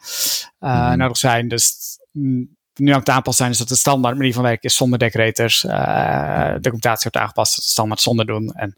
mm. 0.59 0.97
nodig 0.97 1.17
zijn. 1.17 1.49
Dus 1.49 1.75
mm, 2.13 2.57
nu 2.75 2.93
aan 2.93 2.99
het 2.99 3.09
aanpassen 3.09 3.45
zijn, 3.45 3.51
is 3.51 3.59
dat 3.59 3.69
de 3.69 3.77
standaard 3.77 4.17
manier 4.17 4.33
van 4.33 4.43
werken 4.43 4.69
is 4.69 4.77
zonder 4.77 4.99
decorators. 4.99 5.61
de 5.61 6.59
documentatie 6.61 7.11
wordt 7.11 7.17
aangepast, 7.17 7.57
dat 7.57 7.65
standaard 7.65 8.01
zonder 8.01 8.27
doen. 8.27 8.53
En 8.53 8.75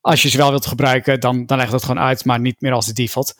als 0.00 0.22
je 0.22 0.28
ze 0.28 0.36
wel 0.36 0.50
wilt 0.50 0.66
gebruiken, 0.66 1.20
dan, 1.20 1.46
dan 1.46 1.58
leg 1.58 1.70
dat 1.70 1.84
gewoon 1.84 2.02
uit, 2.02 2.24
maar 2.24 2.40
niet 2.40 2.60
meer 2.60 2.72
als 2.72 2.86
de 2.86 2.92
default. 2.92 3.34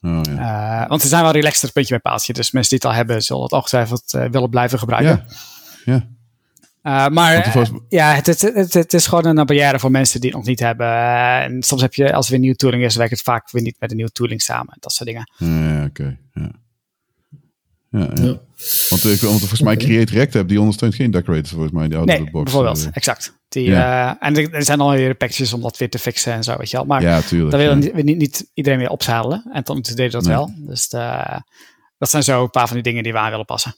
Oh, 0.00 0.20
ja. 0.22 0.86
want 0.88 1.02
ze 1.02 1.08
zijn 1.08 1.22
wel 1.22 1.32
relaxter, 1.32 1.72
puntje 1.72 1.94
bij 2.00 2.10
paaltje. 2.10 2.32
Dus 2.32 2.50
mensen 2.50 2.78
die 2.78 2.88
het 2.88 2.96
al 2.96 2.96
hebben, 2.96 3.22
zullen 3.22 3.42
het 3.42 3.52
ongetwijfeld 3.52 4.10
willen 4.10 4.50
blijven 4.50 4.78
gebruiken. 4.78 5.26
Ja. 5.84 5.92
ja. 5.94 6.12
Uh, 6.86 7.08
maar 7.08 7.50
was... 7.54 7.70
ja, 7.88 8.14
het, 8.14 8.26
het, 8.26 8.40
het, 8.40 8.74
het, 8.74 8.94
is 8.94 9.06
gewoon 9.06 9.24
een 9.24 9.46
barrière 9.46 9.78
voor 9.78 9.90
mensen 9.90 10.20
die 10.20 10.30
het 10.30 10.38
nog 10.38 10.48
niet 10.48 10.60
hebben. 10.60 10.86
Uh, 10.86 11.42
en 11.42 11.62
soms 11.62 11.80
heb 11.80 11.94
je, 11.94 12.12
als 12.12 12.24
er 12.24 12.30
weer 12.30 12.40
nieuwe 12.40 12.56
tooling 12.56 12.84
is, 12.84 12.96
werkt 12.96 13.10
het 13.10 13.22
vaak 13.22 13.50
weer 13.50 13.62
niet 13.62 13.76
met 13.78 13.90
een 13.90 13.96
nieuwe 13.96 14.12
tooling 14.12 14.42
samen. 14.42 14.76
Dat 14.80 14.92
soort 14.92 15.08
dingen. 15.08 15.30
Ja, 15.36 15.84
oké. 15.84 16.18
Ja. 16.34 16.50
Ja, 17.90 18.00
ja. 18.14 18.22
ja. 18.22 18.40
Want, 18.88 19.04
ik, 19.04 19.20
want 19.20 19.38
volgens 19.38 19.60
mij 19.60 19.76
Create 19.76 20.12
React 20.12 20.32
hebben 20.32 20.50
die 20.50 20.60
ondersteunt 20.60 20.94
geen 20.94 21.10
decorators 21.10 21.50
volgens 21.50 21.72
mij. 21.72 21.88
Die 21.88 21.98
nee, 21.98 22.30
box, 22.30 22.44
bijvoorbeeld. 22.44 22.78
Uh, 22.78 22.88
exact. 22.92 23.38
Die, 23.48 23.68
ja. 23.68 24.20
en 24.20 24.52
er, 24.52 24.64
zijn 24.64 24.80
alweer 24.80 25.14
patches 25.14 25.52
om 25.52 25.60
dat 25.60 25.76
weer 25.76 25.90
te 25.90 25.98
fixen 25.98 26.32
en 26.32 26.44
zo, 26.44 26.56
weet 26.56 26.70
je 26.70 26.76
wel. 26.76 26.86
Maar 26.86 27.02
ja, 27.02 27.20
tuurlijk, 27.20 27.50
dan 27.50 27.60
wil 27.60 27.92
ja. 27.96 28.02
niet, 28.02 28.16
niet, 28.16 28.50
iedereen 28.54 28.78
weer 28.78 28.90
opzadelen. 28.90 29.50
En 29.52 29.62
dan 29.62 29.80
deed 29.94 30.12
dat 30.12 30.24
nee. 30.24 30.34
wel. 30.34 30.54
Dus 30.56 30.88
de, 30.88 31.22
dat 31.98 32.10
zijn 32.10 32.22
zo 32.22 32.42
een 32.42 32.50
paar 32.50 32.66
van 32.66 32.74
die 32.74 32.84
dingen 32.84 33.02
die 33.02 33.12
we 33.12 33.18
aan 33.18 33.30
willen 33.30 33.44
passen. 33.44 33.74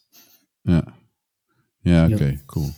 Ja, 0.63 0.85
ja 1.81 2.05
oké, 2.05 2.15
okay, 2.15 2.41
cool. 2.47 2.73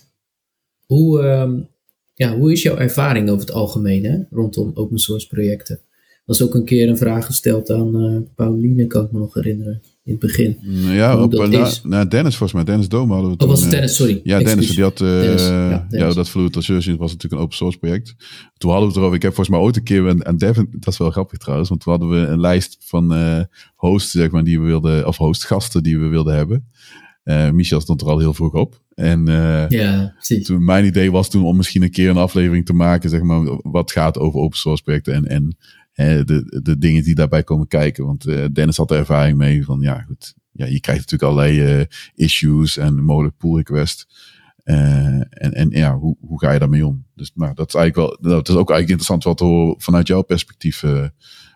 Hoe, 0.89 1.23
um, 1.23 1.69
ja, 2.15 2.37
hoe 2.37 2.53
is 2.53 2.63
jouw 2.63 2.77
ervaring 2.77 3.29
over 3.29 3.47
het 3.47 3.55
algemeen 3.55 4.05
hè, 4.05 4.19
rondom 4.31 4.71
open 4.75 4.99
source 4.99 5.27
projecten? 5.27 5.81
Was 6.25 6.43
ook 6.43 6.55
een 6.55 6.65
keer 6.65 6.89
een 6.89 6.97
vraag 6.97 7.27
gesteld 7.27 7.71
aan 7.71 8.05
uh, 8.05 8.21
Pauline, 8.35 8.87
kan 8.87 9.05
ik 9.05 9.13
me 9.13 9.19
nog 9.19 9.35
herinneren, 9.35 9.81
in 10.05 10.13
het 10.13 10.21
begin. 10.21 10.59
Ja, 10.95 11.23
op, 11.23 11.33
na, 11.33 11.47
na, 11.47 11.71
nou, 11.83 12.09
Dennis 12.09 12.37
volgens 12.37 12.53
mij, 12.53 12.65
Dennis 12.65 12.89
Dome 12.89 13.13
hadden 13.13 13.31
we 13.31 13.37
toen. 13.37 13.49
Oh, 13.49 13.55
was 13.55 13.63
het 13.63 13.71
Dennis, 13.71 13.97
sorry. 13.97 14.21
Ja, 14.23 14.39
Dennis, 14.39 14.71
die 14.71 14.83
had, 14.83 15.01
uh, 15.01 15.21
Dennis, 15.21 15.47
ja, 15.47 15.87
Dennis. 15.91 16.09
ja, 16.09 16.15
dat 16.15 16.29
Fluid 16.29 16.57
Assertion 16.57 16.97
was 16.97 17.13
natuurlijk 17.13 17.35
een 17.35 17.47
open 17.47 17.57
source 17.57 17.79
project. 17.79 18.15
Toen 18.57 18.71
hadden 18.71 18.89
we 18.89 18.95
het 18.95 18.97
erover, 18.97 19.17
ik 19.17 19.23
heb 19.23 19.35
volgens 19.35 19.57
mij 19.57 19.65
ooit 19.65 19.77
een 19.77 19.83
keer, 19.83 20.07
en, 20.07 20.23
en 20.23 20.37
Devin, 20.37 20.69
dat 20.71 20.93
is 20.93 20.99
wel 20.99 21.11
grappig 21.11 21.39
trouwens, 21.39 21.69
want 21.69 21.81
toen 21.81 21.93
hadden 21.93 22.11
we 22.11 22.27
een 22.27 22.41
lijst 22.41 22.77
van 22.81 23.13
uh, 23.15 23.41
hosts, 23.75 24.11
zeg 24.11 24.31
maar, 24.31 24.45
die 24.45 24.61
we 24.61 24.67
wilden, 24.67 25.07
of 25.07 25.17
hostgasten 25.17 25.83
die 25.83 25.99
we 25.99 26.07
wilden 26.07 26.35
hebben. 26.35 26.69
Uh, 27.29 27.51
Michel 27.51 27.81
stond 27.81 28.01
er 28.01 28.09
al 28.09 28.19
heel 28.19 28.35
vroeg 28.35 28.53
op. 28.53 28.83
En 28.95 29.29
uh, 29.29 29.69
ja, 29.69 30.15
toen 30.43 30.65
mijn 30.65 30.85
idee 30.85 31.11
was 31.11 31.31
toen 31.31 31.45
om 31.45 31.57
misschien 31.57 31.83
een 31.83 31.91
keer 31.91 32.11
een 32.11 32.17
aflevering 32.17 32.67
te 32.67 32.73
maken, 32.73 33.11
zeg 33.11 33.23
maar, 33.23 33.59
wat 33.63 33.93
gaat 33.93 34.19
over 34.19 34.41
open 34.41 34.59
source 34.59 34.83
projecten 34.83 35.15
en, 35.15 35.27
en 35.27 35.57
uh, 35.95 36.25
de, 36.25 36.61
de 36.63 36.79
dingen 36.79 37.03
die 37.03 37.15
daarbij 37.15 37.43
komen 37.43 37.67
kijken. 37.67 38.07
Want 38.07 38.27
uh, 38.27 38.45
Dennis 38.53 38.77
had 38.77 38.91
er 38.91 38.99
ervaring 38.99 39.39
mee 39.39 39.65
van, 39.65 39.81
ja 39.81 40.01
goed, 40.01 40.35
ja, 40.53 40.67
je 40.67 40.81
krijgt 40.81 41.11
natuurlijk 41.11 41.33
allerlei 41.33 41.87
issues 42.15 42.77
en 42.77 43.05
mogelijk 43.05 43.37
pull 43.37 43.57
request. 43.57 44.07
en, 44.65 45.29
en 45.31 45.71
ja, 45.71 45.97
hoe, 45.99 46.17
hoe 46.21 46.41
ga 46.41 46.53
je 46.53 46.59
daarmee 46.59 46.87
om? 46.87 47.05
Dus 47.15 47.33
maar 47.35 47.55
dat 47.55 47.69
is 47.69 47.75
eigenlijk 47.75 48.21
wel, 48.21 48.33
dat 48.33 48.49
is 48.49 48.55
ook 48.55 48.71
eigenlijk 48.71 48.89
interessant 48.89 49.25
wat 49.25 49.37
te 49.37 49.45
horen 49.45 49.81
vanuit 49.81 50.07
jouw 50.07 50.23
perspectief, 50.23 50.85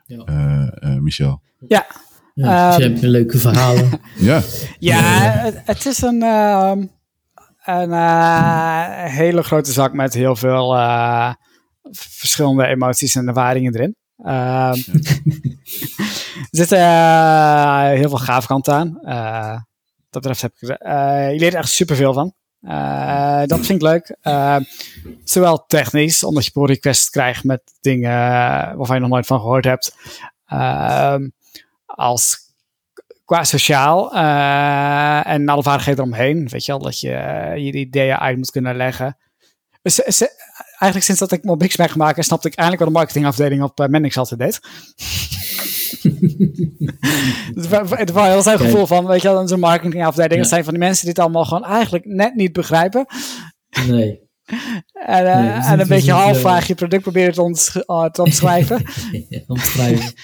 ja. 0.07 0.99
Michel. 1.01 1.43
Ja, 1.69 1.87
ja, 2.35 2.75
um, 2.75 2.83
je 2.83 2.89
hebt 2.89 3.03
leuke 3.03 3.39
verhalen. 3.39 3.91
ja. 4.17 4.43
Ja, 4.79 5.01
het, 5.31 5.61
het, 5.65 5.87
is 5.87 6.03
een, 6.03 6.23
uh, 6.23 6.73
een 7.65 7.91
uh, 7.91 9.05
hele 9.05 9.43
grote 9.43 9.73
zak 9.73 9.93
met 9.93 10.15
heel 10.15 10.37
veel 10.37 10.77
uh, 10.77 11.33
verschillende 11.93 12.67
emoties 12.67 13.15
en 13.15 13.29
ervaringen 13.29 13.75
erin. 13.75 13.97
er 14.25 14.77
zitten 16.51 16.79
heel 17.91 18.09
veel 18.09 18.19
gaaf 18.19 18.47
kant 18.47 18.69
aan. 18.69 18.99
dat 20.11 20.23
betreft 20.23 20.43
heb 20.43 20.53
ik 20.59 20.69
je 20.69 21.35
leert 21.37 21.55
echt 21.55 21.69
superveel 21.69 22.13
van. 22.13 22.35
dat 23.47 23.67
vind 23.67 23.69
ik 23.69 23.83
leuk. 23.83 24.17
zowel 25.25 25.65
technisch, 25.67 26.25
omdat 26.25 26.45
je 26.45 26.51
pull 26.51 26.67
requests 26.67 27.11
krijgt 27.11 27.45
met 27.45 27.63
dingen 27.81 28.11
waarvan 28.77 28.95
je 28.95 29.01
nog 29.01 29.11
nooit 29.11 29.27
van 29.27 29.41
gehoord 29.41 29.65
hebt. 29.65 29.95
Ehm, 30.47 31.29
als 31.95 32.51
qua 33.25 33.45
sociaal 33.45 34.15
uh, 34.15 35.27
en 35.27 35.49
alle 35.49 35.63
vaardigheden 35.63 36.05
eromheen. 36.05 36.49
Weet 36.49 36.65
je 36.65 36.73
al, 36.73 36.79
dat 36.79 37.01
je 37.01 37.09
uh, 37.09 37.57
je 37.57 37.73
ideeën 37.73 38.17
uit 38.17 38.37
moet 38.37 38.51
kunnen 38.51 38.77
leggen. 38.77 39.17
Dus, 39.83 40.01
eigenlijk 40.01 41.05
sinds 41.05 41.21
dat 41.21 41.33
ik 41.33 41.45
Mobix 41.45 41.77
ben 41.77 41.89
gemaakt, 41.89 42.25
snapte 42.25 42.49
ik 42.49 42.55
eindelijk 42.55 42.85
wat 42.85 42.93
de 42.93 42.99
marketingafdeling 42.99 43.63
op 43.63 43.81
uh, 43.81 43.87
Mendix 43.87 44.19
altijd 44.19 44.41
deed. 44.41 44.61
het 47.99 48.11
was 48.11 48.27
heel 48.27 48.43
zijn 48.43 48.59
gevoel 48.59 48.87
van, 48.87 49.07
weet 49.07 49.23
je 49.23 49.29
wel, 49.29 49.49
zo'n 49.49 49.61
marketingafdeling. 49.61 50.33
Ja. 50.33 50.39
Dat 50.41 50.49
zijn 50.49 50.65
van 50.65 50.73
die 50.73 50.83
mensen 50.83 51.05
die 51.05 51.15
het 51.15 51.23
allemaal 51.23 51.45
gewoon 51.45 51.65
eigenlijk 51.65 52.05
net 52.05 52.35
niet 52.35 52.53
begrijpen. 52.53 53.07
Nee. 53.87 54.31
En, 54.93 55.25
uh, 55.25 55.39
nee, 55.39 55.51
en 55.51 55.81
een 55.81 55.89
beetje 55.89 56.13
halfvaag 56.13 56.67
je 56.67 56.75
product 56.75 57.03
proberen 57.03 57.33
te, 57.33 57.85
uh, 57.87 58.05
te 58.05 58.23
omschrijven. 58.23 58.85
omschrijven. 59.47 60.15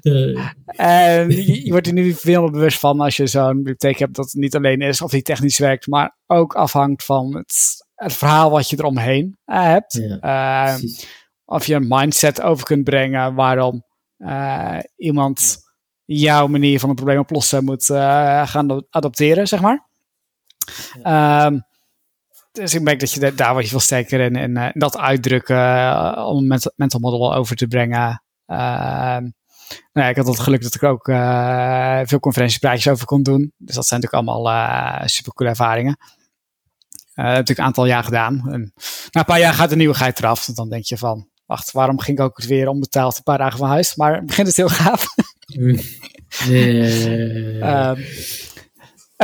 en 0.76 1.30
je, 1.30 1.64
je, 1.64 1.70
wordt 1.70 1.86
er 1.86 1.92
nu 1.92 2.14
veel 2.14 2.42
meer 2.42 2.50
bewust 2.50 2.78
van 2.78 3.00
als 3.00 3.16
je 3.16 3.26
zo'n 3.26 3.56
bibliotheek 3.56 3.98
hebt 3.98 4.14
dat 4.14 4.24
het 4.24 4.34
niet 4.34 4.56
alleen 4.56 4.80
is 4.80 5.02
of 5.02 5.10
die 5.10 5.22
technisch 5.22 5.58
werkt, 5.58 5.86
maar 5.86 6.16
ook 6.26 6.54
afhangt 6.54 7.04
van 7.04 7.36
het, 7.36 7.84
het 7.94 8.12
verhaal 8.12 8.50
wat 8.50 8.70
je 8.70 8.78
eromheen 8.78 9.38
uh, 9.46 9.62
hebt. 9.62 9.92
Ja, 9.92 10.78
of 11.44 11.66
je 11.66 11.74
een 11.74 11.88
mindset 11.88 12.42
over 12.42 12.64
kunt 12.64 12.84
brengen 12.84 13.34
waarom 13.34 13.84
iemand 14.96 15.56
jouw 16.04 16.46
manier 16.46 16.80
van 16.80 16.88
een 16.88 16.94
probleem 16.94 17.18
oplossen 17.18 17.64
moet 17.64 17.86
gaan 18.44 18.84
adopteren, 18.90 19.48
zeg 19.48 19.60
maar. 19.60 19.88
Ehm, 21.02 21.58
dus 22.54 22.74
ik 22.74 22.82
merk 22.82 23.00
dat 23.00 23.12
je 23.12 23.34
daar 23.34 23.54
wat 23.54 23.62
je 23.62 23.68
veel 23.68 23.80
sterker 23.80 24.20
in, 24.20 24.36
en 24.36 24.72
dat 24.74 24.96
uitdrukken 24.96 26.26
om 26.26 26.52
een 26.52 26.60
mental 26.76 27.00
model 27.00 27.34
over 27.34 27.56
te 27.56 27.66
brengen. 27.66 28.22
Ehm, 28.46 29.22
nou 29.92 30.06
ja, 30.06 30.08
ik 30.08 30.16
had 30.16 30.26
het 30.26 30.40
geluk 30.40 30.62
dat 30.62 30.74
ik 30.74 30.82
ook 30.82 31.08
uh, 31.08 32.00
veel 32.04 32.20
conferentiepraatjes 32.20 32.92
over 32.92 33.06
kon 33.06 33.22
doen. 33.22 33.52
Dus 33.56 33.74
dat 33.74 33.86
zijn 33.86 34.00
natuurlijk 34.00 34.28
allemaal 34.28 34.54
uh, 34.54 35.00
eh, 35.00 35.06
super 35.06 35.32
coole 35.32 35.50
ervaringen. 35.50 35.96
Uh, 35.98 37.24
heb 37.24 37.26
natuurlijk 37.26 37.58
een 37.58 37.64
aantal 37.64 37.86
jaar 37.86 38.04
gedaan. 38.04 38.48
En 38.50 38.72
na 39.10 39.20
een 39.20 39.24
paar 39.24 39.38
jaar 39.38 39.54
gaat 39.54 39.70
de 39.70 39.76
nieuwigheid 39.76 40.18
eraf. 40.18 40.44
Dan 40.44 40.68
denk 40.68 40.84
je 40.84 40.98
van, 40.98 41.28
wacht, 41.46 41.72
waarom 41.72 42.00
ging 42.00 42.18
ik 42.18 42.24
ook 42.24 42.42
weer 42.42 42.68
onbetaald 42.68 43.16
een 43.16 43.22
paar 43.22 43.38
dagen 43.38 43.58
van 43.58 43.68
huis? 43.68 43.96
Maar 43.96 44.14
het 44.14 44.26
begint 44.26 44.46
het 44.46 44.56
heel 44.56 44.68
gaaf. 44.68 45.06
uh, 46.48 47.92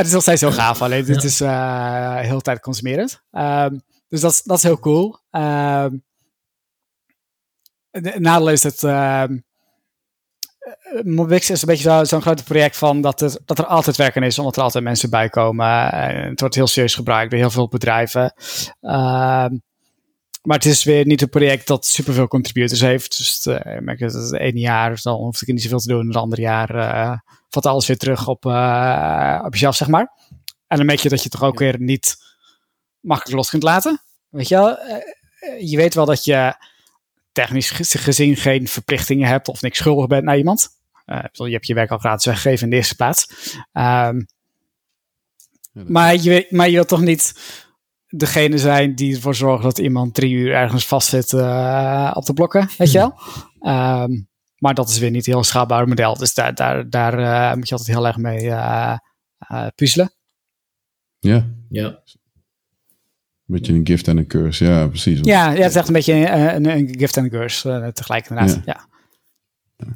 het 0.01 0.09
is 0.09 0.13
nog 0.13 0.21
steeds 0.21 0.41
heel 0.41 0.51
gaaf, 0.51 0.81
alleen 0.81 1.05
het 1.05 1.23
is 1.23 1.41
uh, 1.41 2.17
heel 2.19 2.41
tijd 2.41 2.59
consumerend. 2.59 3.23
Uh, 3.31 3.65
dus 4.07 4.21
dat, 4.21 4.41
dat 4.43 4.57
is 4.57 4.63
heel 4.63 4.79
cool. 4.79 5.19
Het 7.91 8.19
nadeel 8.19 8.49
is 8.49 8.61
dat 8.61 8.83
eh, 8.83 9.23
Mobix 11.03 11.49
is 11.49 11.61
een 11.61 11.67
beetje 11.67 12.05
zo'n 12.05 12.21
groot 12.21 12.43
project 12.43 12.77
van 12.77 13.01
dat, 13.01 13.19
het, 13.19 13.39
dat 13.45 13.59
er 13.59 13.65
altijd 13.65 13.95
werken 13.95 14.23
is, 14.23 14.39
omdat 14.39 14.55
er 14.55 14.63
altijd 14.63 14.83
mensen 14.83 15.09
bij 15.09 15.29
komen. 15.29 15.91
En 15.91 16.29
het 16.29 16.39
wordt 16.39 16.55
heel 16.55 16.67
serieus 16.67 16.95
gebruikt 16.95 17.31
door 17.31 17.39
heel 17.39 17.49
veel 17.49 17.67
bedrijven. 17.67 18.33
Ehm, 18.81 19.55
maar 20.41 20.57
het 20.57 20.65
is 20.65 20.83
weer 20.83 21.05
niet 21.05 21.21
een 21.21 21.29
project 21.29 21.67
dat 21.67 21.85
superveel 21.85 22.27
contributors 22.27 22.81
heeft. 22.81 23.17
Dus 23.17 23.45
uh, 23.45 23.55
ik 23.55 23.81
merk 23.81 23.99
dat 23.99 24.13
het 24.13 24.33
ene 24.33 24.59
jaar 24.59 24.99
dan 25.01 25.15
hoef 25.15 25.41
ik 25.41 25.47
niet 25.47 25.61
zoveel 25.61 25.79
te 25.79 25.87
doen. 25.87 26.07
Het 26.07 26.15
andere 26.15 26.41
jaar 26.41 26.75
uh, 26.75 27.17
valt 27.49 27.65
alles 27.65 27.87
weer 27.87 27.97
terug 27.97 28.27
op, 28.27 28.45
uh, 28.45 29.41
op 29.45 29.53
jezelf, 29.53 29.75
zeg 29.75 29.87
maar. 29.87 30.11
En 30.67 30.77
dan 30.77 30.85
merk 30.85 30.99
je 30.99 31.09
dat 31.09 31.23
je 31.23 31.29
toch 31.29 31.43
ook 31.43 31.59
weer 31.59 31.79
niet 31.79 32.15
makkelijk 32.99 33.35
los 33.37 33.49
kunt 33.49 33.63
laten. 33.63 34.01
Weet 34.29 34.47
je 34.47 34.55
wel? 34.55 34.77
je 35.59 35.77
weet 35.77 35.93
wel 35.93 36.05
dat 36.05 36.25
je 36.25 36.55
technisch 37.31 37.69
gezien 37.97 38.35
geen 38.35 38.67
verplichtingen 38.67 39.27
hebt 39.27 39.47
of 39.47 39.61
niks 39.61 39.77
schuldig 39.77 40.07
bent 40.07 40.23
naar 40.23 40.37
iemand. 40.37 40.69
Je 41.31 41.51
hebt 41.51 41.67
je 41.67 41.73
werk 41.73 41.91
al 41.91 41.97
gratis 41.97 42.25
weggegeven 42.25 42.63
in 42.63 42.69
de 42.69 42.75
eerste 42.75 42.95
plaats. 42.95 43.27
Um, 43.73 44.25
maar, 45.73 46.15
je, 46.15 46.47
maar 46.49 46.67
je 46.67 46.73
wilt 46.73 46.87
toch 46.87 47.01
niet 47.01 47.33
degene 48.15 48.57
zijn 48.57 48.95
die 48.95 49.15
ervoor 49.15 49.35
zorgt 49.35 49.63
dat 49.63 49.77
iemand 49.77 50.13
drie 50.13 50.33
uur 50.33 50.53
ergens 50.53 50.87
vastzit 50.87 51.31
uh, 51.31 52.11
op 52.13 52.25
de 52.25 52.33
blokken, 52.33 52.69
weet 52.77 52.91
je 52.91 52.97
wel? 52.97 53.13
Um, 54.03 54.29
maar 54.57 54.73
dat 54.73 54.89
is 54.89 54.99
weer 54.99 55.11
niet 55.11 55.27
een 55.27 55.33
heel 55.33 55.43
schaalbaar 55.43 55.87
model. 55.87 56.17
Dus 56.17 56.33
daar, 56.33 56.55
daar, 56.55 56.89
daar 56.89 57.19
uh, 57.19 57.53
moet 57.53 57.67
je 57.67 57.75
altijd 57.75 57.97
heel 57.97 58.07
erg 58.07 58.17
mee 58.17 58.51
puzzelen. 59.75 60.13
Ja. 61.19 61.47
Ja 61.69 62.01
beetje 63.51 63.73
een 63.73 63.85
gift 63.85 64.07
en 64.07 64.17
een 64.17 64.27
curse, 64.27 64.65
ja, 64.65 64.87
precies. 64.87 65.19
Ja, 65.21 65.51
ja, 65.51 65.61
het 65.61 65.69
is 65.69 65.75
echt 65.75 65.87
een 65.87 65.93
beetje 65.93 66.13
een, 66.13 66.69
een 66.69 66.95
gift 66.97 67.17
en 67.17 67.23
een 67.23 67.29
curse 67.29 67.69
uh, 67.69 67.87
tegelijk 67.87 68.29
inderdaad, 68.29 68.61
ja. 68.65 68.87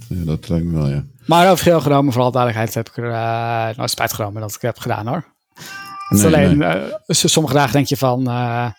ja. 0.07 0.23
dat 0.25 0.49
lijkt 0.49 0.65
me 0.65 0.73
wel, 0.73 0.89
ja. 0.89 1.05
Maar 1.25 1.51
over 1.51 1.65
heel 1.65 1.81
genomen, 1.81 2.13
vooral 2.13 2.31
duidelijkheid, 2.31 2.73
heb 2.73 2.89
ik 2.89 2.97
er 2.97 3.09
uh, 3.09 3.77
nooit 3.77 3.89
spijt 3.89 4.13
genomen 4.13 4.41
dat 4.41 4.55
ik 4.55 4.61
heb 4.61 4.77
gedaan 4.77 5.07
hoor. 5.07 5.34
Het 6.07 6.17
is 6.17 6.25
alleen, 6.25 6.57
nee. 6.57 6.83
Uh, 6.85 6.89
sommige 7.07 7.53
dagen 7.53 7.73
denk 7.73 7.87
je 7.87 7.97
van, 7.97 8.19
uh, 8.19 8.69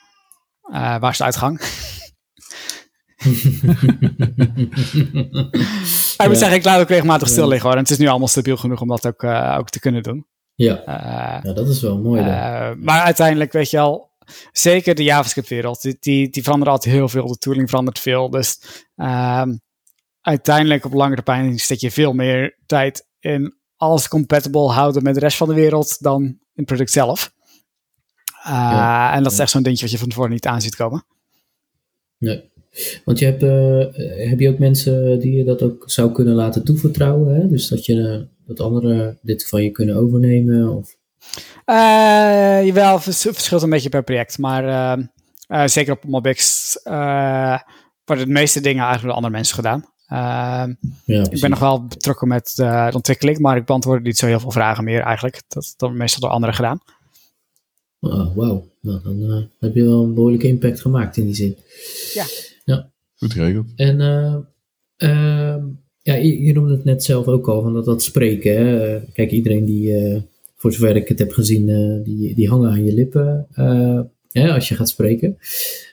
waar 0.70 1.10
is 1.10 1.18
de 1.18 1.24
uitgang? 1.24 1.60
ik 6.16 6.26
moet 6.26 6.38
zeggen, 6.38 6.56
ik 6.56 6.64
laat 6.64 6.80
ook 6.80 6.88
regelmatig 6.88 7.28
stil 7.28 7.48
liggen 7.48 7.68
hoor. 7.68 7.76
En 7.76 7.82
het 7.82 7.92
is 7.92 7.98
nu 7.98 8.06
allemaal 8.06 8.28
stabiel 8.28 8.56
genoeg 8.56 8.80
om 8.80 8.88
dat 8.88 9.06
ook, 9.06 9.24
ook 9.58 9.70
te 9.70 9.80
kunnen 9.80 10.02
doen. 10.02 10.26
Ja. 10.54 10.82
ja, 11.42 11.52
dat 11.52 11.68
is 11.68 11.80
wel 11.80 11.98
mooi. 11.98 12.22
maar 12.80 13.02
uiteindelijk, 13.02 13.52
weet 13.52 13.70
je 13.70 13.78
al, 13.78 14.10
zeker 14.52 14.94
de 14.94 15.02
JavaScript-wereld, 15.02 15.82
die, 15.82 15.96
die, 16.00 16.28
die 16.28 16.42
verandert 16.42 16.70
altijd 16.70 16.94
heel 16.94 17.08
veel. 17.08 17.26
De 17.26 17.38
tooling 17.38 17.68
verandert 17.68 17.98
veel. 17.98 18.30
Dus 18.30 18.60
um, 18.96 19.60
uiteindelijk 20.20 20.84
op 20.84 20.92
langere 20.92 21.22
termijn 21.22 21.58
steek 21.58 21.80
je 21.80 21.90
veel 21.90 22.12
meer 22.12 22.58
tijd 22.66 23.06
in 23.20 23.54
alles 23.76 24.08
compatible 24.08 24.70
houden 24.70 25.02
met 25.02 25.14
de 25.14 25.20
rest 25.20 25.36
van 25.36 25.48
de 25.48 25.54
wereld 25.54 26.02
dan 26.02 26.38
het 26.57 26.66
product 26.66 26.90
zelf. 26.90 27.34
Uh, 28.46 28.52
ja, 28.52 29.14
en 29.14 29.22
dat 29.22 29.32
is 29.32 29.38
echt 29.38 29.50
zo'n 29.50 29.62
dingetje 29.62 29.84
wat 29.84 29.92
je 29.92 29.98
van 30.00 30.09
tevoren 30.09 30.30
niet 30.30 30.46
aan 30.46 30.61
ziet 30.61 30.76
komen. 30.76 31.04
Nee. 32.18 32.50
Want 33.04 33.18
je 33.18 33.24
hebt, 33.24 33.42
uh, 33.42 34.28
heb 34.28 34.40
je 34.40 34.48
ook 34.48 34.59
mensen 34.59 35.20
die 35.20 35.36
je 35.36 35.44
dat 35.44 35.62
ook 35.62 35.82
zou 35.86 36.12
kunnen 36.12 36.34
laten 36.34 36.64
toevertrouwen? 36.64 37.34
Hè? 37.34 37.48
Dus 37.48 37.68
dat, 37.68 37.84
je, 37.84 38.26
dat 38.46 38.61
anderen 38.61 39.18
dit 39.22 39.48
van 39.48 39.62
je 39.62 39.70
kunnen 39.70 39.96
overnemen? 39.96 40.76
Of 40.76 40.96
jawel, 42.64 43.00
verschilt 43.00 43.62
een 43.62 43.70
beetje 43.70 43.88
per 43.88 44.04
project. 44.04 44.38
Maar 44.38 44.98
zeker 45.68 45.92
op 45.92 46.04
Mobix 46.04 46.72
worden 48.04 48.26
de 48.26 48.26
meeste 48.26 48.61
dingen 48.61 48.82
eigenlijk 48.82 49.02
door 49.02 49.12
andere 49.12 49.32
mensen 49.32 49.54
gedaan. 49.54 49.84
Ja, 50.09 50.76
ik 51.04 51.40
ben 51.40 51.50
nog 51.50 51.59
wel 51.59 51.86
betrokken 51.86 52.28
met 52.28 52.52
de 52.54 52.90
ontwikkeling, 52.92 53.38
maar 53.38 53.57
ik 53.57 53.64
beantwoord 53.64 54.02
niet 54.02 54.16
zo 54.16 54.26
heel 54.26 54.40
veel 54.40 54.50
vragen 54.50 54.84
meer 54.84 55.00
eigenlijk. 55.00 55.42
Dat 55.48 55.74
wordt 55.76 55.96
meestal 55.96 56.20
door 56.20 56.30
anderen 56.30 56.54
gedaan. 56.54 56.80
Oh, 58.00 58.36
wauw. 58.36 58.68
Nou, 58.80 59.00
dan 59.02 59.48
heb 59.61 59.74
je 59.74 59.84
wel 59.84 60.02
een 60.02 60.14
behoorlijke 60.14 60.46
impact 60.46 60.80
gemaakt 60.80 61.16
in 61.16 61.24
die 61.24 61.34
zin. 61.34 61.57
Ja. 62.14 62.24
ja. 62.64 62.90
Goed 63.16 63.32
geregeld. 63.32 63.66
En 63.76 64.00
ehm, 64.96 65.64
ja, 66.02 66.14
je, 66.14 66.40
je, 66.40 66.52
noemde 66.52 66.74
het 66.74 66.84
net 66.84 67.04
zelf 67.04 67.26
ook 67.26 67.48
al, 67.48 67.62
van 67.62 67.74
dat, 67.74 67.84
dat 67.84 68.02
spreken. 68.02 68.57
Hè? 68.57 69.00
Kijk, 69.12 69.30
iedereen 69.30 69.64
die 69.64 70.24
voor 70.57 70.72
zover 70.72 70.96
ik 70.96 71.09
het 71.09 71.18
heb 71.18 71.32
gezien, 71.32 71.68
uh, 71.68 72.04
die, 72.04 72.34
die 72.34 72.48
hangen 72.48 72.70
aan 72.70 72.84
je 72.84 72.94
lippen 72.94 73.46
uh, 74.32 74.54
als 74.54 74.68
je 74.68 74.74
gaat 74.74 74.88
spreken. 74.88 75.38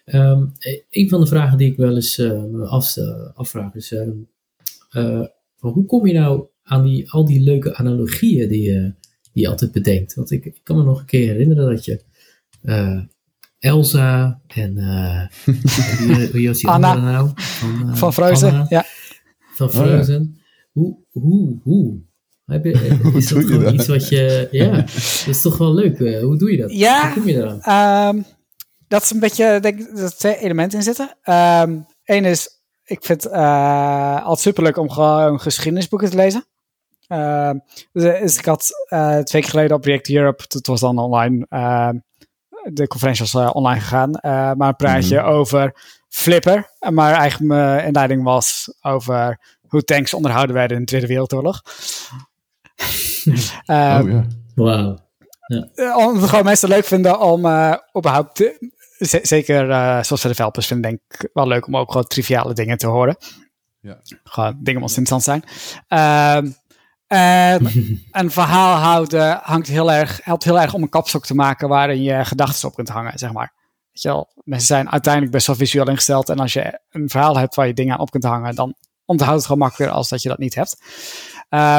Um, 0.06 0.52
een 0.90 1.10
van 1.10 1.20
de 1.20 1.28
vragen 1.28 1.58
die 1.58 1.72
ik 1.72 1.78
wel 1.78 1.96
eens 1.96 2.18
uh, 2.18 2.62
af, 2.62 2.96
afvraag 3.34 3.76
is, 3.76 3.96
hoe 5.58 5.86
kom 5.86 6.08
je 6.08 6.14
nou 6.14 6.48
aan 6.64 6.84
die, 6.84 7.12
al 7.12 7.26
die 7.26 7.42
leuke 7.42 7.76
analogieën 7.76 8.50
die, 8.50 8.62
je, 8.62 8.94
die 9.32 9.44
je 9.44 9.50
altijd 9.50 9.72
bedenkt? 9.72 10.14
Want 10.14 10.32
ik, 10.32 10.46
ik 10.46 10.60
kan 10.64 10.78
me 10.78 10.84
nog 10.84 11.00
een 11.00 11.06
keer 11.06 11.28
herinneren 11.28 11.70
dat 11.70 11.86
je 11.86 12.02
Elsa 13.60 14.42
en 14.48 14.76
was 16.46 16.58
die 16.58 16.68
Anna. 16.68 16.94
nou? 16.96 17.30
Van, 17.36 17.98
van 17.98 18.14
Frozen, 18.14 18.66
ja. 18.70 18.86
Van. 19.54 19.68
Oh, 19.68 20.08
ja. 20.08 20.22
Hoe, 20.72 20.98
hoe, 21.12 21.60
hoe 21.64 22.02
heb 22.46 22.66
je, 22.66 23.00
is 23.16 23.28
dat 23.28 23.44
gewoon 23.44 23.74
iets 23.74 23.88
wat 23.88 24.10
je... 24.10 24.48
Ja, 24.52 24.76
dat 24.76 25.28
is 25.28 25.42
toch 25.42 25.58
wel 25.58 25.74
leuk. 25.74 26.00
Eh, 26.00 26.24
hoe 26.24 26.38
doe 26.38 26.52
je 26.52 26.58
dat? 26.58 26.74
Ja, 26.74 27.04
Hoe 27.06 27.14
kom 27.14 27.28
je 27.28 27.36
eraan? 27.36 28.16
Um, 28.16 28.26
dat 28.94 29.04
is 29.04 29.12
een 29.12 29.20
beetje... 29.20 29.60
denk 29.60 29.96
dat 29.96 30.00
er 30.00 30.18
twee 30.18 30.38
elementen 30.38 30.78
in 30.78 30.84
zitten. 30.84 31.18
Um, 31.26 31.86
Eén 32.04 32.26
is, 32.26 32.50
ik 32.84 33.04
vind 33.04 33.24
het 33.24 33.34
uh, 33.34 34.16
altijd 34.16 34.40
superleuk 34.40 34.78
om 34.78 34.90
gewoon 34.90 35.40
geschiedenisboeken 35.40 36.10
te 36.10 36.16
lezen. 36.16 36.46
Uh, 37.08 37.52
dus 37.92 38.38
ik 38.38 38.46
had 38.46 38.70
uh, 38.90 39.18
twee 39.18 39.42
keer 39.42 39.52
geleden 39.52 39.78
op 39.78 39.86
React 39.86 40.10
Europe, 40.10 40.44
dat 40.48 40.68
was 40.68 40.80
dan 40.80 40.98
online, 40.98 41.46
uh, 41.50 41.90
de 42.64 42.88
conferentie 42.88 43.26
was 43.32 43.54
online 43.54 43.80
gegaan, 43.80 44.12
maar 44.58 44.68
een 44.68 44.76
praatje 44.76 45.20
mm 45.20 45.26
-hmm. 45.26 45.34
over 45.34 45.76
Flipper. 46.08 46.72
Maar 46.90 47.14
eigenlijk 47.14 47.52
mijn 47.54 47.86
inleiding 47.86 48.24
was 48.24 48.78
over 48.82 49.40
hoe 49.68 49.84
tanks 49.84 50.14
onderhouden 50.14 50.56
werden 50.56 50.78
in 50.78 50.84
de 50.84 50.90
Tweede 50.90 51.08
Wereldoorlog. 51.08 51.62
uh, 53.26 54.00
oh, 54.02 54.10
ja. 54.10 54.26
Wauw. 54.56 55.04
Ja. 55.48 55.68
Eh, 55.76 55.98
om 55.98 56.16
het 56.16 56.30
gewoon 56.30 56.46
mensen 56.46 56.70
leuk 56.70 56.86
vinden 56.86 57.20
om 57.20 57.46
uh, 57.46 57.74
überhaupt, 57.98 58.54
zeker 59.06 59.70
uh, 59.70 60.04
zoals 60.04 60.22
de 60.22 60.28
developers 60.28 60.68
vinden, 60.68 60.90
denk 60.92 61.02
ik 61.08 61.30
wel 61.34 61.48
leuk 61.48 61.68
om 61.68 61.78
ook 61.78 61.92
gewoon 61.92 62.08
triviale 62.08 62.54
dingen 62.54 62.78
te 62.78 62.88
horen. 62.88 63.18
Ja. 63.80 64.00
Gewoon 64.24 64.58
dingen 64.60 64.82
om 64.82 64.88
interessant 64.88 65.24
zijn. 65.24 65.44
Uh, 65.90 66.52
en 67.08 67.68
een 68.12 68.32
verhaal 68.32 68.76
houden 68.76 69.40
hangt 69.44 69.68
heel 69.68 69.92
erg, 69.92 70.20
helpt 70.24 70.44
heel 70.44 70.60
erg 70.60 70.74
om 70.74 70.82
een 70.82 70.90
kapstok 70.90 71.26
te 71.26 71.36
maken 71.36 71.68
waarin 71.68 72.04
je 72.04 72.26
gedachten 72.26 72.68
op 72.68 72.76
kunt 72.76 72.90
hangen, 72.90 73.20
zeg 73.20 73.32
maar. 73.32 73.54
Weet 73.92 74.02
je 74.02 74.10
wel, 74.10 74.32
mensen 74.44 74.68
zijn 74.68 74.92
uiteindelijk 74.92 75.34
best 75.34 75.48
wel 75.48 75.56
visueel 75.56 75.88
ingesteld 75.88 76.30
en 76.30 76.40
als 76.40 76.54
je 76.54 76.80
een 76.90 77.10
verhaal 77.10 77.38
hebt 77.38 77.56
waar 77.56 77.68
je 77.68 77.74
dingen 77.74 77.94
aan 77.94 78.00
op 78.00 78.12
kunt 78.12 78.24
hangen, 78.24 78.56
dan 78.56 78.76
onthoudt 79.06 79.36
het 79.36 79.46
gewoon 79.46 79.62
makkelijker 79.62 79.96
als 79.96 80.10
dat 80.10 80.22
je 80.22 80.30
dat 80.30 80.38
niet 80.38 80.56
hebt. 80.56 80.82
Uh, 81.50 81.78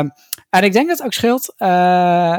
en 0.50 0.62
ik 0.62 0.72
denk 0.72 0.88
dat 0.88 0.96
het 0.96 1.06
ook 1.06 1.12
scheelt. 1.12 1.54
Uh, 1.58 2.38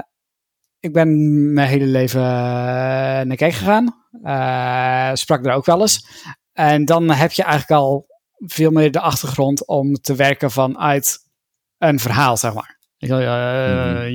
ik 0.86 0.94
ben 0.94 1.54
mijn 1.54 1.68
hele 1.68 1.86
leven 1.86 2.22
naar 2.22 3.36
kijk 3.36 3.54
gegaan. 3.54 4.04
Uh, 4.24 5.14
sprak 5.14 5.46
er 5.46 5.54
ook 5.54 5.66
wel 5.66 5.82
eens. 5.82 6.08
En 6.54 6.86
dan 6.86 7.12
heb 7.12 7.32
je 7.32 7.44
eigenlijk 7.44 7.82
al 7.82 8.06
veel 8.38 8.72
meer 8.72 8.92
de 8.92 9.00
achtergrond 9.00 9.68
om 9.68 9.94
te 9.94 10.16
werken 10.16 10.52
vanuit 10.52 11.20
een 11.78 12.00
verhaal, 12.00 12.38
zeg 12.38 12.54
maar. 12.54 12.78
Je, 12.98 13.08
uh, 13.08 13.16
mm 13.16 13.96
-hmm. 13.96 14.08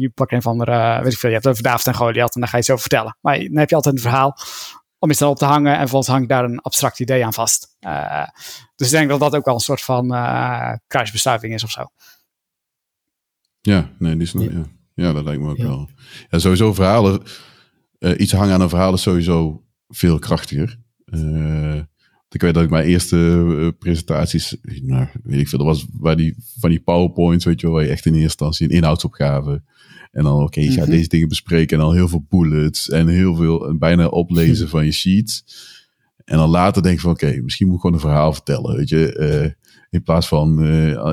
je 0.00 0.10
pakt 0.14 0.32
een 0.32 0.42
van 0.42 0.58
de, 0.58 0.98
weet 1.02 1.12
ik 1.12 1.18
veel, 1.18 1.28
je 1.28 1.34
hebt 1.34 1.48
over 1.48 1.62
David 1.62 1.86
en 1.86 1.94
Goliath 1.94 2.34
en 2.34 2.40
dan 2.40 2.50
ga 2.50 2.56
je 2.56 2.62
zo 2.62 2.76
vertellen. 2.76 3.16
Maar 3.20 3.38
dan 3.38 3.56
heb 3.56 3.68
je 3.68 3.74
altijd 3.74 3.94
een 3.94 4.00
verhaal 4.00 4.36
om 4.98 5.10
iets 5.10 5.20
erop 5.20 5.36
te 5.36 5.44
hangen 5.44 5.72
en 5.72 5.78
vervolgens 5.78 6.10
hang 6.10 6.22
je 6.22 6.28
daar 6.28 6.44
een 6.44 6.60
abstract 6.60 7.00
idee 7.00 7.24
aan 7.24 7.34
vast. 7.34 7.76
Uh, 7.80 8.26
dus 8.76 8.86
ik 8.86 8.92
denk 8.92 9.08
dat 9.08 9.20
dat 9.20 9.34
ook 9.34 9.44
wel 9.44 9.54
een 9.54 9.60
soort 9.60 9.82
van 9.82 10.14
uh, 10.14 10.72
kruisbestuiving 10.86 11.54
is 11.54 11.64
of 11.64 11.70
zo. 11.70 11.84
Ja, 13.60 13.90
nee, 13.98 14.16
die 14.16 14.26
snap 14.26 14.42
Ja. 14.42 14.50
ja. 14.50 14.77
Ja. 15.02 15.12
dat 15.12 15.24
lijkt 15.24 15.42
me 15.42 15.48
ook 15.50 15.56
Ja. 15.56 15.64
wel. 15.66 15.88
Ja, 16.30 16.38
sowieso 16.38 16.72
verhalen. 16.74 17.22
eh, 17.98 18.12
iets 18.18 18.32
hangen 18.32 18.54
aan 18.54 18.60
een 18.60 18.68
verhaal 18.68 18.92
is 18.94 19.02
sowieso 19.02 19.64
veel 19.88 20.18
krachtiger. 20.18 20.78
Eh, 21.04 21.76
ik 22.30 22.40
weet 22.40 22.54
dat 22.54 22.62
ik 22.62 22.70
mijn 22.70 22.84
eerste 22.84 23.16
eh, 23.60 23.68
presentaties, 23.78 24.56
nou, 24.82 25.06
weet 25.22 25.40
ik 25.40 25.48
veel, 25.48 25.58
dat 25.58 25.66
was 25.66 25.86
bij 25.92 26.14
die, 26.14 26.34
van 26.60 26.70
die 26.70 26.80
powerpoints, 26.80 27.44
weet 27.44 27.60
je 27.60 27.66
wel, 27.66 27.74
waar 27.76 27.84
je 27.84 27.90
echt 27.90 28.06
in 28.06 28.12
eerste 28.12 28.24
instantie 28.26 28.68
een 28.68 28.76
inhoudsopgave. 28.76 29.62
En 30.10 30.22
dan, 30.24 30.42
oké, 30.42 30.60
je 30.60 30.70
gaat 30.70 30.86
Mhm. 30.86 30.90
deze 30.96 31.08
dingen 31.08 31.28
bespreken 31.28 31.78
en 31.78 31.84
dan 31.84 31.94
heel 31.94 32.08
veel 32.08 32.26
bullets 32.28 32.88
en 32.90 33.08
heel 33.08 33.34
veel, 33.34 33.68
en 33.68 33.78
bijna 33.78 34.06
oplezen 34.06 34.68
van 34.74 34.84
je 34.84 34.92
sheets. 34.92 35.44
En 36.24 36.36
dan 36.36 36.48
later 36.50 36.82
denk 36.82 36.94
je 36.94 37.00
van, 37.00 37.10
oké, 37.10 37.40
misschien 37.42 37.66
moet 37.66 37.74
ik 37.76 37.80
gewoon 37.80 37.96
een 37.96 38.02
verhaal 38.02 38.32
vertellen, 38.32 38.76
weet 38.76 38.88
je. 38.88 39.56
In 39.90 40.02
plaats 40.02 40.28
van, 40.28 40.56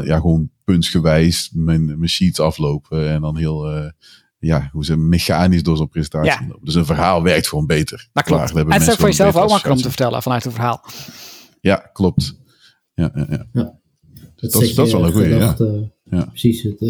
ja, 0.06 0.20
gewoon 0.20 0.50
puntsgewijs 0.66 1.50
mijn, 1.54 1.86
mijn 1.86 2.10
sheets 2.10 2.40
aflopen 2.40 3.10
en 3.10 3.22
dan 3.22 3.38
heel, 3.38 3.72
eh, 3.72 3.90
ja, 4.40 4.70
hoe 4.72 4.86
ze 4.86 4.98
mechanisch 4.98 5.64
door 5.64 5.78
zo'n 5.78 5.90
presentatie 5.90 6.32
Ja. 6.32 6.48
lopen. 6.48 6.66
Dus 6.66 6.76
een 6.76 6.86
verhaal 6.86 7.24
werkt 7.24 7.48
gewoon 7.48 7.66
beter. 7.66 8.10
Dat 8.14 8.24
klopt. 8.24 8.52
En 8.56 8.72
het 8.72 8.82
is 8.82 8.90
ook 8.92 8.96
voor 9.00 9.08
jezelf 9.08 9.36
ook 9.36 9.50
makkelijk 9.50 9.76
om 9.76 9.82
te 9.82 9.88
vertellen 9.90 10.22
vanuit 10.22 10.46
een 10.46 10.52
verhaal. 10.52 10.86
Ja, 11.62 11.76
klopt. 11.94 12.40
Ja, 12.94 13.12
ja, 13.16 13.26
ja. 13.30 13.46
Ja. 13.54 13.74
Dat, 14.36 14.62
is- 14.62 14.76
dat 14.76 14.86
is 14.88 14.92
wel 14.94 15.06
een 15.06 15.12
goeie, 15.12 15.36
ja. 15.36 15.56
Precies, 16.26 16.62
het, 16.64 16.82
eh, 16.82 16.88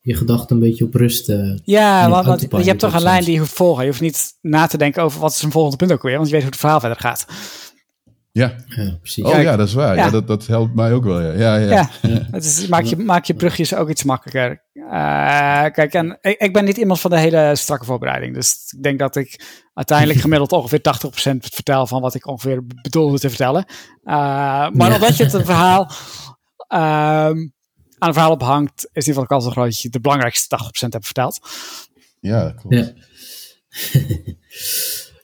je 0.00 0.14
gedachten 0.14 0.56
een 0.56 0.62
beetje 0.62 0.84
op 0.84 0.94
rust. 0.94 1.28
eh, 1.28 1.56
Ja, 1.64 2.10
want, 2.10 2.26
want 2.26 2.40
je 2.64 2.68
hebt 2.68 2.80
toch 2.80 2.94
een 2.94 3.02
lijn 3.02 3.24
die 3.24 3.32
je 3.32 3.38
hoeft 3.38 3.52
volgen. 3.52 3.82
Je 3.84 3.88
hoeft 3.88 4.00
niet 4.00 4.34
na 4.40 4.66
te 4.66 4.78
denken 4.78 5.02
over 5.02 5.20
wat 5.20 5.32
is 5.32 5.42
een 5.42 5.50
volgende 5.50 5.76
punt 5.76 5.92
ook 5.92 6.02
weer, 6.02 6.14
want 6.16 6.26
je 6.26 6.32
weet 6.32 6.42
hoe 6.42 6.50
het 6.50 6.60
verhaal 6.60 6.80
verder 6.80 6.98
gaat. 6.98 7.26
Ja. 8.32 8.54
ja, 8.66 8.96
precies. 9.00 9.24
Oh 9.24 9.30
Kijk, 9.30 9.42
ja, 9.42 9.56
dat 9.56 9.68
is 9.68 9.74
waar. 9.74 9.96
Ja. 9.96 10.04
ja. 10.04 10.10
dat, 10.10 10.26
dat 10.26 10.46
helpt 10.46 10.74
mij 10.74 10.92
ook 10.92 11.04
wel. 11.04 11.20
Ja, 11.20 11.32
ja, 11.32 11.56
ja. 11.56 11.90
Ja, 12.02 12.26
het 12.30 12.44
is, 12.44 12.66
maak, 12.66 12.84
je, 12.84 12.96
maak 12.96 13.24
je 13.24 13.34
brugjes 13.34 13.74
ook 13.74 13.88
iets 13.88 14.04
makkelijker. 14.04 14.62
Eh, 14.72 15.64
kijk, 15.72 15.92
en 15.94 16.18
ik, 16.20 16.38
ik 16.38 16.52
ben 16.52 16.64
niet 16.64 16.76
iemand 16.76 17.00
van 17.00 17.10
de 17.10 17.18
hele 17.18 17.56
strakke 17.56 17.84
voorbereiding. 17.84 18.34
Dus 18.34 18.72
ik 18.76 18.82
denk 18.82 18.98
dat 18.98 19.16
ik 19.16 19.40
uiteindelijk 19.74 20.20
gemiddeld 20.24 20.52
ongeveer 20.52 20.80
80% 20.80 21.36
vertel 21.38 21.86
van 21.86 22.00
wat 22.00 22.14
ik 22.14 22.26
ongeveer 22.26 22.66
bedoelde 22.82 23.18
te 23.18 23.28
vertellen. 23.28 23.64
Eh, 24.02 24.14
maar 24.70 24.88
Ja. 24.88 24.94
omdat 24.94 25.16
je 25.16 25.24
het 25.24 25.32
een 25.32 25.44
verhaal 25.44 25.90
ehm, 26.68 27.36
aan 27.98 28.08
een 28.08 28.12
verhaal 28.12 28.32
ophangt, 28.32 28.72
is 28.76 28.82
in 28.84 28.88
ieder 28.94 29.12
geval 29.12 29.22
de 29.22 29.28
kans 29.28 29.46
groot 29.46 29.64
dat 29.64 29.80
je 29.80 29.88
de 29.88 30.00
belangrijkste 30.00 30.56
80% 30.86 30.88
hebt 30.88 31.04
verteld. 31.04 31.40
Ja, 32.20 32.50
klopt. 32.50 32.74
Ja. 32.76 32.92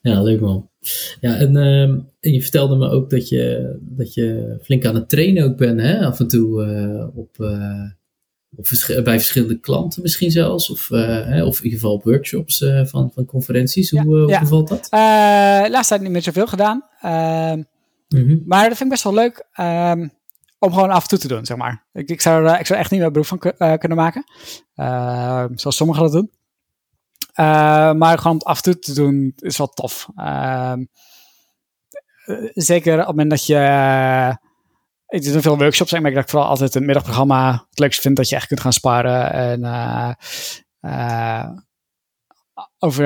ja, 0.12 0.22
leuk 0.22 0.40
man. 0.40 0.70
Ja, 1.20 1.36
en, 1.36 1.56
ehm, 1.56 1.98
en 2.20 2.32
je 2.32 2.42
vertelde 2.42 2.76
me 2.76 2.88
ook 2.90 3.10
dat 3.10 3.28
je, 3.28 3.74
dat 3.80 4.14
je 4.14 4.56
flink 4.62 4.84
aan 4.84 4.94
het 4.94 5.08
trainen 5.08 5.44
ook 5.44 5.56
bent, 5.56 5.80
hè? 5.80 6.04
Af 6.06 6.20
en 6.20 6.28
toe 6.28 6.64
eh, 6.64 7.16
op, 7.18 7.40
eh, 7.40 7.82
op 8.56 8.66
bij 9.04 9.18
verschillende 9.18 9.60
klanten 9.60 10.02
misschien 10.02 10.30
zelfs. 10.30 10.70
Of, 10.70 10.90
eh, 10.90 11.00
hè, 11.26 11.44
of 11.44 11.58
in 11.58 11.64
ieder 11.64 11.78
geval 11.78 11.94
op 11.94 12.04
workshops 12.04 12.64
van, 12.84 13.10
van 13.14 13.24
conferenties. 13.24 13.90
Hoe, 13.90 14.00
Ja, 14.00 14.06
hoe 14.06 14.28
ja. 14.28 14.40
bevalt 14.40 14.68
dat? 14.68 14.86
Laatst 15.70 15.88
tijd 15.88 16.00
niet 16.00 16.10
meer 16.10 16.22
zoveel 16.22 16.46
gedaan. 16.46 16.84
Ehm, 17.00 17.62
Mhm. 18.08 18.38
Maar 18.46 18.68
dat 18.68 18.76
vind 18.76 18.80
ik 18.80 18.88
best 18.88 19.02
wel 19.04 19.14
leuk 19.14 19.46
ehm, 19.52 20.08
om 20.58 20.72
gewoon 20.72 20.90
af 20.90 21.02
en 21.02 21.08
toe 21.08 21.18
te 21.18 21.28
doen, 21.28 21.44
zeg 21.46 21.56
maar. 21.56 21.84
Ik, 21.92 22.08
ik, 22.10 22.20
zou, 22.20 22.58
ik 22.58 22.66
zou 22.66 22.78
echt 22.78 22.90
niet 22.90 23.00
meer 23.00 23.10
beroep 23.10 23.26
van 23.26 23.38
ku- 23.38 23.76
kunnen 23.78 23.96
maken. 23.98 24.24
Zoals 25.54 25.76
sommigen 25.76 26.02
dat 26.02 26.12
doen. 26.12 26.30
Eh, 27.34 27.92
maar 27.92 28.18
gewoon 28.18 28.32
om 28.32 28.38
het 28.38 28.44
af 28.44 28.56
en 28.56 28.62
toe 28.62 28.78
te 28.78 28.94
doen 28.94 29.32
is 29.36 29.58
wel 29.58 29.66
tof. 29.68 30.08
Ehm, 30.16 30.84
eh, 32.24 32.50
zeker 32.54 32.92
op 32.92 32.98
het 32.98 33.06
moment 33.06 33.30
dat 33.30 33.46
je... 33.46 33.56
eh, 33.56 34.34
ik 35.08 35.24
doe 35.24 35.42
veel 35.42 35.58
workshops 35.58 35.92
en 35.92 36.04
ik 36.04 36.14
dat 36.14 36.22
ik 36.22 36.28
vooral 36.28 36.48
altijd 36.48 36.74
een 36.74 36.84
middagprogramma 36.84 37.66
het 37.70 37.78
leukste 37.78 38.02
vind 38.02 38.16
dat 38.16 38.28
je 38.28 38.36
echt 38.36 38.46
kunt 38.46 38.60
gaan 38.60 38.72
sparen 38.72 39.32
en 39.32 40.16
over 42.78 43.04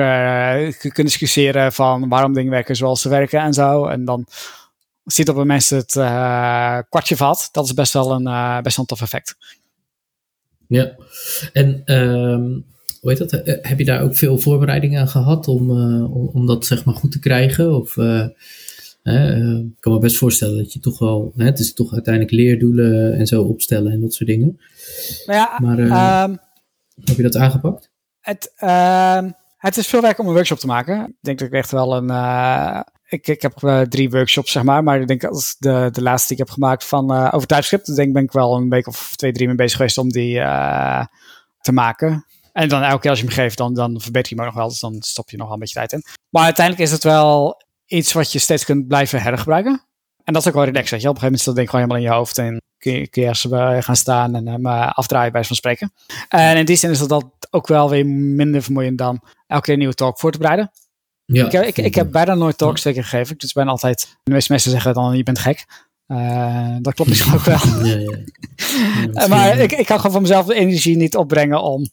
kunnen 0.79 1.05
discussiëren 1.05 1.73
van 1.73 2.09
waarom 2.09 2.33
dingen 2.33 2.51
werken 2.51 2.75
zoals 2.75 3.01
ze 3.01 3.09
werken 3.09 3.39
en 3.39 3.53
zo. 3.53 3.85
En 3.85 4.05
dan 4.05 4.27
ziet 5.03 5.29
op 5.29 5.35
een 5.35 5.47
mensen 5.47 5.77
het 5.77 5.91
kwartje 6.89 7.17
valt. 7.17 7.49
Dat 7.53 7.65
is 7.65 7.73
best 7.73 7.93
wel 7.93 8.11
een, 8.11 8.27
eh, 8.27 8.61
best 8.61 8.75
wel 8.75 8.85
een 8.89 8.95
tof 8.95 9.01
effect. 9.01 9.37
Ja, 10.67 10.95
en 11.53 11.81
ehm, 11.85 12.59
hoe 13.01 13.09
heet 13.09 13.19
dat? 13.19 13.31
Eh, 13.31 13.55
Heb 13.61 13.77
je 13.77 13.85
daar 13.85 14.01
ook 14.01 14.15
veel 14.15 14.37
voorbereiding 14.37 14.97
aan 14.97 15.07
gehad 15.07 15.47
om, 15.47 15.69
eh, 15.69 16.15
om, 16.15 16.29
om 16.33 16.45
dat 16.47 16.65
zeg 16.65 16.85
maar 16.85 16.95
goed 16.95 17.11
te 17.11 17.19
krijgen? 17.19 17.75
Of, 17.75 17.97
eh, 17.97 18.27
ik 19.03 19.79
kan 19.79 19.93
me 19.93 19.99
best 19.99 20.17
voorstellen 20.17 20.57
dat 20.57 20.73
je 20.73 20.79
toch 20.79 20.99
wel, 20.99 21.33
hè, 21.35 21.45
het 21.45 21.59
is 21.59 21.73
toch 21.73 21.93
uiteindelijk 21.93 22.33
leerdoelen 22.33 23.13
en 23.13 23.27
zo 23.27 23.43
opstellen 23.43 23.91
en 23.91 24.01
dat 24.01 24.13
soort 24.13 24.29
dingen. 24.29 24.59
Nou 25.25 25.39
ja, 25.39 25.57
Maar 25.61 25.79
eh, 25.79 25.91
ehm, 25.91 26.35
heb 27.03 27.15
je 27.15 27.23
dat 27.23 27.35
aangepakt? 27.35 27.89
het, 28.19 28.53
ehm, 28.55 29.29
het 29.57 29.77
is 29.77 29.87
veel 29.87 30.01
werk 30.01 30.19
om 30.19 30.27
een 30.27 30.33
workshop 30.33 30.59
te 30.59 30.67
maken. 30.67 31.05
Ik 31.07 31.15
denk 31.21 31.39
dat 31.39 31.47
ik 31.47 31.53
echt 31.53 31.71
wel 31.71 31.95
een... 31.95 32.09
ik, 33.07 33.27
ik 33.27 33.41
heb 33.41 33.85
drie 33.89 34.09
workshops, 34.09 34.51
zeg 34.51 34.63
maar. 34.63 34.83
Maar 34.83 35.01
ik 35.01 35.07
denk 35.07 35.23
als 35.23 35.55
de, 35.59 35.89
de 35.91 36.01
laatste 36.01 36.27
die 36.27 36.37
ik 36.37 36.47
heb 36.47 36.53
gemaakt 36.53 36.85
van 36.85 37.31
over 37.31 37.47
TypeScript... 37.47 37.95
denk 37.95 38.13
ben 38.13 38.23
ik 38.23 38.31
wel 38.31 38.55
een 38.55 38.69
week 38.69 38.87
of 38.87 39.13
twee, 39.15 39.31
drie 39.31 39.47
mee 39.47 39.55
bezig 39.55 39.77
geweest 39.77 39.97
om 39.97 40.09
die 40.09 40.33
te 41.61 41.71
maken. 41.71 42.25
En 42.59 42.69
dan 42.69 42.81
elke 42.83 42.99
keer 43.01 43.09
als 43.09 43.19
je 43.19 43.25
hem 43.25 43.33
geeft, 43.33 43.57
dan, 43.57 43.73
dan 43.73 44.01
verbeter 44.01 44.29
je 44.29 44.35
hem 44.35 44.45
ook 44.45 44.51
nog 44.53 44.61
wel. 44.61 44.69
Dus 44.69 44.79
dan 44.79 44.95
stop 44.99 45.29
je 45.29 45.37
nog 45.37 45.45
wel 45.45 45.53
een 45.53 45.59
beetje 45.59 45.75
tijd 45.75 45.91
in. 45.93 46.03
Maar 46.29 46.43
uiteindelijk 46.43 46.85
is 46.85 46.91
het 46.91 47.03
wel 47.03 47.61
iets 47.85 48.13
wat 48.13 48.31
je 48.31 48.39
steeds 48.39 48.65
kunt 48.65 48.87
blijven 48.87 49.21
hergebruiken. 49.21 49.81
En 50.23 50.33
dat 50.33 50.41
is 50.41 50.47
ook 50.47 50.53
wel 50.53 50.63
relaxed, 50.63 50.89
weet 50.91 51.01
je. 51.01 51.07
Op 51.09 51.15
een 51.15 51.21
gegeven 51.21 51.45
moment 51.45 51.57
is 51.57 51.63
dat 51.63 51.69
gewoon 51.69 51.81
helemaal 51.81 51.97
in 51.97 52.11
je 52.11 52.17
hoofd. 52.19 52.37
En 52.37 52.61
kun 52.77 52.91
je, 52.93 53.07
kun 53.07 53.23
je 53.23 53.81
gaan 53.81 53.95
staan 53.95 54.35
en 54.35 54.47
hem 54.47 54.65
eh, 54.65 54.91
afdraaien 54.91 55.31
bij 55.31 55.43
van 55.43 55.55
spreken. 55.55 55.93
En 56.29 56.57
in 56.57 56.65
die 56.65 56.75
zin 56.75 56.89
is 56.91 56.99
dat, 56.99 57.09
dat 57.09 57.25
ook 57.49 57.67
wel 57.67 57.89
weer 57.89 58.05
minder 58.05 58.61
vermoeiend 58.63 58.97
dan 58.97 59.21
elke 59.47 59.63
keer 59.63 59.73
een 59.73 59.79
nieuwe 59.79 59.93
talk 59.93 60.19
voor 60.19 60.31
te 60.31 60.37
bereiden. 60.37 60.71
Ja, 61.25 61.45
ik, 61.45 61.51
heb- 61.51 61.63
ik, 61.63 61.77
ik 61.77 61.95
heb 61.95 62.11
bijna 62.11 62.33
nooit 62.33 62.57
talks 62.57 62.81
twee 62.81 62.93
keer 62.93 63.03
gegeven. 63.03 63.37
Dus 63.37 63.53
bijna 63.53 63.69
altijd, 63.71 64.17
de 64.23 64.31
meeste 64.31 64.51
mensen 64.51 64.71
zeggen 64.71 64.93
dan, 64.93 65.17
je 65.17 65.23
bent 65.23 65.39
gek. 65.39 65.65
Eh, 66.07 66.75
dat 66.81 66.93
klopt 66.93 67.09
misschien 67.09 67.33
ook 67.33 67.43
wel. 67.43 67.59
Ja, 67.83 67.95
ja. 67.95 69.27
Maar 69.27 69.57
ik, 69.57 69.71
ik 69.71 69.85
kan 69.85 69.97
gewoon 69.97 70.11
van 70.11 70.21
mezelf 70.21 70.45
de 70.45 70.53
energie 70.55 70.97
niet 70.97 71.15
opbrengen 71.15 71.61
om 71.61 71.89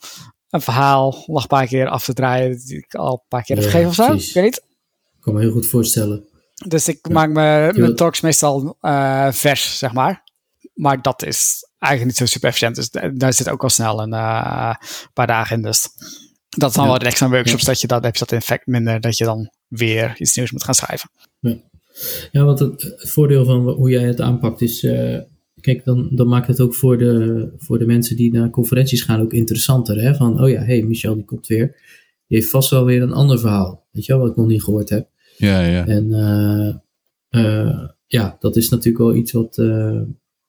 een 0.50 0.60
verhaal 0.60 1.24
nog 1.26 1.42
een 1.42 1.48
paar 1.48 1.66
keer 1.66 1.88
af 1.88 2.04
te 2.04 2.12
draaien. 2.14 2.58
Die 2.66 2.76
ik 2.76 2.94
al 2.94 3.12
een 3.12 3.22
paar 3.28 3.42
keer 3.42 3.56
heb 3.56 3.64
Ja, 3.64 3.70
gegeven 3.70 3.90
of 3.90 3.96
zo. 3.96 4.06
precies. 4.06 4.28
Ik 4.28 4.34
weet 4.34 4.44
niet. 4.44 4.56
ik 5.16 5.20
kan 5.20 5.34
me 5.34 5.40
heel 5.40 5.50
goed 5.50 5.66
voorstellen. 5.66 6.24
Dus 6.66 6.88
ik 6.88 7.08
maak 7.08 7.28
me, 7.28 7.72
mijn 7.76 7.96
talks 7.96 8.20
meestal 8.20 8.76
eh, 8.80 9.32
vers, 9.32 9.78
zeg 9.78 9.92
maar. 9.92 10.22
Maar 10.74 11.02
dat 11.02 11.22
is 11.22 11.68
eigenlijk 11.78 12.04
niet 12.18 12.28
zo 12.28 12.32
super 12.34 12.48
efficiënt. 12.48 12.74
Dus 12.76 12.90
da- 12.90 13.08
daar 13.14 13.32
zit 13.32 13.48
ook 13.48 13.62
al 13.62 13.68
snel 13.70 14.00
een 14.02 14.12
eh, 14.12 14.74
paar 15.12 15.26
dagen 15.26 15.56
in. 15.56 15.62
Dus 15.62 15.88
dat 16.48 16.68
is 16.70 16.74
dan 16.76 16.84
Ja. 16.84 16.90
wel 16.90 16.98
relaxed 16.98 17.22
aan 17.22 17.30
workshops. 17.30 17.64
Dat 17.64 17.80
je 17.80 17.86
dat 17.86 18.04
heb 18.04 18.12
je 18.16 18.24
dat 18.26 18.32
effect 18.32 18.66
minder. 18.66 19.00
Dat 19.00 19.16
je 19.16 19.24
dan 19.24 19.50
weer 19.68 20.14
iets 20.18 20.36
nieuws 20.36 20.50
moet 20.50 20.64
gaan 20.64 20.74
schrijven. 20.74 21.10
Ja, 22.32 22.44
want 22.44 22.58
het, 22.58 22.94
voordeel 22.96 23.44
van 23.44 23.68
hoe 23.68 23.90
jij 23.90 24.02
het 24.02 24.20
aanpakt 24.20 24.60
is. 24.62 24.82
eh, 24.84 25.18
kijk, 25.66 25.84
dan, 25.84 26.08
dan 26.10 26.28
maakt 26.28 26.46
het 26.46 26.60
ook 26.60 26.74
voor 26.74 26.98
de, 26.98 27.48
voor 27.58 27.78
de 27.78 27.86
mensen 27.86 28.16
die 28.16 28.32
naar 28.32 28.50
conferenties 28.50 29.02
gaan 29.02 29.20
ook 29.20 29.32
interessanter. 29.32 30.00
Hè? 30.00 30.14
Van, 30.14 30.42
oh 30.42 30.50
ja, 30.50 30.62
hey, 30.62 30.82
Michel 30.82 31.14
die 31.14 31.24
komt 31.24 31.46
weer. 31.46 31.66
Die 32.26 32.38
heeft 32.38 32.50
vast 32.50 32.70
wel 32.70 32.84
weer 32.84 33.02
een 33.02 33.12
ander 33.12 33.38
verhaal. 33.38 33.86
Weet 33.90 34.04
je 34.04 34.12
wel, 34.12 34.20
wat 34.20 34.30
ik 34.30 34.36
nog 34.36 34.46
niet 34.46 34.62
gehoord 34.62 34.88
heb. 34.88 35.08
Ja, 35.36 35.66
ja. 35.66 35.86
En 35.86 36.12
eh, 36.12 36.74
eh, 37.28 37.88
ja, 38.06 38.36
dat 38.40 38.56
is 38.56 38.68
natuurlijk 38.68 39.04
wel 39.04 39.14
iets 39.14 39.32
wat, 39.32 39.58
eh, 39.58 40.00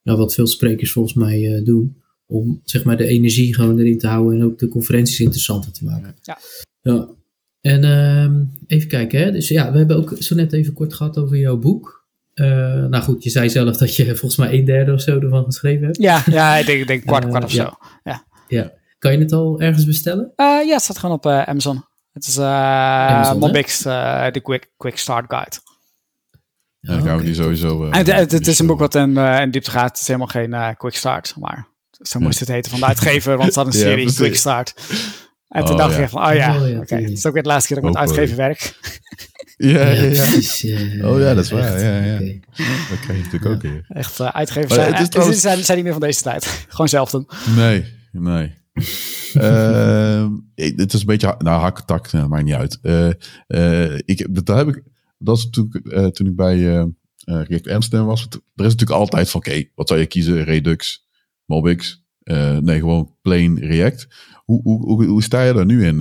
nou, 0.04 0.18
wat 0.18 0.34
veel 0.34 0.48
sprekers 0.48 0.92
volgens 0.92 1.14
mij 1.14 1.56
eh, 1.56 1.64
doen. 1.64 2.02
Om 2.26 2.62
zeg 2.64 2.84
maar 2.84 2.98
de 2.98 3.08
energie 3.08 3.56
gewoon 3.56 3.80
erin 3.80 3.98
te 3.98 4.08
houden 4.08 4.40
en 4.40 4.46
ook 4.46 4.60
de 4.60 4.68
conferenties 4.68 5.20
interessanter 5.20 5.72
te 5.72 5.84
maken. 5.84 6.16
Ja. 6.22 6.38
ja. 6.82 7.10
En 7.62 7.84
ehm, 7.84 8.44
even 8.68 8.88
kijken, 8.88 9.20
hè. 9.20 9.32
Dus 9.32 9.48
ja, 9.48 9.72
we 9.72 9.78
hebben 9.78 9.98
ook 9.98 10.16
zo 10.20 10.36
net 10.36 10.54
even 10.54 10.74
kort 10.74 10.94
gehad 10.94 11.18
over 11.18 11.38
jouw 11.38 11.58
boek. 11.58 11.97
Eh, 12.38 12.48
nou 12.90 13.04
goed, 13.04 13.24
je 13.24 13.30
zei 13.30 13.50
zelf 13.50 13.78
dat 13.78 13.96
je 13.96 14.06
volgens 14.06 14.36
mij 14.36 14.54
een 14.54 14.66
derde 14.66 14.94
of 14.94 15.02
zo 15.02 15.20
ervan 15.20 15.44
geschreven 15.46 15.86
hebt. 15.86 15.98
Ja, 15.98 16.22
ja 16.26 16.56
ik 16.56 16.66
denk, 16.66 16.80
ik 16.82 16.88
denk 16.88 17.06
kwart, 17.12 17.24
Eh, 17.24 17.30
kwart 17.30 17.44
of 17.44 17.52
ja. 17.52 17.64
zo. 17.64 17.78
Ja. 18.04 18.24
Ja. 18.48 18.72
Kan 19.00 19.12
je 19.12 19.18
het 19.20 19.32
al 19.32 19.60
ergens 19.60 19.86
bestellen? 19.86 20.32
Eh, 20.36 20.46
ja, 20.46 20.74
het 20.74 20.82
staat 20.82 20.98
gewoon 20.98 21.16
op 21.16 21.26
eh, 21.26 21.42
Amazon. 21.44 21.86
Het 22.14 22.28
is 22.28 22.38
eh 22.38 22.46
Amazon, 23.08 23.34
hè? 23.34 23.40
Mobix, 23.40 23.86
eh, 23.86 24.26
de 24.32 24.40
quick, 24.42 24.72
quick 24.78 24.98
Start 24.98 25.26
Guide. 25.28 25.56
Ja, 26.80 26.94
dan 26.94 27.02
gaan 27.02 27.08
we 27.12 27.14
oké. 27.16 27.24
die 27.26 27.34
sowieso... 27.36 27.84
En 27.90 27.98
het, 27.98 28.12
het, 28.12 28.32
het 28.32 28.48
is 28.48 28.60
een 28.60 28.68
boek 28.68 28.80
wat 28.80 28.96
in, 28.96 29.18
eh, 29.18 29.42
in 29.42 29.52
diepte 29.52 29.72
gaat. 29.72 29.90
Het 29.90 30.00
is 30.00 30.08
helemaal 30.08 30.28
geen 30.28 30.76
quick 30.78 30.96
start, 30.96 31.34
maar 31.40 31.68
zo 31.92 32.20
moest 32.20 32.40
het 32.40 32.48
heten 32.48 32.72
van 32.72 32.80
de 32.80 32.86
uitgever, 32.86 33.32
want 33.36 33.46
het 33.48 33.56
had 33.56 33.66
een 33.66 33.72
serie 33.88 34.14
quick 34.14 34.36
start. 34.36 34.74
En 35.48 35.66
toen 35.66 35.74
Oh, 35.74 35.80
dacht 35.80 35.92
ja. 35.92 35.98
ik 35.98 36.04
echt 36.04 36.12
van, 36.12 36.28
oh 36.28 36.34
ja, 36.34 36.62
Oh, 36.62 36.70
ja, 36.70 36.78
oké. 36.80 36.96
Het 36.96 37.10
is 37.10 37.26
ook 37.26 37.34
weer 37.34 37.44
de 37.44 37.50
laatste 37.50 37.74
keer 37.74 37.82
dat 37.82 37.92
ik 37.92 37.98
met 38.00 38.08
uitgever 38.10 38.38
werk. 38.38 38.76
Ja, 39.58 39.70
ja, 39.90 40.02
ja. 40.04 40.10
precies, 40.32 40.64
eh, 40.64 41.10
Oh 41.12 41.20
ja, 41.20 41.34
dat 41.34 41.44
is 41.44 41.52
waar, 41.52 41.74
echt. 41.74 41.82
ja, 41.82 41.98
ja. 42.04 42.16
Oké. 42.16 42.40
Dat 42.90 43.00
krijg 43.00 43.18
je 43.18 43.24
natuurlijk 43.24 43.46
ook 43.46 43.62
weer. 43.62 43.86
Echt, 43.88 44.20
uh, 44.20 44.28
uitgevers 44.28 44.74
zijn, 44.74 44.88
het 44.88 44.98
is 45.00 45.06
eh, 45.06 45.10
trouwens- 45.12 45.42
zijn, 45.42 45.64
zijn 45.64 45.78
niet 45.78 45.86
meer 45.86 45.96
van 45.96 46.08
deze 46.08 46.22
tijd. 46.22 46.46
Gewoon 46.70 46.90
zelf 46.90 47.10
doen. 47.10 47.28
Nee, 47.56 47.86
nee. 48.12 48.56
Ehm, 49.34 50.30
ik- 50.56 50.80
het 50.80 50.94
is 50.94 51.00
een 51.00 51.06
beetje, 51.06 51.36
nou, 51.38 51.62
hakketak, 51.62 52.12
nou, 52.12 52.28
maakt 52.28 52.44
niet 52.44 52.54
uit. 52.54 52.80
Eh, 52.82 53.10
eh, 53.48 54.00
ik, 54.06 54.28
dat 54.46 54.58
heb 54.58 54.68
ik, 54.68 54.84
dat 55.18 55.38
is 55.38 55.44
natuurlijk, 55.46 55.88
eh, 55.88 56.06
toen 56.06 56.28
ik 56.28 56.36
bij 56.36 56.68
eh 56.78 56.86
eh, 57.24 57.42
Rick 57.48 57.68
Amsterdam 57.70 58.08
was, 58.08 58.22
het- 58.22 58.34
er 58.34 58.66
is 58.66 58.72
natuurlijk 58.72 59.00
altijd 59.00 59.30
van, 59.30 59.40
oké, 59.40 59.64
wat 59.76 59.88
zou 59.88 60.00
je 60.00 60.06
kiezen? 60.06 60.44
Redux, 60.44 61.08
Mobix. 61.46 62.04
nee, 62.62 62.80
gewoon 62.80 63.16
plain 63.22 63.60
React. 63.60 64.08
Hoe, 64.46 64.62
hoe, 64.62 64.86
hoe, 64.86 65.06
hoe 65.06 65.24
sta 65.24 65.44
je 65.44 65.54
daar 65.54 65.66
nu 65.66 65.86
in? 65.86 65.98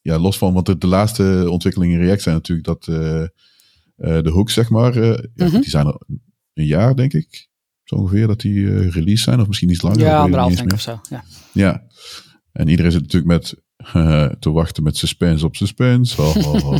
Ja, 0.00 0.18
los 0.18 0.38
van, 0.38 0.54
want 0.54 0.66
de, 0.66 0.78
de, 0.78 0.86
laatste 0.86 1.46
ontwikkelingen 1.50 2.00
in 2.00 2.04
React 2.04 2.22
zijn 2.22 2.34
natuurlijk 2.34 2.66
dat 2.66 2.84
de 2.84 4.30
hooks, 4.30 4.52
zeg 4.52 4.70
maar, 4.70 4.94
ja, 5.04 5.18
mhm. 5.34 5.60
die 5.60 5.70
zijn 5.70 5.86
er 5.86 6.00
een 6.54 6.66
jaar, 6.66 6.96
denk 6.96 7.12
ik. 7.12 7.48
Zo 7.84 7.94
ongeveer 7.94 8.26
dat 8.26 8.40
die 8.40 8.90
release 8.90 9.22
zijn, 9.22 9.40
of 9.40 9.46
misschien 9.46 9.70
iets 9.70 9.82
langer. 9.82 10.00
Ja, 10.00 10.18
anderhalf 10.18 10.54
denk 10.54 10.68
ik 10.68 10.74
of 10.74 10.80
zo. 10.80 11.00
Ja. 11.10 11.24
ja, 11.52 11.82
en 12.52 12.68
iedereen 12.68 12.92
zit 12.92 13.02
natuurlijk 13.02 13.32
met 13.32 13.54
te 14.40 14.50
wachten 14.50 14.82
met 14.82 14.96
suspense 14.96 15.46
op 15.46 15.56
suspense. 15.56 16.22
Oh, 16.22 16.36
oh, 16.36 16.64
oh. 16.64 16.78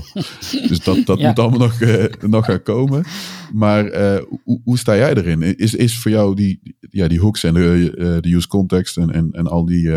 dus 0.69 0.81
dat, 0.81 1.07
dat 1.07 1.19
moet 1.21 1.39
allemaal 1.39 1.59
nog, 1.59 1.81
uh, 1.81 2.05
nog 2.21 2.45
gaan 2.45 2.63
komen. 2.63 3.05
Maar 3.53 3.85
uh, 3.85 4.23
hoe, 4.45 4.61
hoe, 4.65 4.79
sta 4.79 4.97
jij 4.97 5.15
erin? 5.15 5.59
Is, 5.59 5.75
is 5.75 5.99
voor 5.99 6.11
jou 6.11 6.35
die, 6.35 6.77
ja, 6.91 7.09
die 7.09 7.21
hooks 7.21 7.45
en 7.45 7.55
de, 7.55 7.95
uh, 7.99 8.21
de 8.21 8.35
use 8.35 8.49
context 8.49 8.97
en, 8.97 9.11
en, 9.11 9.31
en 9.33 9.47
al 9.47 9.65
die 9.65 9.91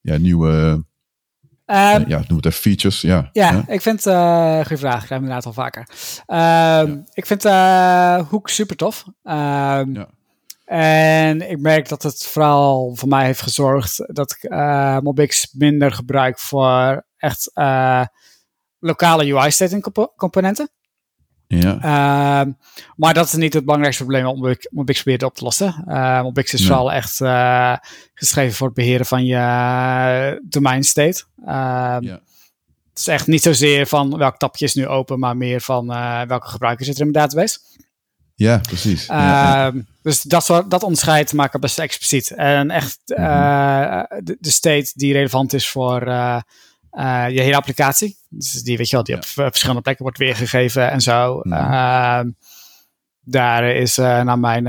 ja, 0.00 0.16
nieuwe 0.18 0.84
Um, 1.72 2.04
ja, 2.08 2.22
noem 2.28 2.36
het 2.36 2.46
even 2.46 2.60
features. 2.60 3.00
Ja, 3.00 3.28
ja 3.32 3.64
ik 3.66 3.80
vind 3.80 4.06
uh, 4.06 4.60
goede 4.60 4.76
vraag. 4.76 5.00
Ik 5.00 5.06
krijg 5.06 5.20
inderdaad 5.20 5.46
al 5.46 5.52
vaker. 5.52 5.88
Uh, 6.26 6.96
Ik 7.12 7.26
vind 7.26 7.44
uh, 7.44 8.28
Hoek 8.28 8.48
super 8.48 8.76
tof. 8.76 9.04
Ehm, 9.22 9.94
ja. 9.94 10.08
En 10.64 11.50
ik 11.50 11.58
merk 11.58 11.88
dat 11.88 12.02
het 12.02 12.26
vooral 12.26 12.94
voor 12.96 13.08
mij 13.08 13.24
heeft 13.24 13.42
gezorgd 13.42 14.14
dat 14.14 14.30
ik 14.30 14.50
uh, 14.50 14.98
Mobix 14.98 15.52
minder 15.52 15.92
gebruik 15.92 16.38
voor 16.38 17.04
echt 17.16 17.50
lokale 18.78 19.34
UI-setting 19.34 20.10
componenten. 20.16 20.70
Ja. 21.60 21.76
Uh, 21.76 22.52
maar 22.96 23.14
dat 23.14 23.26
is 23.26 23.32
niet 23.32 23.54
het 23.54 23.64
belangrijkste 23.64 24.04
probleem 24.04 24.26
om 24.26 24.56
Mobix 24.70 25.02
proberen 25.02 25.28
op 25.28 25.34
te 25.34 25.44
lossen. 25.44 25.84
Uh, 25.88 26.22
Mobix 26.22 26.52
is 26.52 26.58
nee. 26.58 26.68
vooral 26.68 26.92
echt 26.92 27.20
uh, 27.20 27.76
geschreven 28.14 28.54
voor 28.54 28.66
het 28.66 28.76
beheren 28.76 29.06
van 29.06 29.24
je 29.24 30.40
domain 30.48 30.82
state. 30.82 31.24
Ehm, 31.46 32.04
ja. 32.04 32.20
Het 32.88 32.98
is 33.00 33.06
echt 33.06 33.26
niet 33.26 33.42
zozeer 33.42 33.86
van 33.86 34.16
welk 34.16 34.36
tapje 34.36 34.64
is 34.64 34.74
nu 34.74 34.86
open, 34.86 35.18
maar 35.18 35.36
meer 35.36 35.60
van 35.60 35.86
welke 36.26 36.48
gebruiker 36.48 36.84
zit 36.84 36.94
er 36.94 37.06
in 37.06 37.10
mijn 37.10 37.24
database. 37.24 37.58
Ja, 38.34 38.58
precies. 38.58 39.06
Dus 40.02 40.22
dat, 40.22 40.44
soort, 40.44 40.70
dat 40.70 40.82
onderscheid 40.82 41.32
maken 41.32 41.60
best 41.60 41.78
expliciet. 41.78 42.30
En 42.30 42.70
echt 42.70 42.98
uh, 43.04 44.02
de, 44.22 44.36
de, 44.40 44.50
state 44.50 44.90
die 44.94 45.12
relevant 45.12 45.52
is 45.52 45.68
voor 45.68 46.00
uh, 46.92 47.24
je 47.28 47.40
hele 47.40 47.56
applicatie. 47.56 48.16
Dus 48.28 48.62
die, 48.62 48.76
weet 48.76 48.88
je 48.88 48.96
wel, 48.96 49.04
die 49.04 49.16
op 49.16 49.24
verschillende 49.24 49.80
plekken 49.80 50.04
wordt 50.04 50.18
weergegeven 50.18 50.90
en 50.90 51.00
zo. 51.00 51.40
-hmm. 51.42 52.36
daar 53.24 53.64
is 53.64 53.96
naar 53.96 54.38
mijn 54.38 54.66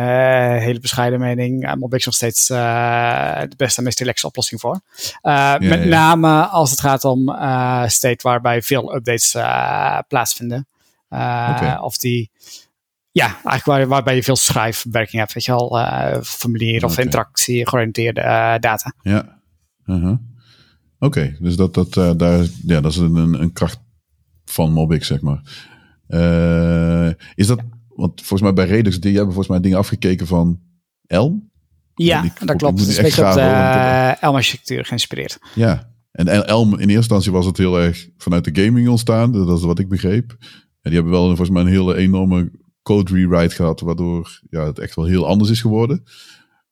hele 0.59 0.79
bescheiden 0.79 1.19
mening 1.19 1.75
Mobix 1.75 2.05
nog 2.05 2.15
steeds 2.15 2.47
de 2.47 3.53
beste 3.57 3.77
en 3.77 3.83
meest 3.83 3.99
relaxe 3.99 4.27
oplossing 4.27 4.61
voor. 4.61 4.81
Ja, 5.21 5.57
met 5.59 5.85
name 5.85 6.45
als 6.45 6.71
het 6.71 6.79
gaat 6.79 7.05
om 7.05 7.29
state 7.87 8.19
waarbij 8.21 8.61
veel 8.61 8.95
updates 8.95 9.31
plaatsvinden. 10.07 10.67
Okay. 11.09 11.75
Of 11.75 11.97
die 11.97 12.31
ja, 13.13 13.25
eigenlijk 13.25 13.65
waar, 13.65 13.87
waarbij 13.87 14.15
je 14.15 14.23
veel 14.23 14.35
schrijfwerking 14.35 15.19
hebt, 15.19 15.33
weet 15.33 15.45
je 15.45 15.51
al, 15.51 15.79
uh, 15.79 16.21
formulier 16.21 16.85
of 16.85 16.97
interactie 16.97 17.67
georiënteerde 17.67 18.21
uh, 18.21 18.55
data. 18.59 18.93
Ja. 19.01 19.39
Uh 19.85 20.03
-huh. 20.03 20.17
Oké, 21.03 21.35
dus 21.39 21.55
dat, 21.55 21.73
dat, 21.73 21.95
uh, 21.95 22.11
daar, 22.17 22.45
ja, 22.65 22.81
dat 22.81 22.91
is 22.91 22.97
een, 22.97 23.15
een 23.15 23.53
kracht 23.53 23.79
van 24.45 24.71
Mobix, 24.71 25.07
zeg 25.07 25.21
maar. 25.21 25.41
is 27.35 27.47
dat, 27.47 27.59
want 27.87 28.19
volgens 28.19 28.41
mij 28.41 28.53
bij 28.53 28.65
Redux, 28.65 28.99
die 28.99 29.15
hebben 29.15 29.33
volgens 29.33 29.53
mij 29.53 29.59
dingen 29.59 29.77
afgekeken 29.77 30.27
van 30.27 30.59
Elm? 31.05 31.51
Ja, 31.95 32.21
die, 32.21 32.31
dat 32.45 32.55
klopt. 32.55 32.79
Het 32.79 32.89
is 32.89 32.97
een 32.97 33.03
beetje 33.03 33.27
op 33.27 33.33
de 33.33 34.15
Elm-architectuur 34.19 34.85
geïnspireerd. 34.85 35.39
Ja, 35.55 35.93
en 36.11 36.27
Elm 36.47 36.71
in 36.73 36.79
eerste 36.79 36.95
instantie 36.95 37.31
was 37.31 37.45
het 37.45 37.57
heel 37.57 37.79
erg 37.79 38.09
vanuit 38.17 38.43
de 38.43 38.63
gaming 38.63 38.87
ontstaan, 38.87 39.31
dat 39.31 39.57
is 39.57 39.63
wat 39.63 39.79
ik 39.79 39.89
begreep. 39.89 40.35
En 40.81 40.91
die 40.91 40.93
hebben 40.93 41.11
wel 41.11 41.25
volgens 41.25 41.49
mij 41.49 41.61
een 41.61 41.67
hele 41.67 41.95
enorme 41.95 42.51
code 42.81 43.13
rewrite 43.13 43.55
gehad, 43.55 43.79
waardoor 43.79 44.41
ja, 44.49 44.65
het 44.65 44.79
echt 44.79 44.95
wel 44.95 45.05
heel 45.05 45.27
anders 45.27 45.49
is 45.49 45.61
geworden. 45.61 46.03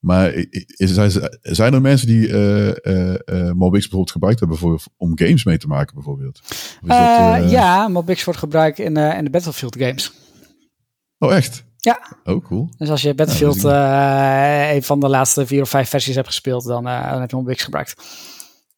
Maar 0.01 0.33
is, 0.55 1.19
zijn 1.41 1.73
er 1.73 1.81
mensen 1.81 2.07
die 2.07 2.27
uh, 2.27 3.51
Mobix 3.51 3.81
bijvoorbeeld 3.81 4.11
gebruikt 4.11 4.39
hebben 4.39 4.57
voor, 4.57 4.83
om 4.97 5.11
games 5.17 5.43
mee 5.43 5.57
te 5.57 5.67
maken, 5.67 5.95
bijvoorbeeld? 5.95 6.41
Dat, 6.81 7.49
ja, 7.49 7.87
Mobix 7.87 8.23
wordt 8.23 8.39
gebruikt 8.39 8.79
in, 8.79 8.97
in 8.97 9.23
de 9.23 9.29
Battlefield 9.29 9.77
games. 9.79 10.11
Oh, 11.17 11.33
echt? 11.33 11.63
Ja. 11.77 12.17
Oh, 12.23 12.45
cool. 12.45 12.69
Dus 12.77 12.89
als 12.89 13.01
je 13.01 13.15
Battlefield 13.15 13.61
ja, 13.61 14.71
een 14.71 14.83
van 14.83 14.99
de 14.99 15.09
laatste 15.09 15.45
vier 15.45 15.61
of 15.61 15.69
vijf 15.69 15.89
versies 15.89 16.15
hebt 16.15 16.27
gespeeld, 16.27 16.63
dan, 16.63 16.83
dan 16.83 17.19
heb 17.19 17.29
je 17.29 17.35
Mobix 17.35 17.63
gebruikt. 17.63 18.03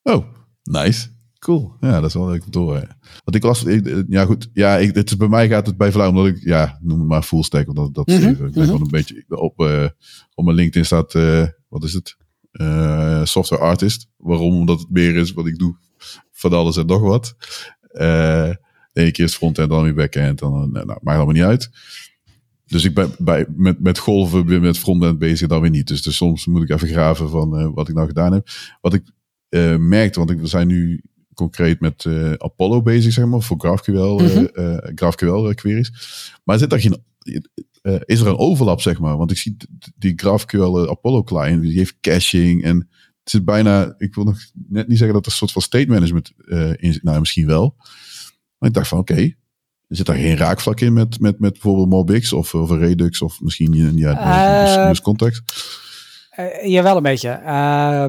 Oh, 0.01 0.25
nice. 0.63 1.07
Cool. 1.43 1.75
Ja, 1.79 1.99
dat 1.99 2.09
is 2.09 2.13
wel 2.13 2.27
leuk 2.27 2.45
om 2.45 2.51
te 2.51 2.59
horen. 2.59 2.97
Want 3.23 3.35
ik 3.35 3.43
las, 3.43 3.65
ja 4.07 4.25
goed, 4.25 4.49
ja, 4.53 4.77
ik, 4.77 4.95
het 4.95 5.09
is, 5.09 5.17
bij 5.17 5.27
mij 5.27 5.47
gaat 5.47 5.65
het 5.65 5.77
bij 5.77 5.91
Vlaam 5.91 6.17
omdat 6.17 6.25
ik, 6.25 6.43
ja, 6.43 6.79
noem 6.81 6.99
het 6.99 7.07
maar 7.07 7.23
full 7.23 7.43
stack, 7.43 7.67
omdat 7.67 7.93
dat, 7.93 8.07
dat 8.07 8.17
mm 8.17 8.23
-hmm. 8.23 8.45
ik 8.45 8.53
ben 8.53 8.65
gewoon 8.65 8.81
een 8.81 8.87
beetje 8.87 9.25
op, 9.27 9.61
uh, 9.61 9.87
op 10.33 10.45
mijn 10.45 10.55
LinkedIn 10.55 10.85
staat, 10.85 11.13
uh, 11.13 11.47
wat 11.67 11.83
is 11.83 11.93
het? 11.93 12.17
Uh, 12.51 13.23
software 13.23 13.61
artist. 13.61 14.07
Waarom? 14.17 14.55
Omdat 14.55 14.79
het 14.79 14.89
meer 14.89 15.15
is 15.15 15.33
wat 15.33 15.47
ik 15.47 15.57
doe 15.57 15.75
van 16.31 16.53
alles 16.53 16.77
en 16.77 16.85
nog 16.85 17.01
wat. 17.01 17.35
de 17.91 18.57
ene 18.93 19.11
keer 19.11 19.25
is 19.25 19.35
frontend, 19.35 19.69
dan 19.69 19.83
weer 19.83 19.93
backend, 19.93 20.39
dan, 20.39 20.71
nou, 20.71 20.85
maakt 20.85 21.03
allemaal 21.05 21.33
niet 21.33 21.43
uit. 21.43 21.69
Dus 22.65 22.83
ik 22.83 22.93
ben 22.93 23.11
bij, 23.17 23.45
met, 23.55 23.79
met 23.79 23.97
golven 23.97 24.45
weer 24.45 24.61
met 24.61 24.77
frontend 24.77 25.19
bezig, 25.19 25.47
dan 25.47 25.61
weer 25.61 25.69
niet. 25.69 25.87
Dus, 25.87 26.01
dus 26.01 26.15
soms 26.15 26.45
moet 26.45 26.63
ik 26.63 26.69
even 26.69 26.87
graven 26.87 27.29
van 27.29 27.73
wat 27.73 27.89
ik 27.89 27.95
nou 27.95 28.07
gedaan 28.07 28.33
heb. 28.33 28.47
Wat 28.81 28.93
ik 28.93 29.03
merkte, 29.79 30.19
want 30.19 30.31
ik, 30.31 30.39
we 30.39 30.47
zijn 30.47 30.67
nu 30.67 31.03
concreet 31.33 31.79
met 31.79 32.03
uh, 32.03 32.33
Apollo 32.33 32.81
bezig, 32.81 33.13
zeg 33.13 33.25
maar, 33.25 33.41
voor 33.41 33.59
GraphQL, 33.59 33.91
mm 33.91 34.27
-hmm. 34.27 34.49
uh, 34.53 34.77
GraphQL 34.95 35.53
queries. 35.53 35.91
Maar 36.43 36.57
zit 36.57 36.69
daar 36.69 36.79
geen, 36.79 37.03
is 38.05 38.19
er 38.21 38.27
een 38.27 38.37
overlap, 38.37 38.81
zeg 38.81 38.99
maar? 38.99 39.17
Want 39.17 39.31
ik 39.31 39.37
zie 39.37 39.57
die 39.95 40.13
GraphQL 40.15 40.89
Apollo 40.89 41.23
client, 41.23 41.61
die 41.61 41.77
heeft 41.77 41.99
caching 42.01 42.63
en 42.63 42.77
het 43.19 43.31
zit 43.31 43.45
bijna, 43.45 43.95
ik 43.97 44.15
wil 44.15 44.23
nog 44.23 44.37
net 44.67 44.87
niet 44.87 44.97
zeggen 44.97 45.15
dat 45.15 45.25
er 45.25 45.31
een 45.31 45.37
soort 45.37 45.51
van 45.51 45.61
state 45.61 45.87
management 45.87 46.31
in 46.75 46.93
zit. 46.93 47.03
Nou, 47.03 47.19
misschien 47.19 47.47
wel. 47.47 47.75
Maar 48.57 48.69
ik 48.69 48.75
dacht 48.75 48.87
van, 48.87 48.99
oké, 48.99 49.11
okay, 49.11 49.37
zit 49.87 50.05
daar 50.05 50.15
geen 50.15 50.37
raakvlak 50.37 50.79
in 50.79 50.93
met, 50.93 51.19
met, 51.19 51.39
met 51.39 51.51
bijvoorbeeld 51.51 51.89
Mobix 51.89 52.33
of, 52.33 52.53
of 52.53 52.69
Redux 52.69 53.21
of 53.21 53.41
misschien 53.41 53.97
ja, 53.97 54.89
uh, 54.89 54.91
context? 54.91 55.41
Uh, 56.39 56.65
ja, 56.65 56.83
wel 56.83 56.97
een 56.97 57.03
beetje. 57.03 57.41
Uh, 57.45 58.05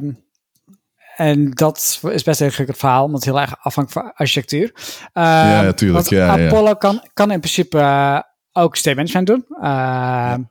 en 1.16 1.50
dat 1.50 2.00
is 2.02 2.22
best 2.22 2.40
een 2.40 2.46
ingewikkeld 2.46 2.78
verhaal, 2.78 3.02
want 3.02 3.14
het 3.14 3.24
heel 3.24 3.40
erg 3.40 3.56
afhangt 3.60 3.92
van 3.92 4.12
architectuur. 4.14 4.72
Uh, 4.74 5.22
ja, 5.22 5.62
natuurlijk. 5.62 6.08
Ja, 6.08 6.46
Apollo 6.46 6.68
ja. 6.68 6.74
Kan, 6.74 7.08
kan 7.12 7.30
in 7.30 7.40
principe 7.40 7.78
uh, 7.78 8.20
ook 8.52 8.76
state 8.76 8.96
management 8.96 9.26
doen. 9.26 9.44
Uh, 9.48 9.60
ja. 9.62 10.50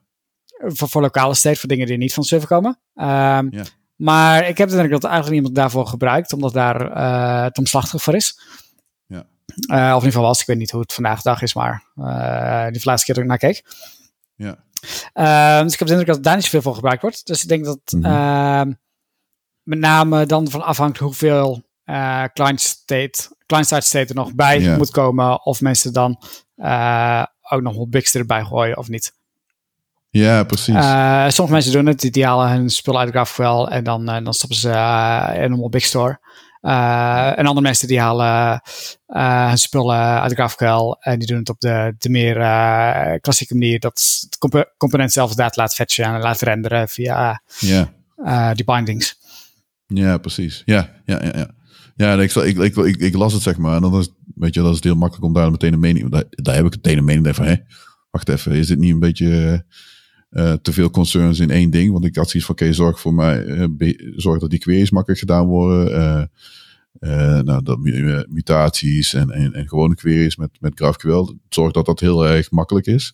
voor, 0.58 0.90
voor, 0.90 1.02
lokale 1.02 1.34
state, 1.34 1.60
voor 1.60 1.70
dingen 1.70 1.88
die 1.88 1.98
niet 1.98 2.14
van 2.14 2.24
server 2.24 2.48
komen. 2.48 2.80
Ehm. 2.96 3.64
Maar 3.96 4.48
ik 4.48 4.58
heb 4.58 4.70
het 4.70 4.90
dat 4.90 5.04
eigenlijk 5.04 5.34
niemand 5.34 5.56
daarvoor 5.56 5.88
gebruikt, 5.88 6.34
omdat 6.34 6.54
daar 6.54 6.98
uh, 6.98 7.44
het 7.44 7.58
omslachtig 7.58 8.02
voor 8.02 8.16
is. 8.16 8.40
Ja. 9.06 9.20
of 9.68 9.70
in 9.70 9.94
ieder 9.94 10.02
geval 10.02 10.22
was, 10.22 10.40
ik 10.40 10.46
weet 10.46 10.58
niet 10.58 10.72
hoe 10.72 10.82
het 10.82 10.94
vandaag 10.94 11.22
de 11.22 11.30
dag 11.30 11.42
is, 11.42 11.54
maar 11.54 11.84
die 12.72 12.82
laatste 12.84 13.06
keer 13.06 13.16
dat 13.16 13.24
ik 13.24 13.26
naar 13.26 13.38
keek. 13.38 13.64
Ja. 14.36 14.58
Ehm, 15.14 15.64
dus 15.64 15.74
ik 15.74 15.80
heb 15.80 15.88
de 15.88 15.94
indruk 15.94 16.16
dat 16.16 16.24
daar 16.24 16.36
niet 16.36 16.44
zoveel 16.44 16.62
voor 16.62 16.76
gebruikt 16.76 17.02
wordt. 17.02 17.28
Dus 17.28 17.42
ik 17.42 17.50
denk 17.50 17.66
dat 17.66 17.80
mm 17.92 18.04
-hmm 18.04 18.82
met 19.64 19.80
name 19.80 20.26
dan 20.26 20.50
van 20.50 20.62
afhangt 20.62 20.98
hoeveel 20.98 21.64
uh, 21.86 22.24
client 22.34 22.62
state, 22.62 23.36
client 23.46 23.68
side 23.68 23.82
state 23.82 24.08
er 24.08 24.16
nog 24.16 24.34
bij 24.34 24.60
yeah. 24.60 24.78
moet 24.78 24.92
komen. 24.92 25.46
Of 25.46 25.62
mensen 25.62 25.94
dan 25.94 26.22
uh, 26.58 27.24
ook 27.50 27.62
nog 27.62 27.76
wat 27.76 27.90
Bix 27.90 28.16
erbij 28.16 28.44
gooien 28.44 28.78
of 28.78 28.88
niet. 28.88 29.14
Ja, 30.10 30.44
precies. 30.44 30.76
Uh, 30.76 31.28
sommige 31.28 31.56
mensen 31.56 31.72
doen 31.72 31.86
het, 31.86 32.00
die 32.14 32.26
halen 32.26 32.50
hun 32.50 32.70
spullen 32.70 33.00
uit 33.00 33.10
GraphQL 33.10 33.72
en 33.72 33.84
dan, 33.84 34.06
dan 34.06 34.34
stoppen 34.34 34.58
ze 34.58 34.70
in 35.36 35.52
een 35.52 35.70
Big 35.70 35.86
Store. 35.86 36.20
en 36.62 37.46
andere 37.46 37.62
mensen 37.62 37.88
die 37.88 38.00
halen 38.00 38.62
hun 39.48 39.58
spullen 39.58 40.22
uit 40.22 40.34
GraphQL 40.34 40.96
en 41.00 41.20
die 41.20 41.28
doen 41.28 41.38
het 41.38 41.50
op 41.50 41.60
de, 41.60 41.96
de 41.98 42.10
meer 42.10 42.36
klassieke 43.20 43.54
manier. 43.54 43.80
Dat 43.80 44.20
het 44.22 44.38
comp 44.38 44.74
component 44.78 45.12
zelf 45.12 45.30
inderdaad 45.30 45.56
laat 45.56 45.74
fetchen 45.74 46.06
en 46.06 46.22
laat 46.22 46.42
renderen 46.42 46.90
via 46.90 47.42
yeah. 47.60 48.56
die 48.56 48.66
bindings. 48.66 49.22
Ja, 49.94 50.18
precies. 50.18 50.62
Ja, 50.66 51.02
ja, 51.06 51.24
ja. 51.24 51.32
ja. 51.36 51.52
Ja, 51.96 52.22
ik, 52.22 52.34
ik, 52.34 52.76
ik, 52.76 52.98
ik, 52.98 53.16
las 53.16 53.34
het 53.34 53.42
zeg 53.42 53.58
maar. 53.58 53.76
En 53.76 53.82
dan 53.82 54.00
is, 54.00 54.10
weet 54.36 54.54
je, 54.54 54.62
dat 54.62 54.74
is 54.74 54.84
heel 54.84 54.96
makkelijk 54.96 55.26
om 55.26 55.34
daar 55.34 55.52
meteen 55.52 55.74
een 55.74 55.80
mening... 55.80 56.10
Daar, 56.10 56.56
heb 56.56 56.66
ik 56.66 56.76
meteen 56.76 56.98
een 56.98 57.04
mening 57.04 57.36
van, 57.36 57.46
hé, 57.46 57.56
wacht 58.12 58.30
even, 58.30 58.52
is 58.52 58.68
dit 58.68 58.78
niet 58.78 58.94
een 58.94 59.00
beetje 59.00 59.66
uh, 60.32 60.54
te 60.54 60.74
veel 60.74 60.90
concerns 60.90 61.40
in 61.40 61.50
één 61.50 61.70
ding? 61.70 61.92
Want 61.92 62.06
ik 62.06 62.16
had 62.16 62.30
zoiets 62.30 62.50
van, 62.50 62.56
oké, 62.56 62.74
zorg 62.74 63.00
voor 63.00 63.14
mij, 63.14 63.46
uh, 63.46 63.94
zorg 64.16 64.40
dat 64.40 64.50
die 64.50 64.60
queries 64.60 64.92
makkelijk 64.92 65.20
gedaan 65.20 65.46
worden. 65.46 66.30
Uh, 67.00 67.40
nou, 67.40 67.64
dat 67.64 67.80
mutaties 68.30 69.14
en, 69.14 69.30
en, 69.30 69.54
en 69.54 69.68
gewone 69.68 69.96
queries 69.96 70.36
met, 70.36 70.50
met 70.60 70.72
GraphQL. 70.76 71.34
Zorg 71.50 71.72
dat 71.72 71.86
dat 71.86 72.00
heel 72.00 72.28
erg 72.28 72.52
makkelijk 72.52 72.86
is. 72.86 73.14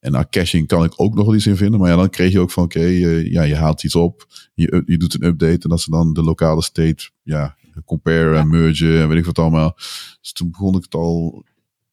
En 0.00 0.12
nou, 0.12 0.24
caching 0.30 0.66
kan 0.66 0.84
ik 0.84 0.92
ook 0.96 1.14
nog 1.14 1.24
wel 1.24 1.34
iets 1.34 1.46
in 1.46 1.56
vinden. 1.56 1.80
Maar 1.80 1.90
ja, 1.90 1.96
dan 1.96 2.10
kreeg 2.10 2.32
je 2.32 2.40
ook 2.40 2.50
van, 2.50 2.64
oké, 2.64 2.80
eh, 2.80 3.32
ja, 3.32 3.42
je 3.42 3.56
haalt 3.56 3.84
iets 3.84 3.94
op. 3.94 4.26
Je, 4.58 4.82
je 4.86 4.96
doet 4.96 5.14
een 5.14 5.24
update. 5.24 5.62
En 5.62 5.68
dat 5.68 5.80
ze 5.80 5.90
dan 5.90 6.12
de 6.12 6.22
lokale 6.22 6.62
state, 6.62 7.10
ja, 7.22 7.56
compare 7.84 8.36
en 8.36 8.48
merge 8.48 8.98
en 8.98 9.08
weet 9.08 9.18
ik 9.18 9.24
wat 9.24 9.38
allemaal. 9.38 9.74
Dus 10.20 10.32
toen 10.32 10.50
begon 10.50 10.76
ik 10.76 10.82
het 10.82 10.94
al 10.94 11.44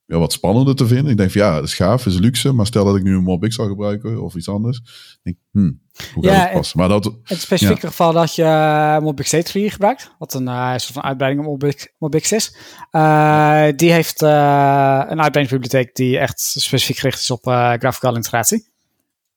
ja, 0.06 0.18
wat 0.18 0.34
spannender 0.34 0.76
te 0.76 0.88
vinden. 0.88 1.12
Ik 1.12 1.18
denk 1.18 1.32
van, 1.32 1.42
ja, 1.42 1.56
dat 1.56 1.64
is 1.64 1.74
gaaf, 1.74 2.06
is 2.06 2.20
luxe. 2.20 2.52
Maar 2.52 2.66
stel 2.66 2.86
dat 2.86 2.96
ik 2.96 3.04
nu 3.04 3.16
een 3.16 3.24
MobX 3.24 3.56
zal 3.56 3.68
gebruiken 3.68 4.22
of 4.22 4.36
iets 4.36 4.50
anders. 4.50 4.82
denk, 5.24 5.38
hmm, 5.52 5.80
hoe 6.14 6.26
gaat 6.26 6.34
Ja, 6.34 6.42
het 6.42 6.52
passen? 6.52 6.80
Maar 6.80 6.90
dat, 6.90 7.12
Het 7.24 7.42
specifieke 7.42 7.88
geval 7.88 8.14
dat 8.14 8.36
je 8.36 8.44
uh, 8.44 9.00
Mobix 9.00 9.30
3 9.30 9.70
gebruikt, 9.70 10.12
wat 10.18 10.34
een 10.34 10.48
uh, 10.48 10.70
soort 10.70 10.94
van 10.94 11.04
uitbreiding 11.04 11.46
op 11.46 11.52
Mobix, 11.52 11.88
Mobix 11.98 12.32
is. 12.32 12.56
Uh, 12.92 13.68
die 13.76 13.92
heeft 13.92 14.22
een 14.22 15.22
uitbreidingsbibliotheek 15.22 15.96
die 15.96 16.18
echt 16.18 16.40
specifiek 16.40 16.98
gericht 16.98 17.20
is 17.20 17.32
op 17.32 17.44
graficale 17.80 18.16
integratie. 18.16 18.74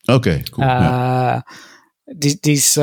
Oké, 0.05 0.43
cool. 0.51 0.67
Ja. 0.67 1.47
Die, 2.17 2.37
die 2.41 2.53
is 2.53 2.79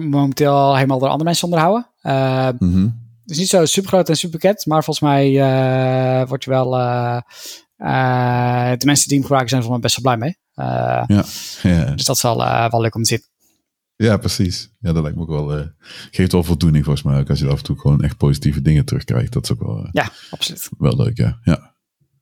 momenteel 0.00 0.74
helemaal 0.74 0.98
door 0.98 1.08
andere 1.08 1.24
mensen 1.24 1.44
onderhouden. 1.44 1.88
Mm 2.58 2.72
-hmm. 2.72 3.02
Het 3.22 3.32
is 3.32 3.38
niet 3.38 3.48
zo 3.48 3.64
super 3.64 3.90
groot 3.90 4.08
en 4.08 4.16
super 4.16 4.38
bekend, 4.38 4.66
maar 4.66 4.84
volgens 4.84 5.06
mij 5.06 5.30
uh, 5.30 6.28
word 6.28 6.44
je 6.44 6.50
wel. 6.50 6.78
Uh, 6.78 7.20
uh, 7.78 8.72
de 8.78 8.86
mensen 8.86 9.08
die 9.08 9.16
hem 9.18 9.26
gebruiken 9.26 9.48
zijn 9.48 9.72
er 9.72 9.80
best 9.80 10.02
wel 10.02 10.14
blij 10.14 10.26
mee. 10.26 10.36
ja. 11.16 11.24
ja. 11.62 11.84
Dus 11.84 12.04
dat 12.04 12.16
is 12.16 12.22
wel, 12.22 12.36
wel 12.70 12.80
leuk 12.80 12.94
om 12.94 13.02
te 13.02 13.08
zien. 13.08 13.22
Ja, 13.96 14.16
precies. 14.16 14.70
Ja, 14.80 14.92
dat 14.92 15.02
lijkt 15.02 15.18
me 15.18 15.22
ook 15.22 15.48
wel. 15.48 15.68
geeft 16.10 16.32
wel 16.32 16.42
voldoening 16.42 16.84
volgens 16.84 17.04
mij 17.04 17.20
ook 17.20 17.30
als 17.30 17.38
je 17.38 17.48
af 17.48 17.58
en 17.58 17.64
toe 17.64 17.78
gewoon 17.78 18.02
echt 18.02 18.16
positieve 18.16 18.62
dingen 18.62 18.84
terugkrijgt. 18.84 19.32
Dat 19.32 19.42
is 19.42 19.52
ook 19.52 19.62
wel. 19.62 19.88
ja, 19.92 20.10
absoluut. 20.30 20.68
Wel 20.78 20.96
leuk, 20.96 21.16
ja. 21.16 21.38
ja. 21.42 21.73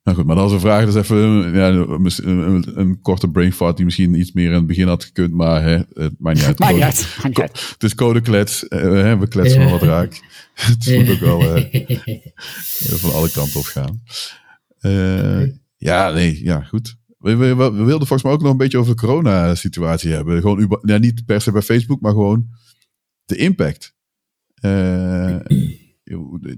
Nou 0.02 0.16
goed, 0.16 0.26
maar 0.26 0.36
dan 0.36 0.46
is 0.46 0.52
een 0.52 0.60
vraag, 0.60 0.84
dus 0.84 0.94
even 0.94 1.52
ja, 1.54 1.68
een, 1.68 2.80
een, 2.80 3.00
korte 3.00 3.28
brain 3.28 3.52
fart 3.52 3.76
die 3.76 3.84
misschien 3.84 4.14
iets 4.14 4.32
meer 4.32 4.46
in 4.46 4.52
het 4.52 4.66
begin 4.66 4.88
had 4.88 5.04
gekund, 5.04 5.32
maar 5.32 5.62
hè, 5.62 5.76
het 5.92 6.14
maakt 6.18 6.36
niet 6.36 6.46
uit. 6.46 6.58
Maakt 6.64 6.74
niet 6.74 6.82
uit. 6.82 7.14
Maakt 7.16 7.28
niet 7.28 7.40
uit. 7.40 7.70
Het 7.72 7.82
is 7.82 7.94
codeklets, 7.94 8.62
uh, 8.68 9.18
we 9.18 9.28
kletsen 9.28 9.58
wel 9.58 9.70
wat 9.70 9.82
raak. 9.82 10.20
het 10.54 10.96
moet 10.96 11.10
ook 11.10 11.18
wel 11.18 11.56
uh, 11.56 11.64
van 13.02 13.12
alle 13.12 13.30
kanten 13.30 13.60
op 13.60 13.64
gaan. 13.64 14.02
Uh, 14.80 15.48
ja, 15.76 16.10
nee, 16.10 16.44
ja, 16.44 16.60
goed. 16.62 16.96
We, 17.18 17.36
we, 17.36 17.54
we, 17.54 17.70
wilden 17.70 18.06
volgens 18.06 18.22
mij 18.22 18.32
ook 18.32 18.42
nog 18.42 18.50
een 18.50 18.56
beetje 18.56 18.78
over 18.78 18.94
de 18.94 19.00
corona-situatie 19.00 20.12
hebben. 20.12 20.40
Gewoon, 20.40 20.80
ja, 20.82 20.98
niet 20.98 21.24
per 21.24 21.40
se 21.40 21.52
bij 21.52 21.62
Facebook, 21.62 22.00
maar 22.00 22.12
gewoon 22.12 22.48
de 23.24 23.36
impact. 23.36 23.94
Uh, 24.64 25.36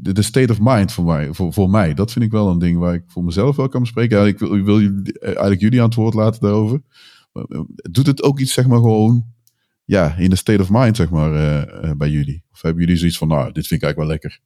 de, 0.01 0.23
state 0.23 0.53
of 0.53 0.59
mind 0.61 0.93
voor 0.93 1.05
mij, 1.05 1.33
voor, 1.33 1.53
voor 1.53 1.71
mij, 1.71 1.95
dat 1.95 2.13
vind 2.13 2.25
ik 2.25 2.31
wel 2.31 2.49
een 2.49 2.59
ding 2.59 2.79
waar 2.79 2.95
ik 2.95 3.03
voor 3.07 3.25
mezelf 3.25 3.57
wel 3.57 3.69
kan 3.69 3.81
bespreken. 3.81 4.19
Ja, 4.19 4.27
ik 4.27 4.39
wil, 4.39 4.57
ik 4.57 4.65
wil 4.65 4.81
jullie, 4.81 5.19
eigenlijk 5.19 5.61
jullie 5.61 5.81
aan 5.81 5.87
het 5.87 5.95
woord 5.95 6.15
laten 6.15 6.41
daarover. 6.41 6.81
Doet 7.91 8.07
het 8.07 8.23
ook 8.23 8.41
iets, 8.41 8.53
zeg 8.53 8.67
maar, 8.67 8.79
gewoon 8.79 9.25
ja, 9.85 10.17
in 10.17 10.31
de 10.31 10.37
state 10.37 10.63
of 10.63 10.71
mind, 10.71 10.97
zeg 10.97 11.11
maar, 11.11 11.33
uh, 11.33 11.85
uh, 11.85 11.97
bij 11.97 12.11
jullie? 12.11 12.43
Of 12.53 12.63
hebben 12.63 12.83
jullie 12.83 12.99
zoiets 12.99 13.19
van, 13.19 13.29
nou, 13.29 13.53
dit 13.53 13.67
vind 13.67 13.83
ik 13.83 13.87
eigenlijk 13.89 13.99
wel 13.99 14.09
lekker. 14.09 14.41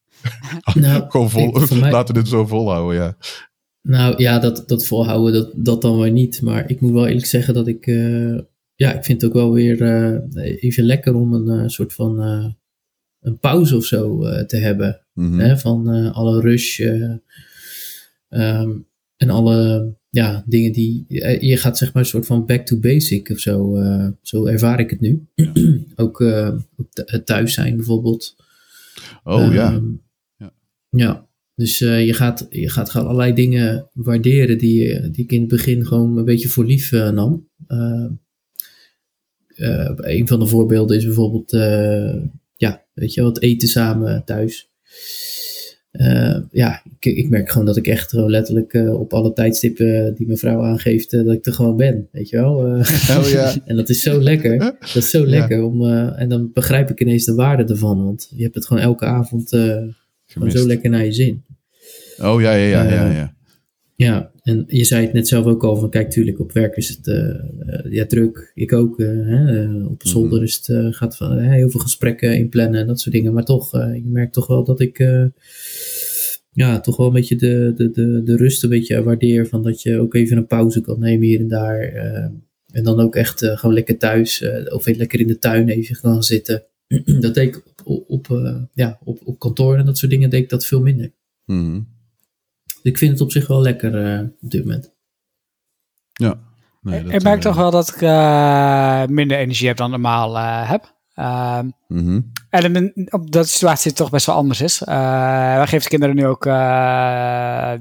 Nou, 0.83 1.11
gewoon 1.11 1.31
vol, 1.31 1.63
ik, 1.63 1.71
mij... 1.81 1.91
laten 1.91 2.15
we 2.15 2.21
dit 2.21 2.31
zo 2.31 2.47
volhouden, 2.47 2.97
ja. 2.97 3.17
Nou 3.83 4.23
ja, 4.23 4.39
dat, 4.39 4.63
dat 4.67 4.87
volhouden, 4.87 5.33
dat, 5.33 5.53
dat 5.57 5.83
dan 5.83 5.99
weer 5.99 6.11
niet. 6.11 6.43
Maar 6.43 6.71
ik 6.71 6.81
moet 6.81 6.93
wel 6.93 7.07
eerlijk 7.07 7.27
zeggen 7.27 7.55
dat 7.55 7.67
ik, 7.67 7.87
uh, 7.87 8.39
ja, 8.75 8.93
ik 8.93 9.05
vind 9.05 9.21
het 9.21 9.31
ook 9.31 9.37
wel 9.37 9.53
weer 9.53 9.83
even 10.37 10.85
lekker 10.85 11.15
om 11.15 11.35
een 11.35 11.71
soort 11.71 11.95
van 11.95 12.17
een 13.21 13.39
pauze 13.39 13.77
of 13.77 13.85
zo 13.85 14.27
uh, 14.27 14.41
te 14.41 14.57
hebben. 14.57 15.01
Mhm. 15.13 15.39
Hè, 15.39 15.59
van 15.59 15.95
uh, 15.95 16.17
alle 16.17 16.41
rush 16.41 16.79
uh, 16.79 17.15
um, 18.29 18.87
en 19.17 19.31
alle 19.31 19.93
ja, 20.11 20.45
dingen 20.47 20.73
die. 20.73 21.05
je 21.41 21.57
gaat 21.57 21.79
zeg 21.79 21.93
maar 21.93 22.03
een 22.03 22.09
soort 22.09 22.27
van 22.27 22.47
back 22.47 22.67
to 22.67 22.79
basic 22.79 23.31
of 23.31 23.39
zo. 23.39 23.83
zo 24.23 24.47
ervaar 24.47 24.81
ik 24.81 24.91
het 24.91 25.01
nu. 25.01 25.27
Ja. 25.35 25.53
ook 25.97 26.19
het 26.95 27.27
thuis 27.27 27.55
zijn 27.55 27.77
bijvoorbeeld. 27.77 28.37
Oh 29.25 29.43
um, 29.43 29.53
ja. 29.53 29.83
ja. 30.37 30.53
Ja. 30.91 31.27
Dus 31.55 31.79
je, 31.79 32.13
gaat, 32.13 32.47
je 32.51 32.69
gaat 32.69 32.91
gewoon 32.91 33.07
allerlei 33.07 33.35
dingen 33.35 33.91
waarderen 33.93 34.59
die, 34.59 35.11
die 35.11 35.25
ik 35.25 35.33
in 35.33 35.41
het 35.41 35.49
begin 35.49 35.87
gewoon 35.87 36.19
een 36.19 36.25
beetje 36.25 36.49
voor 36.49 36.65
lief 36.65 36.91
nam. 36.91 37.49
een 39.97 40.29
van 40.29 40.39
de 40.39 40.47
voorbeelden 40.47 40.97
is 40.97 41.05
bijvoorbeeld 41.05 41.51
ja, 42.59 42.85
weet 42.95 43.15
je, 43.15 43.23
wat 43.23 43.41
eten 43.41 43.69
samen 43.69 44.25
thuis. 44.25 44.71
Uh, 45.93 46.37
ja, 46.51 46.83
ik, 46.99 47.17
ik, 47.17 47.29
merk 47.29 47.51
gewoon 47.51 47.67
dat 47.67 47.77
ik 47.77 47.87
echt 47.87 48.11
gewoon 48.11 48.31
letterlijk 48.31 48.73
uh, 48.73 49.01
op 49.01 49.13
alle 49.13 49.33
tijdstippen 49.33 50.15
die 50.15 50.27
mijn 50.27 50.39
vrouw 50.39 50.63
aangeeft, 50.63 51.13
uh, 51.13 51.25
dat 51.25 51.35
ik 51.35 51.47
er 51.47 51.53
gewoon 51.53 51.77
ben, 51.77 52.09
weet 52.13 52.29
je 52.29 52.37
wel. 52.37 52.55
oh, 53.19 53.29
ja. 53.31 53.55
en 53.65 53.77
dat 53.77 53.89
is 53.89 54.03
zo 54.03 54.21
lekker. 54.21 54.59
Dat 54.59 54.95
is 54.95 55.11
zo 55.11 55.27
lekker. 55.27 55.57
Ja. 55.57 55.65
Om, 55.65 55.87
en 55.93 56.29
dan 56.29 56.51
begrijp 56.53 56.91
ik 56.91 57.01
ineens 57.01 57.25
de 57.25 57.35
waarde 57.35 57.65
ervan, 57.65 58.05
want 58.05 58.33
je 58.37 58.43
hebt 58.43 58.55
het 58.55 58.67
gewoon 58.67 58.83
elke 58.83 59.05
avond 59.05 59.49
gewoon 60.27 60.51
zo 60.51 60.67
lekker 60.67 60.91
naar 60.91 61.05
je 61.05 61.13
zin. 61.13 61.45
Oh 62.23 62.41
ja, 62.41 62.53
ja, 62.53 62.83
ja, 62.83 62.83
ja. 62.83 63.11
ja. 63.11 63.37
Ja, 63.97 64.31
en 64.49 64.65
je 64.67 64.85
zei 64.85 65.05
het 65.05 65.13
net 65.13 65.29
zelf 65.29 65.45
ook 65.45 65.65
al 65.65 65.77
van, 65.77 65.91
kijk, 65.91 66.11
tuurlijk, 66.11 66.41
op 66.41 66.53
werk 66.53 66.77
is 66.77 66.89
het 66.89 67.07
uh, 67.07 67.93
ja, 67.93 68.07
druk. 68.07 68.53
Ik 68.55 68.73
ook. 68.73 68.99
Uh, 68.99 69.27
hè, 69.27 69.85
op 69.85 70.07
zolder 70.07 70.43
is 70.43 70.57
het, 70.57 70.69
uh, 70.69 70.93
gaat 70.93 71.17
van, 71.17 71.39
heel 71.39 71.71
veel 71.71 71.81
gesprekken 71.81 72.37
inplannen 72.37 72.81
en 72.81 72.87
dat 72.87 73.01
soort 73.01 73.15
dingen. 73.15 73.33
Maar 73.33 73.45
toch, 73.45 73.73
je 73.73 74.03
merkt 74.05 74.33
toch 74.33 74.47
wel 74.47 74.65
dat 74.65 74.81
ik 74.81 74.99
ja, 76.51 76.81
toch 76.81 76.97
wel 76.97 77.07
een 77.07 77.13
beetje 77.13 77.37
de, 77.37 77.73
de, 77.77 77.91
de, 77.91 78.23
de 78.23 78.37
rust 78.37 78.63
een 78.63 78.71
beetje 78.71 79.03
waardeer. 79.03 79.47
Van 79.47 79.63
dat 79.63 79.83
je 79.83 79.99
ook 79.99 80.15
even 80.15 80.37
een 80.37 80.47
pauze 80.47 80.81
kan 80.81 81.01
nemen 81.01 81.27
hier 81.27 81.41
en 81.41 81.49
daar. 81.49 81.81
en 82.73 82.83
dan 82.83 83.01
ook 83.01 83.17
echt 83.17 83.45
gewoon 83.45 83.75
lekker 83.75 83.99
thuis 83.99 84.45
of 84.69 84.87
lekker 84.87 85.21
in 85.21 85.27
de 85.27 85.39
tuin 85.39 85.69
even 85.69 85.97
gaan 85.97 86.23
zitten. 86.23 86.65
dat 87.21 87.35
deed 87.35 87.49
ik 87.49 87.63
op, 87.85 88.05
op, 88.09 88.27
ja, 88.73 88.99
op, 89.05 89.21
op 89.25 89.39
kantoor 89.39 89.77
en 89.77 89.87
dat 89.87 89.99
soort 89.99 90.11
dingen 90.11 90.31
deed 90.31 90.43
ik 90.43 90.49
dat 90.49 90.67
veel 90.67 90.81
minder. 90.81 91.13
Mm. 91.45 91.98
Ik 92.89 92.99
vind 92.99 93.13
het 93.13 93.21
op 93.21 93.33
zich 93.33 93.47
wel 93.47 93.61
lekker 93.61 94.19
uh, 94.19 94.21
op 94.43 94.51
dit 94.51 94.65
moment. 94.65 94.93
Ja. 96.13 96.39
Nee, 96.81 97.05
ik 97.05 97.23
merk 97.23 97.37
uh, 97.37 97.43
toch 97.43 97.57
wel 97.57 97.71
dat 97.71 97.89
ik 97.89 98.01
uh, 98.01 99.05
minder 99.05 99.39
energie 99.39 99.67
heb 99.67 99.77
dan 99.77 99.91
normaal 99.91 100.37
uh, 100.37 100.71
heb. 100.71 100.97
Mm 101.15 101.75
-hmm. 101.89 102.33
En 102.51 102.93
op 103.11 103.31
dat 103.31 103.49
situatie 103.49 103.93
toch 103.93 104.11
best 104.11 104.27
wel 104.27 104.35
anders 104.35 104.61
is. 104.61 104.79
wij 104.85 105.67
geven 105.67 105.83
de 105.83 105.89
kinderen 105.89 106.17
nu 106.17 106.27
ook 106.27 106.43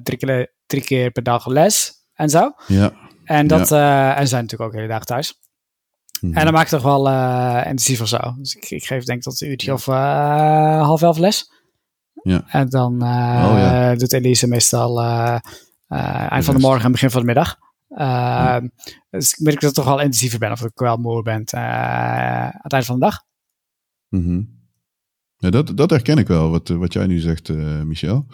drie, 0.04 0.18
keer, 0.18 0.54
drie 0.66 0.84
keer 0.84 1.12
per 1.12 1.24
dag 1.24 1.48
les 1.48 1.94
en 2.14 2.30
zo. 2.30 2.52
Ja. 2.68 2.94
En, 3.24 3.48
dat, 3.48 3.70
ja. 3.70 4.16
en 4.16 4.22
ze 4.22 4.28
zijn 4.28 4.42
natuurlijk 4.42 4.70
ook 4.70 4.76
de 4.76 4.82
hele 4.82 4.94
dag 4.94 5.06
thuis. 5.06 5.34
Mm 6.20 6.30
-hmm. 6.30 6.38
En 6.38 6.44
dan 6.44 6.54
maak 6.54 6.64
ik 6.64 6.70
toch 6.70 6.84
wel 6.84 7.08
intensief 7.58 8.02
of 8.02 8.08
zo. 8.08 8.36
Dus 8.38 8.56
ik, 8.56 8.70
ik 8.70 8.86
geef 8.86 9.04
denk 9.04 9.18
ik 9.18 9.24
tot 9.24 9.42
een 9.42 9.50
uurtje 9.50 9.74
of 9.74 9.86
half 9.86 11.02
elf 11.02 11.18
les. 11.18 11.52
Ja. 12.28 12.44
En 12.48 12.70
dan 12.70 12.94
uh, 12.94 13.00
oh, 13.46 13.58
ja. 13.58 13.96
doet 13.96 14.14
Elise 14.14 14.48
meestal 14.48 15.02
uh, 15.04 15.40
uh, 15.90 16.32
eind 16.32 16.46
van 16.46 16.56
de 16.56 16.62
morgen 16.62 16.86
en 16.86 16.92
begin 16.92 17.10
van 17.10 17.20
de 17.20 17.26
middag. 17.26 17.58
Ja. 17.88 18.62
Dus 19.10 19.34
ik 19.34 19.40
merk 19.40 19.60
dat 19.60 19.70
ik 19.70 19.76
toch 19.76 19.86
wel 19.86 20.00
intensiever 20.00 20.40
ben 20.40 20.52
of 20.52 20.64
ik 20.64 20.72
wel 20.74 20.98
moe 20.98 21.24
ben 21.24 21.44
aan 21.54 22.52
het 22.62 22.74
eind 22.74 22.86
van 22.86 23.00
de 23.00 23.06
dag. 23.06 23.24
Mm 24.10 24.24
-hmm. 24.24 24.50
ja, 25.38 25.50
dat, 25.50 25.78
dat 25.78 25.90
herken 25.90 26.18
ik 26.18 26.28
wel, 26.28 26.50
wat, 26.50 26.68
wat 26.68 26.94
jij 26.94 27.08
nu 27.08 27.20
zegt, 27.20 27.50
Michel. 27.84 28.28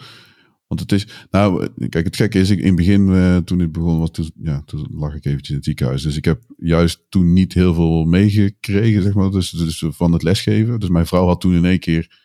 Want 0.66 0.80
het 0.80 0.92
is, 0.92 1.26
nou, 1.30 1.68
kijk, 1.88 2.04
het 2.04 2.16
gekke 2.16 2.38
is, 2.38 2.50
ik, 2.50 2.58
in 2.58 2.66
het 2.66 2.76
begin, 2.76 3.08
uh, 3.08 3.36
toen 3.36 3.58
het 3.58 3.72
begon, 3.72 3.98
was, 3.98 4.10
toen, 4.10 4.30
ja, 4.42 4.62
toen 4.66 4.86
lag 4.90 5.14
ik 5.14 5.24
eventjes 5.24 5.50
in 5.50 5.56
het 5.56 5.64
ziekenhuis. 5.64 6.02
Dus 6.02 6.16
ik 6.16 6.24
heb 6.24 6.42
juist 6.56 7.00
toen 7.08 7.32
niet 7.32 7.54
heel 7.54 7.74
veel 7.74 8.04
meegekregen, 8.04 9.02
zeg 9.02 9.14
maar, 9.14 9.30
dus, 9.30 9.50
dus 9.50 9.84
van 9.88 10.12
het 10.12 10.22
lesgeven. 10.22 10.80
Dus 10.80 10.88
mijn 10.88 11.06
vrouw 11.06 11.26
had 11.26 11.40
toen 11.40 11.54
in 11.54 11.64
één 11.64 11.78
keer 11.78 12.22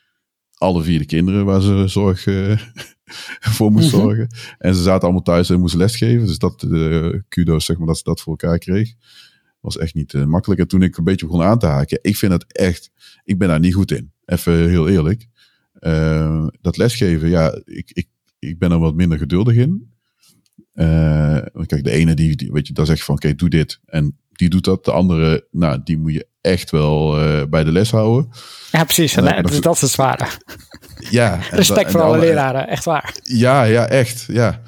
alle 0.59 0.83
vier 0.83 0.99
de 0.99 1.05
kinderen 1.05 1.45
waar 1.45 1.61
ze 1.61 1.87
zorg 1.87 2.25
uh, 2.25 2.57
voor 3.55 3.71
moest 3.71 3.91
Mhm. 3.91 4.01
zorgen. 4.01 4.27
En 4.57 4.75
ze 4.75 4.81
zaten 4.81 5.03
allemaal 5.03 5.21
thuis 5.21 5.49
en 5.49 5.59
moesten 5.59 5.79
lesgeven. 5.79 6.27
Dus 6.27 6.37
dat, 6.37 6.63
uh, 6.67 7.13
kudo's, 7.27 7.65
zeg 7.65 7.77
maar, 7.77 7.87
dat 7.87 7.97
ze 7.97 8.03
dat 8.03 8.21
voor 8.21 8.37
elkaar 8.37 8.57
kreeg. 8.57 8.93
Was 9.59 9.77
echt 9.77 9.93
niet 9.93 10.13
uh, 10.13 10.25
makkelijk. 10.25 10.59
En 10.61 10.67
toen 10.67 10.81
ik 10.81 10.97
een 10.97 11.03
beetje 11.03 11.25
begon 11.25 11.41
aan 11.41 11.59
te 11.59 11.65
haken, 11.65 11.99
ik 12.01 12.17
vind 12.17 12.31
het 12.31 12.53
echt, 12.53 12.91
ik 13.23 13.37
ben 13.37 13.47
daar 13.47 13.59
niet 13.59 13.73
goed 13.73 13.91
in. 13.91 14.11
Even 14.25 14.69
heel 14.69 14.87
eerlijk. 14.89 15.27
Dat 16.61 16.77
lesgeven, 16.77 17.29
ja, 17.29 17.61
ik, 17.65 17.91
ik, 17.93 18.07
ik 18.39 18.59
ben 18.59 18.71
er 18.71 18.79
wat 18.79 18.95
minder 18.95 19.17
geduldig 19.17 19.55
in. 19.55 19.91
Kijk, 21.65 21.83
de 21.83 21.91
ene 21.91 22.13
die, 22.13 22.35
die 22.35 22.51
weet 22.51 22.67
je, 22.67 22.73
dan 22.73 22.85
zeg 22.85 22.97
je 22.97 23.03
van, 23.03 23.15
oké, 23.15 23.25
okay, 23.25 23.37
doe 23.37 23.49
dit. 23.49 23.79
En 23.85 24.17
die 24.31 24.49
doet 24.49 24.63
dat. 24.63 24.85
De 24.85 24.91
andere, 24.91 25.47
nou, 25.51 25.81
die 25.83 25.97
moet 25.97 26.13
je 26.13 26.27
echt 26.41 26.71
wel 26.71 27.23
uh, 27.23 27.43
bij 27.49 27.63
de 27.63 27.71
les 27.71 27.91
houden. 27.91 28.29
Ja, 28.71 28.83
precies. 28.83 29.15
En, 29.15 29.35
en, 29.35 29.43
dat, 29.43 29.63
dat 29.63 29.75
is 29.75 29.81
het 29.81 29.89
zware. 29.89 30.27
Ja. 31.09 31.39
Respect 31.51 31.91
voor 31.91 32.01
alle 32.01 32.19
leraren, 32.19 32.67
echt 32.67 32.85
waar. 32.85 33.15
Ja, 33.23 33.63
ja, 33.63 33.87
echt. 33.87 34.25
Ja. 34.27 34.61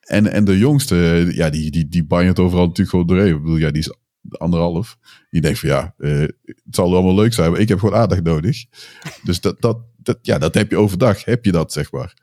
En, 0.00 0.32
en 0.32 0.44
de 0.44 0.58
jongste, 0.58 1.28
ja, 1.34 1.50
die, 1.50 1.70
die, 1.70 1.88
die 1.88 2.04
banjert 2.04 2.38
overal 2.38 2.66
natuurlijk 2.66 2.90
gewoon 2.90 3.06
doorheen. 3.06 3.34
Ik 3.34 3.42
bedoel, 3.42 3.56
ja, 3.56 3.70
die 3.70 3.80
is 3.80 3.94
anderhalf. 4.28 4.96
Die 5.30 5.40
denkt 5.40 5.58
van 5.58 5.68
ja, 5.68 5.94
uh, 5.98 6.20
het 6.44 6.56
zal 6.70 6.94
allemaal 6.94 7.14
leuk 7.14 7.32
zijn, 7.32 7.50
maar 7.50 7.60
ik 7.60 7.68
heb 7.68 7.78
gewoon 7.78 8.00
aandacht 8.00 8.22
nodig. 8.22 8.64
Dus 9.22 9.40
dat, 9.40 9.60
dat, 9.60 9.78
dat, 9.96 10.18
ja, 10.22 10.38
dat 10.38 10.54
heb 10.54 10.70
je 10.70 10.76
overdag, 10.76 11.24
heb 11.24 11.44
je 11.44 11.52
dat, 11.52 11.72
zeg 11.72 11.92
maar. 11.92 12.14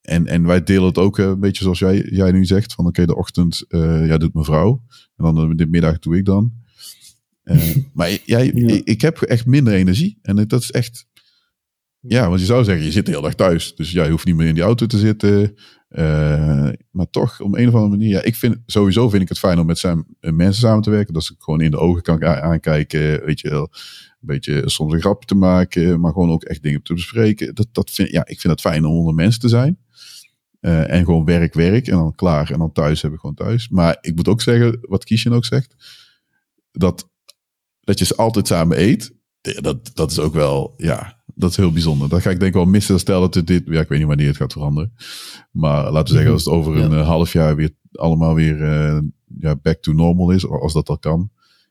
en, 0.00 0.26
en 0.26 0.46
wij 0.46 0.62
delen 0.62 0.84
het 0.84 0.98
ook 0.98 1.18
een 1.18 1.40
beetje 1.40 1.62
zoals 1.62 1.78
jij, 1.78 2.08
jij 2.10 2.32
nu 2.32 2.44
zegt. 2.44 2.72
Van 2.74 2.86
oké, 2.86 3.06
de 3.06 3.16
ochtend 3.16 3.64
ja, 3.68 4.16
doet 4.16 4.34
mijn 4.34 4.44
vrouw. 4.44 4.82
En 5.16 5.34
dan 5.34 5.56
de 5.56 5.66
middag 5.66 5.98
doe 5.98 6.16
ik 6.16 6.24
dan. 6.24 6.63
maar 7.94 8.18
jij, 8.24 8.46
ik, 8.46 8.84
ik 8.84 9.00
heb 9.00 9.20
echt 9.20 9.46
minder 9.46 9.72
energie. 9.72 10.18
En 10.22 10.48
dat 10.48 10.62
is 10.62 10.70
echt 10.70 11.06
ja, 12.06 12.28
want 12.28 12.40
je 12.40 12.46
zou 12.46 12.64
zeggen, 12.64 12.84
je 12.84 12.92
zit 12.92 13.06
de 13.06 13.10
hele 13.10 13.22
dag 13.22 13.34
thuis. 13.34 13.74
Dus 13.74 13.92
ja, 13.92 14.04
je 14.04 14.10
hoeft 14.10 14.24
niet 14.24 14.36
meer 14.36 14.46
in 14.46 14.54
die 14.54 14.62
auto 14.62 14.86
te 14.86 14.98
zitten. 14.98 15.54
Uh, 15.90 16.68
maar 16.90 17.10
toch, 17.10 17.40
om 17.40 17.54
een 17.54 17.68
of 17.68 17.74
andere 17.74 17.96
manier. 17.96 18.08
Ja, 18.08 18.22
ik 18.22 18.34
vind, 18.34 18.56
sowieso 18.66 19.08
vind 19.08 19.22
ik 19.22 19.28
het 19.28 19.38
fijn 19.38 19.58
om 19.58 19.66
met 19.66 19.78
zijn, 19.78 20.04
eh, 20.20 20.32
mensen 20.32 20.62
samen 20.62 20.82
te 20.82 20.90
werken. 20.90 21.14
Dat 21.14 21.22
ik 21.22 21.42
gewoon 21.42 21.60
in 21.60 21.70
de 21.70 21.78
ogen 21.78 22.02
kan 22.02 22.24
aankijken. 22.24 23.24
Weet 23.24 23.40
je 23.40 23.50
wel. 23.50 23.62
Een 23.62 24.30
beetje 24.30 24.62
soms 24.64 24.92
een 24.92 25.00
grapje 25.00 25.26
te 25.26 25.34
maken. 25.34 26.00
Maar 26.00 26.12
gewoon 26.12 26.30
ook 26.30 26.42
echt 26.42 26.62
dingen 26.62 26.82
te 26.82 26.94
bespreken. 26.94 27.54
Dat, 27.54 27.68
dat 27.72 27.90
vind, 27.90 28.10
ja, 28.10 28.26
ik 28.26 28.40
vind 28.40 28.52
het 28.52 28.62
fijn 28.62 28.84
om 28.84 28.96
onder 28.96 29.14
mensen 29.14 29.40
te 29.40 29.48
zijn. 29.48 29.78
Uh, 30.60 30.90
en 30.90 31.04
gewoon 31.04 31.24
werk, 31.24 31.54
werk. 31.54 31.86
En 31.86 31.96
dan 31.96 32.14
klaar. 32.14 32.50
En 32.50 32.58
dan 32.58 32.72
thuis 32.72 33.02
heb 33.02 33.12
ik 33.12 33.18
gewoon 33.18 33.34
thuis. 33.34 33.68
Maar 33.68 33.98
ik 34.00 34.14
moet 34.14 34.28
ook 34.28 34.42
zeggen, 34.42 34.78
wat 34.80 35.04
Kiesjen 35.04 35.32
ook 35.32 35.44
zegt. 35.44 35.74
Dat, 36.72 37.08
dat 37.84 37.98
je 37.98 38.04
ze 38.04 38.16
altijd 38.16 38.46
samen 38.46 38.80
eet. 38.80 39.12
Dat, 39.40 39.90
dat 39.94 40.10
is 40.10 40.18
ook 40.18 40.34
wel, 40.34 40.74
ja, 40.76 41.22
dat 41.34 41.50
is 41.50 41.56
heel 41.56 41.72
bijzonder. 41.72 42.08
Dat 42.08 42.22
ga 42.22 42.30
ik 42.30 42.38
denk 42.38 42.50
ik 42.50 42.56
wel 42.56 42.70
missen. 42.70 42.98
Stel 42.98 43.20
dat 43.20 43.34
het 43.34 43.46
dit, 43.46 43.62
ja, 43.66 43.80
ik 43.80 43.88
weet 43.88 43.98
niet 43.98 44.08
wanneer 44.08 44.26
het 44.26 44.36
gaat 44.36 44.52
veranderen. 44.52 44.94
Maar 45.50 45.90
laten 45.90 46.08
we 46.08 46.14
zeggen, 46.14 46.32
als 46.32 46.44
het 46.44 46.54
over 46.54 46.76
een 46.76 46.92
eh, 46.92 47.06
half 47.06 47.32
jaar 47.32 47.56
weer 47.56 47.70
allemaal 47.92 48.34
weer 48.34 48.60
uh, 48.60 48.98
ja, 49.38 49.56
back 49.56 49.82
to 49.82 49.92
normal 49.92 50.30
is, 50.30 50.48
als 50.48 50.72
dat 50.72 50.88
al 50.88 50.98
kan. 50.98 51.30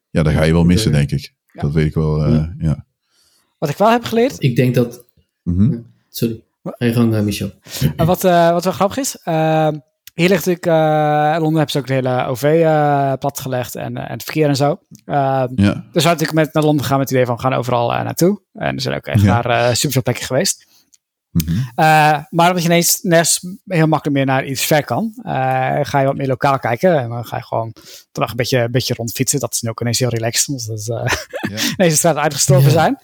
Ja, 0.10 0.24
dan 0.24 0.34
ga 0.34 0.44
je 0.44 0.54
wel 0.54 0.64
missen, 0.64 0.92
denk 0.92 1.12
ik. 1.12 1.34
Dat 1.54 1.72
weet 1.72 1.86
ik 1.86 1.94
wel, 1.94 2.28
uh, 2.28 2.46
ja. 2.58 2.86
Wat 3.58 3.70
ik 3.70 3.78
wel 3.78 3.90
heb 3.92 4.04
geleerd. 4.04 4.36
Ik 4.40 4.56
denk 4.56 4.76
dat. 4.76 5.06
Mm 5.44 5.58
-hmm. 5.58 5.86
Sorry. 6.10 6.44
Ga 6.64 6.86
je 6.86 6.94
gang, 6.94 7.22
Michel. 7.24 7.52
wat, 7.96 8.22
wat 8.22 8.64
wel 8.64 8.74
grappig 8.74 8.98
is. 8.98 9.18
Ehm, 10.14 10.22
hier 10.22 10.30
ligt 10.30 10.48
uh, 10.66 11.36
Londen 11.40 11.58
hebben 11.58 11.70
ze 11.70 11.78
ook 11.78 11.88
de 11.88 11.94
hele 11.94 12.26
OV 12.26 12.44
uh, 12.44 13.12
eh, 13.12 13.18
platgelegd 13.18 13.76
en, 13.76 13.98
uh, 13.98 14.04
en 14.04 14.12
het 14.12 14.24
verkeer 14.24 14.48
en 14.48 14.56
zo. 14.56 14.80
Uh, 15.06 15.44
ja. 15.56 15.86
Dus 15.92 16.04
we 16.04 16.10
natuurlijk 16.10 16.34
met, 16.34 16.54
naar 16.54 16.64
Londen 16.64 16.86
gaan 16.86 16.98
met 16.98 17.10
het 17.10 17.18
idee 17.18 17.26
van 17.26 17.36
we 17.36 17.42
gaan 17.42 17.54
overal 17.54 17.88
naartoe. 17.88 18.42
En 18.54 18.76
er 18.76 18.82
zijn 18.82 18.96
ook 18.96 19.06
echt 19.06 19.22
ja. 19.22 19.42
naar 19.42 19.76
super 19.76 19.92
veel 19.92 20.02
plekken 20.02 20.26
geweest. 20.26 20.66
Mm 21.34 21.46
-hmm. 21.46 21.72
maar 22.30 22.48
omdat 22.48 22.64
je 22.64 22.70
ineens 22.70 23.40
heel 23.66 23.88
makkelijk 23.88 24.18
meer 24.18 24.26
naar 24.26 24.46
iets 24.46 24.66
ver 24.66 24.86
kan, 24.86 25.14
ga 25.82 26.00
je 26.00 26.06
wat 26.06 26.16
meer 26.16 26.28
lokaal 26.28 26.60
kijken. 26.60 27.00
En 27.00 27.10
dan 27.10 27.26
ga 27.26 27.38
je 27.38 27.44
gewoon 27.44 27.74
toch 28.12 28.30
een 28.30 28.36
beetje, 28.36 28.60
een 28.60 28.72
beetje 28.72 28.94
rondfietsen. 28.94 29.40
Dat 29.40 29.54
is 29.54 29.62
nu 29.62 29.70
ook 29.70 29.82
ineens 29.82 30.00
heel 30.00 30.10
relaxed, 30.10 30.48
omdat 30.48 30.68
dus, 30.68 30.86
ja. 30.88 31.76
deze 31.84 31.98
straat 31.98 32.16
uitgestorven 32.16 32.72
zijn. 32.72 33.00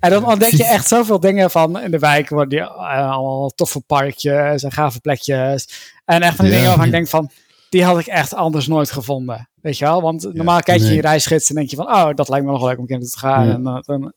En 0.00 0.10
dan 0.10 0.24
ontdek 0.24 0.52
je 0.52 0.64
echt 0.64 0.88
zoveel 0.88 1.20
dingen 1.20 1.50
van 1.50 1.80
in 1.80 1.90
de 1.90 1.98
wijk. 1.98 2.28
Worden 2.28 2.48
die, 2.48 2.64
allemaal 2.64 3.50
toffe 3.50 3.80
parkjes 3.80 4.62
en 4.62 4.72
gave 4.72 5.00
plekjes. 5.00 5.68
En 6.04 6.22
echt 6.22 6.36
van 6.36 6.44
die 6.44 6.54
dingen 6.54 6.68
waarvan 6.68 6.86
ik 6.86 6.92
denk 6.92 7.08
van, 7.08 7.30
die 7.68 7.84
had 7.84 7.98
ik 7.98 8.06
echt 8.06 8.34
anders 8.34 8.66
nooit 8.66 8.90
gevonden. 8.90 9.48
Weet 9.54 9.78
je 9.78 9.84
wel? 9.84 10.02
Want 10.02 10.34
normaal 10.34 10.60
kijk 10.60 10.78
je 10.78 10.84
nee. 10.84 10.94
je 10.94 11.00
reisgids 11.00 11.48
en 11.48 11.54
denk 11.54 11.70
je 11.70 11.76
van, 11.76 11.86
oh, 11.86 12.14
dat 12.14 12.28
lijkt 12.28 12.44
me 12.44 12.50
nog 12.50 12.60
wel 12.60 12.68
leuk 12.68 12.78
om 12.78 12.82
een 12.82 12.98
keer 12.98 13.08
te 13.08 13.18
gaan. 13.18 13.48
En 13.48 13.62
dan, 13.62 13.82
dan 13.86 14.12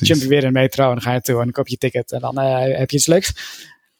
jump 0.00 0.20
je 0.20 0.28
weer 0.28 0.42
in 0.42 0.52
de 0.52 0.58
metro 0.58 0.84
en 0.84 0.90
dan 0.90 1.02
ga 1.02 1.14
je 1.14 1.20
toe 1.20 1.34
en 1.34 1.42
dan 1.42 1.52
koop 1.52 1.68
je 1.68 1.76
ticket 1.76 2.12
en 2.12 2.20
dan 2.20 2.38
uh, 2.38 2.78
heb 2.78 2.90
je 2.90 2.96
iets 2.96 3.06
leuks. 3.06 3.32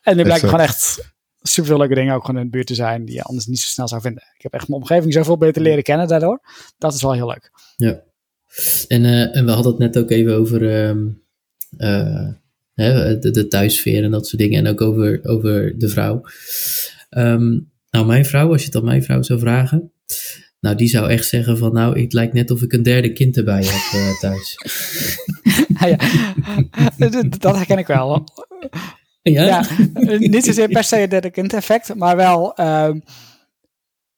En 0.00 0.16
nu 0.16 0.22
blijkt 0.22 0.44
gewoon 0.44 0.60
echt 0.60 1.12
super 1.42 1.70
veel 1.70 1.78
leuke 1.78 1.94
dingen 1.94 2.14
ook 2.14 2.24
gewoon 2.24 2.40
in 2.40 2.46
de 2.46 2.52
buurt 2.52 2.66
te 2.66 2.74
zijn 2.74 3.04
die 3.04 3.14
je 3.14 3.22
anders 3.22 3.46
niet 3.46 3.60
zo 3.60 3.68
snel 3.68 3.88
zou 3.88 4.00
vinden. 4.00 4.22
Ik 4.36 4.42
heb 4.42 4.52
echt 4.52 4.68
mijn 4.68 4.80
omgeving 4.80 5.12
zoveel 5.12 5.36
beter 5.36 5.62
leren 5.62 5.82
kennen 5.82 6.08
daardoor. 6.08 6.40
Dat 6.78 6.94
is 6.94 7.02
wel 7.02 7.12
heel 7.12 7.26
leuk. 7.26 7.50
Ja. 7.76 8.02
En, 8.88 9.04
uh, 9.04 9.36
en 9.36 9.44
we 9.44 9.50
hadden 9.50 9.72
het 9.72 9.80
net 9.80 9.98
ook 9.98 10.10
even 10.10 10.34
over 10.34 10.86
um, 10.86 11.22
uh, 11.78 12.28
hè, 12.74 13.18
de, 13.18 13.30
de 13.30 13.48
thuissfeer 13.48 14.04
en 14.04 14.10
dat 14.10 14.26
soort 14.26 14.42
dingen. 14.42 14.58
En 14.58 14.72
ook 14.72 14.80
over, 14.80 15.20
over 15.22 15.78
de 15.78 15.88
vrouw. 15.88 16.22
Um, 17.10 17.69
nou, 17.90 18.06
mijn 18.06 18.24
vrouw, 18.24 18.52
als 18.52 18.60
je 18.60 18.66
het 18.66 18.76
aan 18.76 18.84
mijn 18.84 19.02
vrouw 19.02 19.22
zou 19.22 19.38
vragen, 19.38 19.92
nou, 20.60 20.76
die 20.76 20.88
zou 20.88 21.10
echt 21.10 21.28
zeggen 21.28 21.58
van, 21.58 21.72
nou, 21.72 22.00
het 22.00 22.12
lijkt 22.12 22.32
net 22.32 22.50
of 22.50 22.62
ik 22.62 22.72
een 22.72 22.82
derde 22.82 23.12
kind 23.12 23.36
erbij 23.36 23.64
heb 23.64 24.00
uh, 24.00 24.18
thuis. 24.20 24.58
ja, 25.78 25.96
dat 27.38 27.56
herken 27.56 27.78
ik 27.78 27.86
wel. 27.86 28.24
Ja? 29.22 29.44
ja? 29.44 29.64
niet 30.18 30.44
zozeer 30.44 30.68
per 30.68 30.84
se 30.84 30.96
het 30.96 31.10
derde 31.10 31.30
kind 31.30 31.52
effect, 31.52 31.94
maar 31.94 32.16
wel 32.16 32.60
um, 32.60 33.02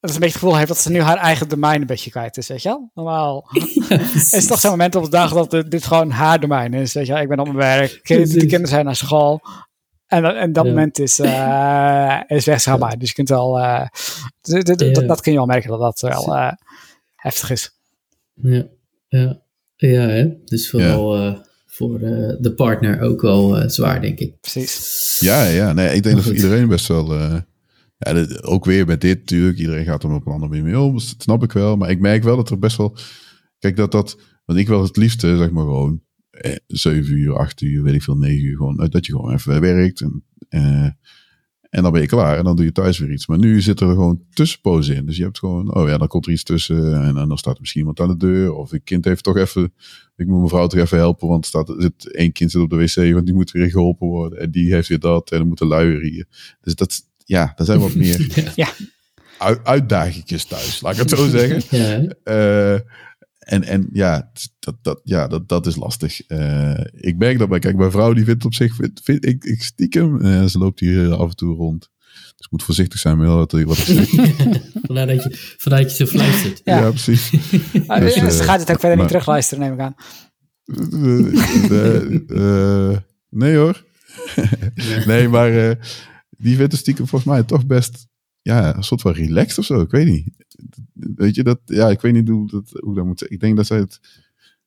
dat 0.03 0.11
ze 0.11 0.17
een 0.17 0.23
beetje 0.23 0.25
het 0.27 0.33
gevoel 0.33 0.57
heeft 0.57 0.69
dat 0.69 0.79
ze 0.79 0.91
nu 0.91 1.01
haar 1.01 1.17
eigen 1.17 1.49
domein 1.49 1.81
een 1.81 1.87
beetje 1.87 2.11
kwijt 2.11 2.37
is, 2.37 2.49
weet 2.49 2.63
je 2.63 2.69
wel? 2.69 2.91
Normaal 2.95 3.49
ja, 3.89 3.99
is 4.15 4.33
het 4.33 4.47
toch 4.49 4.61
zo'n 4.61 4.71
moment 4.71 4.95
op 4.95 5.05
de 5.05 5.11
dag 5.11 5.33
dat 5.33 5.71
dit 5.71 5.85
gewoon 5.85 6.11
haar 6.11 6.41
domein 6.41 6.75
is, 6.75 6.93
weet 6.93 7.07
je 7.07 7.13
wel? 7.13 7.23
Ik 7.23 7.29
ben 7.29 7.39
op 7.39 7.47
mijn 7.47 7.59
werk, 7.59 8.01
de 8.03 8.37
kinderen 8.37 8.69
zijn 8.69 8.85
naar 8.85 8.97
school, 8.97 9.41
en, 10.13 10.25
en 10.37 10.53
dat 10.53 10.65
ja. 10.65 10.71
moment 10.71 10.99
is, 10.99 11.21
uh, 11.21 12.21
is 12.27 12.45
wegschaalbaar. 12.45 12.99
Dus 12.99 13.09
je 13.09 13.15
kunt 13.15 13.29
wel, 13.29 13.59
uh, 13.59 13.87
dat, 14.41 15.05
dat 15.07 15.21
kun 15.21 15.33
je 15.33 15.39
wel 15.39 15.47
merken 15.47 15.71
dat 15.71 15.81
dat 15.81 16.01
wel 16.01 16.37
uh, 16.37 16.53
heftig 17.15 17.51
is. 17.51 17.71
Ja, 18.35 18.67
ja. 19.09 19.43
ja 19.77 20.09
hè? 20.09 20.29
dus 20.45 20.71
vooral 20.71 21.41
voor 21.67 21.99
de 21.99 22.53
partner 22.57 23.01
ook 23.01 23.21
wel 23.21 23.71
zwaar, 23.71 24.01
denk 24.01 24.19
ik. 24.19 24.41
Precies. 24.41 25.17
Ja, 25.21 25.45
ja. 25.45 25.73
Nee, 25.73 25.95
ik 25.95 26.03
denk 26.03 26.15
dat 26.15 26.25
voor 26.25 26.35
iedereen 26.35 26.69
best 26.69 26.89
wel... 26.89 27.15
ja, 27.97 28.13
dit, 28.13 28.43
ook 28.43 28.65
weer 28.65 28.87
met 28.87 29.01
dit 29.01 29.19
natuurlijk. 29.19 29.59
Iedereen 29.59 29.85
gaat 29.85 30.03
er 30.03 30.11
op 30.11 30.27
een 30.27 30.33
andere 30.33 30.51
manier 30.51 30.65
mee 30.65 30.81
om. 30.81 30.93
Dat 30.93 31.15
snap 31.19 31.43
ik 31.43 31.53
wel. 31.53 31.77
Maar 31.77 31.91
ik 31.91 32.01
merk 32.01 32.23
wel 32.23 32.37
dat 32.37 32.51
er 32.51 32.59
best 32.59 32.77
wel... 32.77 32.97
Kijk, 33.59 33.77
dat 33.77 33.93
dat... 33.93 34.17
Want 34.45 34.59
ik 34.59 34.69
wil 34.69 34.83
het 34.83 34.97
liefste, 34.97 35.37
zeg 35.37 35.51
maar 35.51 35.65
gewoon 35.65 36.01
eh, 36.33 36.57
7 36.67 37.17
uur, 37.17 37.37
8 37.37 37.61
uur, 37.61 37.83
weet 37.83 37.95
ik 37.95 38.03
veel, 38.03 38.17
9 38.17 38.45
uur. 38.45 38.57
Gewoon, 38.57 38.77
dat 38.91 39.07
je 39.07 39.13
gewoon 39.13 39.33
even 39.33 39.61
werkt. 39.61 40.01
En, 40.01 40.25
eh, 40.49 40.91
en 41.71 41.83
dan 41.83 41.93
ben 41.93 42.01
je 42.01 42.07
klaar. 42.07 42.39
En 42.39 42.45
dan 42.45 42.57
doe 42.57 42.65
je 42.65 42.73
thuis 42.73 42.99
weer 42.99 43.13
iets. 43.13 43.27
Maar 43.27 43.39
nu 43.39 43.61
zit 43.61 43.81
er 43.81 43.89
gewoon 43.89 44.23
tussenpozen 44.33 44.97
in. 44.97 45.07
Dus 45.07 45.17
je 45.17 45.23
hebt 45.23 45.39
gewoon, 45.39 45.75
oh 45.75 45.89
ja, 45.89 45.99
dan 45.99 46.09
komt 46.09 46.27
er 46.27 46.33
iets 46.33 46.43
tussen. 46.43 47.03
En, 47.03 47.17
en 47.17 47.29
dan 47.29 47.39
staat 47.39 47.55
er 47.55 47.61
misschien 47.61 47.81
iemand 47.81 48.01
aan 48.01 48.09
de 48.09 48.17
deur. 48.17 48.55
Of 48.55 48.73
een 48.73 48.85
kind 48.85 49.05
heeft 49.05 49.25
toch 49.25 49.37
even, 49.37 49.73
ik 50.17 50.27
moet 50.27 50.37
mijn 50.37 50.49
vrouw 50.49 50.67
toch 50.67 50.81
even 50.81 50.99
helpen. 50.99 51.29
Want 51.29 51.47
staat, 51.47 51.69
er 51.69 51.83
zit 51.83 52.15
één 52.15 52.33
kind 52.33 52.51
zit 52.51 52.61
op 52.61 52.71
de 52.71 52.77
wc, 52.77 53.13
want 53.13 53.27
die 53.27 53.35
moet 53.35 53.51
weer 53.51 53.71
geholpen 53.71 54.07
worden. 54.07 54.39
En 54.39 54.51
die 54.51 54.73
heeft 54.73 54.89
weer 54.89 54.99
dat. 54.99 55.31
En 55.31 55.39
dan 55.39 55.47
moeten 55.47 55.67
luieren 55.67 56.11
hier. 56.11 56.27
Dus 56.61 56.75
dat, 56.75 57.01
ja, 57.25 57.53
daar 57.57 57.67
zijn 57.67 57.81
wat 57.81 57.95
meer 58.05 58.53
ja. 58.57 58.69
uitdagingjes 59.63 60.45
thuis. 60.45 60.81
Laat 60.81 60.93
ik 60.93 60.99
het 60.99 61.11
zo 61.11 61.29
zeggen. 61.39 61.79
ja. 61.79 62.75
Uh, 62.75 62.81
en, 63.43 63.65
en 63.65 63.89
ja, 63.93 64.31
dat, 64.59 64.77
dat, 64.83 65.01
ja 65.05 65.27
dat, 65.27 65.49
dat 65.49 65.67
is 65.67 65.77
lastig. 65.77 66.31
Uh, 66.31 66.79
ik 66.93 67.17
merk 67.17 67.39
dat 67.39 67.49
bij, 67.49 67.59
kijk, 67.59 67.77
mijn 67.77 67.91
vrouw 67.91 68.13
die 68.13 68.25
vindt 68.25 68.45
op 68.45 68.55
zich, 68.55 68.75
vind, 68.75 69.01
vind, 69.05 69.27
ik, 69.27 69.45
ik 69.45 69.63
stiekem, 69.63 70.25
uh, 70.25 70.45
ze 70.45 70.59
loopt 70.59 70.81
hier 70.81 71.15
af 71.15 71.29
en 71.29 71.37
toe 71.37 71.55
rond. 71.55 71.91
Dus 72.13 72.47
ik 72.47 72.51
moet 72.51 72.63
voorzichtig 72.63 72.99
zijn 73.01 73.19
met 73.19 73.29
wat, 73.29 73.53
wat 73.53 73.79
ik 73.79 73.85
zeg. 73.85 74.11
vandaar, 74.87 75.07
dat 75.07 75.23
je, 75.23 75.55
vandaar 75.59 75.83
dat 75.83 75.97
je 75.97 76.05
zo 76.05 76.11
fluistert. 76.11 76.61
Ja, 76.65 76.79
ja 76.79 76.89
precies. 76.89 77.31
dus, 77.31 78.17
uh, 78.17 78.29
ze 78.29 78.43
gaat 78.43 78.61
het 78.61 78.71
ook 78.71 78.81
verder 78.81 78.89
maar, 78.89 78.97
niet 78.97 79.09
terugluisteren, 79.09 79.65
neem 79.65 79.73
ik 79.73 79.81
aan. 79.81 79.95
nee 83.29 83.57
hoor. 83.57 83.85
nee, 85.07 85.29
maar 85.29 85.79
die 86.31 86.57
vindt 86.57 86.73
het 86.73 86.81
stiekem 86.81 87.07
volgens 87.07 87.31
mij 87.31 87.43
toch 87.43 87.67
best 87.67 88.07
ja, 88.43 88.77
een 88.77 88.85
soort 88.85 89.01
van 89.01 89.13
relaxed 89.13 89.59
of 89.59 89.65
zo. 89.65 89.81
Ik 89.81 89.91
weet 89.91 90.07
niet. 90.07 90.42
Weet 91.15 91.35
je, 91.35 91.43
dat, 91.43 91.61
ja, 91.65 91.91
ik 91.91 92.01
weet 92.01 92.13
niet 92.13 92.29
hoe, 92.29 92.51
dat, 92.51 92.71
hoe 92.81 92.95
dat 92.95 93.05
moet 93.05 93.19
zeggen. 93.19 93.37
Ik 93.37 93.43
denk 93.43 93.57
dat 93.57 93.67
zij 93.67 93.79
het 93.79 94.01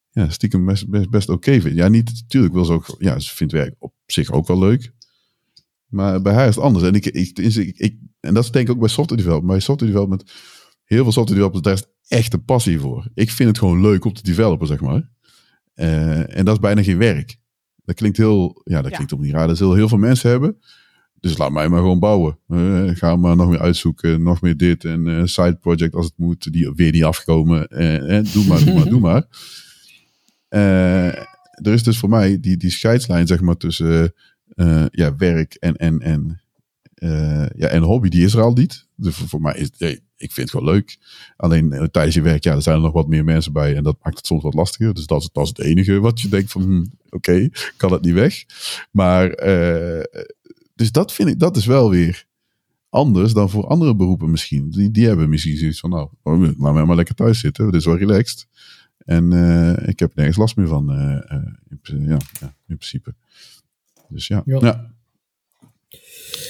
ja, 0.10 0.30
stiekem 0.30 0.66
best, 0.66 0.90
best, 0.90 1.10
best 1.10 1.30
oké 1.30 1.38
okay 1.38 1.62
vindt. 1.62 1.78
Ja, 1.78 1.88
niet, 1.88 2.12
natuurlijk 2.14 2.54
wil 2.54 2.66
ze 2.66 2.74
ook, 2.74 2.96
ja, 3.00 3.20
ze 3.20 3.36
vindt 3.36 3.54
werk 3.54 3.76
op 3.80 3.94
zich 4.06 4.32
ook 4.32 4.48
wel 4.48 4.60
leuk. 4.60 4.94
Maar 5.86 6.22
bij 6.22 6.34
haar 6.34 6.48
is 6.48 6.56
het 6.56 6.64
anders. 6.64 6.86
En, 6.86 6.94
ik, 6.94 7.06
ik, 7.06 7.40
ik, 7.40 7.78
ik 7.78 7.98
en 8.20 8.34
dat 8.34 8.44
is 8.44 8.52
denk 8.52 8.68
ik 8.68 8.74
ook 8.74 8.80
bij 8.80 8.90
software 8.90 9.22
development. 9.22 9.52
Bij 9.52 9.62
software 9.62 9.92
development, 9.92 10.32
heel 10.84 11.04
veel 11.04 11.12
software 11.12 11.40
developers, 11.40 11.62
daar 11.62 11.74
is 11.74 12.18
echt 12.18 12.34
een 12.34 12.44
passie 12.44 12.80
voor. 12.80 13.08
Ik 13.14 13.32
vind 13.32 13.50
het 13.50 13.58
gewoon 13.58 13.82
leuk 13.82 14.06
om 14.06 14.14
te 14.14 14.24
developen, 14.24 14.68
zeg 14.68 14.82
maar. 14.82 15.10
Uh, 15.76 16.38
en 16.38 16.46
dat 16.46 16.56
is 16.56 16.62
bijna 16.62 16.84
geen 16.84 16.98
werk. 16.98 17.38
Dat 17.84 17.96
klinkt 17.96 18.18
heel, 18.18 18.62
ja, 18.64 18.82
dat 18.82 18.92
klinkt 18.92 19.12
op 19.12 19.20
niet 19.20 19.32
raar. 19.32 19.48
Dat 19.48 19.58
zullen 19.58 19.76
heel 19.76 19.88
veel 19.88 19.98
mensen 19.98 20.30
hebben. 20.30 20.58
Dus 21.26 21.38
laat 21.38 21.52
mij 21.52 21.70
maar 21.70 21.80
gewoon 21.80 22.00
bouwen. 22.00 22.38
Uh, 22.48 22.90
ga 22.96 23.16
maar 23.16 23.36
nog 23.36 23.50
meer 23.50 23.60
uitzoeken, 23.60 24.24
nog 24.24 24.42
meer 24.42 24.58
dit 24.58 24.86
en 24.86 25.08
uh, 25.08 25.22
side 25.24 25.56
project 25.56 25.96
als 25.96 26.06
het 26.06 26.18
moet, 26.18 26.54
die 26.54 26.72
weer 26.76 26.92
niet 26.92 27.04
afgekomen. 27.04 27.68
Uh, 27.70 28.34
doe 28.34 28.46
maar, 28.46 28.64
doe 28.64 28.74
maar, 28.74 28.90
doe 28.90 29.00
maar. 29.00 29.26
er 31.64 31.74
is 31.74 31.84
dus 31.84 31.98
voor 31.98 32.10
mij 32.10 32.40
die, 32.40 32.58
die 32.58 32.70
scheidslijn 32.70 33.28
zeg 33.28 33.42
maar 33.42 33.58
tussen 33.58 34.14
ja, 34.92 35.16
werk 35.16 35.54
en, 35.54 35.76
en, 35.76 36.02
en, 36.02 36.42
ja, 37.56 37.68
en 37.68 37.82
hobby, 37.82 38.10
die 38.10 38.26
is 38.26 38.34
er 38.34 38.42
al 38.42 38.54
niet. 38.54 38.88
Dus 38.96 39.16
voor, 39.16 39.28
voor 39.28 39.42
mij 39.42 39.56
is 39.58 39.70
hey, 39.78 40.00
ik 40.18 40.32
vind 40.32 40.36
het 40.36 40.50
gewoon 40.50 40.74
leuk. 40.74 40.98
Alleen 41.36 41.90
tijdens 41.92 42.16
je 42.16 42.22
werk, 42.22 42.44
ja, 42.44 42.54
er 42.54 42.62
zijn 42.62 42.76
er 42.76 42.82
nog 42.82 42.94
wat 42.94 43.08
meer 43.08 43.24
mensen 43.24 43.54
bij 43.54 43.76
en 43.76 43.84
dat 43.84 43.98
maakt 44.04 44.18
het 44.18 44.26
soms 44.26 44.44
wat 44.44 44.54
lastiger. 44.54 44.94
Dus 44.94 45.06
dat 45.06 45.22
is, 45.22 45.30
dat 45.32 45.44
is 45.44 45.50
het 45.50 45.60
enige 45.60 46.00
wat 46.00 46.22
je 46.22 46.30
denkt 46.30 46.52
van, 46.52 46.62
hm, 46.62 46.80
oké, 46.80 47.16
okay, 47.16 47.52
kan 47.78 47.92
het 47.92 48.02
niet 48.02 48.14
weg. 48.14 48.44
Maar 48.92 49.30
dus 50.76 50.92
dat 50.92 51.14
vind 51.14 51.30
ik, 51.30 51.40
dat 51.40 51.58
is 51.58 51.66
wel 51.66 51.90
weer 51.90 52.26
anders 52.90 53.34
dan 53.34 53.50
voor 53.50 53.68
andere 53.68 53.96
beroepen 53.96 54.32
misschien. 54.32 54.70
Die, 54.70 54.92
die 54.92 55.06
hebben 55.08 55.30
misschien 55.30 55.58
zoiets 55.58 55.80
van, 55.80 55.90
nou, 55.90 56.10
laat 56.58 56.74
mij 56.74 56.86
maar 56.86 56.96
lekker 56.96 57.16
thuis 57.16 57.40
zitten. 57.40 57.66
Dit 57.66 57.76
is 57.80 57.86
wel 57.86 57.98
relaxed. 57.98 58.48
En 58.98 59.32
uh, 59.32 59.88
ik 59.88 60.00
heb 60.00 60.16
nergens 60.16 60.38
last 60.38 60.56
meer 60.56 60.68
van, 60.68 60.92
uh, 60.92 61.38
uh, 61.38 61.44
in, 61.84 62.02
ja, 62.08 62.18
ja, 62.40 62.56
in 62.68 62.78
principe. 62.78 63.14
Dus 64.10 64.28
ja. 64.28 64.42
ja. 64.46 64.60
ja. 64.62 64.94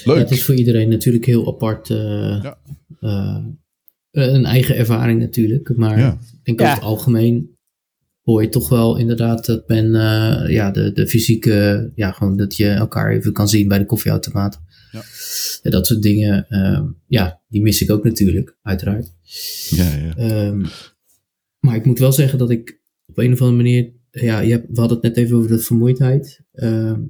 leuk. 0.04 0.16
Ja, 0.16 0.22
het 0.22 0.32
is 0.32 0.46
voor 0.46 0.56
iedereen 0.56 0.90
natuurlijk 0.90 1.26
heel 1.26 1.48
apart. 1.48 1.90
eh, 1.90 1.98
Ja. 2.44 2.58
eh, 3.00 3.44
een 4.12 4.46
eigen 4.46 4.76
ervaring 4.76 5.20
natuurlijk. 5.20 5.76
Maar 5.78 5.98
Ja. 6.00 6.12
ik 6.12 6.40
denk 6.44 6.60
Ja. 6.60 6.66
over 6.66 6.78
het 6.78 6.86
algemeen 6.90 7.55
hoor 8.26 8.42
je 8.42 8.50
toch 8.50 8.70
wel 8.70 8.98
inderdaad 8.98 9.46
dat 9.46 9.68
men 9.68 9.96
eh, 9.96 10.50
ja, 10.54 10.72
de, 10.72 10.92
de 10.92 11.08
fysieke, 11.08 11.92
ja, 11.96 12.12
gewoon 12.12 12.38
dat 12.38 12.56
je 12.56 12.70
elkaar 12.70 13.12
even 13.12 13.34
kan 13.34 13.48
zien 13.48 13.68
bij 13.68 13.78
de 13.78 13.86
koffieautomaat. 13.86 14.62
Ja. 14.92 15.04
Ja, 15.62 15.70
dat 15.70 15.88
soort 15.88 16.02
dingen, 16.02 16.48
eh, 16.50 16.84
ja, 17.08 17.42
die 17.48 17.62
mis 17.62 17.82
ik 17.82 17.92
ook 17.92 18.04
natuurlijk, 18.04 18.58
uiteraard. 18.62 19.14
Ja, 19.70 19.96
ja. 19.96 20.16
Ehm, 20.16 20.66
maar 21.60 21.76
ik 21.76 21.86
moet 21.86 22.00
wel 22.00 22.12
zeggen 22.12 22.40
dat 22.40 22.50
ik 22.50 22.82
op 23.06 23.18
een 23.18 23.34
of 23.34 23.42
andere 23.42 23.58
manier, 23.58 23.94
ja, 24.12 24.40
je 24.40 24.52
hebt, 24.52 24.68
we 24.70 24.80
hadden 24.80 24.98
het 24.98 25.08
net 25.08 25.18
even 25.18 25.38
over 25.38 25.50
de 25.50 25.60
vermoeidheid. 25.60 26.42
Ehm, 26.52 27.02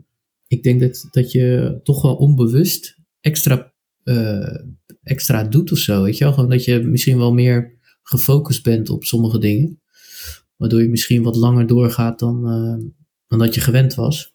ik 0.47 0.63
denk 0.63 0.79
dat, 0.79 1.07
dat 1.11 1.31
je 1.31 1.79
toch 1.83 2.01
wel 2.01 2.15
onbewust 2.15 2.99
extra, 3.21 3.73
eh, 4.03 4.59
extra 5.03 5.43
doet 5.43 5.71
of 5.71 5.77
zo, 5.77 6.03
weet 6.03 6.17
je 6.17 6.23
wel? 6.23 6.33
Gewoon 6.33 6.49
dat 6.49 6.63
je 6.65 6.79
misschien 6.79 7.17
wel 7.17 7.33
meer 7.33 7.77
gefocust 8.03 8.63
bent 8.63 8.89
op 8.89 9.03
sommige 9.03 9.39
dingen. 9.39 9.79
Waardoor 10.56 10.82
je 10.82 10.90
misschien 10.90 11.23
wat 11.23 11.36
langer 11.36 11.68
doorgaat 11.68 12.19
dan, 12.19 12.48
eh, 12.49 12.91
dan 13.27 13.40
dat 13.40 13.56
je 13.56 13.61
gewend 13.61 13.94
was. 13.95 14.34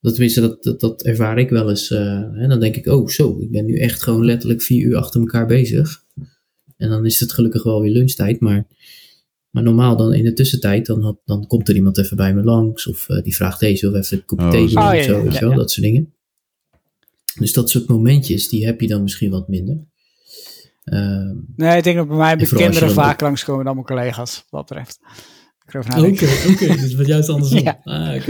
Dat, 0.00 0.12
tenminste, 0.12 0.40
dat, 0.40 0.62
dat, 0.62 0.80
dat 0.80 1.02
ervaar 1.02 1.38
ik 1.38 1.50
wel 1.50 1.68
eens. 1.68 1.90
eh, 1.90 2.22
hè? 2.32 2.46
Dan 2.48 2.60
denk 2.60 2.76
ik, 2.76 2.86
oh 2.86 3.08
zo, 3.08 3.38
ik 3.40 3.50
ben 3.50 3.64
nu 3.64 3.78
echt 3.78 4.02
gewoon 4.02 4.24
letterlijk 4.24 4.62
vier 4.62 4.86
uur 4.86 4.96
achter 4.96 5.20
elkaar 5.20 5.46
bezig. 5.46 6.04
En 6.76 6.88
dan 6.88 7.06
is 7.06 7.20
het 7.20 7.32
gelukkig 7.32 7.62
wel 7.62 7.80
weer 7.82 7.92
lunchtijd. 7.92 8.40
Maar, 8.40 8.66
maar 9.50 9.62
normaal 9.62 9.96
dan 9.96 10.14
in 10.14 10.24
de 10.24 10.32
tussentijd, 10.32 10.86
dan, 10.86 11.02
had, 11.02 11.20
dan 11.24 11.46
komt 11.46 11.68
er 11.68 11.74
iemand 11.74 11.98
even 11.98 12.16
bij 12.16 12.34
me 12.34 12.42
langs. 12.42 12.86
Of 12.86 13.08
eh, 13.08 13.22
die 13.22 13.34
vraagt 13.36 13.60
deze 13.60 13.88
of 13.88 13.94
even 13.94 14.16
een 14.16 14.24
kopje 14.24 14.44
Oh, 14.44 14.50
thee 14.50 14.60
Oh, 14.60 14.66
of 14.66 14.70
zo. 15.02 15.16
ja, 15.16 15.22
ja, 15.24 15.40
ja. 15.48 15.54
Dat 15.54 15.70
soort 15.70 15.86
dingen. 15.86 16.14
Dus 17.38 17.52
dat 17.52 17.70
soort 17.70 17.88
momentjes, 17.88 18.48
die 18.48 18.66
heb 18.66 18.80
je 18.80 18.86
dan 18.88 19.02
misschien 19.02 19.30
wat 19.30 19.48
minder. 19.48 19.86
Ehm, 20.84 21.34
Nee, 21.56 21.76
ik 21.76 21.84
denk 21.84 21.96
dat 21.96 22.08
bij 22.08 22.16
mij 22.16 22.36
bij 22.36 22.46
kinderen 22.46 22.90
vaak 22.92 23.20
langskomen 23.20 23.64
dan 23.64 23.74
mijn 23.74 23.86
collega's, 23.86 24.46
wat 24.50 24.68
dat 24.68 24.78
betreft. 24.78 25.00
Nadenk. 25.88 26.14
Oké, 26.20 26.26
oké, 26.50 26.66
dus 26.66 26.94
wat 26.94 27.06
juist 27.06 27.28
andersom. 27.28 27.58
Ja. 27.64 27.80
Ah. 27.84 28.22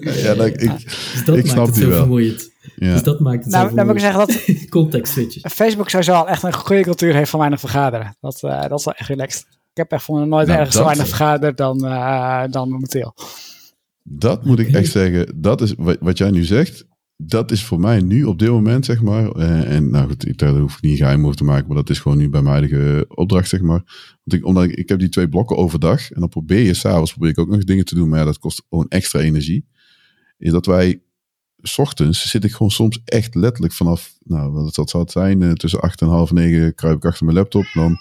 Ja, 0.00 0.34
dat, 0.34 0.46
ik, 0.46 0.58
Dus 0.58 1.24
dat 1.24 1.36
ik 1.36 1.44
maakt 1.44 1.48
snap 1.48 1.66
het 1.66 1.76
zo 1.76 1.88
wel. 1.88 1.98
vermoeiend. 1.98 2.50
ja. 2.76 2.92
Dus 2.92 3.02
dat 3.02 3.20
maakt 3.20 3.44
het 3.44 3.52
Nou, 3.52 3.68
zo 3.68 3.74
dan 3.74 3.86
moet 3.86 3.94
ik 3.96 4.00
vermoeiend. 4.02 4.30
zeggen 4.32 4.56
dat 4.58 4.68
Context 4.80 5.12
switches. 5.12 5.52
Facebook 5.52 5.88
sowieso 5.90 6.12
al 6.12 6.28
echt 6.28 6.42
een 6.42 6.52
goede 6.52 6.82
cultuur 6.82 7.14
heeft 7.14 7.30
van 7.30 7.38
weinig 7.38 7.60
vergaderen. 7.60 8.16
Dat, 8.20 8.42
eh, 8.42 8.60
dat 8.68 8.78
is 8.78 8.84
wel 8.84 8.94
echt 8.94 9.08
relaxed. 9.08 9.46
Ik 9.50 9.76
heb 9.78 9.90
echt 9.92 10.04
van 10.04 10.28
nooit 10.28 10.46
Nou, 10.46 10.58
ergens 10.58 10.76
zo 10.76 10.84
weinig 10.84 11.06
vergaderd 11.08 11.56
dan, 11.56 11.84
eh, 11.86 12.42
dan 12.50 12.68
momenteel. 12.70 13.14
Dat 14.02 14.44
moet 14.44 14.58
ik 14.58 14.72
echt 14.74 14.90
zeggen. 14.90 15.32
Dat 15.40 15.60
is 15.60 15.74
wat, 15.76 15.96
wat 16.00 16.18
jij 16.18 16.30
nu 16.30 16.44
zegt. 16.44 16.84
Dat 17.26 17.50
is 17.50 17.64
voor 17.64 17.80
mij 17.80 18.00
nu 18.00 18.24
op 18.24 18.38
dit 18.38 18.48
moment, 18.48 18.84
zeg 18.84 19.02
maar. 19.02 19.30
eh, 19.30 19.74
en 19.76 19.90
nou 19.90 20.08
goed, 20.08 20.28
ik- 20.28 20.38
daar 20.38 20.52
hoef 20.58 20.74
ik 20.76 20.82
niet 20.82 20.98
geheim 20.98 21.24
over 21.24 21.36
te 21.36 21.44
maken. 21.44 21.66
Maar 21.66 21.76
dat 21.76 21.90
is 21.90 21.98
gewoon 21.98 22.18
nu 22.18 22.28
bij 22.28 22.42
mijn 22.42 22.54
huidige 22.54 23.04
opdracht, 23.08 23.48
zeg 23.48 23.60
maar. 23.60 23.82
Want 24.24 24.40
ik, 24.40 24.46
omdat 24.46 24.64
ik, 24.64 24.88
heb 24.88 24.98
die 24.98 25.08
twee 25.08 25.28
blokken 25.28 25.56
overdag. 25.56 26.10
En 26.10 26.20
dan 26.20 26.28
probeer 26.28 26.60
je 26.60 26.74
s'avonds 26.74 27.10
probeer 27.10 27.30
ik 27.30 27.38
ook 27.38 27.48
nog 27.48 27.64
dingen 27.64 27.84
te 27.84 27.94
doen. 27.94 28.08
Maar 28.08 28.18
ja, 28.18 28.24
dat 28.24 28.38
kost 28.38 28.62
gewoon 28.68 28.88
extra 28.88 29.20
energie. 29.20 29.66
Is 30.38 30.50
dat 30.52 30.66
wij, 30.66 31.02
s 31.62 31.78
ochtends 31.78 32.30
zit 32.30 32.44
ik 32.44 32.52
gewoon 32.52 32.70
soms 32.70 33.00
echt 33.04 33.34
letterlijk 33.34 33.72
vanaf, 33.72 34.12
nou 34.22 34.52
wat 34.52 34.74
dat 34.74 34.90
zou 34.90 35.04
zijn, 35.10 35.42
eh, 35.42 35.52
tussen 35.52 35.80
acht 35.80 36.00
en 36.00 36.08
half 36.08 36.32
negen 36.32 36.74
kruip 36.74 36.96
ik 36.96 37.04
achter 37.04 37.24
mijn 37.24 37.36
laptop. 37.36 37.64
Dan 37.74 37.98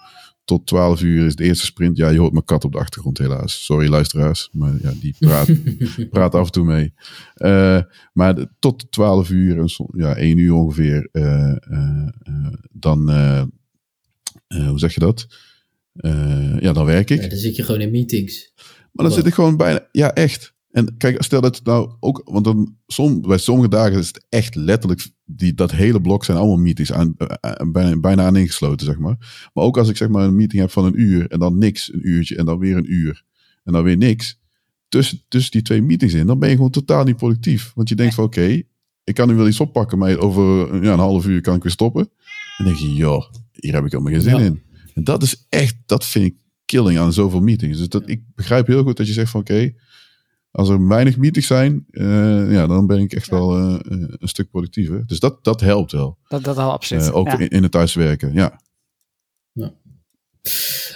tot 0.51 0.67
12 0.67 1.01
uur 1.01 1.25
is 1.25 1.35
de 1.35 1.43
eerste 1.43 1.65
sprint. 1.65 1.97
Ja, 1.97 2.09
je 2.09 2.19
hoort 2.19 2.31
mijn 2.31 2.45
kat 2.45 2.63
op 2.65 2.71
de 2.71 2.77
achtergrond 2.77 3.17
helaas. 3.17 3.65
Sorry 3.65 3.87
luisteraars, 3.89 4.49
maar 4.51 4.73
ja, 4.81 4.91
die 4.99 5.15
praat, 5.19 5.49
praat 6.09 6.35
af 6.35 6.45
en 6.45 6.51
toe 6.51 6.65
mee. 6.65 6.93
Eh, 7.33 7.81
maar 8.13 8.35
de- 8.35 8.49
tot 8.59 8.91
12 8.91 9.29
uur, 9.29 9.57
en 9.59 9.69
ja, 9.91 10.15
1 10.15 10.37
uur 10.37 10.53
ongeveer, 10.53 11.09
eh, 11.11 11.51
eh, 11.51 12.07
dan, 12.71 13.09
hoe 14.47 14.79
zeg 14.79 14.93
je 14.93 14.99
dat? 14.99 15.27
Ja, 16.59 16.73
dan 16.73 16.85
werk 16.85 17.09
ik. 17.09 17.21
Ja, 17.21 17.27
dan 17.27 17.37
zit 17.37 17.55
je 17.55 17.63
gewoon 17.63 17.81
in 17.81 17.91
meetings. 17.91 18.53
Maar 18.91 19.05
dan 19.05 19.15
zit 19.15 19.25
ik 19.25 19.33
gewoon 19.33 19.57
bijna, 19.57 19.87
ja, 19.91 20.13
echt. 20.13 20.53
En 20.71 20.97
kijk, 20.97 21.23
stel 21.23 21.41
dat 21.41 21.55
het 21.55 21.65
nou 21.65 21.91
ook, 21.99 22.21
want 22.25 22.45
dan, 22.45 22.75
som, 22.87 23.21
bij 23.21 23.37
sommige 23.37 23.69
dagen 23.69 23.99
is 23.99 24.07
het 24.07 24.25
echt 24.29 24.55
letterlijk, 24.55 25.09
die, 25.25 25.53
dat 25.53 25.71
hele 25.71 26.01
blok 26.01 26.25
zijn 26.25 26.37
allemaal 26.37 26.57
meetings 26.57 26.91
aan, 26.91 27.13
eh, 27.17 27.25
aan- 27.51 27.71
bijna, 27.71 27.99
bijna 27.99 28.25
aan 28.25 28.35
ingesloten, 28.35 28.85
zeg 28.85 28.97
maar. 28.97 29.49
Maar 29.53 29.63
ook 29.63 29.77
als 29.77 29.89
ik 29.89 29.97
zeg 29.97 30.09
maar 30.09 30.23
een 30.23 30.35
meeting 30.35 30.61
heb 30.61 30.71
van 30.71 30.85
een 30.85 31.01
uur 31.01 31.27
en 31.27 31.39
dan 31.39 31.57
niks, 31.57 31.93
een 31.93 32.07
uurtje 32.09 32.35
en 32.35 32.45
dan 32.45 32.59
weer 32.59 32.77
een 32.77 32.93
uur 32.93 33.23
en 33.63 33.73
dan 33.73 33.83
weer 33.83 33.97
niks. 33.97 34.39
Tussen, 34.89 35.21
tussen 35.27 35.51
die 35.51 35.61
twee 35.61 35.81
meetings 35.81 36.13
in, 36.13 36.27
dan 36.27 36.39
ben 36.39 36.49
je 36.49 36.55
gewoon 36.55 36.71
totaal 36.71 37.03
niet 37.03 37.15
productief. 37.17 37.71
Want 37.75 37.89
je 37.89 37.95
denkt 37.95 38.13
van 38.15 38.23
oké, 38.23 38.61
ik 39.03 39.13
kan 39.15 39.27
nu 39.27 39.35
wel 39.35 39.47
iets 39.47 39.59
oppakken, 39.59 39.97
maar 39.97 40.17
over 40.17 40.75
ja, 40.83 40.93
een 40.93 40.99
half 40.99 41.27
uur 41.27 41.41
kan 41.41 41.55
ik 41.55 41.63
weer 41.63 41.71
stoppen. 41.71 42.01
En 42.57 42.65
dan 42.65 42.73
denk 42.73 42.77
je, 42.77 42.93
joh, 42.95 43.23
hier 43.51 43.73
heb 43.73 43.85
ik 43.85 43.91
helemaal 43.91 44.13
geen 44.13 44.21
zin 44.21 44.37
Ja. 44.37 44.43
in. 44.45 44.61
En 44.93 45.03
dat 45.03 45.23
is 45.23 45.45
echt, 45.49 45.75
dat 45.85 46.05
vind 46.05 46.25
ik 46.25 46.35
killing 46.65 46.99
aan 46.99 47.13
zoveel 47.13 47.41
meetings. 47.41 47.77
Dus 47.77 47.89
dat, 47.89 48.09
ik 48.09 48.21
begrijp 48.35 48.67
heel 48.67 48.83
goed 48.83 48.97
dat 48.97 49.07
je 49.07 49.13
zegt 49.13 49.31
van 49.31 49.39
oké, 49.41 49.73
als 50.51 50.69
er 50.69 50.87
weinig 50.87 51.17
meetings 51.17 51.47
zijn, 51.47 51.85
eh, 51.91 52.51
ja, 52.51 52.67
dan 52.67 52.87
ben 52.87 52.99
ik 52.99 53.13
echt 53.13 53.29
wel 53.29 53.57
eh, 53.57 53.73
eh, 53.73 53.79
een 54.17 54.27
stuk 54.27 54.49
productiever. 54.49 55.03
Dus 55.05 55.19
dat, 55.19 55.43
dat 55.43 55.61
helpt 55.61 55.91
wel. 55.91 56.17
Dat, 56.27 56.43
dat 56.43 56.57
al 56.57 56.71
absoluut. 56.71 57.07
Eh, 57.07 57.15
ook 57.15 57.27
ja. 57.27 57.39
in, 57.39 57.49
in 57.49 57.63
het 57.63 57.71
thuiswerken, 57.71 58.33
ja. 58.33 58.59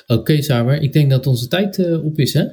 Oké, 0.07 0.41
Samer. 0.41 0.81
Ik 0.81 0.93
denk 0.93 1.09
dat 1.09 1.27
onze 1.27 1.47
tijd 1.47 1.77
eh, 1.77 2.05
op 2.05 2.19
is, 2.19 2.33
hè? 2.33 2.45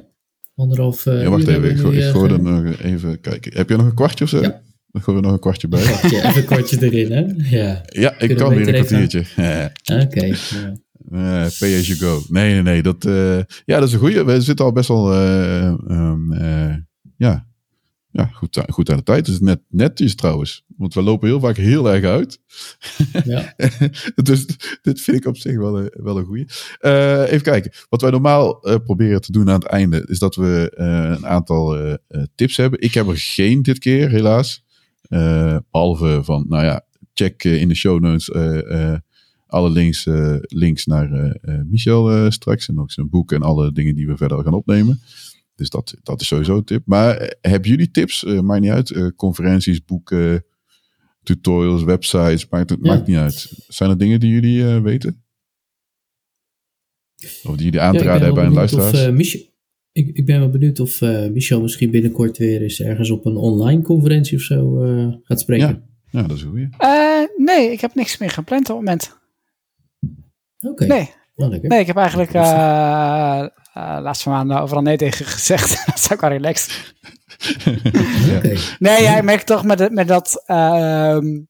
Anderhalf 0.55 1.05
eh 1.05 1.21
ja 1.21 1.29
wacht 1.29 1.47
uur 1.47 1.55
even, 1.55 1.69
ik, 1.69 1.77
we 1.77 1.89
nu, 1.89 2.01
eh, 2.01 2.11
gooi 2.11 2.31
er 2.31 2.41
nog 2.41 2.79
even 2.79 3.21
kijken. 3.21 3.57
Heb 3.57 3.69
jij 3.69 3.77
nog 3.77 3.85
een 3.85 3.93
kwartje 3.93 4.23
of 4.23 4.29
zo? 4.29 4.41
Ja. 4.41 4.61
Dan 4.91 5.01
gooi 5.01 5.17
er 5.17 5.23
nog 5.23 5.31
een 5.31 5.39
kwartje 5.39 5.67
bij. 5.67 5.81
even 5.81 6.35
een 6.35 6.45
kwartje 6.45 6.91
erin, 6.91 7.11
hè? 7.11 7.57
Ja. 7.57 7.81
Ja, 7.85 8.19
ik 8.19 8.35
kan 8.35 8.49
we 8.49 8.55
weer 8.55 8.67
een 8.67 8.85
kwartiertje. 8.85 9.25
Oké. 10.03 10.25
ja. 10.25 10.35
Eh, 11.11 11.47
pay 11.59 11.79
as 11.79 11.87
you 11.87 11.97
go. 11.97 12.23
Nee, 12.29 12.53
nee, 12.53 12.61
nee. 12.61 12.81
Dat, 12.81 13.05
eh, 13.05 13.37
ja, 13.65 13.79
dat 13.79 13.87
is 13.87 13.93
een 13.93 13.99
goeie. 13.99 14.23
We 14.23 14.41
zitten 14.41 14.65
al 14.65 14.71
best 14.71 14.87
wel 14.87 15.13
eh, 15.13 15.67
ehm, 15.67 16.31
eh, 16.31 16.75
ja, 17.27 17.47
ja, 18.11 18.25
goed, 18.25 18.57
aan- 18.57 18.71
goed 18.73 18.89
aan 18.89 18.97
de 18.97 19.03
tijd. 19.03 19.25
Het 19.25 19.35
is 19.35 19.41
net 19.41 19.61
netjes 19.69 20.15
trouwens. 20.15 20.65
Want 20.77 20.93
we 20.93 21.01
lopen 21.01 21.27
heel 21.27 21.39
vaak 21.39 21.55
heel 21.57 21.91
erg 21.93 22.03
uit. 22.05 22.39
Ja. 23.23 23.53
dus 24.23 24.45
dit 24.81 25.01
vind 25.01 25.17
ik 25.17 25.25
op 25.25 25.37
zich 25.37 25.57
wel 25.57 25.79
een, 25.79 25.91
wel 26.03 26.17
een 26.17 26.25
goeie. 26.25 26.45
Eh, 26.79 27.21
even 27.31 27.41
kijken. 27.41 27.71
Wat 27.89 28.01
wij 28.01 28.11
normaal 28.11 28.61
eh, 28.63 28.75
proberen 28.83 29.21
te 29.21 29.31
doen 29.31 29.49
aan 29.49 29.59
het 29.59 29.63
einde... 29.69 30.05
is 30.07 30.19
dat 30.19 30.35
we 30.35 30.71
eh, 30.75 30.85
een 31.17 31.25
aantal 31.27 31.75
eh, 31.77 31.93
eh, 32.07 32.23
tips 32.35 32.57
hebben. 32.57 32.81
Ik 32.81 32.93
heb 32.93 33.07
er 33.07 33.17
geen 33.17 33.61
dit 33.61 33.79
keer, 33.79 34.09
helaas. 34.09 34.63
Eh, 35.01 35.57
behalve 35.71 36.19
van, 36.23 36.45
nou 36.49 36.63
ja, 36.63 36.85
check 37.13 37.43
eh, 37.43 37.61
in 37.61 37.67
de 37.67 37.75
show 37.75 37.99
notes... 38.01 38.29
eh, 38.29 38.91
eh, 38.93 38.99
alle 39.47 39.69
links, 39.69 40.05
eh, 40.05 40.35
links 40.39 40.85
naar 40.85 41.11
eh, 41.11 41.29
eh, 41.41 41.61
Michel 41.65 42.11
eh, 42.11 42.29
straks. 42.29 42.67
En 42.69 42.79
ook 42.79 42.91
zijn 42.91 43.09
boek 43.09 43.31
en 43.31 43.41
alle 43.41 43.71
dingen 43.71 43.95
die 43.95 44.07
we 44.07 44.17
verder 44.17 44.43
gaan 44.43 44.53
opnemen. 44.53 45.01
Dus 45.55 45.69
dat, 45.69 45.95
dat 46.03 46.21
is 46.21 46.27
sowieso 46.27 46.57
een 46.57 46.63
tip. 46.63 46.81
Maar 46.85 47.17
eh, 47.17 47.51
hebben 47.51 47.69
jullie 47.69 47.91
tips? 47.91 48.23
Eh, 48.25 48.39
maakt 48.39 48.61
niet 48.61 48.71
uit. 48.71 48.91
Eh, 48.91 49.07
conferenties, 49.15 49.85
boeken, 49.85 50.45
tutorials, 51.23 51.83
websites. 51.83 52.47
Maakt, 52.49 52.69
het, 52.69 52.79
Ja. 52.81 52.93
maakt 52.93 53.07
niet 53.07 53.17
uit. 53.17 53.63
Zijn 53.67 53.89
er 53.89 53.97
dingen 53.97 54.19
die 54.19 54.29
jullie 54.31 54.67
eh, 54.67 54.81
weten? 54.81 55.23
Of 57.43 57.55
die 57.55 57.65
jullie 57.65 57.81
aan 57.81 57.97
te 57.97 58.03
Ja, 58.03 58.03
raden 58.05 58.19
ben 58.19 58.25
hebben 58.25 58.43
aan 58.43 58.49
of, 58.49 58.55
luisteraars? 58.55 59.05
eh, 59.05 59.11
Michel, 59.13 59.41
ik, 59.91 60.17
ik 60.17 60.25
ben 60.25 60.39
wel 60.39 60.49
benieuwd 60.49 60.79
of 60.79 61.01
eh, 61.01 61.29
Michel 61.29 61.61
misschien 61.61 61.91
binnenkort 61.91 62.37
weer 62.37 62.61
eens 62.61 62.79
ergens 62.81 63.09
op 63.09 63.25
een 63.25 63.35
online 63.35 63.81
conferentie 63.81 64.37
of 64.37 64.43
zo 64.43 64.83
eh, 64.83 65.13
gaat 65.23 65.39
spreken. 65.39 65.87
ja, 66.11 66.21
dat 66.23 66.37
is. 66.37 66.45
Eh, 66.77 67.19
nee, 67.37 67.71
ik 67.71 67.81
heb 67.81 67.95
niks 67.95 68.17
meer 68.17 68.29
gepland 68.29 68.69
op 68.69 68.75
het 68.75 68.85
moment. 68.85 69.17
Oké, 70.59 70.85
Nee, 70.85 71.09
nou, 71.35 71.59
nee, 71.61 71.79
ik 71.79 71.87
heb 71.87 71.95
eigenlijk 71.97 72.33
eh 72.33 73.45
eh, 73.73 73.97
laatste 74.01 74.29
maanden 74.29 74.61
overal 74.61 74.81
nee 74.83 74.97
tegen 74.97 75.25
gezegd. 75.25 75.69
dat 75.85 75.95
is 75.95 76.11
ook 76.11 76.21
wel 76.21 76.29
relaxed. 76.29 76.93
Nee, 78.79 79.01
ja, 79.03 79.17
ik 79.17 79.23
merk 79.23 79.41
toch 79.41 79.63
met, 79.63 79.91
met 79.91 80.07
dat 80.07 80.43
ehm, 80.45 81.41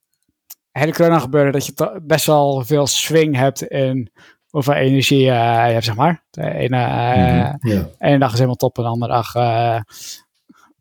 hele 0.72 0.94
corona 0.94 1.20
gebeuren 1.20 1.52
dat 1.52 1.66
je 1.66 2.00
best 2.04 2.26
wel 2.26 2.64
veel 2.66 2.88
swing 2.88 3.36
hebt 3.36 3.62
in 3.64 4.12
hoeveel 4.50 4.74
energie 4.74 5.30
eh, 5.30 5.68
je 5.68 5.74
hebt, 5.74 5.86
zeg 5.86 5.96
maar. 5.96 6.24
De 6.30 6.52
ene, 6.54 6.78
eh, 6.78 7.54
Mhm. 7.54 7.68
Ja. 7.70 7.90
ene 8.00 8.20
dag 8.20 8.28
is 8.30 8.36
helemaal 8.36 8.56
top 8.56 8.78
en 8.78 8.84
de 8.84 8.90
andere 8.90 9.12
dag 9.14 9.36
eh 9.36 9.80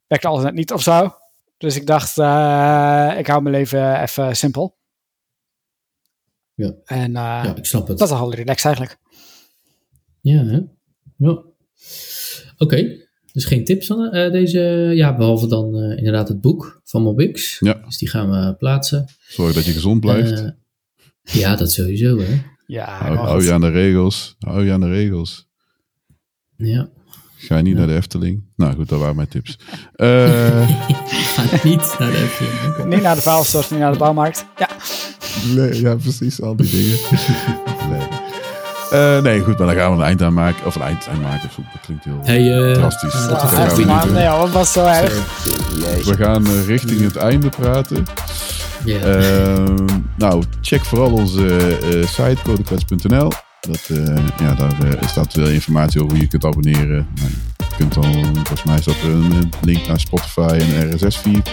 werkt 0.06 0.24
alles 0.24 0.42
net 0.44 0.54
niet 0.54 0.72
of 0.72 0.82
zo. 0.82 1.14
Dus 1.58 1.76
ik 1.76 1.86
dacht, 1.86 2.18
eh, 2.18 3.14
ik 3.18 3.26
hou 3.26 3.42
mijn 3.42 3.54
leven 3.54 4.00
even 4.00 4.36
simpel. 4.36 4.76
Ja. 6.54 6.72
En 6.84 7.16
eh, 7.16 7.40
ja, 7.44 7.54
ik 7.56 7.66
snap 7.66 7.88
het. 7.88 7.98
dat 7.98 8.08
is 8.10 8.14
al 8.14 8.34
relaxed 8.34 8.64
eigenlijk. 8.64 8.98
Ja, 10.20 10.44
hè? 10.44 10.60
Ja. 11.22 11.42
Oké, 12.58 13.02
dus 13.32 13.44
geen 13.44 13.64
tips 13.64 13.86
van 13.86 14.10
eh, 14.10 14.32
deze, 14.32 14.58
ja, 14.94 15.16
behalve 15.16 15.46
dan 15.46 15.76
eh, 15.76 15.96
inderdaad 15.96 16.28
het 16.28 16.40
boek 16.40 16.80
van 16.84 17.02
Mobix. 17.02 17.58
Ja. 17.58 17.82
Dus 17.84 17.98
die 17.98 18.08
gaan 18.08 18.30
we 18.30 18.54
plaatsen. 18.54 19.06
Zorg 19.28 19.54
dat 19.54 19.64
je 19.64 19.72
gezond 19.72 20.00
blijft. 20.00 20.40
Eh, 20.42 20.50
ja, 21.22 21.56
dat 21.56 21.72
sowieso, 21.72 22.18
hè. 22.18 22.42
Ja, 22.66 23.14
hou, 23.14 23.44
je 23.44 23.52
aan 23.52 23.60
de 23.60 23.70
regels. 23.70 24.36
Hou 24.38 24.64
je 24.64 24.72
aan 24.72 24.80
de 24.80 24.88
regels. 24.88 25.48
Ja. 26.56 26.90
Ga 27.36 27.60
niet 27.60 27.76
naar 27.76 27.86
de 27.86 27.94
Efteling. 27.94 28.44
Nou 28.56 28.74
goed, 28.74 28.88
dat 28.88 28.98
waren 28.98 29.16
mijn 29.16 29.28
tips. 29.28 29.58
Uh, 29.96 30.68
Ga 31.34 31.68
niet 31.68 31.96
naar 31.98 32.10
de 32.10 32.18
Efteling. 32.18 32.84
Niet 32.94 33.02
naar 33.02 33.14
de 33.14 33.22
vuilstort, 33.22 33.70
niet 33.70 33.80
naar 33.80 33.92
de 33.92 33.98
bouwmarkt. 33.98 34.46
Ja. 34.56 34.68
Nee, 35.54 35.80
ja, 35.80 35.96
precies. 35.96 36.40
Al 36.40 36.56
die 36.56 36.70
dingen. 36.70 36.98
nee. 37.90 38.01
Uh, 38.92 39.18
nee, 39.18 39.40
goed, 39.40 39.58
maar 39.58 39.66
dan 39.66 39.76
gaan 39.76 39.90
we 39.90 39.96
een 39.96 40.06
eind 40.06 40.22
aan 40.22 40.34
maken. 40.34 40.66
Of 40.66 40.74
een 40.74 40.82
eind 40.82 41.08
aan 41.08 41.20
maken. 41.20 41.48
Dat 41.56 41.80
klinkt 41.84 42.04
heel 42.04 42.20
hey, 42.22 42.68
uh, 42.68 42.72
drastisch. 42.72 43.14
Uh, 43.14 43.28
dat 43.28 43.40
gaan 43.40 43.76
we 43.76 43.84
maar, 43.84 44.10
nee, 44.10 44.28
wat 44.28 44.50
was 44.50 44.72
zo 44.72 44.86
erg? 44.86 45.14
We 46.04 46.14
gaan 46.16 46.46
richting 46.66 47.00
het 47.00 47.16
einde 47.16 47.48
praten. 47.48 48.06
Yeah. 48.84 49.76
nou, 50.16 50.42
check 50.60 50.84
vooral 50.84 51.12
onze 51.12 51.78
site 52.06 52.36
codekwets.nl. 52.42 53.30
Dat, 53.60 53.90
ja, 54.38 54.54
daar 54.54 54.98
staat 55.06 55.32
veel 55.32 55.48
informatie 55.48 56.00
over 56.00 56.12
hoe 56.12 56.22
je 56.22 56.28
kunt 56.28 56.44
abonneren. 56.44 57.06
Nou, 57.14 57.30
je 57.58 57.76
kunt 57.76 57.94
dan, 57.94 58.34
volgens 58.34 58.62
mij 58.62 58.80
staat 58.80 59.02
er 59.02 59.10
een 59.10 59.50
link 59.60 59.86
naar 59.86 60.00
Spotify 60.00 60.58
en 60.60 60.94
RSS-feed. 60.94 61.50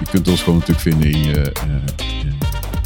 Je 0.00 0.06
kunt 0.10 0.28
ons 0.28 0.42
gewoon 0.42 0.58
natuurlijk 0.58 0.88
vinden 0.88 1.10
in 1.10 1.24
je 1.24 1.52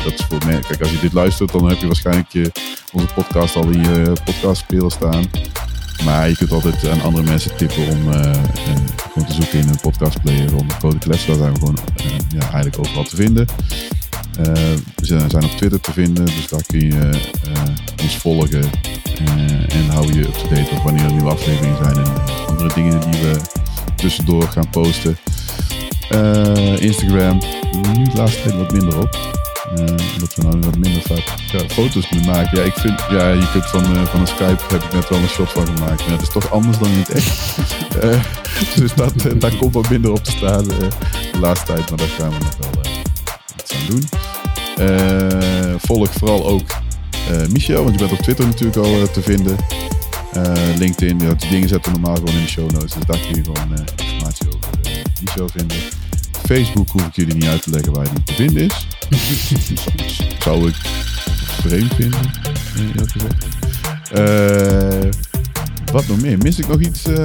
dat 0.05 0.13
is 0.13 0.25
voor 0.29 0.47
mij. 0.47 0.61
Kijk, 0.69 0.81
als 0.81 0.91
je 0.91 0.99
dit 1.01 1.13
luistert, 1.13 1.53
dan 1.53 1.69
heb 1.69 1.79
je 1.79 1.87
waarschijnlijk 1.87 2.51
onze 2.93 3.07
podcast 3.15 3.57
al 3.57 3.69
in 3.69 3.81
je 3.81 4.13
podcastspeler 4.25 4.91
staan. 4.91 5.25
Maar 6.05 6.29
je 6.29 6.37
kunt 6.37 6.53
altijd 6.53 6.89
aan 6.89 7.03
andere 7.03 7.25
mensen 7.25 7.57
tippen 7.57 7.89
om 7.89 8.09
uh, 8.09 8.15
uh, 8.15 8.33
gewoon 9.13 9.29
te 9.29 9.33
zoeken 9.33 9.59
in 9.59 9.69
een 9.69 9.81
podcastplayer 9.81 10.57
onder 10.57 10.77
code 10.81 10.99
klets. 10.99 11.27
Daar 11.27 11.37
zijn 11.37 11.53
we 11.53 11.59
gewoon 11.59 11.79
uh, 11.97 12.05
ja, 12.29 12.41
eigenlijk 12.41 12.79
overal 12.79 13.05
te 13.05 13.17
vinden. 13.17 13.47
we 14.97 15.07
zijn, 15.07 15.45
op 15.45 15.57
Twitter 15.57 15.81
te 15.81 15.93
vinden, 15.93 16.25
dus 16.25 16.49
daar 16.49 16.65
kun 16.67 16.81
je 16.81 17.21
ons 18.03 18.17
volgen. 18.17 18.71
en 19.69 19.89
hou 19.91 20.13
je 20.15 20.21
up-to-date 20.21 20.71
op 20.71 20.83
wanneer 20.83 21.05
er 21.05 21.13
nieuwe 21.13 21.31
afleveringen 21.31 21.85
zijn 21.85 21.97
en 21.97 22.13
andere 22.47 22.75
dingen 22.75 23.01
die 23.01 23.21
we 23.21 23.41
tussendoor 23.97 24.43
gaan 24.43 24.71
posten. 24.71 25.19
Instagram, 26.79 27.41
nu 27.97 28.07
laatste 28.15 28.43
tijd 28.43 28.57
wat 28.57 28.73
minder 28.73 29.01
op. 29.01 29.41
Uh, 29.79 29.85
omdat 30.15 30.35
we 30.35 30.43
nou 30.43 30.61
wat 30.61 30.79
minder 30.79 31.03
vaak 31.03 31.25
ja, 31.53 31.69
foto's 31.69 32.09
moeten 32.11 32.31
maken. 32.31 32.59
Ja, 32.59 32.65
ik 32.65 32.75
vind, 32.75 33.01
ja, 33.11 33.29
je 33.29 33.51
kunt 33.53 33.67
van, 33.67 33.97
uh, 33.97 34.03
van 34.05 34.21
een 34.21 34.27
Skype 34.27 34.63
heb 34.69 34.83
ik 34.83 34.93
net 34.93 35.09
wel 35.09 35.19
een 35.19 35.29
shot 35.29 35.53
van 35.53 35.67
gemaakt. 35.67 36.01
Maar 36.01 36.11
het 36.11 36.23
is 36.23 36.29
toch 36.29 36.51
anders 36.51 36.79
dan 36.79 36.97
niet 36.97 37.09
echt. 37.09 37.57
uh, 38.05 38.25
dus 38.77 38.95
dat, 38.95 39.13
daar 39.41 39.57
komt 39.57 39.75
wat 39.75 39.91
minder 39.91 40.13
op 40.13 40.25
te 40.25 40.31
staan 40.31 40.65
de 40.65 40.89
laatste 41.41 41.67
tijd. 41.67 41.89
Maar 41.91 41.99
daar 41.99 42.09
gaan 42.09 42.31
we 42.31 42.39
nog 42.39 42.57
wel 42.61 42.93
iets 43.57 43.75
aan 43.75 43.87
doen. 43.89 45.79
volg 45.79 46.13
vooral 46.13 46.47
ook 46.47 46.71
Michel, 47.51 47.83
want 47.83 47.95
je 47.95 48.07
bent 48.07 48.19
op 48.19 48.25
Twitter 48.25 48.47
natuurlijk 48.47 48.77
al 48.77 49.11
te 49.13 49.23
vinden. 49.23 49.57
LinkedIn, 50.79 51.21
ja, 51.21 51.35
die 51.35 51.51
dingen 51.51 51.69
zetten 51.69 51.93
we 51.93 51.99
normaal 51.99 52.17
gewoon 52.17 52.35
in 52.35 52.43
de 52.43 52.49
show 52.49 52.71
notes. 52.71 52.93
Dus 52.93 53.05
daar 53.07 53.19
kun 53.19 53.35
je 53.35 53.43
gewoon 53.45 53.87
informatie 53.97 54.47
over 54.47 54.71
Michel 55.23 55.49
vinden. 55.49 55.77
Facebook 56.45 56.89
hoef 56.89 57.07
ik 57.07 57.15
jullie 57.15 57.35
niet 57.35 57.47
uit 57.47 57.63
te 57.63 57.71
leggen 57.71 57.93
waar 57.93 58.07
die 58.15 58.23
te 58.23 58.35
vinden 58.35 58.63
is. 58.63 58.87
Zou 60.45 60.69
ik 60.69 60.75
vreemd 61.61 61.95
vinden, 61.95 62.21
eerlijk 62.79 63.11
gezegd. 63.11 63.45
Uh, 64.15 65.11
wat 65.93 66.07
nog 66.07 66.21
meer? 66.21 66.39
Mis 66.39 66.59
ik 66.59 66.69
nog 66.69 66.81
iets? 66.81 67.07
Uh, 67.09 67.25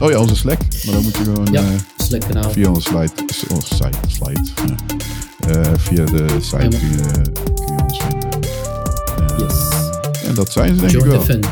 oh 0.00 0.10
ja, 0.10 0.18
onze 0.18 0.36
Slack. 0.36 0.58
Maar 0.84 0.94
dan 0.94 1.02
moet 1.02 1.16
je 1.16 1.24
gewoon 1.24 1.48
ja, 1.52 1.62
uh, 1.62 1.68
Slack 1.96 2.20
kanaal. 2.20 2.50
via 2.50 2.68
onze 2.68 2.88
slide, 2.88 3.12
oh, 3.48 3.60
site, 3.62 3.98
slide 4.06 4.40
ja. 5.38 5.78
via 5.78 6.04
de 6.04 6.26
site 6.40 6.68
kun, 6.68 6.90
je, 6.90 7.32
kun 7.54 7.74
je 7.76 7.82
ons 7.82 8.00
vinden. 8.08 8.40
yes. 9.38 9.68
En 10.24 10.34
dat 10.34 10.52
zijn 10.52 10.74
ze 10.74 10.80
denk 10.80 10.92
Join 10.92 11.04
ik 11.04 11.10
wel. 11.10 11.20
The 11.20 11.32
fun. 11.32 11.44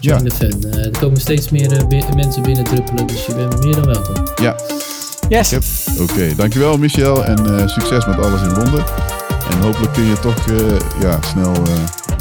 Join 0.00 0.24
ja. 0.24 0.30
the 0.30 0.34
fun. 0.34 0.72
er 0.72 0.98
komen 0.98 1.20
steeds 1.20 1.48
meer 1.48 1.86
mensen 2.14 2.42
binnen 2.42 2.64
druppelen, 2.64 3.06
dus 3.06 3.26
je 3.26 3.34
bent 3.34 3.64
meer 3.64 3.74
dan 3.74 3.86
welkom. 3.86 4.28
Ja. 4.42 4.56
Yes. 5.28 5.52
Oké, 5.52 6.02
okay. 6.02 6.34
dankjewel 6.34 6.78
Michel 6.78 7.24
en 7.24 7.46
uh, 7.46 7.66
succes 7.66 8.06
met 8.06 8.18
alles 8.18 8.42
in 8.42 8.52
Londen. 8.52 8.84
En 9.50 9.58
hopelijk 9.58 9.92
kun 9.92 10.04
je 10.04 10.18
toch 10.20 10.46
uh, 10.46 10.76
ja, 11.00 11.18
snel 11.22 11.54
uh, 11.56 11.62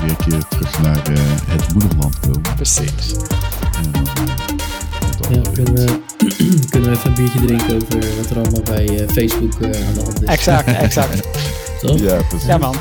weer 0.02 0.10
een 0.10 0.16
keer 0.16 0.48
terug 0.48 0.82
naar 0.82 1.02
het 1.48 1.74
moederland 1.74 2.20
komen. 2.20 2.42
Precies. 2.56 3.16
ja, 5.30 5.42
kunnen 5.54 5.74
we, 5.74 6.00
kunnen 6.70 6.90
we 6.90 6.96
even 6.96 7.10
een 7.10 7.14
biertje 7.14 7.40
drinken 7.40 7.76
over 7.76 8.16
wat 8.16 8.30
er 8.30 8.38
allemaal 8.38 8.62
bij 8.62 9.06
Facebook 9.14 9.54
aan 9.64 9.72
de 9.72 10.02
hand 10.04 10.22
is. 10.22 10.28
Exact, 10.28 10.68
exact. 10.68 11.28
Toch? 11.82 12.00
Ja, 12.00 12.22
precies. 12.30 12.48
Ja 12.48 12.58
man. 12.58 12.76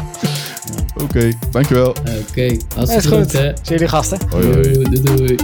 Oké, 0.94 1.02
okay, 1.02 1.38
dankjewel. 1.50 1.88
Oké, 1.88 2.22
okay, 2.28 2.60
hartstikke 2.74 3.08
goed. 3.08 3.30
Zie 3.30 3.52
jullie 3.62 3.88
gasten. 3.88 4.18
Hoi, 4.30 4.44
hoi. 4.44 4.62
Doei, 4.62 5.02
doei. 5.02 5.16
doei. 5.16 5.36